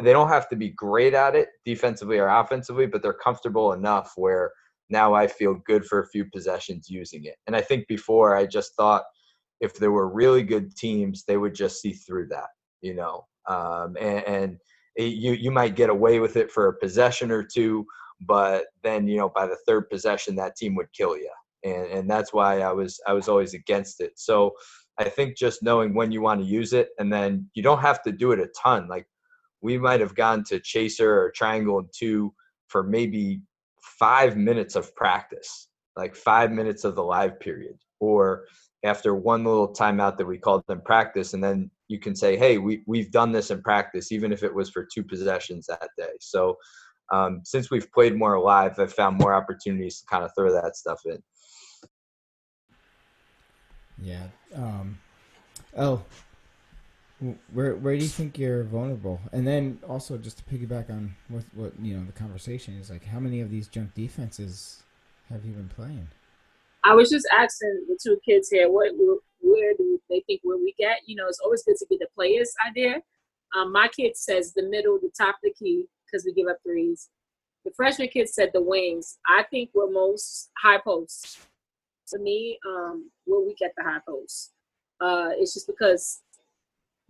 they 0.00 0.12
don't 0.12 0.28
have 0.28 0.48
to 0.50 0.56
be 0.56 0.70
great 0.70 1.14
at 1.14 1.34
it 1.34 1.48
defensively 1.64 2.18
or 2.18 2.28
offensively, 2.28 2.86
but 2.86 3.02
they're 3.02 3.12
comfortable 3.12 3.72
enough 3.72 4.12
where 4.16 4.52
now 4.90 5.14
I 5.14 5.26
feel 5.26 5.54
good 5.66 5.84
for 5.86 6.00
a 6.00 6.08
few 6.08 6.24
possessions 6.32 6.88
using 6.90 7.24
it. 7.24 7.36
And 7.46 7.56
I 7.56 7.60
think 7.62 7.86
before 7.88 8.36
I 8.36 8.46
just 8.46 8.74
thought 8.76 9.04
if 9.60 9.74
there 9.74 9.92
were 9.92 10.08
really 10.08 10.42
good 10.42 10.76
teams, 10.76 11.24
they 11.24 11.36
would 11.36 11.54
just 11.54 11.80
see 11.80 11.92
through 11.92 12.28
that, 12.28 12.48
you 12.80 12.94
know. 12.94 13.26
um, 13.48 13.96
and, 14.00 14.24
and 14.26 14.58
it, 14.96 15.14
you 15.14 15.32
you 15.32 15.50
might 15.50 15.76
get 15.76 15.90
away 15.90 16.20
with 16.20 16.36
it 16.36 16.50
for 16.52 16.68
a 16.68 16.74
possession 16.78 17.30
or 17.30 17.42
two, 17.42 17.86
but 18.20 18.66
then 18.82 19.06
you 19.08 19.16
know 19.18 19.30
by 19.34 19.46
the 19.46 19.56
third 19.66 19.88
possession 19.90 20.36
that 20.36 20.56
team 20.56 20.74
would 20.76 20.92
kill 20.92 21.16
you, 21.16 21.30
and 21.64 21.86
and 21.86 22.10
that's 22.10 22.32
why 22.32 22.60
I 22.60 22.72
was 22.72 23.00
I 23.06 23.12
was 23.14 23.28
always 23.28 23.54
against 23.54 24.00
it. 24.00 24.12
So 24.16 24.52
I 24.98 25.08
think 25.08 25.36
just 25.36 25.62
knowing 25.62 25.94
when 25.94 26.12
you 26.12 26.20
want 26.20 26.40
to 26.40 26.46
use 26.46 26.72
it, 26.72 26.90
and 26.98 27.12
then 27.12 27.48
you 27.54 27.62
don't 27.62 27.80
have 27.80 28.02
to 28.02 28.12
do 28.12 28.32
it 28.32 28.40
a 28.40 28.48
ton. 28.60 28.88
Like 28.88 29.06
we 29.60 29.78
might 29.78 30.00
have 30.00 30.14
gone 30.14 30.44
to 30.44 30.60
chaser 30.60 31.20
or 31.20 31.30
triangle 31.30 31.78
and 31.78 31.88
two 31.92 32.34
for 32.68 32.82
maybe 32.82 33.42
five 33.80 34.36
minutes 34.36 34.76
of 34.76 34.94
practice, 34.94 35.68
like 35.96 36.14
five 36.14 36.50
minutes 36.50 36.84
of 36.84 36.94
the 36.94 37.02
live 37.02 37.38
period, 37.40 37.76
or 38.00 38.44
after 38.84 39.14
one 39.14 39.44
little 39.44 39.72
timeout 39.72 40.16
that 40.16 40.26
we 40.26 40.38
called 40.38 40.64
them 40.66 40.80
practice, 40.84 41.34
and 41.34 41.42
then 41.42 41.70
you 41.88 41.98
can 41.98 42.16
say, 42.16 42.36
hey, 42.36 42.58
we, 42.58 42.82
we've 42.86 43.12
done 43.12 43.32
this 43.32 43.50
in 43.50 43.62
practice, 43.62 44.10
even 44.10 44.32
if 44.32 44.42
it 44.42 44.54
was 44.54 44.70
for 44.70 44.86
two 44.92 45.04
possessions 45.04 45.66
that 45.66 45.88
day. 45.96 46.10
So 46.20 46.56
um, 47.12 47.42
since 47.44 47.70
we've 47.70 47.90
played 47.92 48.16
more 48.16 48.40
live, 48.40 48.78
I've 48.78 48.92
found 48.92 49.18
more 49.18 49.34
opportunities 49.34 50.00
to 50.00 50.06
kind 50.06 50.24
of 50.24 50.30
throw 50.36 50.52
that 50.52 50.76
stuff 50.76 51.00
in. 51.04 51.22
Yeah. 54.02 54.26
Um, 54.54 54.98
oh, 55.76 56.02
where 57.52 57.76
where 57.76 57.96
do 57.96 58.02
you 58.02 58.08
think 58.08 58.36
you're 58.36 58.64
vulnerable? 58.64 59.20
And 59.32 59.46
then 59.46 59.78
also 59.88 60.18
just 60.18 60.38
to 60.38 60.44
piggyback 60.44 60.90
on 60.90 61.14
what 61.28 61.44
what 61.54 61.72
you 61.80 61.96
know 61.96 62.04
the 62.04 62.12
conversation 62.12 62.74
is 62.74 62.90
like, 62.90 63.04
how 63.04 63.20
many 63.20 63.40
of 63.40 63.50
these 63.50 63.68
junk 63.68 63.94
defenses 63.94 64.82
have 65.30 65.44
you 65.44 65.52
been 65.52 65.68
playing? 65.68 66.08
I 66.84 66.94
was 66.94 67.10
just 67.10 67.28
asking 67.32 67.86
the 67.88 67.96
two 68.02 68.18
kids 68.28 68.48
here, 68.50 68.70
what 68.70 68.90
where 69.40 69.74
do 69.74 70.00
they 70.10 70.22
think 70.26 70.40
we're 70.44 70.56
weak 70.56 70.80
at? 70.82 70.98
You 71.06 71.16
know, 71.16 71.28
it's 71.28 71.40
always 71.40 71.62
good 71.62 71.76
to 71.76 71.86
get 71.88 72.00
the 72.00 72.08
players 72.14 72.52
idea. 72.68 73.02
Um, 73.56 73.72
my 73.72 73.88
kid 73.88 74.16
says 74.16 74.52
the 74.52 74.62
middle, 74.62 74.98
the 75.00 75.10
top 75.16 75.36
of 75.36 75.40
the 75.42 75.52
key, 75.52 75.84
because 76.06 76.24
we 76.24 76.32
give 76.32 76.48
up 76.48 76.56
threes. 76.64 77.08
The 77.64 77.70
freshman 77.76 78.08
kid 78.08 78.28
said 78.28 78.50
the 78.52 78.62
wings. 78.62 79.18
I 79.26 79.44
think 79.44 79.70
we're 79.74 79.90
most 79.90 80.50
high 80.60 80.78
posts. 80.78 81.38
To 82.12 82.18
me, 82.18 82.58
um, 82.66 83.10
weak 83.26 83.62
at 83.62 83.72
the 83.76 83.82
high 83.82 84.00
posts. 84.06 84.52
Uh, 85.00 85.30
it's 85.32 85.54
just 85.54 85.66
because 85.66 86.20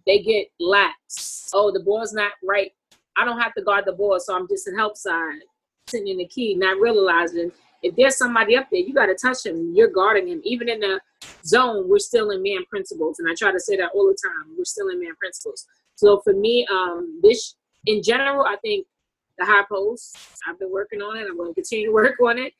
they 0.06 0.20
get 0.20 0.46
lax. 0.60 1.50
Oh, 1.52 1.72
the 1.72 1.80
ball's 1.80 2.12
not 2.12 2.32
right. 2.42 2.72
I 3.16 3.24
don't 3.24 3.40
have 3.40 3.54
to 3.54 3.62
guard 3.62 3.84
the 3.84 3.92
ball, 3.92 4.18
so 4.20 4.34
I'm 4.34 4.48
just 4.48 4.68
in 4.68 4.76
help 4.76 4.96
side, 4.96 5.40
sitting 5.88 6.08
in 6.08 6.18
the 6.18 6.26
key, 6.26 6.54
not 6.54 6.80
realizing 6.80 7.52
if 7.82 7.96
there's 7.96 8.16
somebody 8.16 8.56
up 8.56 8.68
there, 8.70 8.80
you 8.80 8.94
got 8.94 9.06
to 9.06 9.14
touch 9.14 9.44
him. 9.44 9.72
You're 9.74 9.90
guarding 9.90 10.28
him. 10.28 10.40
Even 10.44 10.68
in 10.68 10.80
the 10.80 11.00
zone, 11.44 11.88
we're 11.88 11.98
still 11.98 12.30
in 12.30 12.42
man 12.42 12.64
principles, 12.70 13.18
and 13.18 13.28
I 13.28 13.34
try 13.36 13.52
to 13.52 13.60
say 13.60 13.76
that 13.76 13.90
all 13.94 14.06
the 14.06 14.16
time. 14.22 14.54
We're 14.56 14.64
still 14.64 14.88
in 14.88 15.00
man 15.00 15.14
principles. 15.18 15.66
So 15.96 16.20
for 16.20 16.32
me, 16.32 16.66
um, 16.70 17.20
this 17.22 17.56
in 17.86 18.02
general, 18.02 18.46
I 18.46 18.56
think 18.62 18.86
the 19.38 19.44
high 19.44 19.64
post. 19.70 20.16
I've 20.46 20.58
been 20.58 20.70
working 20.70 21.00
on 21.00 21.16
it. 21.16 21.26
I'm 21.28 21.36
going 21.36 21.50
to 21.50 21.54
continue 21.54 21.86
to 21.86 21.92
work 21.92 22.16
on 22.24 22.38
it. 22.38 22.52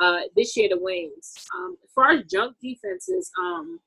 Uh, 0.00 0.20
this 0.34 0.56
year, 0.56 0.68
the 0.70 0.78
wings. 0.78 1.34
Um, 1.54 1.76
as 1.84 1.90
far 1.94 2.10
as 2.12 2.24
junk 2.24 2.56
defenses, 2.62 3.30
um, 3.38 3.78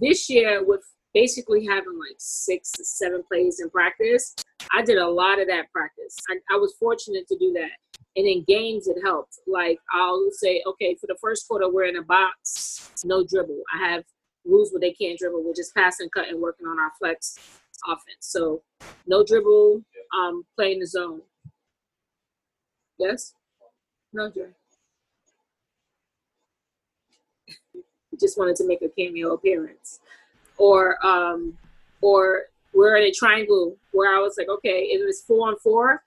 this 0.00 0.28
year 0.30 0.64
with 0.64 0.82
basically 1.16 1.64
having 1.64 1.98
like 1.98 2.16
six 2.18 2.70
to 2.72 2.84
seven 2.84 3.22
plays 3.26 3.58
in 3.60 3.70
practice. 3.70 4.34
I 4.74 4.82
did 4.82 4.98
a 4.98 5.08
lot 5.08 5.40
of 5.40 5.48
that 5.48 5.72
practice. 5.72 6.14
I, 6.28 6.54
I 6.54 6.58
was 6.58 6.74
fortunate 6.78 7.26
to 7.28 7.38
do 7.38 7.54
that. 7.54 7.70
And 8.16 8.26
in 8.26 8.44
games, 8.46 8.86
it 8.86 8.98
helped. 9.02 9.38
Like 9.46 9.78
I'll 9.94 10.28
say, 10.30 10.62
okay, 10.66 10.94
for 11.00 11.06
the 11.06 11.16
first 11.18 11.48
quarter, 11.48 11.72
we're 11.72 11.84
in 11.84 11.96
a 11.96 12.02
box, 12.02 12.90
no 13.02 13.24
dribble. 13.26 13.62
I 13.74 13.88
have 13.88 14.04
rules 14.44 14.72
where 14.72 14.80
they 14.80 14.92
can't 14.92 15.18
dribble. 15.18 15.42
We're 15.42 15.54
just 15.54 15.74
passing, 15.74 16.10
cut, 16.10 16.28
and 16.28 16.38
working 16.38 16.66
on 16.66 16.78
our 16.78 16.92
flex 16.98 17.38
offense. 17.86 18.20
So 18.20 18.62
no 19.06 19.24
dribble, 19.24 19.82
um, 20.14 20.44
playing 20.54 20.80
the 20.80 20.86
zone. 20.86 21.22
Yes? 22.98 23.32
No, 24.12 24.30
Jerry. 24.30 24.52
Just 28.18 28.38
wanted 28.38 28.56
to 28.56 28.66
make 28.66 28.82
a 28.82 28.88
cameo 28.88 29.32
appearance 29.32 30.00
or 30.58 31.04
um, 31.06 31.56
or 32.00 32.44
we're 32.72 32.96
in 32.96 33.04
a 33.04 33.12
triangle 33.12 33.76
where 33.92 34.14
I 34.14 34.20
was 34.20 34.36
like, 34.36 34.48
okay, 34.48 34.88
it 34.90 35.04
was 35.04 35.22
four 35.22 35.48
on 35.48 35.56
four. 35.58 36.02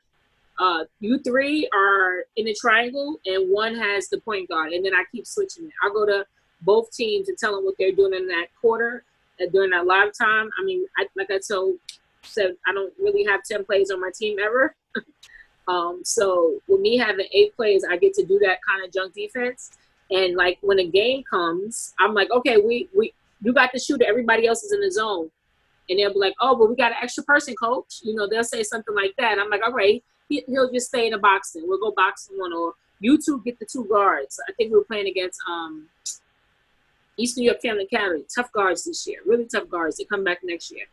Uh, 0.60 0.84
you 1.00 1.18
three 1.20 1.68
are 1.74 2.26
in 2.36 2.48
a 2.48 2.54
triangle 2.54 3.20
and 3.26 3.50
one 3.50 3.76
has 3.76 4.10
the 4.10 4.20
point 4.20 4.50
guard, 4.50 4.74
and 4.74 4.86
then 4.86 4.94
I 4.94 5.04
keep 5.12 5.26
switching 5.26 5.66
it. 5.66 5.74
I 5.84 5.90
go 5.90 6.06
to 6.06 6.26
both 6.62 6.92
teams 6.92 7.30
and 7.30 7.38
tell 7.38 7.56
them 7.56 7.66
what 7.66 7.76
they're 7.80 7.94
doing 7.94 8.14
in 8.14 8.28
that 8.28 8.48
quarter 8.60 9.04
uh, 9.42 9.46
during 9.52 9.72
that 9.72 9.86
live 9.86 10.12
time. 10.14 10.50
I 10.60 10.64
mean, 10.64 10.86
I, 10.98 11.08
like 11.16 11.32
I 11.32 11.40
told, 11.40 11.76
said 12.24 12.56
I 12.68 12.74
don't 12.74 12.94
really 13.00 13.24
have 13.24 13.42
ten 13.44 13.64
plays 13.64 13.90
on 13.90 14.02
my 14.02 14.12
team 14.14 14.38
ever. 14.40 14.76
um, 15.68 16.02
so 16.04 16.60
with 16.68 16.82
me 16.82 16.98
having 16.98 17.28
eight 17.32 17.56
plays, 17.56 17.86
I 17.90 17.98
get 17.98 18.14
to 18.16 18.26
do 18.26 18.38
that 18.40 18.60
kind 18.68 18.84
of 18.86 18.92
junk 18.92 19.14
defense. 19.14 19.72
And 20.12 20.36
like 20.36 20.58
when 20.62 20.80
a 20.80 20.88
game 20.88 21.24
comes, 21.24 21.94
I'm 22.00 22.14
like, 22.14 22.32
okay, 22.32 22.58
we 22.58 22.90
we 22.96 23.14
you 23.42 23.54
got 23.54 23.72
the 23.72 23.80
shooter, 23.80 24.06
everybody 24.08 24.48
else 24.48 24.64
is 24.64 24.74
in 24.74 24.82
the 24.82 24.92
zone. 24.92 25.30
And 25.90 25.98
they'll 25.98 26.14
be 26.14 26.20
like, 26.20 26.36
oh, 26.40 26.56
but 26.56 26.70
we 26.70 26.76
got 26.76 26.92
an 26.92 26.98
extra 27.02 27.24
person, 27.24 27.56
coach. 27.56 28.02
You 28.04 28.14
know, 28.14 28.28
they'll 28.28 28.44
say 28.44 28.62
something 28.64 28.94
like 28.94 29.16
that. 29.18 29.32
And 29.32 29.42
I'm 29.42 29.50
like, 29.50 29.62
all 29.64 29.72
right, 29.72 30.04
he, 30.28 30.44
will 30.48 30.72
just 30.72 30.90
stay 30.90 31.08
in 31.08 31.14
the 31.14 31.18
boxing. 31.18 31.64
We'll 31.66 31.80
go 31.80 31.92
boxing 31.96 32.38
one, 32.38 32.54
or 32.54 32.74
you 33.00 33.18
two 33.18 33.42
get 33.44 33.60
the 33.60 33.66
two 33.66 33.86
guards. 33.86 34.40
I 34.48 34.52
think 34.54 34.72
we 34.72 34.78
were 34.78 34.84
playing 34.84 35.08
against 35.08 35.40
um, 35.50 35.88
East 37.18 37.38
New 37.38 37.46
York 37.46 37.62
Family 37.62 37.88
Academy. 37.92 38.24
Tough 38.34 38.52
guards 38.52 38.86
this 38.86 39.08
year, 39.08 39.20
really 39.26 39.46
tough 39.46 39.70
guards. 39.70 39.98
They 39.98 40.06
come 40.06 40.24
back 40.24 40.40
next 40.44 40.72
year. 40.72 40.86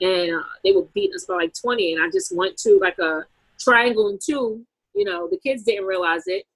And 0.00 0.34
uh, 0.34 0.44
they 0.64 0.72
were 0.72 0.86
beating 0.94 1.14
us 1.14 1.26
by 1.26 1.34
like 1.34 1.54
20. 1.54 1.94
And 1.94 2.02
I 2.02 2.10
just 2.10 2.34
went 2.34 2.56
to 2.58 2.78
like 2.80 2.98
a 2.98 3.26
triangle 3.58 4.08
and 4.08 4.20
two. 4.20 4.64
You 4.94 5.04
know, 5.04 5.28
the 5.28 5.38
kids 5.38 5.62
didn't 5.62 5.84
realize 5.84 6.22
it. 6.26 6.46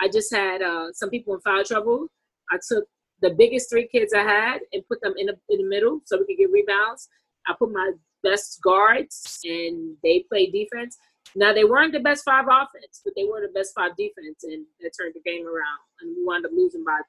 I 0.00 0.08
just 0.08 0.34
had 0.34 0.62
uh, 0.62 0.92
some 0.92 1.10
people 1.10 1.34
in 1.34 1.40
foul 1.40 1.64
trouble. 1.64 2.08
I 2.50 2.58
took 2.68 2.84
the 3.22 3.30
biggest 3.30 3.70
three 3.70 3.88
kids 3.88 4.12
I 4.12 4.22
had 4.22 4.58
and 4.72 4.86
put 4.88 5.00
them 5.00 5.14
in 5.16 5.26
the, 5.26 5.36
in 5.48 5.58
the 5.58 5.68
middle 5.68 6.00
so 6.04 6.18
we 6.18 6.26
could 6.26 6.40
get 6.40 6.52
rebounds. 6.52 7.08
I 7.46 7.54
put 7.58 7.72
my 7.72 7.92
best 8.22 8.60
guards 8.62 9.40
and 9.44 9.96
they 10.02 10.24
played 10.28 10.52
defense. 10.52 10.98
Now 11.36 11.52
they 11.52 11.64
weren't 11.64 11.92
the 11.92 12.00
best 12.00 12.24
five 12.24 12.44
offense, 12.46 13.00
but 13.04 13.14
they 13.16 13.24
were 13.24 13.40
the 13.40 13.52
best 13.52 13.74
five 13.74 13.96
defense, 13.96 14.44
and 14.44 14.64
that 14.80 14.92
turned 14.98 15.14
the 15.14 15.28
game 15.28 15.46
around. 15.46 15.80
And 16.00 16.16
we 16.16 16.24
wound 16.24 16.44
up 16.46 16.52
losing 16.54 16.84
by, 16.84 17.00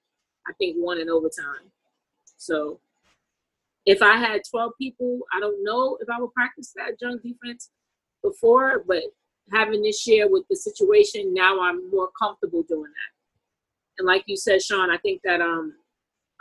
I 0.47 0.53
think, 0.57 0.77
one 0.77 0.99
in 0.99 1.09
overtime. 1.09 1.71
So 2.37 2.79
if 3.85 4.01
I 4.01 4.17
had 4.17 4.41
12 4.49 4.71
people, 4.79 5.19
I 5.33 5.39
don't 5.39 5.63
know 5.63 5.97
if 6.01 6.09
I 6.09 6.19
would 6.19 6.33
practice 6.33 6.73
that 6.75 6.99
junk 6.99 7.21
defense 7.21 7.69
before, 8.23 8.83
but 8.87 9.03
having 9.51 9.81
this 9.81 10.05
year 10.07 10.29
with 10.29 10.43
the 10.49 10.55
situation, 10.55 11.33
now 11.33 11.61
I'm 11.61 11.89
more 11.91 12.09
comfortable 12.19 12.63
doing 12.67 12.91
that. 12.91 13.11
And 13.97 14.07
like 14.07 14.23
you 14.27 14.35
said, 14.35 14.61
Sean, 14.61 14.91
I 14.91 14.97
think 14.97 15.21
that 15.23 15.41
um 15.41 15.73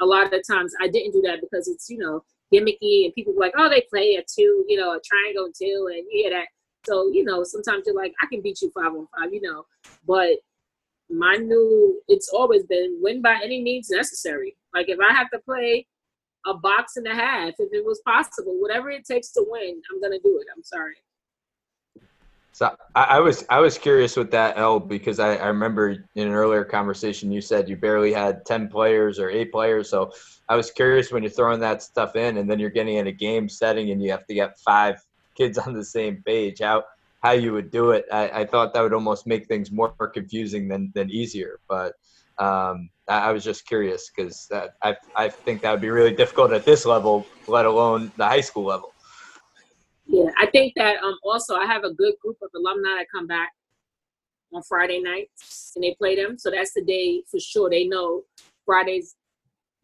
a 0.00 0.06
lot 0.06 0.32
of 0.32 0.42
times 0.50 0.74
I 0.80 0.88
didn't 0.88 1.12
do 1.12 1.22
that 1.22 1.40
because 1.40 1.68
it's, 1.68 1.88
you 1.88 1.98
know, 1.98 2.24
gimmicky 2.52 3.04
and 3.04 3.14
people 3.14 3.34
were 3.34 3.40
like, 3.40 3.54
oh, 3.56 3.68
they 3.68 3.86
play 3.90 4.16
a 4.16 4.22
two, 4.22 4.64
you 4.68 4.76
know, 4.76 4.92
a 4.92 5.00
triangle 5.04 5.50
two, 5.56 5.88
and 5.92 6.04
you 6.10 6.22
hear 6.22 6.30
that. 6.30 6.46
So, 6.86 7.10
you 7.12 7.24
know, 7.24 7.44
sometimes 7.44 7.84
you're 7.86 7.94
like, 7.94 8.12
I 8.22 8.26
can 8.26 8.42
beat 8.42 8.60
you 8.60 8.70
five 8.74 8.92
on 8.92 9.06
five, 9.18 9.32
you 9.32 9.40
know. 9.40 9.64
But 10.06 10.36
my 11.08 11.36
new, 11.36 12.00
it's 12.08 12.28
always 12.28 12.64
been 12.64 12.98
win 13.00 13.22
by 13.22 13.38
any 13.42 13.62
means 13.62 13.88
necessary. 13.90 14.56
Like 14.74 14.88
if 14.88 14.98
I 15.00 15.14
have 15.14 15.30
to 15.30 15.38
play 15.38 15.86
a 16.46 16.54
box 16.54 16.96
and 16.96 17.06
a 17.06 17.14
half, 17.14 17.54
if 17.58 17.68
it 17.72 17.84
was 17.84 18.02
possible, 18.04 18.60
whatever 18.60 18.90
it 18.90 19.06
takes 19.06 19.30
to 19.32 19.44
win, 19.48 19.80
I'm 19.90 20.00
going 20.00 20.12
to 20.12 20.22
do 20.22 20.38
it. 20.38 20.46
I'm 20.54 20.62
sorry. 20.62 20.96
So 22.54 22.70
I, 22.94 23.02
I, 23.02 23.20
was 23.20 23.44
I 23.50 23.58
was 23.58 23.76
curious 23.76 24.16
with 24.16 24.30
that 24.30 24.56
L 24.56 24.78
because 24.78 25.18
I, 25.18 25.34
I 25.34 25.48
remember 25.48 25.90
in 25.90 26.28
an 26.28 26.32
earlier 26.32 26.64
conversation 26.64 27.32
you 27.32 27.40
said 27.40 27.68
you 27.68 27.76
barely 27.76 28.12
had 28.12 28.46
ten 28.46 28.68
players 28.68 29.18
or 29.18 29.28
eight 29.28 29.50
players. 29.50 29.90
So 29.90 30.12
I 30.48 30.54
was 30.54 30.70
curious 30.70 31.10
when 31.10 31.24
you're 31.24 31.32
throwing 31.32 31.58
that 31.60 31.82
stuff 31.82 32.14
in 32.14 32.36
and 32.36 32.48
then 32.48 32.60
you're 32.60 32.70
getting 32.70 32.94
in 32.94 33.08
a 33.08 33.12
game 33.12 33.48
setting 33.48 33.90
and 33.90 34.00
you 34.00 34.12
have 34.12 34.24
to 34.26 34.34
get 34.34 34.56
five 34.64 35.02
kids 35.36 35.58
on 35.58 35.74
the 35.74 35.84
same 35.84 36.22
page. 36.24 36.60
How 36.62 36.84
how 37.24 37.32
you 37.32 37.52
would 37.54 37.72
do 37.72 37.90
it? 37.90 38.04
I, 38.12 38.28
I 38.28 38.46
thought 38.46 38.72
that 38.74 38.82
would 38.82 38.94
almost 38.94 39.26
make 39.26 39.48
things 39.48 39.72
more 39.72 39.92
confusing 40.14 40.68
than 40.68 40.92
than 40.94 41.10
easier. 41.10 41.58
But 41.68 41.94
um, 42.38 42.88
I, 43.08 43.30
I 43.30 43.32
was 43.32 43.42
just 43.42 43.66
curious 43.66 44.12
because 44.14 44.48
I 44.80 44.94
I 45.16 45.28
think 45.28 45.62
that 45.62 45.72
would 45.72 45.80
be 45.80 45.90
really 45.90 46.14
difficult 46.14 46.52
at 46.52 46.64
this 46.64 46.86
level, 46.86 47.26
let 47.48 47.66
alone 47.66 48.12
the 48.16 48.26
high 48.26 48.42
school 48.42 48.66
level. 48.66 48.93
Yeah, 50.06 50.30
I 50.38 50.46
think 50.46 50.74
that 50.76 51.02
um 51.02 51.16
also 51.22 51.54
I 51.56 51.66
have 51.66 51.84
a 51.84 51.92
good 51.92 52.14
group 52.20 52.36
of 52.42 52.50
alumni 52.54 52.98
that 52.98 53.06
come 53.14 53.26
back 53.26 53.52
on 54.52 54.62
Friday 54.62 55.00
nights 55.00 55.72
and 55.74 55.82
they 55.84 55.94
play 55.94 56.16
them. 56.16 56.38
So 56.38 56.50
that's 56.50 56.74
the 56.74 56.82
day 56.82 57.22
for 57.30 57.40
sure. 57.40 57.70
They 57.70 57.84
know 57.86 58.22
Friday's 58.64 59.16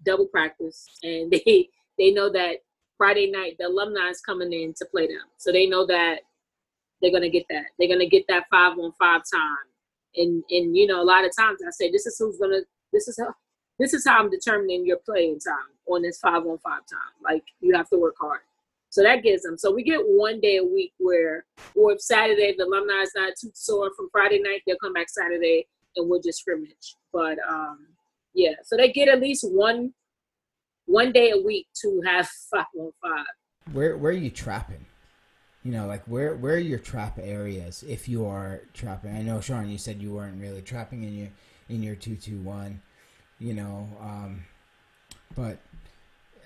double 0.05 0.27
practice 0.27 0.87
and 1.03 1.31
they 1.47 1.69
they 1.99 2.11
know 2.11 2.31
that 2.33 2.59
Friday 2.99 3.31
night 3.31 3.57
the 3.59 3.67
alumni 3.67 4.09
is 4.09 4.21
coming 4.21 4.53
in 4.53 4.75
to 4.75 4.87
play 4.87 5.07
them. 5.07 5.27
So 5.39 5.53
they 5.53 5.67
know 5.67 5.87
that 5.87 6.21
they're 7.01 7.13
gonna 7.13 7.31
get 7.31 7.47
that. 7.51 7.67
They're 7.79 7.89
gonna 7.89 8.09
get 8.09 8.27
that 8.29 8.45
five 8.51 8.79
on 8.79 8.93
five 8.99 9.23
time. 9.33 9.67
And 10.17 10.45
and 10.51 10.77
you 10.77 10.87
know, 10.87 11.03
a 11.03 11.05
lot 11.05 11.25
of 11.25 11.35
times 11.37 11.61
I 11.67 11.71
say 11.71 11.91
this 11.91 12.07
is 12.07 12.17
who's 12.19 12.39
gonna 12.39 12.61
this 12.93 13.09
is 13.09 13.19
how 13.19 13.35
this 13.79 13.95
is 13.95 14.07
how 14.07 14.19
I'm 14.19 14.31
determining 14.31 14.85
your 14.85 14.99
playing 14.99 15.41
time 15.41 15.71
on 15.89 16.03
this 16.03 16.19
five 16.19 16.45
on 16.47 16.59
five 16.59 16.87
time. 16.87 17.15
Like 17.25 17.45
you 17.61 17.75
have 17.75 17.89
to 17.89 17.97
work 17.99 18.17
hard 18.21 18.41
So 18.91 19.05
that 19.05 19.23
gives 19.23 19.43
them. 19.43 19.57
So 19.57 19.73
we 19.73 19.85
get 19.85 20.01
one 20.01 20.41
day 20.41 20.57
a 20.57 20.65
week 20.65 20.93
where, 20.99 21.45
or 21.77 21.93
if 21.93 22.01
Saturday 22.01 22.55
the 22.59 22.65
alumni 22.65 23.03
is 23.03 23.13
not 23.15 23.35
too 23.41 23.51
sore 23.55 23.91
from 23.97 24.09
Friday 24.11 24.41
night, 24.41 24.63
they'll 24.67 24.77
come 24.83 24.93
back 24.93 25.09
Saturday 25.09 25.67
and 25.97 26.11
we'll 26.11 26.21
just 26.21 26.41
scrimmage. 26.41 26.97
But 27.13 27.39
um, 27.49 27.87
yeah, 28.35 28.55
so 28.65 28.77
they 28.77 28.93
get 28.93 29.09
at 29.09 29.21
least 29.21 29.45
one 29.49 29.95
one 30.87 31.13
day 31.13 31.31
a 31.31 31.39
week 31.39 31.69
to 31.83 32.03
have 32.05 32.29
five 32.51 32.67
on 32.79 32.93
five. 33.01 33.73
Where 33.73 33.97
where 33.97 34.11
are 34.13 34.15
you 34.15 34.31
trapping? 34.31 34.87
You 35.63 35.73
know, 35.73 35.87
like 35.87 36.05
where 36.07 36.35
where 36.35 36.55
are 36.55 36.59
your 36.59 36.79
trap 36.81 37.19
areas 37.23 37.85
if 37.87 38.09
you 38.09 38.27
are 38.27 38.63
trapping? 38.75 39.15
I 39.15 39.23
know 39.23 39.41
Sean, 39.41 39.71
you 39.71 39.79
said 39.79 40.03
you 40.03 40.15
weren't 40.15 40.41
really 40.41 40.63
trapping 40.63 41.05
in 41.05 41.17
your 41.17 41.29
in 41.69 41.83
your 41.83 41.95
two 41.95 42.17
two 42.17 42.39
one. 42.39 42.81
You 43.39 43.55
know, 43.55 43.89
um, 44.01 44.45
but 45.37 45.59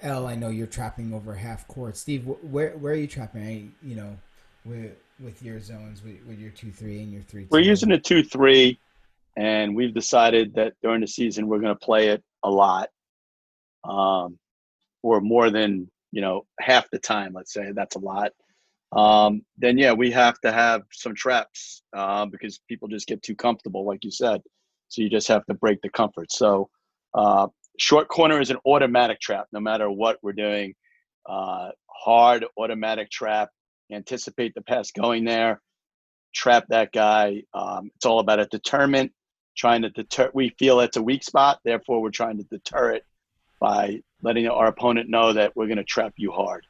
L, 0.04 0.26
I 0.26 0.34
know 0.34 0.48
you're 0.48 0.66
trapping 0.66 1.14
over 1.14 1.34
half 1.34 1.66
court. 1.66 1.96
Steve, 1.96 2.26
where 2.26 2.72
where 2.72 2.92
are 2.92 2.96
you 2.96 3.06
trapping? 3.06 3.42
I, 3.42 3.86
you 3.86 3.96
know, 3.96 4.16
with 4.64 4.92
with 5.18 5.42
your 5.42 5.58
zones, 5.60 6.02
with, 6.02 6.16
with 6.28 6.38
your 6.38 6.50
two 6.50 6.70
three 6.70 7.00
and 7.00 7.10
your 7.10 7.22
three. 7.22 7.46
We're 7.50 7.60
using 7.60 7.90
a 7.92 7.98
two 7.98 8.22
three, 8.22 8.78
and 9.36 9.74
we've 9.74 9.94
decided 9.94 10.54
that 10.54 10.74
during 10.82 11.00
the 11.00 11.06
season 11.06 11.48
we're 11.48 11.58
going 11.58 11.74
to 11.74 11.84
play 11.84 12.08
it 12.08 12.22
a 12.42 12.50
lot, 12.50 12.90
um, 13.82 14.38
or 15.02 15.22
more 15.22 15.50
than 15.50 15.90
you 16.12 16.20
know 16.20 16.44
half 16.60 16.90
the 16.90 16.98
time. 16.98 17.32
Let's 17.32 17.54
say 17.54 17.72
that's 17.72 17.96
a 17.96 18.00
lot. 18.00 18.32
Um, 18.92 19.42
then 19.56 19.78
yeah, 19.78 19.92
we 19.94 20.10
have 20.10 20.38
to 20.42 20.52
have 20.52 20.82
some 20.92 21.14
traps 21.14 21.82
uh, 21.96 22.26
because 22.26 22.60
people 22.68 22.88
just 22.88 23.08
get 23.08 23.22
too 23.22 23.34
comfortable, 23.34 23.86
like 23.86 24.04
you 24.04 24.10
said. 24.10 24.42
So 24.88 25.00
you 25.00 25.08
just 25.08 25.28
have 25.28 25.46
to 25.46 25.54
break 25.54 25.80
the 25.80 25.88
comfort. 25.88 26.30
So 26.30 26.68
uh, 27.14 27.48
short 27.78 28.08
corner 28.08 28.40
is 28.40 28.50
an 28.50 28.58
automatic 28.66 29.20
trap, 29.20 29.46
no 29.52 29.60
matter 29.60 29.90
what 29.90 30.18
we're 30.22 30.32
doing. 30.32 30.74
Uh, 31.26 31.70
hard 31.86 32.44
automatic 32.58 33.10
trap. 33.10 33.50
Anticipate 33.90 34.54
the 34.54 34.62
pass 34.62 34.90
going 34.90 35.24
there. 35.24 35.60
Trap 36.34 36.66
that 36.68 36.92
guy. 36.92 37.42
Um, 37.52 37.90
it's 37.96 38.06
all 38.06 38.18
about 38.18 38.40
a 38.40 38.46
deterrent. 38.46 39.12
Trying 39.56 39.82
to 39.82 39.90
deter. 39.90 40.30
We 40.34 40.50
feel 40.58 40.80
it's 40.80 40.96
a 40.96 41.02
weak 41.02 41.22
spot, 41.22 41.60
therefore 41.64 42.02
we're 42.02 42.10
trying 42.10 42.38
to 42.38 42.44
deter 42.44 42.90
it 42.92 43.04
by 43.60 44.02
letting 44.20 44.48
our 44.48 44.66
opponent 44.66 45.08
know 45.08 45.32
that 45.32 45.54
we're 45.54 45.66
going 45.66 45.78
to 45.78 45.84
trap 45.84 46.14
you 46.16 46.32
hard. 46.32 46.66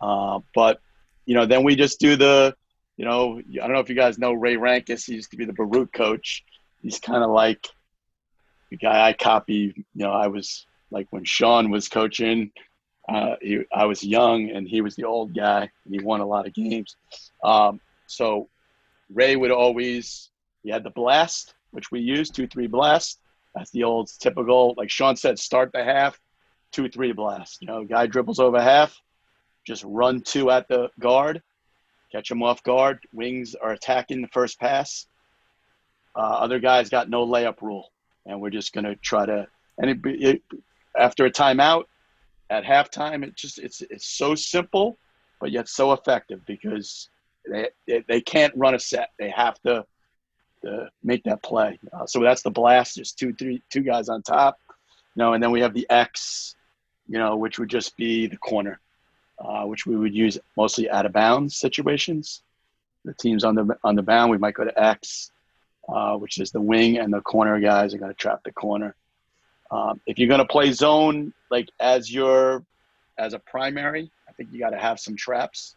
Uh, 0.00 0.40
but 0.54 0.80
you 1.26 1.34
know, 1.34 1.46
then 1.46 1.62
we 1.62 1.76
just 1.76 2.00
do 2.00 2.16
the, 2.16 2.54
you 2.96 3.04
know, 3.04 3.38
I 3.38 3.66
don't 3.66 3.74
know 3.74 3.80
if 3.80 3.88
you 3.88 3.94
guys 3.94 4.18
know 4.18 4.32
Ray 4.32 4.56
Rankis. 4.56 5.04
He 5.04 5.14
used 5.14 5.30
to 5.32 5.36
be 5.36 5.44
the 5.44 5.52
Baruch 5.52 5.92
coach. 5.92 6.42
He's 6.80 6.98
kind 6.98 7.22
of 7.22 7.30
like 7.30 7.68
guy 8.76 9.08
I 9.08 9.12
copy. 9.12 9.74
You 9.94 10.04
know, 10.04 10.12
I 10.12 10.26
was 10.26 10.66
like 10.90 11.06
when 11.10 11.24
Sean 11.24 11.70
was 11.70 11.88
coaching. 11.88 12.52
Uh, 13.08 13.34
he, 13.40 13.60
I 13.74 13.84
was 13.86 14.04
young 14.04 14.50
and 14.50 14.68
he 14.68 14.80
was 14.80 14.94
the 14.94 15.04
old 15.04 15.34
guy, 15.34 15.62
and 15.84 15.94
he 15.94 16.00
won 16.00 16.20
a 16.20 16.26
lot 16.26 16.46
of 16.46 16.54
games. 16.54 16.96
Um, 17.42 17.80
so 18.06 18.48
Ray 19.12 19.36
would 19.36 19.50
always 19.50 20.30
he 20.62 20.70
had 20.70 20.84
the 20.84 20.90
blast, 20.90 21.54
which 21.72 21.90
we 21.90 22.00
use 22.00 22.30
two 22.30 22.46
three 22.46 22.66
blast. 22.66 23.18
That's 23.54 23.70
the 23.70 23.84
old 23.84 24.10
typical, 24.18 24.74
like 24.76 24.90
Sean 24.90 25.16
said, 25.16 25.38
start 25.38 25.72
the 25.72 25.84
half, 25.84 26.18
two 26.70 26.88
three 26.88 27.12
blast. 27.12 27.58
You 27.60 27.66
know, 27.66 27.84
guy 27.84 28.06
dribbles 28.06 28.38
over 28.38 28.60
half, 28.60 28.98
just 29.66 29.84
run 29.84 30.20
two 30.20 30.50
at 30.50 30.68
the 30.68 30.90
guard, 31.00 31.42
catch 32.12 32.30
him 32.30 32.42
off 32.42 32.62
guard. 32.62 33.00
Wings 33.12 33.54
are 33.54 33.72
attacking 33.72 34.22
the 34.22 34.28
first 34.28 34.60
pass. 34.60 35.06
Uh, 36.14 36.20
other 36.20 36.60
guys 36.60 36.90
got 36.90 37.08
no 37.08 37.26
layup 37.26 37.60
rule 37.62 37.91
and 38.26 38.40
we're 38.40 38.50
just 38.50 38.72
going 38.72 38.84
to 38.84 38.96
try 38.96 39.26
to 39.26 39.46
and 39.78 39.90
it, 39.90 39.98
it, 40.04 40.42
after 40.98 41.24
a 41.26 41.30
timeout 41.30 41.84
at 42.50 42.64
halftime 42.64 43.24
it 43.24 43.34
just 43.34 43.58
it's 43.58 43.80
it's 43.82 44.06
so 44.06 44.34
simple 44.34 44.98
but 45.40 45.50
yet 45.50 45.68
so 45.68 45.92
effective 45.92 46.44
because 46.46 47.08
they 47.48 47.68
they, 47.86 48.04
they 48.08 48.20
can't 48.20 48.54
run 48.56 48.74
a 48.74 48.78
set. 48.78 49.10
They 49.18 49.30
have 49.30 49.60
to, 49.62 49.84
make 51.02 51.24
that 51.24 51.42
play. 51.42 51.76
Uh, 51.92 52.06
so 52.06 52.20
that's 52.20 52.42
the 52.42 52.50
blast. 52.50 52.94
There's 52.94 53.10
two 53.10 53.32
three 53.32 53.60
two 53.68 53.80
guys 53.80 54.08
on 54.08 54.22
top 54.22 54.58
you 55.14 55.22
know 55.22 55.32
and 55.32 55.42
then 55.42 55.50
we 55.50 55.60
have 55.60 55.74
the 55.74 55.86
x 55.90 56.54
you 57.08 57.18
know 57.18 57.36
which 57.36 57.58
would 57.58 57.68
just 57.68 57.96
be 57.96 58.26
the 58.26 58.36
corner 58.36 58.80
uh, 59.38 59.64
which 59.64 59.86
we 59.86 59.96
would 59.96 60.14
use 60.14 60.38
mostly 60.56 60.88
out 60.90 61.06
of 61.06 61.12
bounds 61.12 61.56
situations. 61.56 62.42
The 63.04 63.14
teams 63.14 63.42
on 63.42 63.54
the 63.56 63.76
on 63.82 63.96
the 63.96 64.02
bound 64.02 64.30
we 64.30 64.38
might 64.38 64.54
go 64.54 64.64
to 64.64 64.82
x 64.82 65.32
uh, 65.88 66.16
which 66.16 66.38
is 66.38 66.50
the 66.50 66.60
wing 66.60 66.98
and 66.98 67.12
the 67.12 67.20
corner 67.20 67.58
guys 67.60 67.94
are 67.94 67.98
going 67.98 68.10
to 68.10 68.16
trap 68.16 68.40
the 68.44 68.52
corner. 68.52 68.94
Um, 69.70 70.00
if 70.06 70.18
you're 70.18 70.28
going 70.28 70.38
to 70.38 70.46
play 70.46 70.72
zone 70.72 71.32
like 71.50 71.68
as 71.80 72.12
your 72.12 72.64
as 73.18 73.34
a 73.34 73.38
primary, 73.38 74.10
I 74.28 74.32
think 74.32 74.50
you 74.52 74.58
got 74.58 74.70
to 74.70 74.78
have 74.78 75.00
some 75.00 75.16
traps 75.16 75.76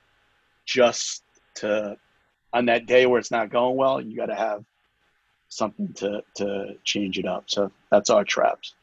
just 0.65 1.23
to 1.56 1.98
on 2.53 2.65
that 2.65 2.86
day 2.86 3.06
where 3.06 3.19
it's 3.19 3.32
not 3.32 3.49
going 3.49 3.76
well. 3.76 4.02
You 4.02 4.15
got 4.15 4.27
to 4.27 4.36
have 4.36 4.64
something 5.49 5.94
to 5.94 6.22
to 6.36 6.76
change 6.84 7.18
it 7.18 7.26
up. 7.26 7.45
So 7.48 7.72
that's 7.91 8.10
our 8.10 8.23
traps. 8.23 8.76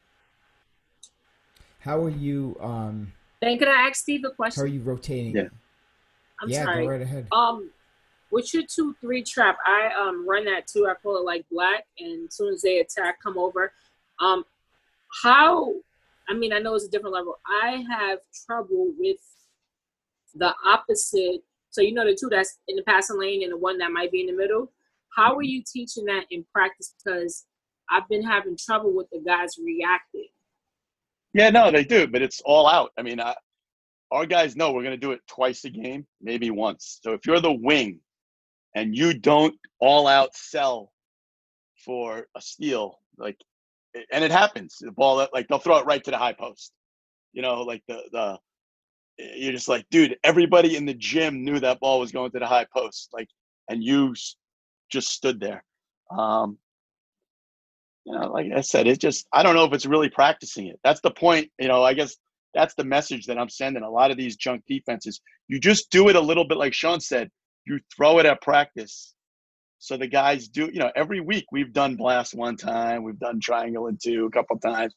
How 1.81 2.03
are 2.05 2.11
you? 2.11 2.57
Um, 2.61 3.13
then 3.41 3.59
can 3.59 3.69
I 3.69 3.89
ask 3.89 3.97
Steve 3.97 4.25
a 4.25 4.31
question? 4.31 4.61
How 4.61 4.65
are 4.65 4.69
you 4.69 4.83
rotating? 4.83 5.35
Yeah. 5.37 5.49
I'm 6.41 6.49
yeah, 6.49 6.65
sorry. 6.65 6.85
go 6.85 6.91
right 6.91 7.03
ahead. 7.03 7.27
Um, 7.33 7.71
with 8.33 8.53
your 8.55 8.65
two 8.67 8.97
three 9.01 9.23
trap, 9.23 9.59
I 9.65 9.91
um 9.95 10.29
run 10.29 10.47
that 10.47 10.67
too. 10.67 10.89
I 10.91 10.95
call 10.95 11.19
it 11.19 11.25
like 11.25 11.45
black, 11.53 11.85
and 11.99 12.27
as 12.29 12.35
soon 12.35 12.53
as 12.53 12.63
they 12.63 12.79
attack, 12.79 13.23
come 13.23 13.39
over. 13.39 13.73
Um, 14.19 14.45
how? 15.23 15.75
I 16.29 16.35
mean, 16.35 16.53
I 16.53 16.59
know 16.59 16.75
it's 16.75 16.87
a 16.87 16.91
different 16.91 17.15
level. 17.15 17.39
I 17.47 17.85
have 17.91 18.19
trouble 18.47 18.93
with 18.99 19.21
the 20.35 20.53
opposite. 20.65 21.43
So 21.71 21.83
you 21.83 21.93
know 21.93 22.05
the 22.05 22.17
two 22.19 22.29
that's 22.31 22.59
in 22.69 22.77
the 22.77 22.83
passing 22.83 23.21
lane 23.21 23.43
and 23.43 23.53
the 23.53 23.59
one 23.59 23.79
that 23.79 23.93
might 23.93 24.11
be 24.11 24.23
in 24.23 24.27
the 24.27 24.33
middle. 24.33 24.73
How 25.15 25.37
are 25.37 25.43
you 25.43 25.63
teaching 25.71 26.07
that 26.07 26.25
in 26.31 26.45
practice? 26.53 26.95
Because 27.05 27.45
I've 27.91 28.09
been 28.09 28.23
having 28.23 28.57
trouble 28.57 28.95
with 28.95 29.09
the 29.11 29.21
guys 29.21 29.57
reacting. 29.63 30.29
Yeah, 31.35 31.51
no, 31.51 31.71
they 31.71 31.85
do, 31.85 32.07
but 32.07 32.23
it's 32.23 32.41
all 32.45 32.67
out. 32.67 32.93
I 32.99 33.03
mean, 33.03 33.21
I, 33.21 33.35
our 34.11 34.25
guys 34.27 34.57
know 34.57 34.73
we're 34.73 34.83
going 34.83 34.99
to 34.99 35.07
do 35.07 35.13
it 35.13 35.21
twice 35.27 35.65
a 35.65 35.71
game, 35.71 36.07
maybe 36.21 36.51
once. 36.51 37.01
So 37.03 37.13
if 37.13 37.27
you're 37.27 37.41
the 37.41 37.53
wing 37.53 38.01
and 38.75 38.97
you 38.97 39.15
don't 39.15 39.55
all 39.81 40.07
out 40.07 40.35
sell 40.35 40.93
for 41.85 42.27
a 42.37 42.41
steal, 42.41 43.01
like, 43.19 43.37
and 44.13 44.25
it 44.25 44.31
happens. 44.31 44.79
The 44.81 44.93
ball, 44.93 45.27
like, 45.33 45.49
they'll 45.49 45.59
throw 45.59 45.79
it 45.79 45.87
right 45.87 46.03
to 46.05 46.11
the 46.11 46.19
high 46.19 46.33
post. 46.33 46.73
You 47.33 47.43
know, 47.43 47.63
like 47.63 47.83
the 47.89 48.03
the 48.13 48.39
you're 49.19 49.53
just 49.53 49.69
like, 49.69 49.87
dude, 49.91 50.17
everybody 50.25 50.77
in 50.77 50.85
the 50.87 50.95
gym 50.95 51.45
knew 51.45 51.61
that 51.61 51.81
ball 51.81 52.01
was 52.01 52.13
going 52.13 52.31
to 52.33 52.39
the 52.39 52.47
high 52.47 52.67
post, 52.75 53.11
like, 53.13 53.29
and 53.69 53.83
you 53.83 54.15
just 54.91 55.09
stood 55.09 55.41
there. 55.41 55.65
Um, 56.11 56.59
you 58.05 58.15
know, 58.15 58.33
like 58.33 58.53
I 58.55 58.61
said, 58.61 58.87
it 58.87 59.01
just 59.01 59.27
I 59.33 59.43
don't 59.43 59.55
know 59.55 59.65
if 59.65 59.73
it's 59.73 59.87
really 59.87 60.11
practicing 60.11 60.67
it. 60.67 60.79
That's 60.85 61.01
the 61.01 61.11
point. 61.11 61.51
You 61.59 61.69
know, 61.69 61.83
I 61.83 61.95
guess 61.95 62.17
that's 62.55 62.75
the 62.75 62.85
message 62.85 63.27
that 63.27 63.39
I'm 63.39 63.49
sending. 63.49 63.83
A 63.83 63.91
lot 63.91 64.11
of 64.11 64.17
these 64.17 64.37
junk 64.37 64.63
defenses, 64.69 65.21
you 65.49 65.59
just 65.61 65.91
do 65.91 66.09
it 66.09 66.17
a 66.17 66.21
little 66.21 66.47
bit, 66.47 66.59
like 66.59 66.75
Sean 66.75 67.01
said 67.01 67.31
you 67.67 67.81
throw 67.95 68.19
it 68.19 68.27
at 68.27 68.43
practice. 68.43 69.15
So 69.79 69.97
the 69.97 70.07
guys 70.07 70.49
do, 70.49 70.71
you 70.73 70.79
know, 70.79 70.93
every 70.95 71.21
week 71.21 71.47
we've 71.51 71.73
done 71.73 71.97
blast 71.97 72.35
one 72.35 72.57
time, 72.57 73.03
we've 73.03 73.19
done 73.19 73.41
triangle 73.41 73.89
and 73.89 74.01
two 74.01 74.27
a 74.27 74.31
couple 74.31 74.59
times. 74.59 74.95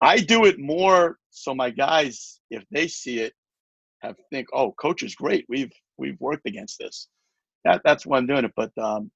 I 0.00 0.18
do 0.18 0.44
it 0.46 0.58
more 0.58 1.18
so 1.30 1.54
my 1.54 1.70
guys, 1.70 2.40
if 2.50 2.64
they 2.70 2.88
see 2.88 3.20
it, 3.20 3.32
have 4.00 4.16
think, 4.30 4.48
oh, 4.52 4.72
coach 4.72 5.02
is 5.02 5.14
great. 5.14 5.44
We've 5.48 5.72
we've 5.98 6.20
worked 6.20 6.46
against 6.46 6.78
this. 6.78 7.08
That 7.64 7.82
that's 7.84 8.06
why 8.06 8.18
I'm 8.18 8.26
doing 8.26 8.44
it. 8.44 8.52
But 8.56 8.72
um, 8.78 9.10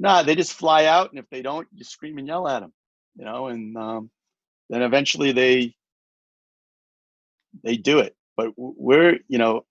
nah, 0.00 0.22
they 0.22 0.34
just 0.34 0.54
fly 0.54 0.86
out, 0.86 1.10
and 1.10 1.18
if 1.18 1.26
they 1.30 1.42
don't, 1.42 1.68
you 1.72 1.84
scream 1.84 2.18
and 2.18 2.26
yell 2.26 2.48
at 2.48 2.60
them, 2.60 2.72
you 3.16 3.24
know, 3.24 3.46
and 3.48 3.76
um, 3.76 4.10
then 4.70 4.82
eventually 4.82 5.32
they 5.32 5.74
they 7.64 7.76
do 7.76 8.00
it. 8.00 8.16
But 8.36 8.52
we're, 8.56 9.18
you 9.28 9.38
know, 9.38 9.64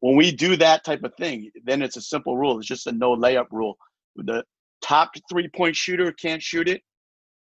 when 0.00 0.16
we 0.16 0.30
do 0.30 0.56
that 0.56 0.84
type 0.84 1.02
of 1.02 1.12
thing, 1.16 1.50
then 1.64 1.82
it's 1.82 1.96
a 1.96 2.02
simple 2.02 2.36
rule. 2.36 2.58
It's 2.58 2.68
just 2.68 2.86
a 2.86 2.92
no 2.92 3.16
layup 3.16 3.46
rule. 3.50 3.76
The 4.16 4.44
top 4.82 5.10
three 5.30 5.48
point 5.48 5.76
shooter 5.76 6.12
can't 6.12 6.42
shoot 6.42 6.68
it, 6.68 6.82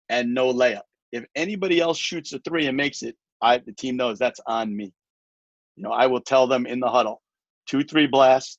and 0.10 0.34
no 0.34 0.53
layup. 0.53 0.84
If 1.11 1.26
anybody 1.36 1.80
else 1.80 1.98
shoots 1.98 2.34
a 2.34 2.40
three 2.40 2.68
and 2.68 2.77
makes 2.77 3.02
it, 3.02 3.15
I 3.41 3.57
the 3.57 3.73
team 3.73 3.98
knows 3.98 4.19
that's 4.19 4.40
on 4.48 4.76
me. 4.76 4.94
You 5.76 5.84
know, 5.84 5.91
I 5.91 6.07
will 6.07 6.22
tell 6.22 6.48
them 6.48 6.65
in 6.65 6.80
the 6.80 6.90
huddle, 6.90 7.22
two 7.68 7.84
three 7.84 8.07
blast. 8.07 8.57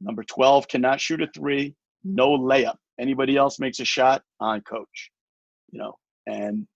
Number 0.00 0.24
twelve 0.24 0.66
cannot 0.66 1.00
shoot 1.00 1.22
a 1.22 1.28
three, 1.34 1.74
no 2.02 2.30
layup. 2.30 2.76
Anybody 2.98 3.36
else 3.36 3.58
makes 3.58 3.80
a 3.80 3.84
shot 3.84 4.22
on 4.40 4.60
coach. 4.62 5.10
You 5.70 5.78
know, 5.80 5.94
and 6.26 6.66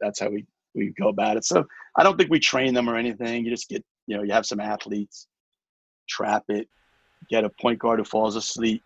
that's 0.00 0.20
how 0.20 0.30
we 0.30 0.46
we 0.74 0.94
go 0.98 1.08
about 1.08 1.36
it. 1.36 1.44
So 1.44 1.64
I 1.96 2.02
don't 2.02 2.16
think 2.16 2.30
we 2.30 2.40
train 2.40 2.72
them 2.72 2.88
or 2.88 2.96
anything. 2.96 3.44
You 3.44 3.50
just 3.50 3.68
get 3.68 3.84
you 4.06 4.16
know 4.16 4.22
you 4.22 4.32
have 4.32 4.46
some 4.46 4.60
athletes 4.60 5.26
trap 6.06 6.44
it, 6.48 6.68
get 7.28 7.44
a 7.44 7.48
point 7.48 7.78
guard 7.78 7.98
who 7.98 8.04
falls 8.04 8.36
asleep, 8.36 8.82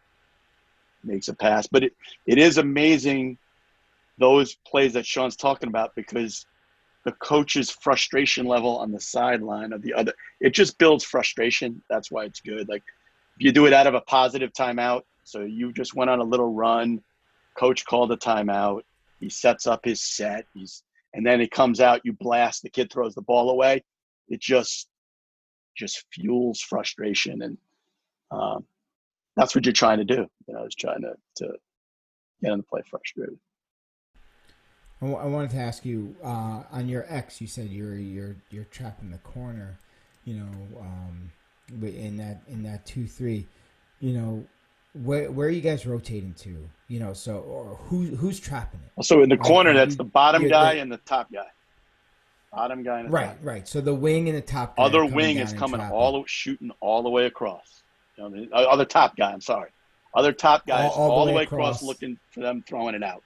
makes 1.04 1.28
a 1.28 1.34
pass. 1.34 1.66
But 1.66 1.84
it, 1.84 1.92
it 2.26 2.38
is 2.38 2.58
amazing 2.58 3.38
those 4.18 4.56
plays 4.66 4.92
that 4.94 5.06
Sean's 5.06 5.36
talking 5.36 5.68
about 5.68 5.94
because 5.94 6.46
the 7.04 7.12
coach's 7.12 7.70
frustration 7.70 8.46
level 8.46 8.76
on 8.78 8.90
the 8.90 9.00
sideline 9.00 9.72
of 9.72 9.82
the 9.82 9.94
other. 9.94 10.12
It 10.40 10.50
just 10.50 10.78
builds 10.78 11.04
frustration. 11.04 11.82
That's 11.88 12.10
why 12.10 12.24
it's 12.24 12.40
good. 12.40 12.68
Like 12.68 12.82
if 13.36 13.44
you 13.44 13.52
do 13.52 13.66
it 13.66 13.72
out 13.72 13.86
of 13.86 13.94
a 13.94 14.00
positive 14.02 14.52
timeout, 14.52 15.02
so 15.24 15.40
you 15.40 15.72
just 15.72 15.94
went 15.94 16.10
on 16.10 16.18
a 16.18 16.24
little 16.24 16.52
run, 16.52 17.02
coach 17.56 17.84
called 17.84 18.12
a 18.12 18.16
timeout, 18.16 18.82
he 19.20 19.28
sets 19.28 19.66
up 19.66 19.84
his 19.84 20.00
set, 20.00 20.46
he's 20.54 20.82
and 21.14 21.26
then 21.26 21.40
it 21.40 21.50
comes 21.50 21.80
out, 21.80 22.02
you 22.04 22.12
blast, 22.12 22.62
the 22.62 22.68
kid 22.68 22.92
throws 22.92 23.14
the 23.14 23.22
ball 23.22 23.50
away. 23.50 23.82
It 24.28 24.40
just 24.40 24.88
just 25.78 26.04
fuels 26.12 26.60
frustration 26.60 27.42
and 27.42 27.58
um, 28.30 28.64
that's 29.36 29.54
what 29.54 29.64
you're 29.64 29.72
trying 29.72 29.98
to 29.98 30.04
do. 30.04 30.26
You 30.46 30.54
know, 30.54 30.64
is 30.64 30.74
trying 30.74 31.02
to, 31.02 31.14
to 31.36 31.52
get 32.42 32.50
them 32.50 32.60
to 32.60 32.66
play 32.68 32.82
frustrated. 32.90 33.38
I 35.00 35.04
wanted 35.06 35.50
to 35.50 35.58
ask 35.58 35.84
you 35.84 36.16
uh, 36.24 36.64
on 36.72 36.88
your 36.88 37.06
X. 37.08 37.40
You 37.40 37.46
said 37.46 37.68
you're 37.68 37.96
you're 37.96 38.36
you're 38.50 38.64
trapped 38.64 39.00
in 39.00 39.12
the 39.12 39.18
corner. 39.18 39.78
You 40.24 40.34
know, 40.34 40.80
um, 40.80 41.30
in 41.82 42.16
that 42.16 42.42
in 42.48 42.64
that 42.64 42.84
two 42.84 43.06
three. 43.06 43.46
You 44.00 44.12
know, 44.12 44.44
where 45.04 45.30
where 45.30 45.46
are 45.46 45.52
you 45.52 45.60
guys 45.60 45.86
rotating 45.86 46.34
to? 46.40 46.68
You 46.88 46.98
know, 46.98 47.12
so 47.12 47.38
or 47.38 47.76
who 47.76 48.06
who's 48.16 48.40
trapping 48.40 48.80
it? 48.84 49.04
So 49.04 49.22
in 49.22 49.28
the 49.28 49.36
corner, 49.36 49.72
that's 49.72 49.94
the 49.94 50.04
bottom 50.04 50.48
guy 50.48 50.74
the- 50.74 50.80
and 50.80 50.90
the 50.90 50.98
top 50.98 51.32
guy. 51.32 51.46
Bottom 52.52 52.82
guy 52.82 53.00
and 53.00 53.12
Right, 53.12 53.26
top. 53.26 53.36
right. 53.42 53.68
So 53.68 53.80
the 53.80 53.94
wing 53.94 54.28
and 54.28 54.36
the 54.36 54.42
top. 54.42 54.76
guy 54.76 54.82
Other 54.84 55.04
wing 55.04 55.36
is 55.38 55.52
coming 55.52 55.80
all 55.80 56.12
the, 56.22 56.26
shooting 56.28 56.70
all 56.80 57.02
the 57.02 57.10
way 57.10 57.26
across. 57.26 57.82
You 58.16 58.28
know, 58.28 58.46
the 58.46 58.54
other 58.56 58.84
top 58.84 59.16
guy. 59.16 59.30
I'm 59.32 59.40
sorry. 59.40 59.70
Other 60.14 60.32
top 60.32 60.66
guys 60.66 60.90
All- 60.94 61.10
all, 61.12 61.26
the 61.26 61.32
way 61.32 61.42
across. 61.44 61.82
looking 61.82 62.18
for 62.30 62.40
them 62.40 62.64
throwing 62.66 62.94
it 62.94 63.02
out. 63.02 63.22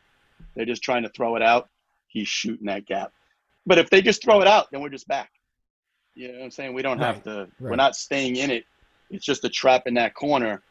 They're 0.55 0.67
just 0.67 0.83
trying 0.83 1.05
to 1.05 1.09
throw 1.11 1.37
it 1.37 1.43
out. 1.43 1.69
He's 2.09 2.29
shooting 2.29 2.67
that 2.67 2.85
gap. 2.87 3.13
But 3.65 3.79
if 3.79 3.89
they 3.89 4.03
just 4.03 4.23
throw 4.23 4.41
it 4.43 4.49
out, 4.49 4.71
then 4.73 4.81
we're 4.83 4.89
just 4.91 5.07
back. 5.09 5.31
You 6.15 6.29
know 6.29 6.39
what 6.39 6.45
I'm 6.45 6.51
saying? 6.51 6.75
We 6.75 6.83
don't 6.83 6.99
have 6.99 7.17
Right, 7.17 7.25
to. 7.25 7.49
We're 7.61 7.77
not 7.77 7.95
staying 7.97 8.37
in 8.37 8.51
it. 8.51 8.65
It's 9.09 9.25
just 9.25 9.45
a 9.45 9.49
trap 9.49 9.87
in 9.87 9.95
that 9.95 10.15
corner. 10.15 10.63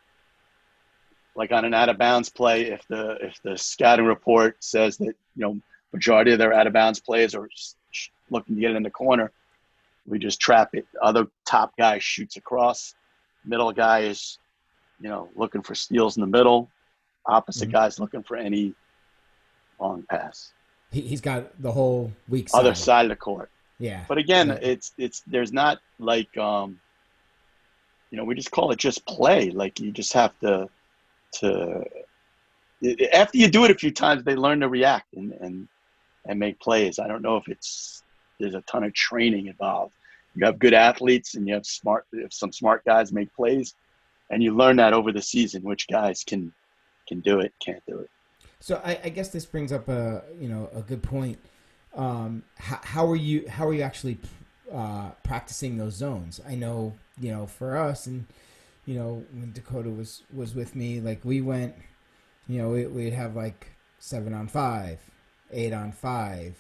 Like 1.36 1.52
on 1.54 1.64
an 1.64 1.74
out 1.74 1.88
of 1.90 1.98
bounds 1.98 2.30
play, 2.30 2.64
if 2.72 2.86
the 2.90 3.12
if 3.22 3.42
the 3.42 3.58
scouting 3.58 4.06
report 4.06 4.62
says 4.64 4.98
that 4.98 5.06
you 5.06 5.14
know 5.38 5.60
majority 5.94 6.34
of 6.34 6.40
their 6.40 6.54
out 6.54 6.68
of 6.68 6.74
bounds 6.74 7.00
plays 7.00 7.34
are 7.34 7.48
looking 8.32 8.56
to 8.56 8.62
get 8.62 8.72
it 8.72 8.78
in 8.78 8.84
the 8.84 8.90
corner, 8.90 9.32
we 10.08 10.18
just 10.18 10.40
trap 10.40 10.70
it. 10.74 10.88
Other 11.02 11.28
top 11.46 11.74
guy 11.78 12.00
shoots 12.00 12.38
across. 12.38 12.96
Middle 13.46 13.72
guy 13.72 14.00
is, 14.02 14.40
you 15.00 15.10
know, 15.10 15.30
looking 15.36 15.62
for 15.62 15.76
steals 15.76 16.18
in 16.18 16.22
the 16.22 16.28
middle. 16.28 16.70
Opposite 17.28 17.70
Mhm. 17.70 17.74
guy's 17.74 18.00
looking 18.00 18.24
for 18.24 18.36
any 18.38 18.74
long 19.80 20.04
pass. 20.10 20.54
He, 20.92 21.02
he's 21.02 21.22
got 21.22 21.62
the 21.62 21.72
whole 21.72 22.12
weak 22.28 22.50
Other 22.54 22.74
side. 22.74 22.84
side 22.84 23.06
of 23.06 23.10
the 23.10 23.16
court. 23.16 23.50
Yeah. 23.78 24.04
But 24.08 24.18
again, 24.18 24.50
Right. 24.50 24.64
it's 24.64 24.92
it's 24.98 25.22
there's 25.28 25.52
not 25.54 25.80
like 26.00 26.36
um, 26.38 26.80
you 28.10 28.18
know, 28.18 28.24
we 28.26 28.36
just 28.36 28.52
call 28.52 28.72
it 28.72 28.78
just 28.80 29.06
play. 29.06 29.52
Like 29.52 29.80
you 29.80 29.92
just 29.92 30.14
have 30.14 30.38
to 30.40 30.70
to 31.40 31.84
after 33.14 33.38
you 33.38 33.48
do 33.48 33.64
it 33.66 33.72
a 33.72 33.76
few 33.76 33.92
times, 33.92 34.24
they 34.24 34.36
learn 34.36 34.60
to 34.62 34.68
react 34.70 35.14
and 35.14 35.32
and 35.34 35.68
and 36.26 36.40
make 36.40 36.60
plays. 36.60 37.00
I 37.00 37.08
don't 37.08 37.22
know 37.22 37.38
if 37.38 37.48
it's 37.48 38.04
there's 38.42 38.56
a 38.56 38.62
ton 38.62 38.84
of 38.84 38.94
training 38.94 39.48
involved. 39.48 39.94
You 40.36 40.46
have 40.46 40.60
good 40.60 40.74
athletes 40.74 41.36
and 41.36 41.48
you 41.48 41.54
have 41.54 41.66
smart 41.66 42.06
some 42.30 42.52
smart 42.52 42.86
guys 42.86 43.12
make 43.12 43.34
plays, 43.36 43.76
and 44.30 44.42
you 44.42 44.56
learn 44.56 44.78
that 44.78 44.94
over 44.94 45.12
the 45.12 45.22
season 45.22 45.64
which 45.64 45.88
guys 45.88 46.24
can 46.24 46.54
can 47.08 47.20
do 47.20 47.40
it, 47.40 47.54
can't 47.64 47.84
do 47.88 48.00
it. 48.00 48.10
So 48.60 48.82
I, 48.86 49.00
I 49.04 49.10
guess 49.10 49.30
this 49.30 49.46
brings 49.46 49.72
up 49.72 49.90
a 49.90 50.24
you 50.40 50.48
know 50.48 50.70
a 50.74 50.82
good 50.82 51.04
point. 51.04 51.40
Um, 51.94 52.44
how, 52.58 52.80
how 52.84 53.12
are 53.12 53.16
you 53.16 53.48
how 53.50 53.68
are 53.68 53.74
you 53.74 53.82
actually 53.82 54.18
uh, 54.72 55.10
practicing 55.24 55.78
those 55.78 55.96
zones? 55.96 56.40
I 56.48 56.56
know 56.56 56.94
you 57.20 57.32
know 57.32 57.46
for 57.46 57.78
us 57.78 58.06
and 58.06 58.26
you 58.86 58.96
know 58.96 59.26
when 59.34 59.52
Dakota 59.52 59.90
was 59.90 60.24
was 60.34 60.56
with 60.56 60.76
me, 60.76 61.02
like 61.02 61.26
we 61.26 61.42
went, 61.42 61.76
you 62.48 62.62
know 62.62 62.70
we, 62.70 62.86
we'd 62.86 63.14
have 63.14 63.36
like 63.36 63.68
seven 64.00 64.34
on 64.34 64.48
five, 64.48 65.00
eight 65.52 65.74
on 65.74 65.92
five, 65.92 66.56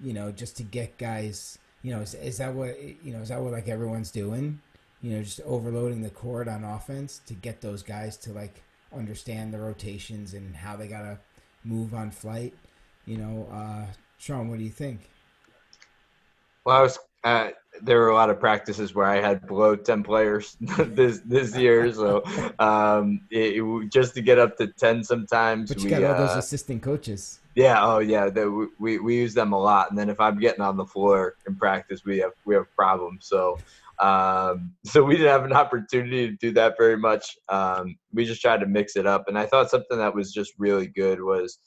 you 0.00 0.12
know 0.12 0.32
just 0.32 0.56
to 0.58 0.62
get 0.62 0.98
guys. 0.98 1.58
You 1.82 1.94
know 1.94 2.00
is, 2.00 2.14
is 2.14 2.38
that 2.38 2.54
what 2.54 2.76
you 2.82 3.12
know 3.12 3.20
is 3.20 3.28
that 3.28 3.40
what 3.40 3.52
like 3.52 3.68
everyone's 3.68 4.10
doing? 4.10 4.60
You 5.02 5.16
know 5.16 5.22
just 5.22 5.40
overloading 5.42 6.02
the 6.02 6.10
court 6.10 6.48
on 6.48 6.64
offense 6.64 7.20
to 7.26 7.34
get 7.34 7.60
those 7.60 7.82
guys 7.82 8.16
to 8.18 8.32
like 8.32 8.62
understand 8.94 9.52
the 9.52 9.58
rotations 9.58 10.34
and 10.34 10.56
how 10.56 10.76
they 10.76 10.88
gotta 10.88 11.18
move 11.64 11.94
on 11.94 12.10
flight. 12.10 12.54
You 13.04 13.18
know, 13.18 13.48
uh, 13.52 13.86
Sean, 14.18 14.48
what 14.48 14.58
do 14.58 14.64
you 14.64 14.70
think? 14.70 15.10
Well, 16.64 16.76
I 16.76 16.82
was. 16.82 16.98
Uh, 17.24 17.50
there 17.82 17.98
were 17.98 18.08
a 18.08 18.14
lot 18.14 18.30
of 18.30 18.38
practices 18.38 18.94
where 18.94 19.06
I 19.06 19.20
had 19.20 19.46
below 19.46 19.76
ten 19.76 20.02
players 20.02 20.56
this 20.60 21.20
this 21.24 21.56
year, 21.56 21.92
so 21.92 22.22
um, 22.58 23.20
it, 23.30 23.62
it- 23.62 23.92
just 23.92 24.14
to 24.14 24.22
get 24.22 24.38
up 24.38 24.56
to 24.58 24.68
ten 24.68 25.04
sometimes. 25.04 25.68
But 25.68 25.78
you 25.78 25.84
we, 25.84 25.90
got 25.90 26.04
all 26.04 26.26
those 26.26 26.36
uh, 26.36 26.38
assistant 26.38 26.82
coaches. 26.82 27.40
Yeah, 27.56 27.82
oh 27.82 28.00
yeah, 28.00 28.28
the, 28.28 28.50
we- 28.50 28.68
we 28.78 28.98
we 28.98 29.16
use 29.16 29.32
them 29.34 29.52
a 29.54 29.58
lot, 29.58 29.88
and 29.90 29.98
then 29.98 30.10
if 30.10 30.20
I'm 30.20 30.38
getting 30.38 30.60
on 30.60 30.76
the 30.76 30.84
floor 30.84 31.36
in 31.48 31.56
practice, 31.56 32.02
we 32.04 32.18
have 32.18 32.32
we 32.44 32.54
have 32.54 32.70
problems. 32.76 33.28
So, 33.28 33.58
um, 33.98 34.74
so 34.84 35.02
we 35.02 35.16
didn't 35.16 35.32
have 35.32 35.44
an 35.46 35.54
opportunity 35.54 36.28
to 36.28 36.36
do 36.36 36.52
that 36.52 36.74
very 36.78 36.98
much. 36.98 37.34
Um, 37.48 37.96
we 38.12 38.26
just 38.26 38.42
tried 38.42 38.60
to 38.60 38.66
mix 38.66 38.94
it 38.96 39.06
up, 39.06 39.24
and 39.28 39.38
I 39.38 39.46
thought 39.46 39.70
something 39.70 39.96
that 39.98 40.14
was 40.14 40.32
just 40.34 40.52
really 40.58 40.86
good 40.86 41.22
was 41.22 41.58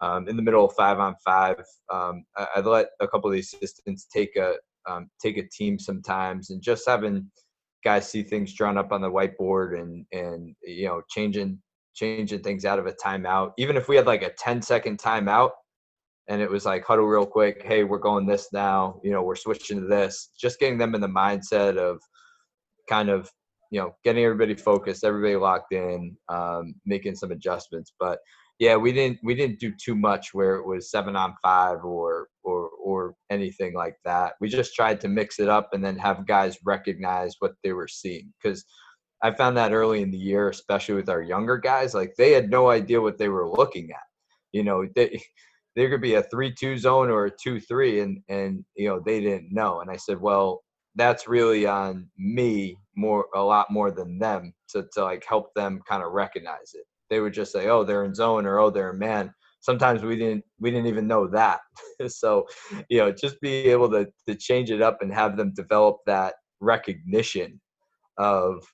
um, 0.00 0.28
in 0.28 0.34
the 0.36 0.42
middle 0.42 0.64
of 0.66 0.74
five 0.76 0.98
on 0.98 1.14
five. 1.24 1.60
Um, 1.92 2.24
I, 2.36 2.46
I 2.56 2.60
let 2.60 2.88
a 3.00 3.06
couple 3.06 3.30
of 3.30 3.34
the 3.34 3.40
assistants 3.40 4.06
take 4.12 4.34
a 4.36 4.54
um, 4.90 5.08
take 5.22 5.36
a 5.38 5.48
team 5.48 5.78
sometimes, 5.78 6.50
and 6.50 6.60
just 6.60 6.82
having 6.88 7.30
guys 7.84 8.08
see 8.10 8.24
things 8.24 8.52
drawn 8.54 8.76
up 8.76 8.90
on 8.90 9.00
the 9.00 9.10
whiteboard 9.10 9.80
and 9.80 10.04
and 10.12 10.56
you 10.64 10.86
know 10.86 11.00
changing 11.08 11.60
changing 11.98 12.42
things 12.42 12.64
out 12.64 12.78
of 12.78 12.86
a 12.86 12.92
timeout. 12.92 13.52
Even 13.58 13.76
if 13.76 13.88
we 13.88 13.96
had 13.96 14.06
like 14.06 14.22
a 14.22 14.32
10 14.32 14.62
second 14.62 14.98
timeout 14.98 15.50
and 16.28 16.40
it 16.40 16.50
was 16.50 16.64
like 16.64 16.84
huddle 16.84 17.06
real 17.06 17.26
quick, 17.26 17.62
hey, 17.64 17.84
we're 17.84 17.98
going 17.98 18.26
this 18.26 18.48
now, 18.52 19.00
you 19.02 19.10
know, 19.10 19.22
we're 19.22 19.36
switching 19.36 19.80
to 19.80 19.86
this. 19.86 20.30
Just 20.38 20.60
getting 20.60 20.78
them 20.78 20.94
in 20.94 21.00
the 21.00 21.08
mindset 21.08 21.76
of 21.76 22.00
kind 22.88 23.08
of, 23.08 23.30
you 23.70 23.80
know, 23.80 23.94
getting 24.04 24.24
everybody 24.24 24.54
focused, 24.54 25.04
everybody 25.04 25.36
locked 25.36 25.72
in, 25.72 26.16
um, 26.28 26.74
making 26.86 27.16
some 27.16 27.32
adjustments. 27.32 27.92
But 27.98 28.18
yeah, 28.58 28.74
we 28.76 28.92
didn't 28.92 29.18
we 29.22 29.34
didn't 29.34 29.60
do 29.60 29.72
too 29.72 29.94
much 29.94 30.28
where 30.32 30.56
it 30.56 30.66
was 30.66 30.90
seven 30.90 31.14
on 31.14 31.34
five 31.42 31.84
or 31.84 32.28
or 32.42 32.70
or 32.82 33.14
anything 33.30 33.74
like 33.74 33.96
that. 34.04 34.34
We 34.40 34.48
just 34.48 34.74
tried 34.74 35.00
to 35.02 35.08
mix 35.08 35.38
it 35.38 35.48
up 35.48 35.70
and 35.72 35.84
then 35.84 35.96
have 35.98 36.26
guys 36.26 36.58
recognize 36.64 37.36
what 37.38 37.52
they 37.62 37.72
were 37.72 37.86
seeing 37.88 38.32
because 38.42 38.64
I 39.22 39.32
found 39.32 39.56
that 39.56 39.72
early 39.72 40.02
in 40.02 40.10
the 40.10 40.18
year, 40.18 40.48
especially 40.48 40.94
with 40.94 41.08
our 41.08 41.22
younger 41.22 41.56
guys, 41.56 41.94
like 41.94 42.14
they 42.16 42.32
had 42.32 42.50
no 42.50 42.70
idea 42.70 43.00
what 43.00 43.18
they 43.18 43.28
were 43.28 43.48
looking 43.48 43.90
at. 43.90 44.02
You 44.52 44.64
know, 44.64 44.86
they 44.94 45.20
there 45.76 45.90
could 45.90 46.00
be 46.00 46.14
a 46.14 46.22
three-two 46.24 46.78
zone 46.78 47.10
or 47.10 47.26
a 47.26 47.30
two-three, 47.30 48.00
and 48.00 48.20
and 48.28 48.64
you 48.76 48.88
know 48.88 49.00
they 49.04 49.20
didn't 49.20 49.52
know. 49.52 49.80
And 49.80 49.90
I 49.90 49.96
said, 49.96 50.20
well, 50.20 50.62
that's 50.94 51.28
really 51.28 51.66
on 51.66 52.08
me 52.16 52.76
more, 52.96 53.26
a 53.34 53.40
lot 53.42 53.70
more 53.70 53.90
than 53.90 54.18
them 54.18 54.52
to 54.70 54.86
to 54.92 55.04
like 55.04 55.24
help 55.24 55.54
them 55.54 55.80
kind 55.88 56.02
of 56.02 56.12
recognize 56.12 56.74
it. 56.74 56.84
They 57.10 57.20
would 57.20 57.32
just 57.32 57.52
say, 57.52 57.68
oh, 57.68 57.84
they're 57.84 58.04
in 58.04 58.14
zone 58.14 58.46
or 58.46 58.58
oh, 58.58 58.70
they're 58.70 58.90
in 58.90 58.98
man. 58.98 59.32
Sometimes 59.60 60.02
we 60.02 60.16
didn't 60.16 60.44
we 60.60 60.70
didn't 60.70 60.86
even 60.86 61.06
know 61.08 61.26
that. 61.28 61.60
so, 62.08 62.46
you 62.88 62.98
know, 62.98 63.12
just 63.12 63.40
be 63.40 63.50
able 63.66 63.90
to 63.90 64.06
to 64.28 64.34
change 64.36 64.70
it 64.70 64.82
up 64.82 64.98
and 65.00 65.12
have 65.12 65.36
them 65.36 65.52
develop 65.54 65.98
that 66.06 66.34
recognition 66.60 67.60
of 68.18 68.64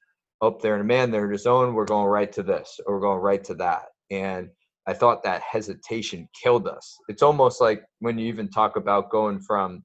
oh, 0.44 0.58
they're 0.60 0.74
in 0.74 0.80
a 0.80 0.84
man, 0.84 1.10
they're 1.10 1.28
in 1.28 1.34
a 1.34 1.38
zone, 1.38 1.74
we're 1.74 1.84
going 1.84 2.06
right 2.06 2.32
to 2.32 2.42
this, 2.42 2.78
or 2.86 2.94
we're 2.94 3.00
going 3.00 3.20
right 3.20 3.42
to 3.44 3.54
that. 3.54 3.86
And 4.10 4.50
I 4.86 4.92
thought 4.92 5.22
that 5.22 5.42
hesitation 5.42 6.28
killed 6.40 6.68
us. 6.68 6.98
It's 7.08 7.22
almost 7.22 7.60
like 7.60 7.84
when 8.00 8.18
you 8.18 8.26
even 8.26 8.50
talk 8.50 8.76
about 8.76 9.10
going 9.10 9.40
from, 9.40 9.82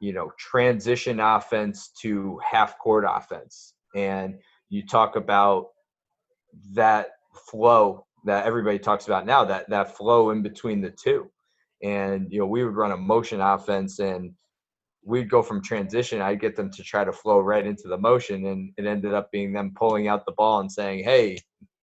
you 0.00 0.12
know, 0.12 0.30
transition 0.38 1.20
offense 1.20 1.90
to 2.02 2.38
half 2.44 2.78
court 2.78 3.04
offense. 3.08 3.74
And 3.94 4.38
you 4.68 4.86
talk 4.86 5.16
about 5.16 5.68
that 6.72 7.08
flow 7.50 8.04
that 8.24 8.44
everybody 8.44 8.78
talks 8.78 9.06
about 9.06 9.24
now, 9.24 9.44
that 9.44 9.70
that 9.70 9.96
flow 9.96 10.30
in 10.30 10.42
between 10.42 10.80
the 10.82 10.90
two. 10.90 11.30
And, 11.82 12.30
you 12.30 12.40
know, 12.40 12.46
we 12.46 12.64
would 12.64 12.74
run 12.76 12.92
a 12.92 12.96
motion 12.96 13.40
offense 13.40 13.98
and 13.98 14.32
we'd 15.06 15.30
go 15.30 15.40
from 15.40 15.62
transition. 15.62 16.20
I'd 16.20 16.40
get 16.40 16.56
them 16.56 16.70
to 16.72 16.82
try 16.82 17.04
to 17.04 17.12
flow 17.12 17.38
right 17.38 17.64
into 17.64 17.88
the 17.88 17.96
motion, 17.96 18.46
and 18.46 18.72
it 18.76 18.86
ended 18.86 19.14
up 19.14 19.30
being 19.30 19.52
them 19.52 19.72
pulling 19.74 20.08
out 20.08 20.26
the 20.26 20.32
ball 20.32 20.60
and 20.60 20.70
saying, 20.70 21.04
"Hey, 21.04 21.38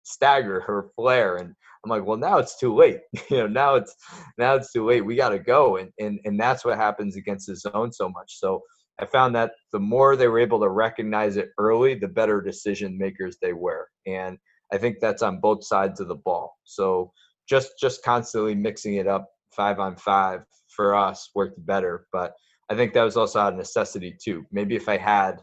stagger 0.05 0.65
or 0.69 0.91
flare." 0.97 1.37
And 1.37 1.55
I'm 1.85 1.91
like, 1.91 2.07
"Well, 2.07 2.17
now 2.17 2.39
it's 2.39 2.59
too 2.59 2.75
late. 2.75 3.01
you 3.31 3.39
know, 3.39 3.49
now 3.49 3.75
it's 3.75 3.95
now 4.39 4.55
it's 4.55 4.73
too 4.73 4.87
late. 4.87 5.05
We 5.05 5.17
got 5.17 5.31
to 5.31 5.39
go." 5.39 5.77
And 5.77 5.91
and 5.99 6.21
and 6.25 6.41
that's 6.41 6.65
what 6.65 6.79
happens 6.79 7.17
against 7.17 7.49
the 7.49 7.57
zone 7.57 7.93
so 7.93 8.09
much. 8.09 8.39
So 8.39 8.63
I 9.01 9.07
found 9.07 9.35
that 9.35 9.53
the 9.73 9.81
more 9.81 10.15
they 10.15 10.29
were 10.29 10.39
able 10.39 10.61
to 10.61 10.69
recognize 10.69 11.37
it 11.37 11.51
early, 11.59 11.95
the 11.95 12.09
better 12.09 12.41
decision 12.41 12.99
makers 12.99 13.39
they 13.41 13.55
were. 13.55 13.89
And 14.07 14.39
I 14.73 14.79
think 14.79 14.99
that's 15.01 15.23
on 15.23 15.41
both 15.41 15.65
sides 15.65 16.01
of 16.01 16.09
the 16.09 16.17
ball. 16.17 16.57
So 16.65 17.13
just 17.49 17.73
just 17.81 18.05
constantly 18.05 18.55
mixing 18.55 18.95
it 18.95 19.09
up 19.09 19.29
five 19.51 19.81
on 19.81 19.97
five 19.97 20.43
for 20.69 20.95
us 20.95 21.31
worked 21.35 21.65
better. 21.67 22.07
But 22.13 22.35
I 22.71 22.77
think 22.77 22.93
that 22.95 23.03
was 23.03 23.17
also 23.17 23.41
out 23.41 23.53
of 23.53 23.59
necessity 23.59 24.17
too. 24.23 24.47
Maybe 24.53 24.77
if 24.77 24.89
I 24.89 24.97
had 24.97 25.43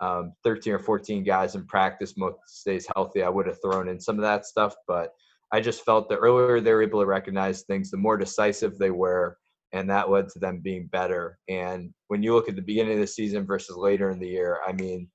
um, 0.00 0.32
13 0.44 0.72
or 0.72 0.78
14 0.78 1.22
guys 1.22 1.54
in 1.54 1.66
practice, 1.66 2.16
most 2.16 2.38
stays 2.46 2.86
healthy, 2.94 3.22
I 3.22 3.28
would 3.28 3.46
have 3.46 3.60
thrown 3.62 3.88
in 3.88 4.00
some 4.00 4.16
of 4.16 4.22
that 4.22 4.46
stuff. 4.46 4.74
But 4.88 5.10
I 5.52 5.60
just 5.60 5.84
felt 5.84 6.08
the 6.08 6.16
earlier 6.16 6.60
they 6.60 6.72
were 6.72 6.82
able 6.82 7.00
to 7.00 7.06
recognize 7.06 7.62
things, 7.62 7.90
the 7.90 7.98
more 7.98 8.16
decisive 8.16 8.78
they 8.78 8.90
were, 8.90 9.36
and 9.72 9.88
that 9.90 10.10
led 10.10 10.28
to 10.30 10.38
them 10.38 10.60
being 10.60 10.86
better. 10.86 11.38
And 11.48 11.92
when 12.08 12.22
you 12.22 12.34
look 12.34 12.48
at 12.48 12.56
the 12.56 12.62
beginning 12.62 12.94
of 12.94 13.00
the 13.00 13.06
season 13.06 13.44
versus 13.44 13.76
later 13.76 14.10
in 14.10 14.18
the 14.18 14.28
year, 14.28 14.60
I 14.66 14.72
mean, 14.72 15.08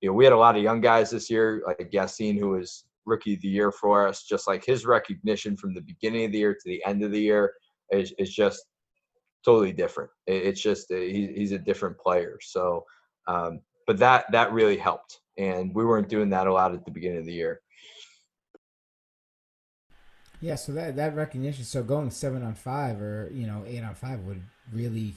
you 0.00 0.08
know, 0.08 0.14
we 0.14 0.24
had 0.24 0.32
a 0.32 0.38
lot 0.38 0.56
of 0.56 0.62
young 0.62 0.80
guys 0.80 1.10
this 1.10 1.28
year, 1.28 1.62
like 1.66 1.90
Yassine, 1.92 2.38
who 2.38 2.50
was 2.50 2.84
rookie 3.06 3.34
of 3.34 3.40
the 3.40 3.48
year 3.48 3.72
for 3.72 4.06
us. 4.06 4.24
Just 4.24 4.46
like 4.46 4.64
his 4.64 4.86
recognition 4.86 5.56
from 5.56 5.74
the 5.74 5.80
beginning 5.80 6.26
of 6.26 6.32
the 6.32 6.38
year 6.38 6.54
to 6.54 6.60
the 6.64 6.82
end 6.86 7.02
of 7.02 7.10
the 7.10 7.20
year 7.20 7.52
is, 7.90 8.12
is 8.18 8.34
just 8.34 8.62
totally 9.44 9.72
different. 9.72 10.10
It's 10.26 10.60
just 10.60 10.92
he's 10.92 11.52
a 11.52 11.58
different 11.58 11.98
player. 11.98 12.38
So, 12.40 12.84
um, 13.26 13.60
but 13.86 13.98
that 13.98 14.30
that 14.32 14.52
really 14.52 14.76
helped, 14.76 15.20
and 15.36 15.74
we 15.74 15.84
weren't 15.84 16.08
doing 16.08 16.30
that 16.30 16.46
a 16.46 16.52
lot 16.52 16.74
at 16.74 16.84
the 16.84 16.90
beginning 16.90 17.18
of 17.18 17.26
the 17.26 17.32
year. 17.32 17.60
Yeah, 20.40 20.56
so 20.56 20.72
that 20.72 20.96
that 20.96 21.14
recognition, 21.14 21.64
so 21.64 21.84
going 21.84 22.10
seven 22.10 22.42
on 22.42 22.54
five 22.54 23.00
or 23.00 23.30
you 23.32 23.46
know 23.46 23.64
eight 23.66 23.84
on 23.84 23.94
five 23.94 24.20
would 24.20 24.42
really, 24.72 25.14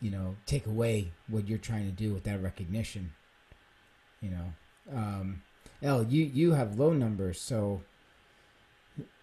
you 0.00 0.10
know, 0.10 0.36
take 0.46 0.66
away 0.66 1.12
what 1.28 1.46
you're 1.46 1.58
trying 1.58 1.84
to 1.84 1.92
do 1.92 2.14
with 2.14 2.24
that 2.24 2.42
recognition. 2.42 3.12
You 4.22 4.30
know, 4.30 4.96
um, 4.96 5.42
L, 5.82 6.02
you 6.04 6.24
you 6.24 6.52
have 6.52 6.78
low 6.78 6.94
numbers, 6.94 7.38
so 7.40 7.82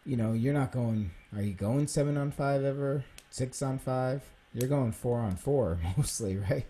you 0.06 0.16
know 0.16 0.34
you're 0.34 0.54
not 0.54 0.72
going. 0.72 1.10
Are 1.36 1.42
you 1.42 1.54
going 1.54 1.88
seven 1.88 2.18
on 2.18 2.30
five 2.30 2.64
ever? 2.64 3.04
Six 3.32 3.62
on 3.62 3.80
five? 3.80 4.22
You're 4.54 4.70
going 4.70 4.92
four 4.92 5.20
on 5.20 5.38
four 5.38 5.80
mostly, 5.98 6.38
right? 6.38 6.66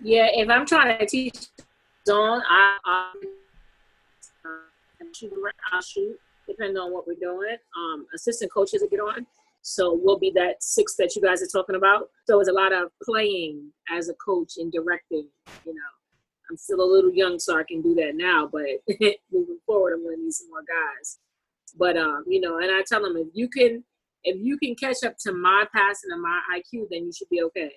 Yeah, 0.00 0.28
if 0.32 0.48
I'm 0.48 0.66
trying 0.66 0.98
to 0.98 1.06
teach 1.06 1.48
zone, 2.06 2.42
I, 2.48 2.76
I 2.84 3.12
shoot, 5.14 5.32
I'll 5.72 5.82
shoot, 5.82 6.18
depending 6.48 6.76
on 6.76 6.92
what 6.92 7.06
we're 7.06 7.14
doing. 7.14 7.56
Um, 7.76 8.06
assistant 8.14 8.52
coaches 8.52 8.82
will 8.82 8.88
get 8.88 9.00
on. 9.00 9.26
So 9.62 9.98
we'll 10.00 10.18
be 10.18 10.30
that 10.36 10.62
six 10.62 10.94
that 10.96 11.14
you 11.16 11.22
guys 11.22 11.42
are 11.42 11.46
talking 11.46 11.76
about. 11.76 12.08
So 12.26 12.40
it's 12.40 12.48
a 12.48 12.52
lot 12.52 12.72
of 12.72 12.90
playing 13.02 13.72
as 13.90 14.08
a 14.08 14.14
coach 14.14 14.54
and 14.58 14.70
directing, 14.72 15.28
you 15.64 15.74
know. 15.74 15.80
I'm 16.48 16.56
still 16.56 16.80
a 16.80 16.88
little 16.88 17.12
young, 17.12 17.40
so 17.40 17.58
I 17.58 17.64
can 17.64 17.82
do 17.82 17.94
that 17.96 18.12
now. 18.14 18.48
But 18.50 18.62
moving 19.32 19.58
forward, 19.66 19.94
I'm 19.94 20.04
going 20.04 20.16
to 20.16 20.22
need 20.22 20.32
some 20.32 20.48
more 20.48 20.60
guys. 20.60 21.18
But 21.76 21.96
um, 21.96 22.24
you 22.28 22.40
know, 22.40 22.58
and 22.58 22.70
I 22.70 22.82
tell 22.86 23.02
them 23.02 23.16
if 23.16 23.26
you 23.34 23.48
can, 23.48 23.82
if 24.26 24.36
you 24.40 24.58
can 24.58 24.74
catch 24.74 24.98
up 25.04 25.16
to 25.20 25.32
my 25.32 25.64
passing 25.74 26.10
and 26.10 26.22
my 26.22 26.40
IQ, 26.54 26.88
then 26.90 27.06
you 27.06 27.12
should 27.12 27.28
be 27.28 27.42
okay. 27.44 27.72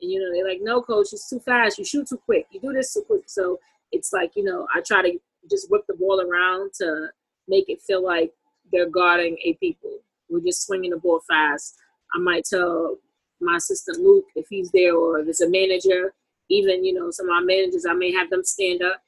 And 0.00 0.10
you 0.10 0.20
know, 0.20 0.32
they're 0.32 0.48
like, 0.48 0.60
no, 0.62 0.82
coach, 0.82 1.08
it's 1.12 1.28
too 1.28 1.40
fast. 1.40 1.78
You 1.78 1.84
shoot 1.84 2.08
too 2.08 2.18
quick. 2.18 2.46
You 2.50 2.60
do 2.60 2.72
this 2.72 2.92
too 2.92 3.04
quick. 3.06 3.24
So 3.26 3.58
it's 3.92 4.12
like, 4.12 4.32
you 4.36 4.44
know, 4.44 4.66
I 4.74 4.80
try 4.80 5.02
to 5.02 5.18
just 5.50 5.70
whip 5.70 5.82
the 5.88 5.94
ball 5.94 6.20
around 6.20 6.72
to 6.80 7.08
make 7.48 7.68
it 7.68 7.80
feel 7.82 8.04
like 8.04 8.32
they're 8.70 8.90
guarding 8.90 9.38
a 9.44 9.54
people. 9.54 9.98
We're 10.28 10.40
just 10.40 10.66
swinging 10.66 10.90
the 10.90 10.98
ball 10.98 11.20
fast. 11.26 11.76
I 12.14 12.18
might 12.18 12.44
tell 12.44 12.98
my 13.40 13.56
assistant 13.56 14.00
Luke 14.00 14.26
if 14.36 14.46
he's 14.50 14.70
there 14.72 14.94
or 14.94 15.18
if 15.18 15.28
it's 15.28 15.40
a 15.40 15.48
manager, 15.48 16.12
even 16.50 16.84
you 16.84 16.92
know 16.92 17.10
some 17.10 17.28
of 17.28 17.34
our 17.34 17.44
managers 17.44 17.86
i 17.88 17.94
may 17.94 18.12
have 18.12 18.28
them 18.28 18.44
stand 18.44 18.82
up 18.82 19.00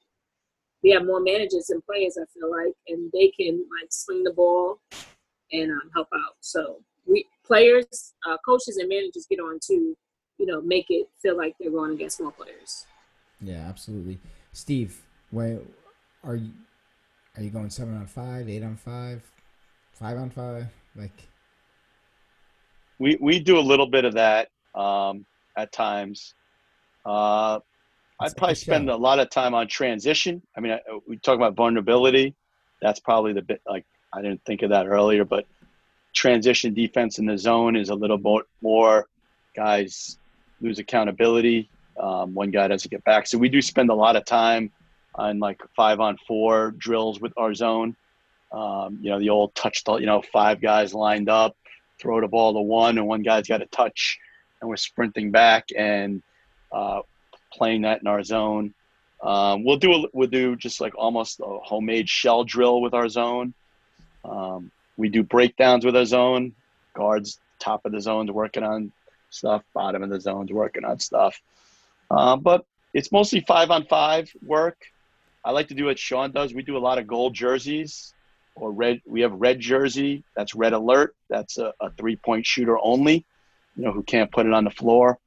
we 0.82 0.90
have 0.90 1.04
more 1.04 1.20
managers 1.20 1.66
than 1.66 1.82
players 1.82 2.16
i 2.20 2.24
feel 2.32 2.50
like 2.50 2.72
and 2.88 3.10
they 3.12 3.28
can 3.28 3.56
like 3.80 3.90
swing 3.90 4.22
the 4.22 4.32
ball 4.32 4.78
and 5.52 5.70
um, 5.70 5.90
help 5.94 6.08
out. 6.14 6.36
So 6.40 6.80
we 7.06 7.26
players 7.44 8.14
uh, 8.28 8.36
coaches 8.44 8.76
and 8.76 8.88
managers 8.88 9.26
get 9.28 9.40
on 9.40 9.58
to 9.68 9.96
you 10.38 10.46
know 10.46 10.60
make 10.60 10.86
it 10.88 11.08
feel 11.20 11.36
like 11.36 11.54
they're 11.60 11.70
going 11.70 11.92
against 11.92 12.20
more 12.20 12.32
players. 12.32 12.86
Yeah 13.40 13.66
absolutely. 13.68 14.18
Steve 14.52 15.02
where 15.30 15.58
are 16.24 16.36
you 16.36 16.52
are 17.36 17.42
you 17.42 17.50
going 17.50 17.70
seven 17.70 17.96
on 17.96 18.06
five 18.06 18.48
eight 18.48 18.62
on 18.62 18.76
five 18.76 19.22
five 19.92 20.18
on 20.18 20.30
five? 20.30 20.66
Like 20.94 21.28
we 22.98 23.16
we 23.20 23.40
do 23.40 23.58
a 23.58 23.60
little 23.60 23.86
bit 23.86 24.04
of 24.04 24.14
that 24.14 24.48
um, 24.74 25.26
at 25.56 25.72
times. 25.72 26.34
Uh, 27.04 27.58
I'd 28.20 28.36
probably 28.36 28.54
spend 28.54 28.88
a 28.88 28.96
lot 28.96 29.18
of 29.18 29.30
time 29.30 29.54
on 29.54 29.66
transition. 29.66 30.40
I 30.56 30.60
mean, 30.60 30.72
I, 30.72 30.80
we 31.08 31.16
talk 31.18 31.34
about 31.34 31.56
vulnerability. 31.56 32.34
That's 32.80 33.00
probably 33.00 33.32
the 33.32 33.42
bit 33.42 33.60
like 33.66 33.84
I 34.12 34.22
didn't 34.22 34.44
think 34.44 34.62
of 34.62 34.70
that 34.70 34.86
earlier, 34.86 35.24
but 35.24 35.46
transition 36.12 36.74
defense 36.74 37.18
in 37.18 37.26
the 37.26 37.38
zone 37.38 37.76
is 37.76 37.88
a 37.88 37.94
little 37.94 38.18
bit 38.18 38.46
more 38.60 39.06
guys 39.54 40.18
lose 40.60 40.78
accountability. 40.78 41.68
Um, 41.98 42.34
one 42.34 42.50
guy 42.50 42.68
doesn't 42.68 42.90
get 42.90 43.04
back, 43.04 43.26
so 43.26 43.38
we 43.38 43.48
do 43.48 43.60
spend 43.60 43.90
a 43.90 43.94
lot 43.94 44.16
of 44.16 44.24
time 44.24 44.70
on 45.14 45.38
like 45.38 45.60
five 45.76 46.00
on 46.00 46.16
four 46.26 46.72
drills 46.72 47.20
with 47.20 47.32
our 47.36 47.54
zone. 47.54 47.96
Um, 48.50 48.98
you 49.00 49.10
know, 49.10 49.18
the 49.18 49.30
old 49.30 49.54
touch, 49.54 49.82
you 49.86 50.06
know, 50.06 50.22
five 50.32 50.60
guys 50.60 50.94
lined 50.94 51.28
up, 51.28 51.56
throw 51.98 52.20
the 52.20 52.28
ball 52.28 52.52
to 52.54 52.60
one, 52.60 52.98
and 52.98 53.06
one 53.06 53.22
guy's 53.22 53.48
got 53.48 53.62
a 53.62 53.66
touch, 53.66 54.18
and 54.60 54.68
we're 54.68 54.76
sprinting 54.76 55.30
back 55.30 55.68
and 55.76 56.22
uh, 56.70 57.00
playing 57.52 57.82
that 57.82 58.00
in 58.00 58.06
our 58.06 58.22
zone. 58.22 58.74
Um, 59.22 59.64
we'll 59.64 59.76
do 59.76 60.08
we'll 60.12 60.28
do 60.28 60.56
just 60.56 60.80
like 60.80 60.94
almost 60.96 61.40
a 61.40 61.58
homemade 61.62 62.08
shell 62.08 62.44
drill 62.44 62.80
with 62.80 62.94
our 62.94 63.08
zone. 63.08 63.54
Um, 64.24 64.70
we 64.96 65.08
do 65.08 65.22
breakdowns 65.22 65.84
with 65.84 65.96
our 65.96 66.04
zone. 66.04 66.54
Guards 66.94 67.38
top 67.58 67.84
of 67.84 67.92
the 67.92 68.00
zones 68.00 68.30
working 68.30 68.62
on 68.62 68.92
stuff, 69.30 69.62
bottom 69.72 70.02
of 70.02 70.10
the 70.10 70.20
zones 70.20 70.52
working 70.52 70.84
on 70.84 70.98
stuff. 70.98 71.40
Uh, 72.10 72.36
but 72.36 72.66
it's 72.92 73.10
mostly 73.10 73.40
five 73.40 73.70
on 73.70 73.86
five 73.86 74.30
work. 74.44 74.76
I 75.44 75.50
like 75.50 75.68
to 75.68 75.74
do 75.74 75.86
what 75.86 75.98
Sean 75.98 76.32
does. 76.32 76.52
We 76.52 76.62
do 76.62 76.76
a 76.76 76.78
lot 76.78 76.98
of 76.98 77.06
gold 77.06 77.34
jerseys 77.34 78.14
or 78.54 78.70
red. 78.70 79.00
We 79.06 79.22
have 79.22 79.32
red 79.32 79.60
jersey. 79.60 80.22
That's 80.36 80.54
red 80.54 80.72
alert. 80.72 81.14
That's 81.28 81.58
a, 81.58 81.72
a 81.80 81.90
three 81.90 82.16
point 82.16 82.46
shooter 82.46 82.78
only. 82.78 83.24
You 83.76 83.84
know 83.84 83.92
who 83.92 84.02
can't 84.02 84.30
put 84.30 84.46
it 84.46 84.52
on 84.52 84.64
the 84.64 84.70
floor 84.70 85.18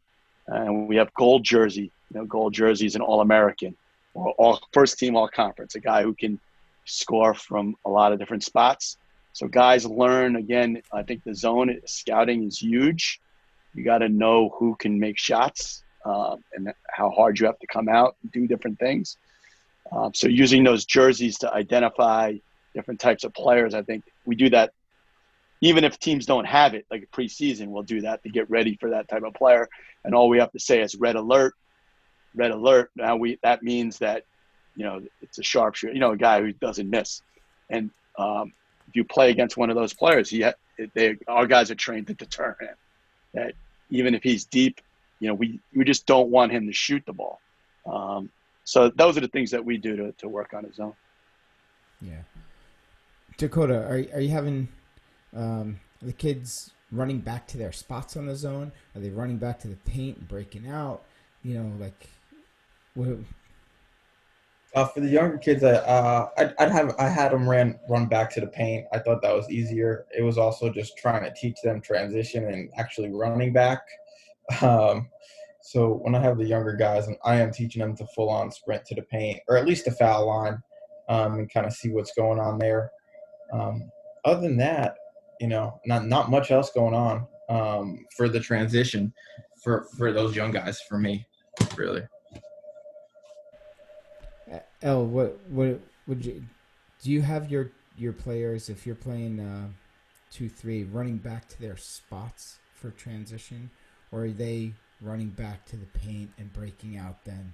and 0.47 0.87
we 0.87 0.97
have 0.97 1.13
gold 1.13 1.43
jersey. 1.43 1.91
You 2.11 2.19
know, 2.19 2.25
gold 2.25 2.53
jersey 2.53 2.85
is 2.85 2.95
an 2.95 3.01
All 3.01 3.21
American 3.21 3.75
or 4.13 4.31
all 4.37 4.59
first 4.71 4.97
team 4.99 5.15
All 5.15 5.27
Conference, 5.27 5.75
a 5.75 5.79
guy 5.79 6.03
who 6.03 6.13
can 6.13 6.39
score 6.85 7.33
from 7.33 7.75
a 7.85 7.89
lot 7.89 8.13
of 8.13 8.19
different 8.19 8.43
spots. 8.43 8.97
So 9.33 9.47
guys 9.47 9.85
learn 9.85 10.37
again. 10.37 10.81
I 10.93 11.03
think 11.03 11.23
the 11.23 11.35
zone 11.35 11.81
scouting 11.85 12.43
is 12.45 12.61
huge. 12.61 13.19
You 13.73 13.83
got 13.83 13.97
to 13.99 14.09
know 14.09 14.55
who 14.57 14.75
can 14.75 14.99
make 14.99 15.17
shots 15.17 15.83
uh, 16.05 16.37
and 16.53 16.71
how 16.87 17.09
hard 17.09 17.39
you 17.39 17.45
have 17.45 17.59
to 17.59 17.67
come 17.67 17.89
out 17.89 18.15
and 18.23 18.31
do 18.31 18.47
different 18.47 18.79
things. 18.79 19.17
Um, 19.91 20.13
so 20.13 20.27
using 20.27 20.63
those 20.63 20.85
jerseys 20.85 21.37
to 21.39 21.53
identify 21.53 22.35
different 22.73 22.99
types 22.99 23.23
of 23.23 23.33
players, 23.33 23.73
I 23.73 23.81
think 23.81 24.03
we 24.25 24.35
do 24.35 24.49
that 24.51 24.71
even 25.61 25.83
if 25.83 25.97
teams 25.99 26.25
don't 26.25 26.45
have 26.45 26.73
it, 26.73 26.85
like 26.91 27.09
preseason, 27.11 27.67
we'll 27.67 27.83
do 27.83 28.01
that 28.01 28.21
to 28.23 28.29
get 28.29 28.49
ready 28.49 28.77
for 28.79 28.91
that 28.91 29.07
type 29.07 29.23
of 29.23 29.33
player. 29.33 29.67
And 30.03 30.13
all 30.13 30.29
we 30.29 30.39
have 30.39 30.51
to 30.51 30.59
say 30.59 30.81
is 30.81 30.95
red 30.95 31.15
alert, 31.15 31.55
red 32.35 32.51
alert. 32.51 32.91
Now 32.95 33.15
we 33.15 33.39
that 33.41 33.63
means 33.63 33.99
that 33.99 34.25
you 34.75 34.83
know 34.83 35.01
it's 35.21 35.37
a 35.37 35.43
sharpshooter, 35.43 35.93
you 35.93 35.99
know, 35.99 36.11
a 36.11 36.17
guy 36.17 36.41
who 36.41 36.51
doesn't 36.53 36.89
miss. 36.89 37.21
And 37.69 37.89
um, 38.17 38.53
if 38.87 38.95
you 38.95 39.03
play 39.03 39.31
against 39.31 39.57
one 39.57 39.69
of 39.69 39.75
those 39.75 39.93
players, 39.93 40.29
he 40.29 40.45
they 40.93 41.17
our 41.27 41.47
guys 41.47 41.71
are 41.71 41.75
trained 41.75 42.07
to 42.07 42.13
deter 42.13 42.55
him. 42.59 42.75
That 43.33 43.53
even 43.89 44.15
if 44.15 44.23
he's 44.23 44.45
deep, 44.45 44.81
you 45.19 45.27
know, 45.27 45.33
we 45.33 45.59
we 45.75 45.83
just 45.83 46.05
don't 46.05 46.29
want 46.29 46.51
him 46.51 46.67
to 46.67 46.73
shoot 46.73 47.03
the 47.05 47.13
ball. 47.13 47.39
Um, 47.85 48.29
so 48.63 48.89
those 48.89 49.17
are 49.17 49.21
the 49.21 49.27
things 49.27 49.51
that 49.51 49.63
we 49.63 49.77
do 49.77 49.95
to 49.95 50.11
to 50.13 50.27
work 50.27 50.53
on 50.53 50.65
his 50.65 50.75
zone. 50.75 50.93
Yeah. 52.01 52.21
Dakota, 53.37 53.83
are 53.85 54.03
are 54.13 54.21
you 54.21 54.29
having 54.29 54.67
um, 55.35 55.79
the 56.01 56.13
kids 56.13 56.71
running 56.91 57.19
back 57.19 57.47
to 57.47 57.57
their 57.57 57.71
spots 57.71 58.15
on 58.15 58.25
the 58.25 58.35
zone? 58.35 58.71
Are 58.95 59.01
they 59.01 59.09
running 59.09 59.37
back 59.37 59.59
to 59.59 59.67
the 59.67 59.75
paint 59.75 60.17
and 60.17 60.27
breaking 60.27 60.67
out? 60.67 61.03
You 61.43 61.55
know, 61.55 61.71
like 61.79 62.09
what? 62.93 63.09
Uh, 64.75 64.85
for 64.85 64.99
the 64.99 65.07
younger 65.07 65.37
kids, 65.37 65.63
I, 65.63 65.75
uh, 65.75 66.27
I'd, 66.37 66.53
I'd, 66.59 66.71
have 66.71 66.93
I 66.99 67.07
had 67.07 67.31
them 67.31 67.49
ran 67.49 67.79
run 67.89 68.07
back 68.07 68.29
to 68.31 68.41
the 68.41 68.47
paint. 68.47 68.85
I 68.91 68.99
thought 68.99 69.21
that 69.21 69.33
was 69.33 69.49
easier. 69.49 70.05
It 70.15 70.21
was 70.21 70.37
also 70.37 70.69
just 70.69 70.97
trying 70.97 71.23
to 71.23 71.33
teach 71.33 71.55
them 71.63 71.79
transition 71.79 72.49
and 72.49 72.69
actually 72.77 73.11
running 73.11 73.53
back. 73.53 73.81
Um, 74.61 75.09
so 75.63 75.99
when 76.03 76.13
I 76.13 76.19
have 76.19 76.37
the 76.37 76.45
younger 76.45 76.75
guys, 76.75 77.07
and 77.07 77.17
I 77.25 77.37
am 77.37 77.51
teaching 77.51 77.79
them 77.79 77.95
to 77.95 78.05
full 78.13 78.29
on 78.29 78.51
sprint 78.51 78.85
to 78.85 78.93
the 78.93 79.01
paint 79.01 79.39
or 79.47 79.57
at 79.57 79.65
least 79.65 79.85
the 79.85 79.91
foul 79.91 80.27
line, 80.27 80.61
um, 81.09 81.39
and 81.39 81.51
kind 81.51 81.65
of 81.65 81.73
see 81.73 81.89
what's 81.89 82.13
going 82.13 82.39
on 82.39 82.59
there. 82.59 82.91
Um, 83.51 83.89
other 84.23 84.41
than 84.41 84.57
that, 84.57 84.93
you 85.39 85.47
know, 85.47 85.79
not 85.87 86.05
not 86.05 86.29
much 86.29 86.51
else 86.51 86.69
going 86.69 86.93
on 86.93 87.25
um, 87.49 88.05
for 88.15 88.29
the 88.29 88.39
transition 88.39 89.11
for 89.63 89.87
for 89.97 90.13
those 90.13 90.35
young 90.35 90.51
guys. 90.51 90.79
For 90.81 90.99
me, 90.99 91.25
really. 91.75 92.03
L, 94.81 95.05
what 95.05 95.39
what 95.49 95.79
would 96.07 96.25
you 96.25 96.43
do? 97.01 97.11
You 97.11 97.21
have 97.21 97.51
your 97.51 97.71
your 97.97 98.13
players 98.13 98.69
if 98.69 98.85
you're 98.85 98.95
playing 98.95 99.39
uh, 99.39 99.67
two 100.31 100.49
three 100.49 100.83
running 100.83 101.17
back 101.17 101.47
to 101.49 101.61
their 101.61 101.77
spots 101.77 102.59
for 102.73 102.91
transition, 102.91 103.69
or 104.11 104.25
are 104.25 104.29
they 104.29 104.73
running 105.01 105.29
back 105.29 105.65
to 105.65 105.77
the 105.77 105.85
paint 105.85 106.31
and 106.37 106.51
breaking 106.53 106.97
out 106.97 107.23
then? 107.25 107.53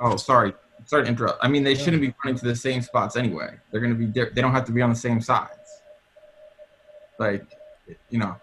Oh, 0.00 0.16
sorry. 0.16 0.52
Sorry 0.84 1.04
to 1.04 1.08
interrupt. 1.08 1.38
I 1.44 1.48
mean, 1.48 1.62
they 1.62 1.76
shouldn't 1.76 2.02
be 2.02 2.12
running 2.24 2.38
to 2.40 2.44
the 2.44 2.56
same 2.56 2.82
spots 2.82 3.16
anyway. 3.16 3.56
They're 3.70 3.80
going 3.80 3.92
to 3.92 3.98
be. 3.98 4.06
Di- 4.06 4.30
they 4.34 4.40
don't 4.40 4.52
have 4.52 4.64
to 4.64 4.72
be 4.72 4.82
on 4.82 4.90
the 4.90 4.96
same 4.96 5.20
sides. 5.20 5.82
Like, 7.18 7.46
you 8.10 8.18
know, 8.18 8.36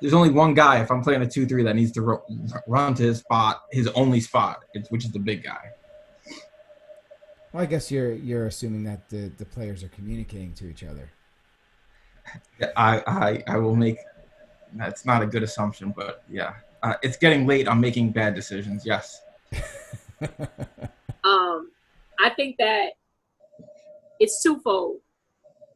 there's 0.00 0.12
only 0.12 0.30
one 0.30 0.52
guy. 0.52 0.82
If 0.82 0.90
I'm 0.90 1.02
playing 1.02 1.22
a 1.22 1.26
two-three, 1.26 1.62
that 1.62 1.74
needs 1.74 1.92
to 1.92 2.02
ro- 2.02 2.24
run 2.66 2.94
to 2.94 3.02
his 3.02 3.20
spot, 3.20 3.62
his 3.70 3.88
only 3.88 4.20
spot, 4.20 4.64
which 4.90 5.06
is 5.06 5.12
the 5.12 5.18
big 5.18 5.42
guy. 5.42 5.70
Well, 7.52 7.62
I 7.62 7.66
guess 7.66 7.90
you're 7.90 8.12
you're 8.12 8.46
assuming 8.46 8.84
that 8.84 9.08
the 9.08 9.30
the 9.36 9.44
players 9.44 9.82
are 9.84 9.88
communicating 9.88 10.54
to 10.54 10.68
each 10.68 10.84
other. 10.84 11.10
I 12.76 13.02
I, 13.06 13.42
I 13.46 13.58
will 13.58 13.76
make. 13.76 13.98
That's 14.74 15.04
not 15.04 15.22
a 15.22 15.26
good 15.26 15.42
assumption, 15.42 15.92
but 15.94 16.24
yeah, 16.30 16.54
uh, 16.82 16.94
it's 17.02 17.18
getting 17.18 17.46
late. 17.46 17.68
I'm 17.68 17.80
making 17.80 18.12
bad 18.12 18.34
decisions. 18.34 18.86
Yes. 18.86 19.20
um, 21.24 21.70
I 22.18 22.30
think 22.34 22.56
that 22.58 22.92
it's 24.18 24.42
twofold. 24.42 24.98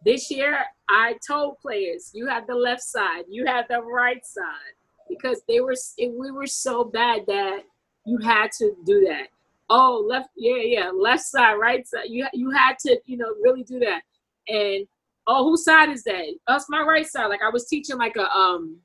This 0.03 0.31
year, 0.31 0.59
I 0.89 1.17
told 1.27 1.59
players, 1.59 2.11
you 2.15 2.27
have 2.27 2.47
the 2.47 2.55
left 2.55 2.83
side, 2.83 3.25
you 3.29 3.45
have 3.45 3.67
the 3.69 3.83
right 3.83 4.25
side, 4.25 4.75
because 5.09 5.43
they 5.47 5.61
were 5.61 5.75
we 5.99 6.31
were 6.31 6.47
so 6.47 6.85
bad 6.85 7.27
that 7.27 7.65
you 8.07 8.19
had 8.19 8.51
to 8.53 8.75
do 8.87 9.01
that. 9.09 9.29
Oh, 9.69 10.05
left, 10.09 10.29
yeah, 10.37 10.63
yeah, 10.63 10.91
left 10.91 11.25
side, 11.25 11.55
right 11.55 11.87
side. 11.87 12.07
You 12.09 12.27
you 12.33 12.51
had 12.51 12.79
to, 12.81 12.99
you 13.07 13.17
know, 13.17 13.35
really 13.43 13.65
do 13.65 13.81
that. 13.81 14.03
And 14.49 14.87
oh, 15.27 15.45
whose 15.45 15.65
side 15.65 15.91
is 15.91 16.05
that? 16.05 16.25
That's 16.47 16.71
my 16.71 16.83
right 16.83 17.07
side. 17.07 17.27
Like 17.27 17.43
I 17.43 17.51
was 17.51 17.67
teaching 17.67 17.99
like 17.99 18.17
a 18.17 18.31
um 18.31 18.79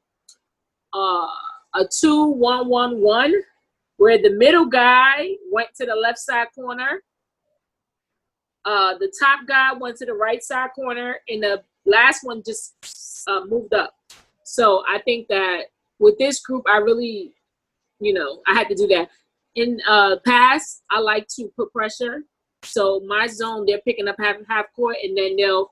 uh 0.94 1.28
a 1.76 1.88
two 1.99 2.26
one 2.26 2.68
one 2.68 2.99
one 3.02 3.34
where 3.98 4.18
the 4.18 4.32
middle 4.32 4.66
guy 4.66 5.30
went 5.52 5.70
to 5.76 5.86
the 5.86 5.95
left 5.95 6.18
side 6.18 6.48
corner. 6.56 7.03
Uh, 8.66 8.98
the 8.98 9.12
top 9.20 9.48
guy 9.48 9.74
went 9.74 9.98
to 9.98 10.06
the 10.06 10.14
right 10.14 10.44
side 10.44 10.70
corner, 10.76 11.18
and 11.30 11.44
the 11.44 11.64
last 11.86 12.24
one 12.24 12.41
just 12.44 12.76
uh, 13.28 13.41
moved 13.45 13.74
up. 13.74 13.94
So 14.44 14.84
I 14.90 14.99
think 14.99 15.28
that 15.30 15.66
with 15.99 16.18
this 16.18 16.40
group, 16.41 16.64
I 16.68 16.78
really, 16.78 17.34
you 17.99 18.14
know, 18.14 18.41
I 18.48 18.53
had 18.53 18.70
to 18.70 18.76
do 18.76 18.88
that. 18.88 19.10
In 19.56 19.80
uh, 19.88 20.18
pass, 20.26 20.82
I 20.90 20.99
like 20.99 21.28
to 21.36 21.49
put 21.57 21.73
pressure. 21.73 22.23
So 22.64 23.02
my 23.06 23.28
zone, 23.28 23.65
they're 23.65 23.82
picking 23.82 24.07
up 24.07 24.15
half 24.19 24.38
half 24.48 24.65
court, 24.76 24.98
and 25.03 25.18
then 25.18 25.36
they'll 25.36 25.69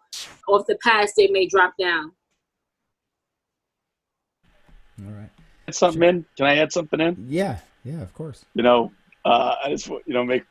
off 0.48 0.66
the 0.68 0.78
pass, 0.84 1.14
they 1.16 1.28
may 1.28 1.48
drop 1.48 1.74
down. 1.80 2.12
All 5.06 5.12
right. 5.14 5.30
Add 5.68 5.76
something 5.76 6.04
in? 6.04 6.26
Can 6.36 6.46
I 6.48 6.58
add 6.58 6.74
something 6.74 7.00
in? 7.00 7.26
Yeah, 7.28 7.60
yeah, 7.86 8.02
of 8.02 8.14
course. 8.14 8.44
You 8.54 8.64
know, 8.64 8.92
uh, 9.24 9.56
I 9.64 9.70
just 9.70 9.88
you 9.88 10.02
know 10.08 10.24
make. 10.24 10.44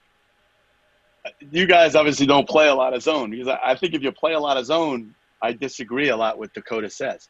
You 1.51 1.67
guys 1.67 1.95
obviously 1.95 2.25
don't 2.25 2.49
play 2.49 2.69
a 2.69 2.75
lot 2.75 2.95
of 2.95 3.03
zone 3.03 3.31
because 3.31 3.49
I, 3.49 3.59
I 3.63 3.75
think 3.75 3.95
if 3.95 4.03
you 4.03 4.13
play 4.13 4.33
a 4.33 4.41
lot 4.41 4.57
of 4.57 4.65
zone, 4.65 5.15
I 5.43 5.53
disagree 5.53 6.09
a 6.09 6.17
lot 6.17 6.39
with 6.39 6.53
Dakota 6.55 6.89
says. 6.89 7.29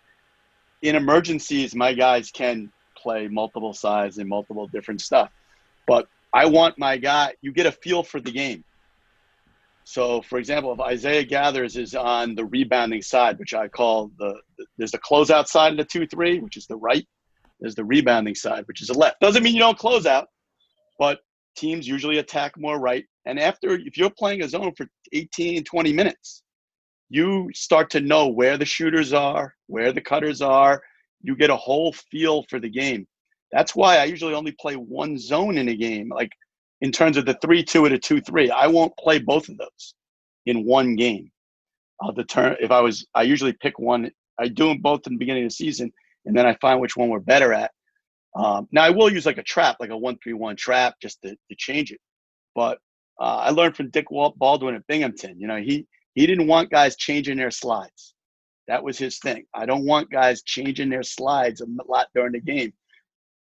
In 0.82 0.94
emergencies, 0.94 1.74
my 1.74 1.92
guys 1.92 2.30
can 2.30 2.70
play 2.96 3.26
multiple 3.26 3.72
sides 3.72 4.18
and 4.18 4.28
multiple 4.28 4.68
different 4.68 5.00
stuff, 5.00 5.30
but 5.88 6.06
I 6.32 6.46
want 6.46 6.78
my 6.78 6.98
guy. 6.98 7.34
You 7.40 7.52
get 7.52 7.66
a 7.66 7.72
feel 7.72 8.04
for 8.04 8.20
the 8.20 8.30
game. 8.30 8.62
So, 9.84 10.20
for 10.20 10.38
example, 10.38 10.70
if 10.74 10.80
Isaiah 10.80 11.24
Gathers 11.24 11.76
is 11.76 11.94
on 11.94 12.34
the 12.34 12.44
rebounding 12.44 13.00
side, 13.00 13.38
which 13.38 13.54
I 13.54 13.68
call 13.68 14.10
the, 14.18 14.38
there's 14.76 14.90
the 14.90 14.98
closeout 14.98 15.48
side 15.48 15.72
of 15.72 15.78
the 15.78 15.84
two 15.84 16.06
three, 16.06 16.40
which 16.40 16.58
is 16.58 16.66
the 16.66 16.76
right. 16.76 17.06
There's 17.58 17.74
the 17.74 17.84
rebounding 17.84 18.34
side, 18.34 18.64
which 18.68 18.82
is 18.82 18.88
the 18.88 18.98
left. 18.98 19.18
Doesn't 19.20 19.42
mean 19.42 19.54
you 19.54 19.60
don't 19.60 19.78
close 19.78 20.04
out, 20.04 20.28
but 20.98 21.20
teams 21.56 21.88
usually 21.88 22.18
attack 22.18 22.52
more 22.58 22.78
right. 22.78 23.06
And 23.24 23.40
after, 23.40 23.70
if 23.70 23.96
you're 23.96 24.10
playing 24.10 24.42
a 24.42 24.48
zone 24.48 24.74
for 24.76 24.86
18, 25.12 25.64
20 25.64 25.92
minutes, 25.94 26.42
you 27.08 27.48
start 27.54 27.88
to 27.90 28.00
know 28.00 28.28
where 28.28 28.58
the 28.58 28.66
shooters 28.66 29.14
are, 29.14 29.54
where 29.66 29.92
the 29.92 30.02
cutters 30.02 30.42
are. 30.42 30.82
You 31.22 31.34
get 31.34 31.50
a 31.50 31.56
whole 31.56 31.92
feel 31.92 32.44
for 32.50 32.60
the 32.60 32.68
game. 32.68 33.06
That's 33.52 33.74
why 33.74 33.98
I 33.98 34.04
usually 34.04 34.34
only 34.34 34.52
play 34.52 34.74
one 34.74 35.18
zone 35.18 35.58
in 35.58 35.68
a 35.68 35.76
game. 35.76 36.10
Like 36.14 36.32
in 36.80 36.92
terms 36.92 37.16
of 37.16 37.26
the 37.26 37.34
three 37.34 37.62
two 37.62 37.84
or 37.84 37.88
the 37.88 37.98
two 37.98 38.20
three. 38.20 38.50
I 38.50 38.66
won't 38.66 38.96
play 38.96 39.18
both 39.18 39.48
of 39.48 39.58
those 39.58 39.94
in 40.46 40.64
one 40.64 40.96
game. 40.96 41.30
I'll 42.00 42.12
determine 42.12 42.58
if 42.60 42.70
I 42.70 42.80
was. 42.80 43.06
I 43.14 43.22
usually 43.22 43.52
pick 43.52 43.78
one. 43.78 44.10
I 44.38 44.48
do 44.48 44.68
them 44.68 44.78
both 44.78 45.06
in 45.06 45.14
the 45.14 45.18
beginning 45.18 45.44
of 45.44 45.50
the 45.50 45.54
season, 45.54 45.92
and 46.24 46.36
then 46.36 46.46
I 46.46 46.54
find 46.60 46.80
which 46.80 46.96
one 46.96 47.08
we're 47.08 47.20
better 47.20 47.52
at. 47.52 47.72
Um, 48.36 48.68
now 48.70 48.84
I 48.84 48.90
will 48.90 49.12
use 49.12 49.26
like 49.26 49.38
a 49.38 49.42
trap, 49.42 49.76
like 49.80 49.90
a 49.90 49.96
one 49.96 50.16
three 50.22 50.34
one 50.34 50.56
trap, 50.56 50.94
just 51.02 51.20
to, 51.22 51.30
to 51.30 51.56
change 51.56 51.90
it. 51.90 52.00
But 52.54 52.78
uh, 53.20 53.38
I 53.38 53.50
learned 53.50 53.76
from 53.76 53.90
Dick 53.90 54.06
Baldwin 54.10 54.76
at 54.76 54.86
Binghamton. 54.86 55.40
You 55.40 55.48
know, 55.48 55.56
he 55.56 55.86
he 56.14 56.26
didn't 56.26 56.46
want 56.46 56.70
guys 56.70 56.96
changing 56.96 57.36
their 57.36 57.50
slides. 57.50 58.14
That 58.68 58.84
was 58.84 58.98
his 58.98 59.18
thing. 59.18 59.44
I 59.54 59.66
don't 59.66 59.86
want 59.86 60.10
guys 60.10 60.42
changing 60.42 60.90
their 60.90 61.02
slides 61.02 61.62
a 61.62 61.66
lot 61.88 62.06
during 62.14 62.32
the 62.32 62.40
game. 62.40 62.72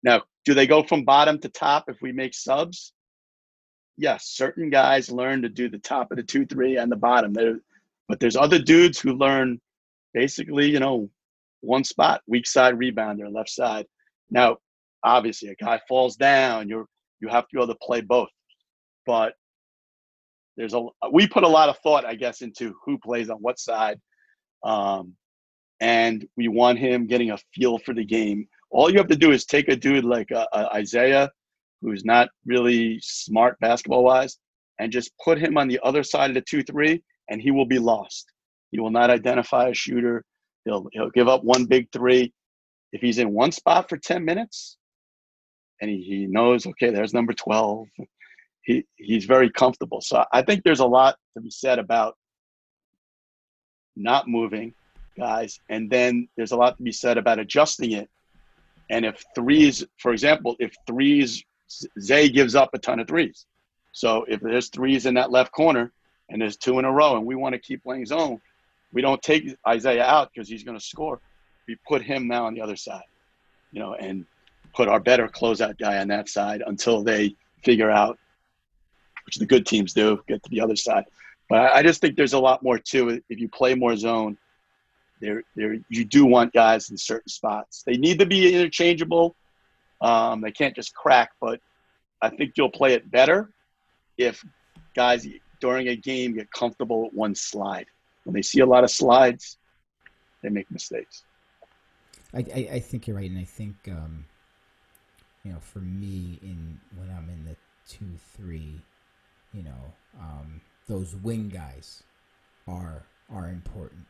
Now, 0.03 0.23
do 0.45 0.53
they 0.53 0.67
go 0.67 0.83
from 0.83 1.05
bottom 1.05 1.39
to 1.39 1.49
top 1.49 1.85
if 1.87 1.97
we 2.01 2.11
make 2.11 2.33
subs? 2.33 2.93
yes, 4.01 4.25
certain 4.25 4.69
guys 4.69 5.11
learn 5.11 5.43
to 5.43 5.49
do 5.49 5.69
the 5.69 5.77
top 5.77 6.11
of 6.11 6.17
the 6.17 6.23
two 6.23 6.45
three 6.45 6.77
and 6.77 6.91
the 6.91 6.95
bottom. 6.95 7.33
But 8.07 8.19
there's 8.19 8.35
other 8.35 8.59
dudes 8.59 8.99
who 8.99 9.13
learn 9.13 9.61
basically, 10.13 10.69
you 10.69 10.79
know, 10.79 11.09
one 11.61 11.83
spot, 11.83 12.21
weak 12.27 12.47
side 12.47 12.75
rebounder, 12.75 13.31
left 13.31 13.49
side. 13.49 13.85
Now, 14.29 14.57
obviously, 15.03 15.49
a 15.49 15.55
guy 15.55 15.79
falls 15.87 16.15
down, 16.15 16.67
you're 16.67 16.87
you 17.19 17.27
have 17.29 17.47
to 17.47 17.55
be 17.55 17.59
able 17.59 17.73
to 17.73 17.79
play 17.79 18.01
both. 18.01 18.29
But 19.05 19.33
there's 20.57 20.73
a 20.73 20.83
we 21.11 21.27
put 21.27 21.43
a 21.43 21.47
lot 21.47 21.69
of 21.69 21.77
thought, 21.79 22.05
I 22.05 22.15
guess, 22.15 22.41
into 22.41 22.75
who 22.83 22.97
plays 22.97 23.29
on 23.29 23.37
what 23.37 23.59
side, 23.59 23.99
um, 24.63 25.13
and 25.79 26.27
we 26.35 26.47
want 26.47 26.79
him 26.79 27.05
getting 27.07 27.29
a 27.29 27.37
feel 27.53 27.77
for 27.77 27.93
the 27.93 28.05
game. 28.05 28.47
All 28.71 28.89
you 28.89 28.97
have 28.97 29.07
to 29.07 29.15
do 29.15 29.31
is 29.31 29.45
take 29.45 29.67
a 29.67 29.75
dude 29.75 30.05
like 30.05 30.31
uh, 30.31 30.47
uh, 30.53 30.69
Isaiah 30.73 31.29
who's 31.81 32.05
not 32.05 32.29
really 32.45 32.99
smart 33.01 33.59
basketball 33.59 34.03
wise, 34.03 34.37
and 34.79 34.91
just 34.91 35.11
put 35.23 35.37
him 35.37 35.57
on 35.57 35.67
the 35.67 35.79
other 35.83 36.03
side 36.03 36.29
of 36.29 36.35
the 36.35 36.41
two 36.41 36.63
three, 36.63 37.03
and 37.29 37.41
he 37.41 37.51
will 37.51 37.65
be 37.65 37.79
lost. 37.79 38.25
He 38.71 38.79
will 38.79 38.91
not 38.91 39.09
identify 39.09 39.69
a 39.69 39.73
shooter. 39.73 40.23
He'll 40.65 40.87
he'll 40.93 41.09
give 41.09 41.27
up 41.27 41.43
one 41.43 41.65
big 41.65 41.91
three. 41.91 42.33
If 42.93 43.01
he's 43.01 43.19
in 43.19 43.31
one 43.31 43.51
spot 43.51 43.89
for 43.89 43.97
ten 43.97 44.23
minutes, 44.25 44.77
and 45.81 45.89
he, 45.89 46.01
he 46.01 46.27
knows, 46.27 46.65
okay, 46.65 46.91
there's 46.91 47.13
number 47.13 47.33
twelve. 47.33 47.87
He 48.63 48.85
he's 48.95 49.25
very 49.25 49.49
comfortable. 49.49 50.01
So 50.01 50.23
I 50.31 50.43
think 50.43 50.63
there's 50.63 50.79
a 50.79 50.85
lot 50.85 51.15
to 51.35 51.41
be 51.41 51.49
said 51.49 51.79
about 51.79 52.15
not 53.95 54.27
moving 54.27 54.73
guys, 55.17 55.59
and 55.69 55.89
then 55.89 56.29
there's 56.37 56.51
a 56.51 56.57
lot 56.57 56.77
to 56.77 56.83
be 56.83 56.91
said 56.91 57.17
about 57.17 57.39
adjusting 57.39 57.91
it. 57.93 58.09
And 58.91 59.05
if 59.05 59.23
threes, 59.33 59.83
for 59.97 60.11
example, 60.11 60.55
if 60.59 60.75
threes 60.85 61.43
Zay 61.99 62.29
gives 62.29 62.55
up 62.55 62.69
a 62.73 62.79
ton 62.79 62.99
of 62.99 63.07
threes. 63.07 63.45
So 63.93 64.25
if 64.27 64.39
there's 64.41 64.69
threes 64.69 65.05
in 65.05 65.13
that 65.15 65.31
left 65.31 65.51
corner 65.51 65.91
and 66.29 66.41
there's 66.41 66.57
two 66.57 66.79
in 66.79 66.85
a 66.85 66.91
row 66.91 67.17
and 67.17 67.25
we 67.25 67.35
want 67.35 67.53
to 67.53 67.59
keep 67.59 67.83
playing 67.83 68.05
zone, 68.05 68.41
we 68.93 69.01
don't 69.01 69.21
take 69.21 69.55
Isaiah 69.67 70.05
out 70.05 70.31
because 70.33 70.49
he's 70.49 70.63
going 70.63 70.77
to 70.77 70.83
score. 70.83 71.19
We 71.67 71.77
put 71.87 72.01
him 72.01 72.27
now 72.27 72.45
on 72.45 72.53
the 72.53 72.61
other 72.61 72.75
side, 72.75 73.03
you 73.71 73.79
know, 73.79 73.93
and 73.95 74.25
put 74.73 74.87
our 74.87 74.99
better 74.99 75.27
closeout 75.27 75.77
guy 75.77 75.99
on 75.99 76.07
that 76.09 76.29
side 76.29 76.63
until 76.65 77.03
they 77.03 77.35
figure 77.63 77.91
out, 77.91 78.17
which 79.25 79.35
the 79.35 79.45
good 79.45 79.65
teams 79.65 79.93
do, 79.93 80.21
get 80.27 80.43
to 80.43 80.49
the 80.49 80.61
other 80.61 80.75
side. 80.75 81.05
But 81.49 81.73
I 81.73 81.83
just 81.83 82.01
think 82.01 82.15
there's 82.15 82.33
a 82.33 82.39
lot 82.39 82.63
more 82.63 82.77
to 82.77 83.09
it. 83.09 83.23
If 83.29 83.39
you 83.39 83.49
play 83.49 83.75
more 83.75 83.95
zone, 83.95 84.37
there, 85.21 85.43
there, 85.55 85.77
you 85.89 86.03
do 86.03 86.25
want 86.25 86.51
guys 86.53 86.89
in 86.89 86.97
certain 86.97 87.29
spots. 87.29 87.83
They 87.85 87.97
need 87.97 88.19
to 88.19 88.25
be 88.25 88.53
interchangeable 88.53 89.35
um, 90.01 90.41
they 90.41 90.51
can't 90.51 90.75
just 90.75 90.93
crack, 90.95 91.31
but 91.39 91.59
I 92.21 92.29
think 92.29 92.53
you'll 92.57 92.71
play 92.71 92.93
it 92.93 93.09
better 93.09 93.49
if 94.17 94.43
guys 94.95 95.27
during 95.59 95.89
a 95.89 95.95
game 95.95 96.35
get 96.35 96.51
comfortable 96.51 97.03
with 97.03 97.13
one 97.13 97.35
slide. 97.35 97.85
When 98.23 98.33
they 98.33 98.41
see 98.41 98.59
a 98.59 98.65
lot 98.65 98.83
of 98.83 98.91
slides, 98.91 99.57
they 100.41 100.49
make 100.49 100.69
mistakes. 100.71 101.23
I, 102.33 102.39
I, 102.39 102.69
I 102.73 102.79
think 102.79 103.07
you're 103.07 103.17
right, 103.17 103.29
and 103.29 103.39
I 103.39 103.43
think 103.43 103.75
um, 103.87 104.25
you 105.43 105.51
know, 105.51 105.59
for 105.59 105.79
me, 105.79 106.39
in 106.41 106.79
when 106.95 107.09
I'm 107.09 107.29
in 107.29 107.45
the 107.45 107.55
two 107.87 108.17
three, 108.35 108.81
you 109.53 109.63
know, 109.63 109.93
um, 110.19 110.61
those 110.87 111.15
wing 111.15 111.49
guys 111.49 112.03
are 112.67 113.03
are 113.29 113.49
important. 113.49 114.05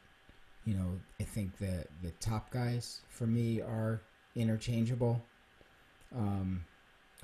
You 0.65 0.75
know, 0.75 0.99
I 1.19 1.23
think 1.23 1.57
the 1.57 1.85
the 2.01 2.11
top 2.19 2.51
guys 2.51 3.01
for 3.09 3.25
me 3.25 3.61
are 3.61 4.01
interchangeable. 4.35 5.21
Um, 6.15 6.65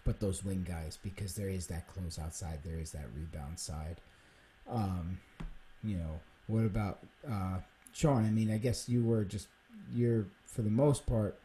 but 0.03 0.19
those 0.19 0.43
wing 0.43 0.65
guys, 0.67 0.97
because 1.03 1.35
there 1.35 1.49
is 1.49 1.67
that 1.67 1.85
closeout 1.93 2.33
side, 2.33 2.59
there 2.63 2.79
is 2.79 2.91
that 2.91 3.05
rebound 3.13 3.59
side. 3.59 3.97
Um, 4.69 5.19
you 5.83 5.97
know, 5.97 6.19
what 6.47 6.65
about 6.65 6.99
uh, 7.29 7.59
Sean? 7.91 8.25
I 8.25 8.29
mean, 8.29 8.49
I 8.51 8.57
guess 8.57 8.87
you 8.87 9.03
were 9.03 9.25
just 9.25 9.47
you're 9.93 10.25
for 10.45 10.61
the 10.61 10.69
most 10.69 11.05
part 11.05 11.37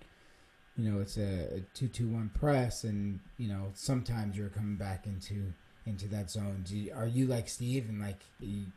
you 0.77 0.91
know 0.91 1.01
it's 1.01 1.17
a, 1.17 1.57
a 1.57 1.61
two 1.75 1.89
two 1.89 2.09
one 2.09 2.31
press, 2.39 2.85
and 2.85 3.21
you 3.37 3.49
know 3.49 3.71
sometimes 3.75 4.37
you're 4.37 4.49
coming 4.49 4.77
back 4.77 5.07
into 5.07 5.53
into 5.87 6.09
that 6.09 6.31
zone. 6.31 6.65
You, 6.69 6.93
are 6.95 7.07
you 7.07 7.27
like 7.27 7.49
Steve 7.49 7.89
and 7.89 8.01
like 8.01 8.21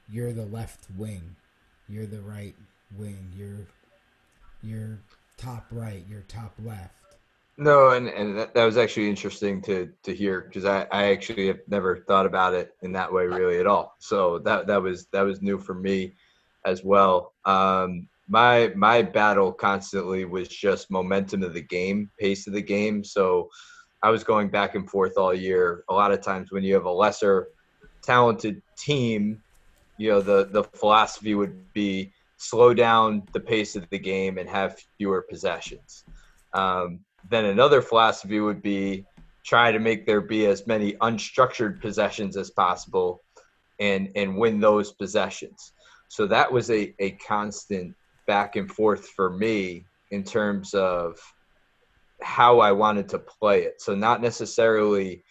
you're 0.10 0.34
the 0.34 0.46
left 0.46 0.88
wing, 0.98 1.36
you're 1.88 2.06
the 2.06 2.22
right 2.22 2.56
wing, 2.98 3.32
you're 3.36 3.68
you're 4.62 5.00
top 5.38 5.66
right, 5.72 6.04
you're 6.10 6.22
top 6.28 6.54
left. 6.64 6.94
No, 7.58 7.92
and 7.92 8.08
and 8.10 8.38
that, 8.38 8.54
that 8.54 8.66
was 8.66 8.78
actually 8.78 9.10
interesting 9.10 9.62
to 9.64 9.90
to 10.04 10.14
hear 10.14 10.42
because 10.42 10.66
I 10.66 10.88
I 10.92 11.12
actually 11.12 11.48
have 11.48 11.60
never 11.68 11.98
thought 11.98 12.26
about 12.26 12.54
it 12.54 12.76
in 12.82 12.92
that 12.94 13.12
way 13.12 13.26
really 13.26 13.60
at 13.60 13.68
all. 13.68 13.96
So 14.00 14.40
that 14.40 14.68
that 14.68 14.82
was 14.82 15.08
that 15.14 15.22
was 15.22 15.42
new 15.42 15.58
for 15.58 15.74
me 15.74 16.16
as 16.66 16.84
well. 16.84 17.34
Um, 17.46 18.10
my 18.28 18.74
my 18.76 19.02
battle 19.02 19.54
constantly 19.54 20.26
was 20.26 20.50
just 20.50 20.92
momentum 20.92 21.44
of 21.44 21.54
the 21.54 21.62
game, 21.62 22.12
pace 22.20 22.48
of 22.48 22.54
the 22.54 22.62
game. 22.62 23.04
So 23.04 23.50
I 24.04 24.10
was 24.10 24.24
going 24.24 24.50
back 24.50 24.76
and 24.76 24.90
forth 24.90 25.18
all 25.18 25.34
year. 25.34 25.84
A 25.90 25.94
lot 25.94 26.12
of 26.12 26.22
times 26.22 26.52
when 26.52 26.64
you 26.64 26.74
have 26.74 26.86
a 26.86 26.92
lesser 26.92 27.48
talented 28.04 28.62
team, 28.78 29.42
you 29.98 30.10
know, 30.10 30.22
the 30.22 30.50
the 30.52 30.64
philosophy 30.64 31.36
would 31.36 31.72
be 31.74 32.12
slow 32.50 32.74
down 32.74 33.24
the 33.34 33.40
pace 33.40 33.76
of 33.76 33.90
the 33.90 34.00
game 34.00 34.38
and 34.38 34.50
have 34.50 34.80
fewer 34.98 35.22
possessions. 35.22 36.04
Um, 36.54 37.00
then 37.30 37.46
another 37.46 37.82
philosophy 37.82 38.40
would 38.40 38.62
be 38.62 39.06
try 39.44 39.72
to 39.72 39.80
make 39.80 40.06
there 40.06 40.22
be 40.22 40.46
as 40.46 40.66
many 40.66 40.94
unstructured 40.94 41.82
possessions 41.82 42.36
as 42.38 42.50
possible 42.52 43.22
and 43.80 44.10
and 44.16 44.38
win 44.38 44.60
those 44.60 44.92
possessions. 44.94 45.74
So 46.08 46.28
that 46.28 46.52
was 46.52 46.70
a, 46.72 46.94
a 47.00 47.12
constant 47.12 47.96
back 48.28 48.56
and 48.56 48.72
forth 48.72 49.08
for 49.10 49.30
me 49.30 49.86
in 50.12 50.24
terms 50.24 50.74
of 50.74 51.20
how 52.22 52.60
I 52.60 52.72
wanted 52.72 53.10
to 53.10 53.20
play 53.20 53.64
it. 53.64 53.82
So 53.82 53.96
not 53.96 54.22
necessarily 54.22 55.24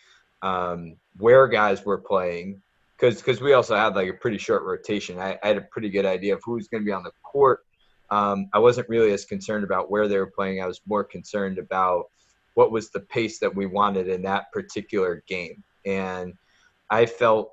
um, 0.43 0.97
where 1.17 1.49
guys 1.49 1.85
were 1.85 1.99
playing, 1.99 2.61
because 2.97 3.17
because 3.17 3.41
we 3.41 3.53
also 3.53 3.75
had 3.77 3.95
like 3.95 4.09
a 4.09 4.15
pretty 4.15 4.39
short 4.39 4.63
rotation. 4.63 5.19
I, 5.19 5.39
I 5.43 5.49
had 5.49 5.57
a 5.57 5.63
pretty 5.73 5.91
good 5.91 6.07
idea 6.07 6.35
of 6.35 6.43
who's 6.45 6.69
going 6.69 6.83
to 6.83 6.87
be 6.87 6.93
on 6.93 7.03
the 7.03 7.13
court. 7.23 7.61
Um, 8.11 8.49
I 8.53 8.59
wasn't 8.59 8.89
really 8.89 9.13
as 9.13 9.25
concerned 9.25 9.65
about 9.65 9.91
where 9.91 10.09
they 10.09 10.19
were 10.19 10.31
playing. 10.31 10.63
I 10.63 10.67
was 10.67 10.81
more 10.87 11.05
concerned 11.05 11.59
about 11.59 12.05
what 12.55 12.71
was 12.71 12.91
the 12.91 13.01
pace 13.01 13.39
that 13.41 13.55
we 13.55 13.67
wanted 13.67 14.09
in 14.09 14.23
that 14.23 14.53
particular 14.53 15.25
game. 15.27 15.65
And 15.85 16.35
I 16.91 17.07
felt 17.07 17.51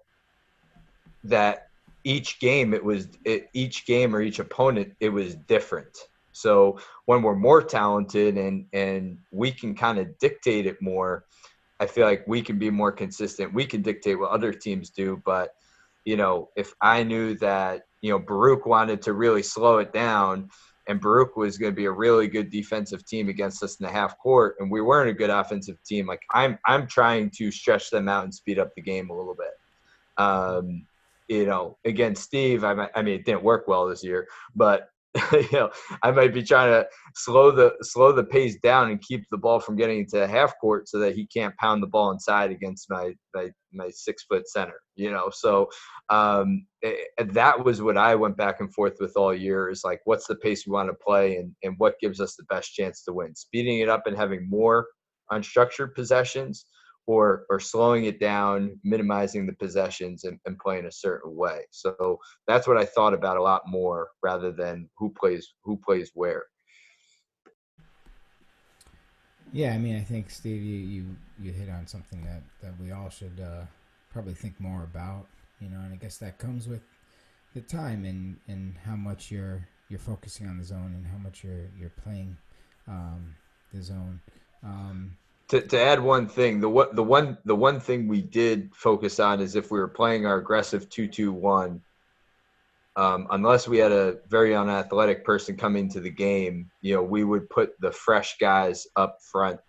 that 1.23 1.67
each 2.03 2.39
game 2.39 2.73
it 2.73 2.83
was 2.83 3.07
it, 3.25 3.49
each 3.53 3.85
game 3.85 4.15
or 4.15 4.21
each 4.21 4.39
opponent 4.39 4.93
it 4.99 5.09
was 5.09 5.35
different 5.47 6.07
so 6.31 6.79
when 7.05 7.21
we're 7.21 7.35
more 7.35 7.61
talented 7.61 8.37
and 8.37 8.65
and 8.73 9.19
we 9.31 9.51
can 9.51 9.75
kind 9.75 9.99
of 9.99 10.17
dictate 10.17 10.65
it 10.65 10.81
more 10.81 11.25
i 11.81 11.85
feel 11.85 12.05
like 12.05 12.23
we 12.27 12.41
can 12.41 12.57
be 12.57 12.69
more 12.69 12.91
consistent. 12.91 13.53
We 13.53 13.65
can 13.65 13.81
dictate 13.81 14.17
what 14.17 14.31
other 14.31 14.53
teams 14.53 14.89
do 14.89 15.21
but 15.25 15.49
you 16.05 16.15
know 16.15 16.49
if 16.55 16.73
i 16.81 17.03
knew 17.03 17.35
that 17.39 17.81
you 18.01 18.11
know 18.11 18.19
baruch 18.19 18.65
wanted 18.65 19.01
to 19.03 19.13
really 19.13 19.43
slow 19.43 19.79
it 19.79 19.91
down 19.91 20.49
and 20.87 21.01
baruch 21.01 21.35
was 21.35 21.57
going 21.57 21.73
to 21.73 21.75
be 21.75 21.85
a 21.85 21.91
really 21.91 22.27
good 22.27 22.49
defensive 22.49 23.05
team 23.05 23.29
against 23.29 23.61
us 23.61 23.79
in 23.79 23.85
the 23.85 23.91
half 23.91 24.17
court 24.17 24.55
and 24.59 24.71
we 24.71 24.81
weren't 24.81 25.09
a 25.09 25.13
good 25.13 25.29
offensive 25.29 25.77
team 25.83 26.07
like 26.07 26.21
i'm 26.33 26.57
i'm 26.65 26.87
trying 26.87 27.29
to 27.29 27.51
stretch 27.51 27.89
them 27.89 28.07
out 28.07 28.23
and 28.23 28.33
speed 28.33 28.57
up 28.57 28.73
the 28.75 28.81
game 28.81 29.09
a 29.09 29.17
little 29.17 29.35
bit. 29.35 29.53
Um, 30.17 30.85
you 31.31 31.45
know, 31.45 31.77
against 31.85 32.23
Steve, 32.23 32.65
I, 32.65 32.89
I 32.93 33.01
mean, 33.01 33.15
it 33.15 33.25
didn't 33.25 33.43
work 33.43 33.67
well 33.67 33.87
this 33.87 34.03
year, 34.03 34.27
but 34.53 34.89
you 35.33 35.47
know, 35.51 35.69
I 36.03 36.11
might 36.11 36.33
be 36.33 36.41
trying 36.41 36.71
to 36.71 36.87
slow 37.15 37.51
the 37.51 37.75
slow 37.81 38.13
the 38.13 38.23
pace 38.23 38.57
down 38.63 38.89
and 38.89 39.01
keep 39.01 39.25
the 39.29 39.37
ball 39.37 39.59
from 39.59 39.75
getting 39.75 39.99
into 39.99 40.25
half 40.25 40.53
court 40.61 40.87
so 40.87 40.99
that 40.99 41.15
he 41.15 41.27
can't 41.27 41.55
pound 41.57 41.83
the 41.83 41.87
ball 41.87 42.11
inside 42.11 42.49
against 42.49 42.89
my 42.89 43.13
my, 43.35 43.49
my 43.73 43.89
six 43.89 44.23
foot 44.23 44.47
center. 44.47 44.79
You 44.95 45.11
know, 45.11 45.29
so 45.33 45.69
um, 46.09 46.65
it, 46.81 47.09
eh, 47.17 47.25
that 47.31 47.63
was 47.63 47.81
what 47.81 47.97
I 47.97 48.15
went 48.15 48.37
back 48.37 48.61
and 48.61 48.73
forth 48.73 48.97
with 49.01 49.17
all 49.17 49.33
year. 49.33 49.69
Is 49.69 49.83
like, 49.83 49.99
what's 50.05 50.27
the 50.27 50.35
pace 50.35 50.65
we 50.65 50.71
want 50.71 50.89
to 50.89 51.05
play, 51.05 51.35
and 51.35 51.53
and 51.61 51.75
what 51.77 51.99
gives 51.99 52.21
us 52.21 52.35
the 52.37 52.45
best 52.45 52.73
chance 52.73 53.03
to 53.03 53.13
win? 53.13 53.35
Speeding 53.35 53.79
it 53.79 53.89
up 53.89 54.07
and 54.07 54.15
having 54.15 54.49
more 54.49 54.87
unstructured 55.31 55.93
possessions 55.93 56.65
or 57.07 57.45
or 57.49 57.59
slowing 57.59 58.05
it 58.05 58.19
down, 58.19 58.79
minimizing 58.83 59.45
the 59.45 59.53
possessions, 59.53 60.23
and, 60.23 60.39
and 60.45 60.57
playing 60.59 60.85
a 60.85 60.91
certain 60.91 61.35
way. 61.35 61.61
So 61.71 62.19
that's 62.47 62.67
what 62.67 62.77
I 62.77 62.85
thought 62.85 63.13
about 63.13 63.37
a 63.37 63.43
lot 63.43 63.63
more 63.67 64.09
rather 64.21 64.51
than 64.51 64.89
who 64.97 65.13
plays 65.19 65.53
who 65.63 65.77
plays 65.77 66.11
where. 66.13 66.45
Yeah, 69.53 69.73
I 69.73 69.77
mean, 69.77 69.97
I 69.97 70.03
think 70.03 70.29
Steve, 70.29 70.61
you 70.61 70.77
you, 70.77 71.05
you 71.39 71.51
hit 71.51 71.69
on 71.69 71.85
something 71.87 72.23
that 72.23 72.43
that 72.61 72.73
we 72.79 72.91
all 72.91 73.09
should 73.09 73.39
uh, 73.43 73.65
probably 74.11 74.33
think 74.33 74.59
more 74.59 74.83
about. 74.83 75.27
You 75.59 75.69
know, 75.69 75.79
and 75.79 75.93
I 75.93 75.97
guess 75.97 76.17
that 76.17 76.39
comes 76.39 76.67
with 76.67 76.81
the 77.53 77.61
time 77.61 78.05
and 78.05 78.37
and 78.47 78.75
how 78.85 78.95
much 78.95 79.29
you're 79.29 79.67
you're 79.89 79.99
focusing 79.99 80.47
on 80.47 80.57
the 80.57 80.63
zone 80.63 80.93
and 80.95 81.05
how 81.05 81.17
much 81.17 81.43
you're 81.43 81.67
you're 81.77 81.91
playing 82.01 82.37
um, 82.87 83.35
the 83.73 83.81
zone. 83.81 84.21
Um, 84.63 85.17
to, 85.51 85.59
to 85.59 85.79
add 85.79 86.01
one 86.01 86.29
thing, 86.29 86.61
the 86.61 86.69
what 86.69 86.95
the 86.95 87.03
one 87.03 87.37
the 87.43 87.55
one 87.55 87.81
thing 87.81 88.07
we 88.07 88.21
did 88.21 88.73
focus 88.73 89.19
on 89.19 89.41
is 89.41 89.57
if 89.57 89.69
we 89.69 89.79
were 89.79 89.87
playing 89.89 90.25
our 90.25 90.37
aggressive 90.37 90.89
two 90.89 91.09
two 91.09 91.33
one, 91.33 91.81
um, 92.95 93.27
unless 93.31 93.67
we 93.67 93.77
had 93.77 93.91
a 93.91 94.19
very 94.29 94.55
unathletic 94.55 95.25
person 95.25 95.57
come 95.57 95.75
into 95.75 95.99
the 95.99 96.09
game, 96.09 96.71
you 96.81 96.95
know, 96.95 97.03
we 97.03 97.25
would 97.25 97.49
put 97.49 97.73
the 97.81 97.91
fresh 97.91 98.37
guys 98.37 98.87
up 98.95 99.17
front 99.29 99.59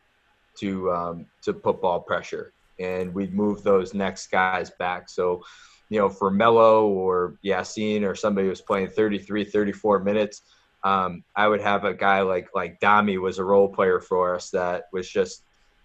to 0.61 0.89
um, 0.93 1.27
to 1.43 1.53
put 1.53 1.83
ball 1.83 1.99
pressure, 1.99 2.53
and 2.79 3.13
we'd 3.13 3.35
move 3.35 3.65
those 3.65 3.93
next 3.93 4.29
guys 4.29 4.71
back. 4.79 5.09
So, 5.09 5.43
you 5.91 5.99
know, 5.99 6.09
for 6.09 6.31
Mello 6.31 6.87
or 6.87 7.35
Yassine 7.45 8.09
or 8.09 8.15
somebody 8.15 8.47
who 8.47 8.51
was 8.51 8.61
playing 8.61 8.91
33, 8.91 9.47
34 9.47 9.99
minutes, 9.99 10.43
um, 10.85 11.25
I 11.35 11.49
would 11.49 11.61
have 11.61 11.83
a 11.83 11.93
guy 11.93 12.21
like 12.21 12.51
like 12.55 12.79
Dami 12.79 13.21
was 13.21 13.41
a 13.41 13.45
role 13.45 13.69
player 13.69 13.99
for 13.99 14.37
us 14.37 14.51
that 14.51 14.85
was 14.93 15.11
just 15.11 15.43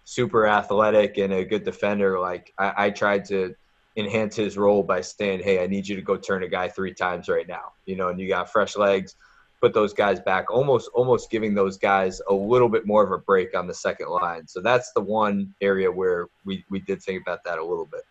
super 0.08 0.46
athletic 0.46 1.18
and 1.18 1.34
a 1.34 1.44
good 1.44 1.64
defender, 1.64 2.18
like 2.18 2.54
I, 2.58 2.86
I 2.86 2.90
tried 2.90 3.26
to 3.26 3.54
enhance 3.94 4.34
his 4.34 4.56
role 4.56 4.82
by 4.82 5.02
saying, 5.02 5.40
"Hey, 5.40 5.62
I 5.62 5.66
need 5.66 5.86
you 5.86 5.96
to 5.96 6.02
go 6.02 6.16
turn 6.16 6.42
a 6.44 6.48
guy 6.48 6.68
three 6.68 6.94
times 6.94 7.28
right 7.28 7.46
now." 7.46 7.72
You 7.84 7.96
know, 7.96 8.08
and 8.08 8.18
you 8.18 8.26
got 8.26 8.50
fresh 8.50 8.74
legs. 8.74 9.16
Put 9.60 9.74
those 9.74 9.92
guys 9.92 10.18
back, 10.20 10.50
almost 10.50 10.88
almost 10.94 11.30
giving 11.30 11.54
those 11.54 11.76
guys 11.76 12.22
a 12.30 12.32
little 12.32 12.70
bit 12.70 12.86
more 12.86 13.04
of 13.04 13.12
a 13.12 13.18
break 13.18 13.54
on 13.54 13.66
the 13.66 13.74
second 13.74 14.08
line. 14.08 14.46
So 14.46 14.62
that's 14.62 14.92
the 14.92 15.02
one 15.02 15.54
area 15.60 15.92
where 15.92 16.28
we 16.46 16.64
we 16.70 16.80
did 16.80 17.02
think 17.02 17.20
about 17.20 17.44
that 17.44 17.58
a 17.58 17.64
little 17.64 17.86
bit. 17.86 18.02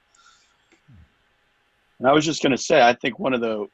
And 1.97 2.07
I 2.07 2.13
was 2.13 2.25
just 2.25 2.43
going 2.43 2.51
to 2.51 2.59
say, 2.59 2.79
I 2.79 2.93
think 2.93 3.17
one 3.17 3.33
of 3.33 3.41
the 3.41 3.65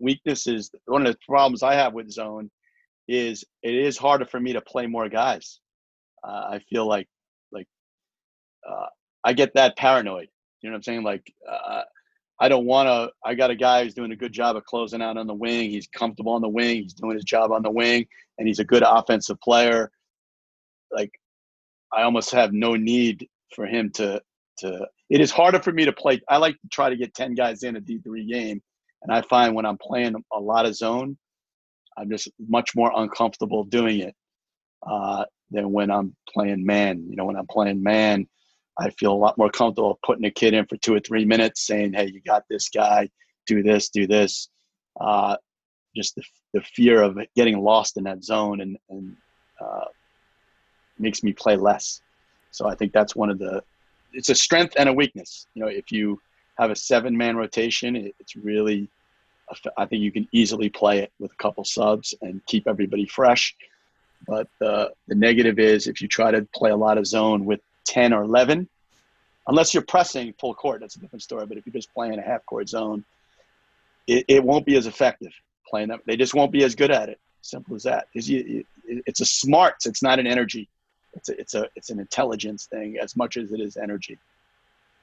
weaknesses, 0.00 0.72
one 0.86 1.06
of 1.06 1.12
the 1.12 1.18
problems 1.24 1.62
I 1.62 1.74
have 1.74 1.94
with 1.94 2.10
zone, 2.10 2.50
is 3.06 3.44
it 3.62 3.76
is 3.76 3.96
harder 3.96 4.24
for 4.24 4.40
me 4.40 4.52
to 4.54 4.60
play 4.60 4.88
more 4.88 5.08
guys. 5.08 5.60
Uh, 6.24 6.48
I 6.54 6.58
feel 6.70 6.88
like 6.88 7.06
uh, 8.68 8.86
I 9.24 9.32
get 9.32 9.54
that 9.54 9.76
paranoid. 9.76 10.28
You 10.60 10.70
know 10.70 10.74
what 10.74 10.78
I'm 10.78 10.82
saying? 10.82 11.02
Like, 11.02 11.32
uh, 11.50 11.82
I 12.40 12.48
don't 12.48 12.66
want 12.66 12.88
to. 12.88 13.10
I 13.24 13.34
got 13.34 13.50
a 13.50 13.54
guy 13.56 13.84
who's 13.84 13.94
doing 13.94 14.12
a 14.12 14.16
good 14.16 14.32
job 14.32 14.56
of 14.56 14.64
closing 14.64 15.02
out 15.02 15.16
on 15.16 15.26
the 15.26 15.34
wing. 15.34 15.70
He's 15.70 15.86
comfortable 15.86 16.32
on 16.32 16.42
the 16.42 16.48
wing. 16.48 16.82
He's 16.82 16.94
doing 16.94 17.14
his 17.14 17.24
job 17.24 17.52
on 17.52 17.62
the 17.62 17.70
wing, 17.70 18.06
and 18.38 18.48
he's 18.48 18.58
a 18.58 18.64
good 18.64 18.82
offensive 18.84 19.40
player. 19.40 19.90
Like, 20.90 21.12
I 21.92 22.02
almost 22.02 22.30
have 22.32 22.52
no 22.52 22.74
need 22.74 23.28
for 23.54 23.66
him 23.66 23.90
to 23.94 24.20
to. 24.58 24.86
It 25.10 25.20
is 25.20 25.30
harder 25.30 25.60
for 25.60 25.72
me 25.72 25.84
to 25.84 25.92
play. 25.92 26.20
I 26.28 26.38
like 26.38 26.54
to 26.60 26.68
try 26.68 26.90
to 26.90 26.96
get 26.96 27.14
ten 27.14 27.34
guys 27.34 27.62
in 27.62 27.76
a 27.76 27.80
D 27.80 27.98
three 27.98 28.26
game, 28.26 28.62
and 29.02 29.12
I 29.12 29.22
find 29.22 29.54
when 29.54 29.66
I'm 29.66 29.78
playing 29.78 30.14
a 30.32 30.40
lot 30.40 30.66
of 30.66 30.74
zone, 30.74 31.16
I'm 31.96 32.10
just 32.10 32.28
much 32.48 32.74
more 32.74 32.90
uncomfortable 32.96 33.64
doing 33.64 34.00
it 34.00 34.14
uh, 34.84 35.24
than 35.50 35.72
when 35.72 35.90
I'm 35.90 36.16
playing 36.32 36.66
man. 36.66 37.06
You 37.08 37.16
know, 37.16 37.26
when 37.26 37.36
I'm 37.36 37.46
playing 37.46 37.82
man, 37.82 38.26
I 38.78 38.90
feel 38.90 39.12
a 39.12 39.14
lot 39.14 39.38
more 39.38 39.50
comfortable 39.50 39.98
putting 40.04 40.24
a 40.24 40.30
kid 40.30 40.54
in 40.54 40.66
for 40.66 40.76
two 40.76 40.94
or 40.94 41.00
three 41.00 41.24
minutes, 41.24 41.66
saying, 41.66 41.92
"Hey, 41.92 42.10
you 42.12 42.20
got 42.20 42.44
this 42.48 42.68
guy. 42.68 43.08
Do 43.46 43.62
this, 43.62 43.88
do 43.88 44.06
this." 44.06 44.48
Uh, 45.00 45.36
just 45.94 46.14
the, 46.16 46.22
the 46.52 46.60
fear 46.60 47.02
of 47.02 47.18
getting 47.36 47.60
lost 47.60 47.96
in 47.96 48.04
that 48.04 48.24
zone 48.24 48.60
and, 48.60 48.76
and 48.90 49.16
uh, 49.60 49.84
makes 50.98 51.22
me 51.22 51.32
play 51.32 51.56
less. 51.56 52.00
So 52.50 52.66
I 52.68 52.74
think 52.74 52.92
that's 52.92 53.14
one 53.14 53.30
of 53.30 53.38
the. 53.38 53.62
It's 54.12 54.28
a 54.28 54.34
strength 54.34 54.74
and 54.78 54.88
a 54.88 54.92
weakness. 54.92 55.46
You 55.54 55.62
know, 55.62 55.68
if 55.68 55.90
you 55.90 56.20
have 56.58 56.70
a 56.70 56.76
seven-man 56.76 57.36
rotation, 57.36 57.96
it, 57.96 58.14
it's 58.18 58.36
really. 58.36 58.88
I 59.76 59.84
think 59.84 60.00
you 60.00 60.10
can 60.10 60.26
easily 60.32 60.70
play 60.70 61.00
it 61.00 61.12
with 61.18 61.30
a 61.30 61.36
couple 61.36 61.64
subs 61.64 62.14
and 62.22 62.40
keep 62.46 62.66
everybody 62.66 63.06
fresh. 63.06 63.54
But 64.26 64.48
uh, 64.64 64.86
the 65.06 65.14
negative 65.14 65.58
is 65.58 65.86
if 65.86 66.00
you 66.00 66.08
try 66.08 66.30
to 66.30 66.48
play 66.54 66.70
a 66.70 66.76
lot 66.76 66.96
of 66.96 67.06
zone 67.06 67.44
with 67.44 67.60
10 67.84 68.12
or 68.12 68.22
11. 68.24 68.68
Unless 69.46 69.74
you're 69.74 69.82
pressing 69.82 70.32
full 70.38 70.54
court, 70.54 70.80
that's 70.80 70.96
a 70.96 71.00
different 71.00 71.22
story. 71.22 71.46
But 71.46 71.58
if 71.58 71.66
you're 71.66 71.72
just 71.72 71.92
playing 71.92 72.18
a 72.18 72.22
half 72.22 72.44
court 72.46 72.68
zone, 72.68 73.04
it, 74.06 74.24
it 74.28 74.44
won't 74.44 74.64
be 74.66 74.76
as 74.76 74.86
effective 74.86 75.32
playing 75.68 75.88
them. 75.88 76.00
They 76.06 76.16
just 76.16 76.34
won't 76.34 76.52
be 76.52 76.64
as 76.64 76.74
good 76.74 76.90
at 76.90 77.08
it. 77.08 77.18
Simple 77.42 77.76
as 77.76 77.82
that. 77.82 78.06
Because 78.12 78.28
it's 78.86 79.20
a 79.20 79.26
smarts. 79.26 79.86
It's 79.86 80.02
not 80.02 80.18
an 80.18 80.26
energy. 80.26 80.68
it's 81.14 81.28
a, 81.28 81.38
it's 81.40 81.54
a 81.54 81.68
it's 81.76 81.90
an 81.90 82.00
intelligence 82.00 82.66
thing 82.66 82.96
as 83.02 83.16
much 83.16 83.36
as 83.36 83.52
it 83.52 83.60
is 83.60 83.76
energy. 83.76 84.18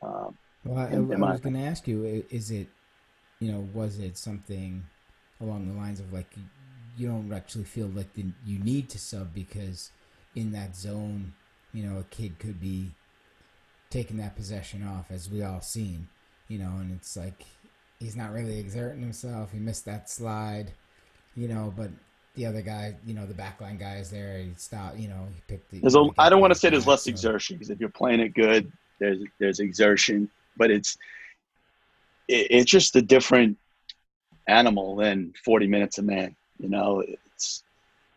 Um, 0.01 0.35
Well, 0.65 0.77
I, 0.79 0.87
in- 0.87 1.11
I 1.11 1.13
in 1.13 1.19
my 1.19 1.31
was 1.33 1.41
going 1.41 1.53
to 1.55 1.61
ask 1.61 1.87
you: 1.87 2.25
Is 2.31 2.49
it, 2.51 2.67
you 3.39 3.51
know, 3.51 3.67
was 3.73 3.99
it 3.99 4.17
something 4.17 4.83
along 5.39 5.67
the 5.67 5.73
lines 5.79 5.99
of 5.99 6.11
like 6.11 6.27
you- 6.35 6.43
you 6.97 7.07
don't 7.07 7.31
actually 7.31 7.63
feel 7.63 7.87
like 7.87 8.11
the, 8.13 8.25
you 8.45 8.59
need 8.59 8.89
to 8.89 8.99
sub 8.99 9.33
because 9.33 9.91
in 10.35 10.51
that 10.51 10.75
zone, 10.75 11.33
you 11.73 11.83
know, 11.83 11.99
a 11.99 12.03
kid 12.03 12.39
could 12.39 12.59
be 12.59 12.91
taking 13.89 14.17
that 14.17 14.35
possession 14.35 14.85
off, 14.87 15.11
as 15.11 15.29
we 15.29 15.43
all 15.43 15.61
seen, 15.61 16.07
you 16.47 16.57
know, 16.57 16.71
and 16.79 16.91
it's 16.91 17.15
like 17.17 17.45
he's 17.99 18.15
not 18.15 18.33
really 18.33 18.59
exerting 18.59 19.01
himself. 19.01 19.51
He 19.51 19.59
missed 19.59 19.85
that 19.85 20.09
slide, 20.09 20.71
you 21.35 21.47
know, 21.47 21.73
but 21.75 21.89
the 22.35 22.45
other 22.45 22.61
guy, 22.61 22.95
you 23.05 23.13
know, 23.13 23.25
the 23.25 23.33
backline 23.33 23.79
guy 23.79 23.97
is 23.97 24.09
there. 24.09 24.37
He 24.39 24.53
stopped, 24.55 24.97
you 24.97 25.07
know, 25.07 25.27
he 25.33 25.41
picked 25.47 25.69
the. 25.71 25.79
there's 25.79 25.95
a, 25.95 26.07
I 26.17 26.29
don't 26.29 26.41
want 26.41 26.53
to 26.53 26.59
say 26.59 26.69
there's 26.69 26.87
less 26.87 27.03
so- 27.03 27.09
exertion 27.09 27.57
because 27.57 27.69
if 27.69 27.79
you're 27.79 27.89
playing 27.89 28.21
it 28.21 28.33
good, 28.33 28.71
there's 28.99 29.19
there's 29.39 29.59
exertion, 29.59 30.29
but 30.57 30.71
it's 30.71 30.97
it, 32.27 32.47
it's 32.49 32.71
just 32.71 32.95
a 32.95 33.01
different 33.01 33.57
animal 34.47 34.95
than 34.95 35.33
40 35.43 35.67
minutes 35.67 35.97
a 35.97 36.03
man. 36.03 36.35
You 36.59 36.69
know, 36.69 37.03
it's 37.33 37.63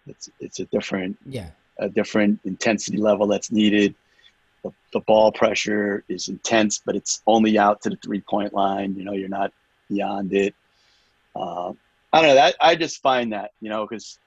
it's 0.07 0.29
it's 0.41 0.61
a 0.61 0.67
different 0.67 1.17
Yeah, 1.27 1.51
a 1.79 1.89
different 1.89 2.41
intensity 2.45 2.99
level 2.99 3.27
that's 3.27 3.51
needed. 3.51 3.95
The, 4.63 4.73
the 4.93 5.01
ball 5.01 5.33
pressure 5.33 6.05
is 6.09 6.29
intense, 6.29 6.81
but 6.85 6.97
it's 6.97 7.23
only 7.27 7.59
out 7.59 7.83
to 7.83 7.91
the 7.91 7.97
three 7.97 8.21
point 8.21 8.55
line. 8.55 8.95
You 8.97 9.05
know, 9.05 9.13
you're 9.13 9.29
not 9.29 9.53
beyond 9.89 10.33
it. 10.33 10.55
Uh, 11.37 11.73
I 12.13 12.21
don't 12.21 12.29
know. 12.29 12.35
That 12.37 12.57
I 12.61 12.77
just 12.77 13.03
find 13.03 13.33
that 13.33 13.51
you 13.61 13.69
know 13.69 13.87
because 13.87 14.19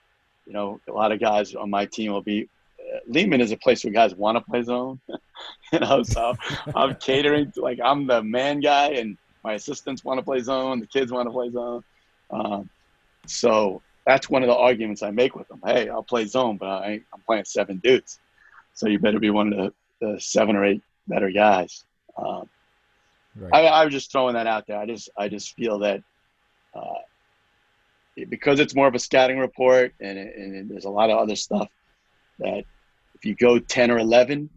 you 0.46 0.54
know 0.54 0.80
a 0.88 0.92
lot 0.92 1.12
of 1.12 1.20
guys 1.20 1.56
on 1.56 1.70
my 1.70 1.86
team 1.86 2.12
will 2.12 2.22
be. 2.22 2.50
Uh, 2.80 3.00
Lehman 3.08 3.42
is 3.42 3.52
a 3.52 3.58
place 3.58 3.84
where 3.84 3.92
guys 3.92 4.16
want 4.16 4.38
to 4.38 4.42
play 4.42 4.62
zone. 4.62 5.00
you 5.74 5.80
know, 5.80 6.04
so 6.04 6.36
I'm 6.76 6.96
catering 7.00 7.52
to 7.54 7.62
like 7.62 7.80
I'm 7.84 8.06
the 8.06 8.22
man 8.22 8.60
guy, 8.60 8.90
and 8.92 9.18
my 9.44 9.54
assistants 9.54 10.04
want 10.04 10.20
to 10.20 10.24
play 10.24 10.42
zone. 10.42 10.80
The 10.80 10.88
kids 10.88 11.12
want 11.12 11.28
to 11.28 11.32
play 11.32 11.50
zone. 11.50 11.84
Um, 12.30 12.70
so 13.26 13.82
that's 14.08 14.30
one 14.30 14.42
of 14.42 14.48
the 14.48 14.56
arguments 14.56 15.04
I 15.04 15.12
make 15.12 15.36
with 15.36 15.50
them. 15.50 15.62
Hey, 15.64 15.90
I'll 15.90 16.02
play 16.02 16.26
zone, 16.26 16.56
but 16.56 16.70
I, 16.70 17.02
I'm 17.14 17.22
playing 17.26 17.44
seven 17.44 17.78
dudes. 17.84 18.20
So 18.74 18.88
you 18.88 19.00
better 19.00 19.20
be 19.20 19.30
one 19.30 19.52
of 19.52 19.74
the, 20.00 20.14
the 20.14 20.22
seven 20.22 20.56
or 20.56 20.64
eight 20.64 20.82
better 21.08 21.30
guys. 21.30 21.84
Um, 22.18 22.48
right. 23.36 23.54
I, 23.54 23.66
I 23.66 23.84
was 23.84 23.94
just 23.94 24.10
throwing 24.10 24.36
that 24.36 24.48
out 24.48 24.66
there. 24.66 24.80
I 24.80 24.86
just 24.86 25.10
I 25.18 25.28
just 25.28 25.54
feel 25.56 25.80
that 25.80 26.02
uh, 26.74 27.02
because 28.30 28.62
it's 28.62 28.74
more 28.74 28.88
of 28.88 28.96
a 28.96 29.00
scouting 29.00 29.40
report 29.40 29.94
and, 30.00 30.18
and 30.18 30.70
there's 30.70 30.86
a 30.86 30.90
lot 30.90 31.10
of 31.10 31.18
other 31.18 31.36
stuff 31.36 31.68
that 32.40 32.64
if 33.16 33.26
you 33.26 33.36
go 33.36 33.60
10 33.60 33.92
or 33.92 33.98
11, 33.98 34.50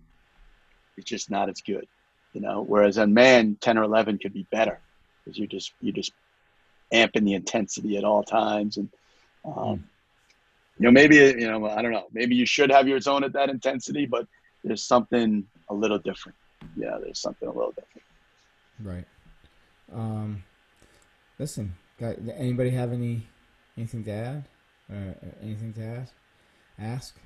it's 0.97 1.10
just 1.10 1.28
not 1.28 1.48
as 1.48 1.60
good, 1.60 1.89
you 2.35 2.40
know. 2.40 2.62
Whereas 2.62 2.98
on 2.98 3.14
man, 3.14 3.56
10 3.60 3.78
or 3.78 3.82
11 3.82 4.18
could 4.18 4.32
be 4.32 4.47
better 4.52 4.78
because 5.24 5.36
you 5.36 5.48
just 5.48 5.72
you 5.81 5.93
just 5.93 6.12
amping 6.93 7.24
the 7.24 7.35
intensity 7.35 7.97
at 7.97 8.05
all 8.05 8.22
times 8.22 8.77
and 8.77 8.89
um, 9.44 9.84
you 10.78 10.84
know 10.84 10.90
maybe 10.90 11.16
you 11.16 11.50
know 11.50 11.66
I 11.66 11.82
don't 11.82 11.92
know 11.92 12.06
maybe 12.12 12.34
you 12.34 12.46
should 12.46 12.70
have 12.70 12.88
your 12.88 13.00
zone 13.00 13.24
at 13.24 13.32
that 13.34 13.50
intensity, 13.50 14.06
but 14.06 14.26
there's 14.64 14.82
something 14.82 15.46
a 15.68 15.74
little 15.74 15.98
different. 15.98 16.36
Yeah, 16.76 16.98
there's 17.02 17.18
something 17.18 17.48
a 17.48 17.52
little 17.52 17.72
different. 17.72 18.04
Right. 18.82 19.04
Um, 19.92 20.42
listen, 21.38 21.74
got, 21.98 22.16
anybody 22.36 22.70
have 22.70 22.92
any 22.92 23.26
anything 23.76 24.04
to 24.04 24.12
add? 24.12 24.44
Uh, 24.90 25.14
anything 25.42 25.72
to 25.74 25.84
ask? 25.84 26.12
Ask. 26.78 27.16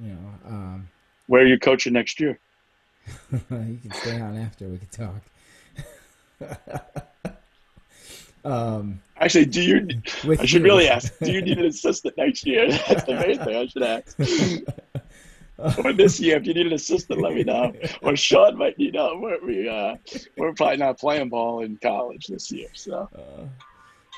You 0.00 0.12
know, 0.12 0.34
um, 0.46 0.88
Where 1.26 1.42
are 1.42 1.46
you 1.46 1.58
coaching 1.58 1.92
next 1.92 2.20
year? 2.20 2.38
you 3.32 3.78
can 3.82 3.92
stay 3.92 4.20
on 4.20 4.36
after 4.36 4.68
we 4.68 4.78
can 4.78 4.88
talk. 4.88 5.22
um, 8.44 9.00
Actually, 9.20 9.46
do 9.46 9.62
you? 9.62 9.88
I 10.38 10.44
should 10.46 10.60
you. 10.60 10.64
really 10.64 10.88
ask. 10.88 11.12
Do 11.18 11.32
you 11.32 11.42
need 11.42 11.58
an 11.58 11.66
assistant 11.74 12.16
next 12.16 12.46
year? 12.46 12.70
That's 12.70 13.04
the 13.04 13.14
main 13.14 13.38
thing 13.38 13.56
I 13.56 13.66
should 13.66 13.82
ask. 13.82 14.16
Or 15.84 15.92
this 15.92 16.20
year, 16.20 16.36
if 16.36 16.46
you 16.46 16.54
need 16.54 16.68
an 16.68 16.72
assistant, 16.72 17.20
let 17.20 17.34
me 17.34 17.42
know. 17.42 17.72
Or 18.02 18.14
Sean 18.14 18.56
might 18.56 18.78
need 18.78 18.94
help. 18.94 19.18
We're, 19.20 19.44
we, 19.44 19.68
uh, 19.68 19.96
we're 20.36 20.52
probably 20.52 20.76
not 20.76 21.00
playing 21.00 21.30
ball 21.30 21.62
in 21.62 21.76
college 21.78 22.28
this 22.28 22.52
year, 22.52 22.68
so 22.74 23.08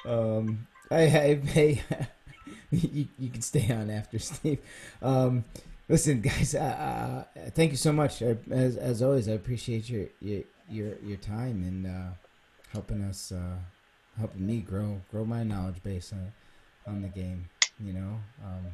Uh, 0.04 0.38
um, 0.38 0.66
I, 0.90 1.00
I, 1.04 1.34
hey, 1.36 1.82
you, 2.70 3.08
you 3.18 3.30
can 3.30 3.40
stay 3.40 3.72
on 3.72 3.88
after 3.88 4.18
Steve. 4.18 4.58
Um, 5.00 5.44
listen, 5.88 6.20
guys, 6.20 6.54
uh, 6.54 7.24
uh, 7.34 7.50
thank 7.54 7.70
you 7.70 7.78
so 7.78 7.92
much. 7.92 8.22
I, 8.22 8.36
as 8.50 8.76
as 8.76 9.00
always, 9.02 9.26
I 9.26 9.32
appreciate 9.32 9.88
your 9.88 10.08
your 10.20 10.42
your, 10.68 10.98
your 11.02 11.16
time 11.16 11.62
and 11.62 11.86
uh, 11.86 12.10
helping 12.72 13.02
us, 13.02 13.32
uh, 13.32 13.56
helping 14.20 14.46
me 14.46 14.60
grow 14.60 15.00
grow 15.10 15.24
my 15.24 15.42
knowledge 15.42 15.82
base 15.82 16.12
on 16.12 16.32
on 16.86 17.02
the 17.02 17.08
game. 17.08 17.48
You 17.82 17.94
know, 17.94 18.16
um, 18.44 18.66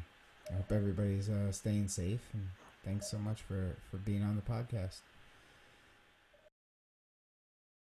I 0.51 0.55
hope 0.55 0.71
everybody's 0.71 1.29
uh, 1.29 1.51
staying 1.51 1.87
safe 1.87 2.21
and 2.33 2.47
thanks 2.83 3.09
so 3.09 3.17
much 3.17 3.41
for 3.41 3.75
for 3.89 3.97
being 3.97 4.23
on 4.23 4.35
the 4.35 4.41
podcast. 4.41 5.01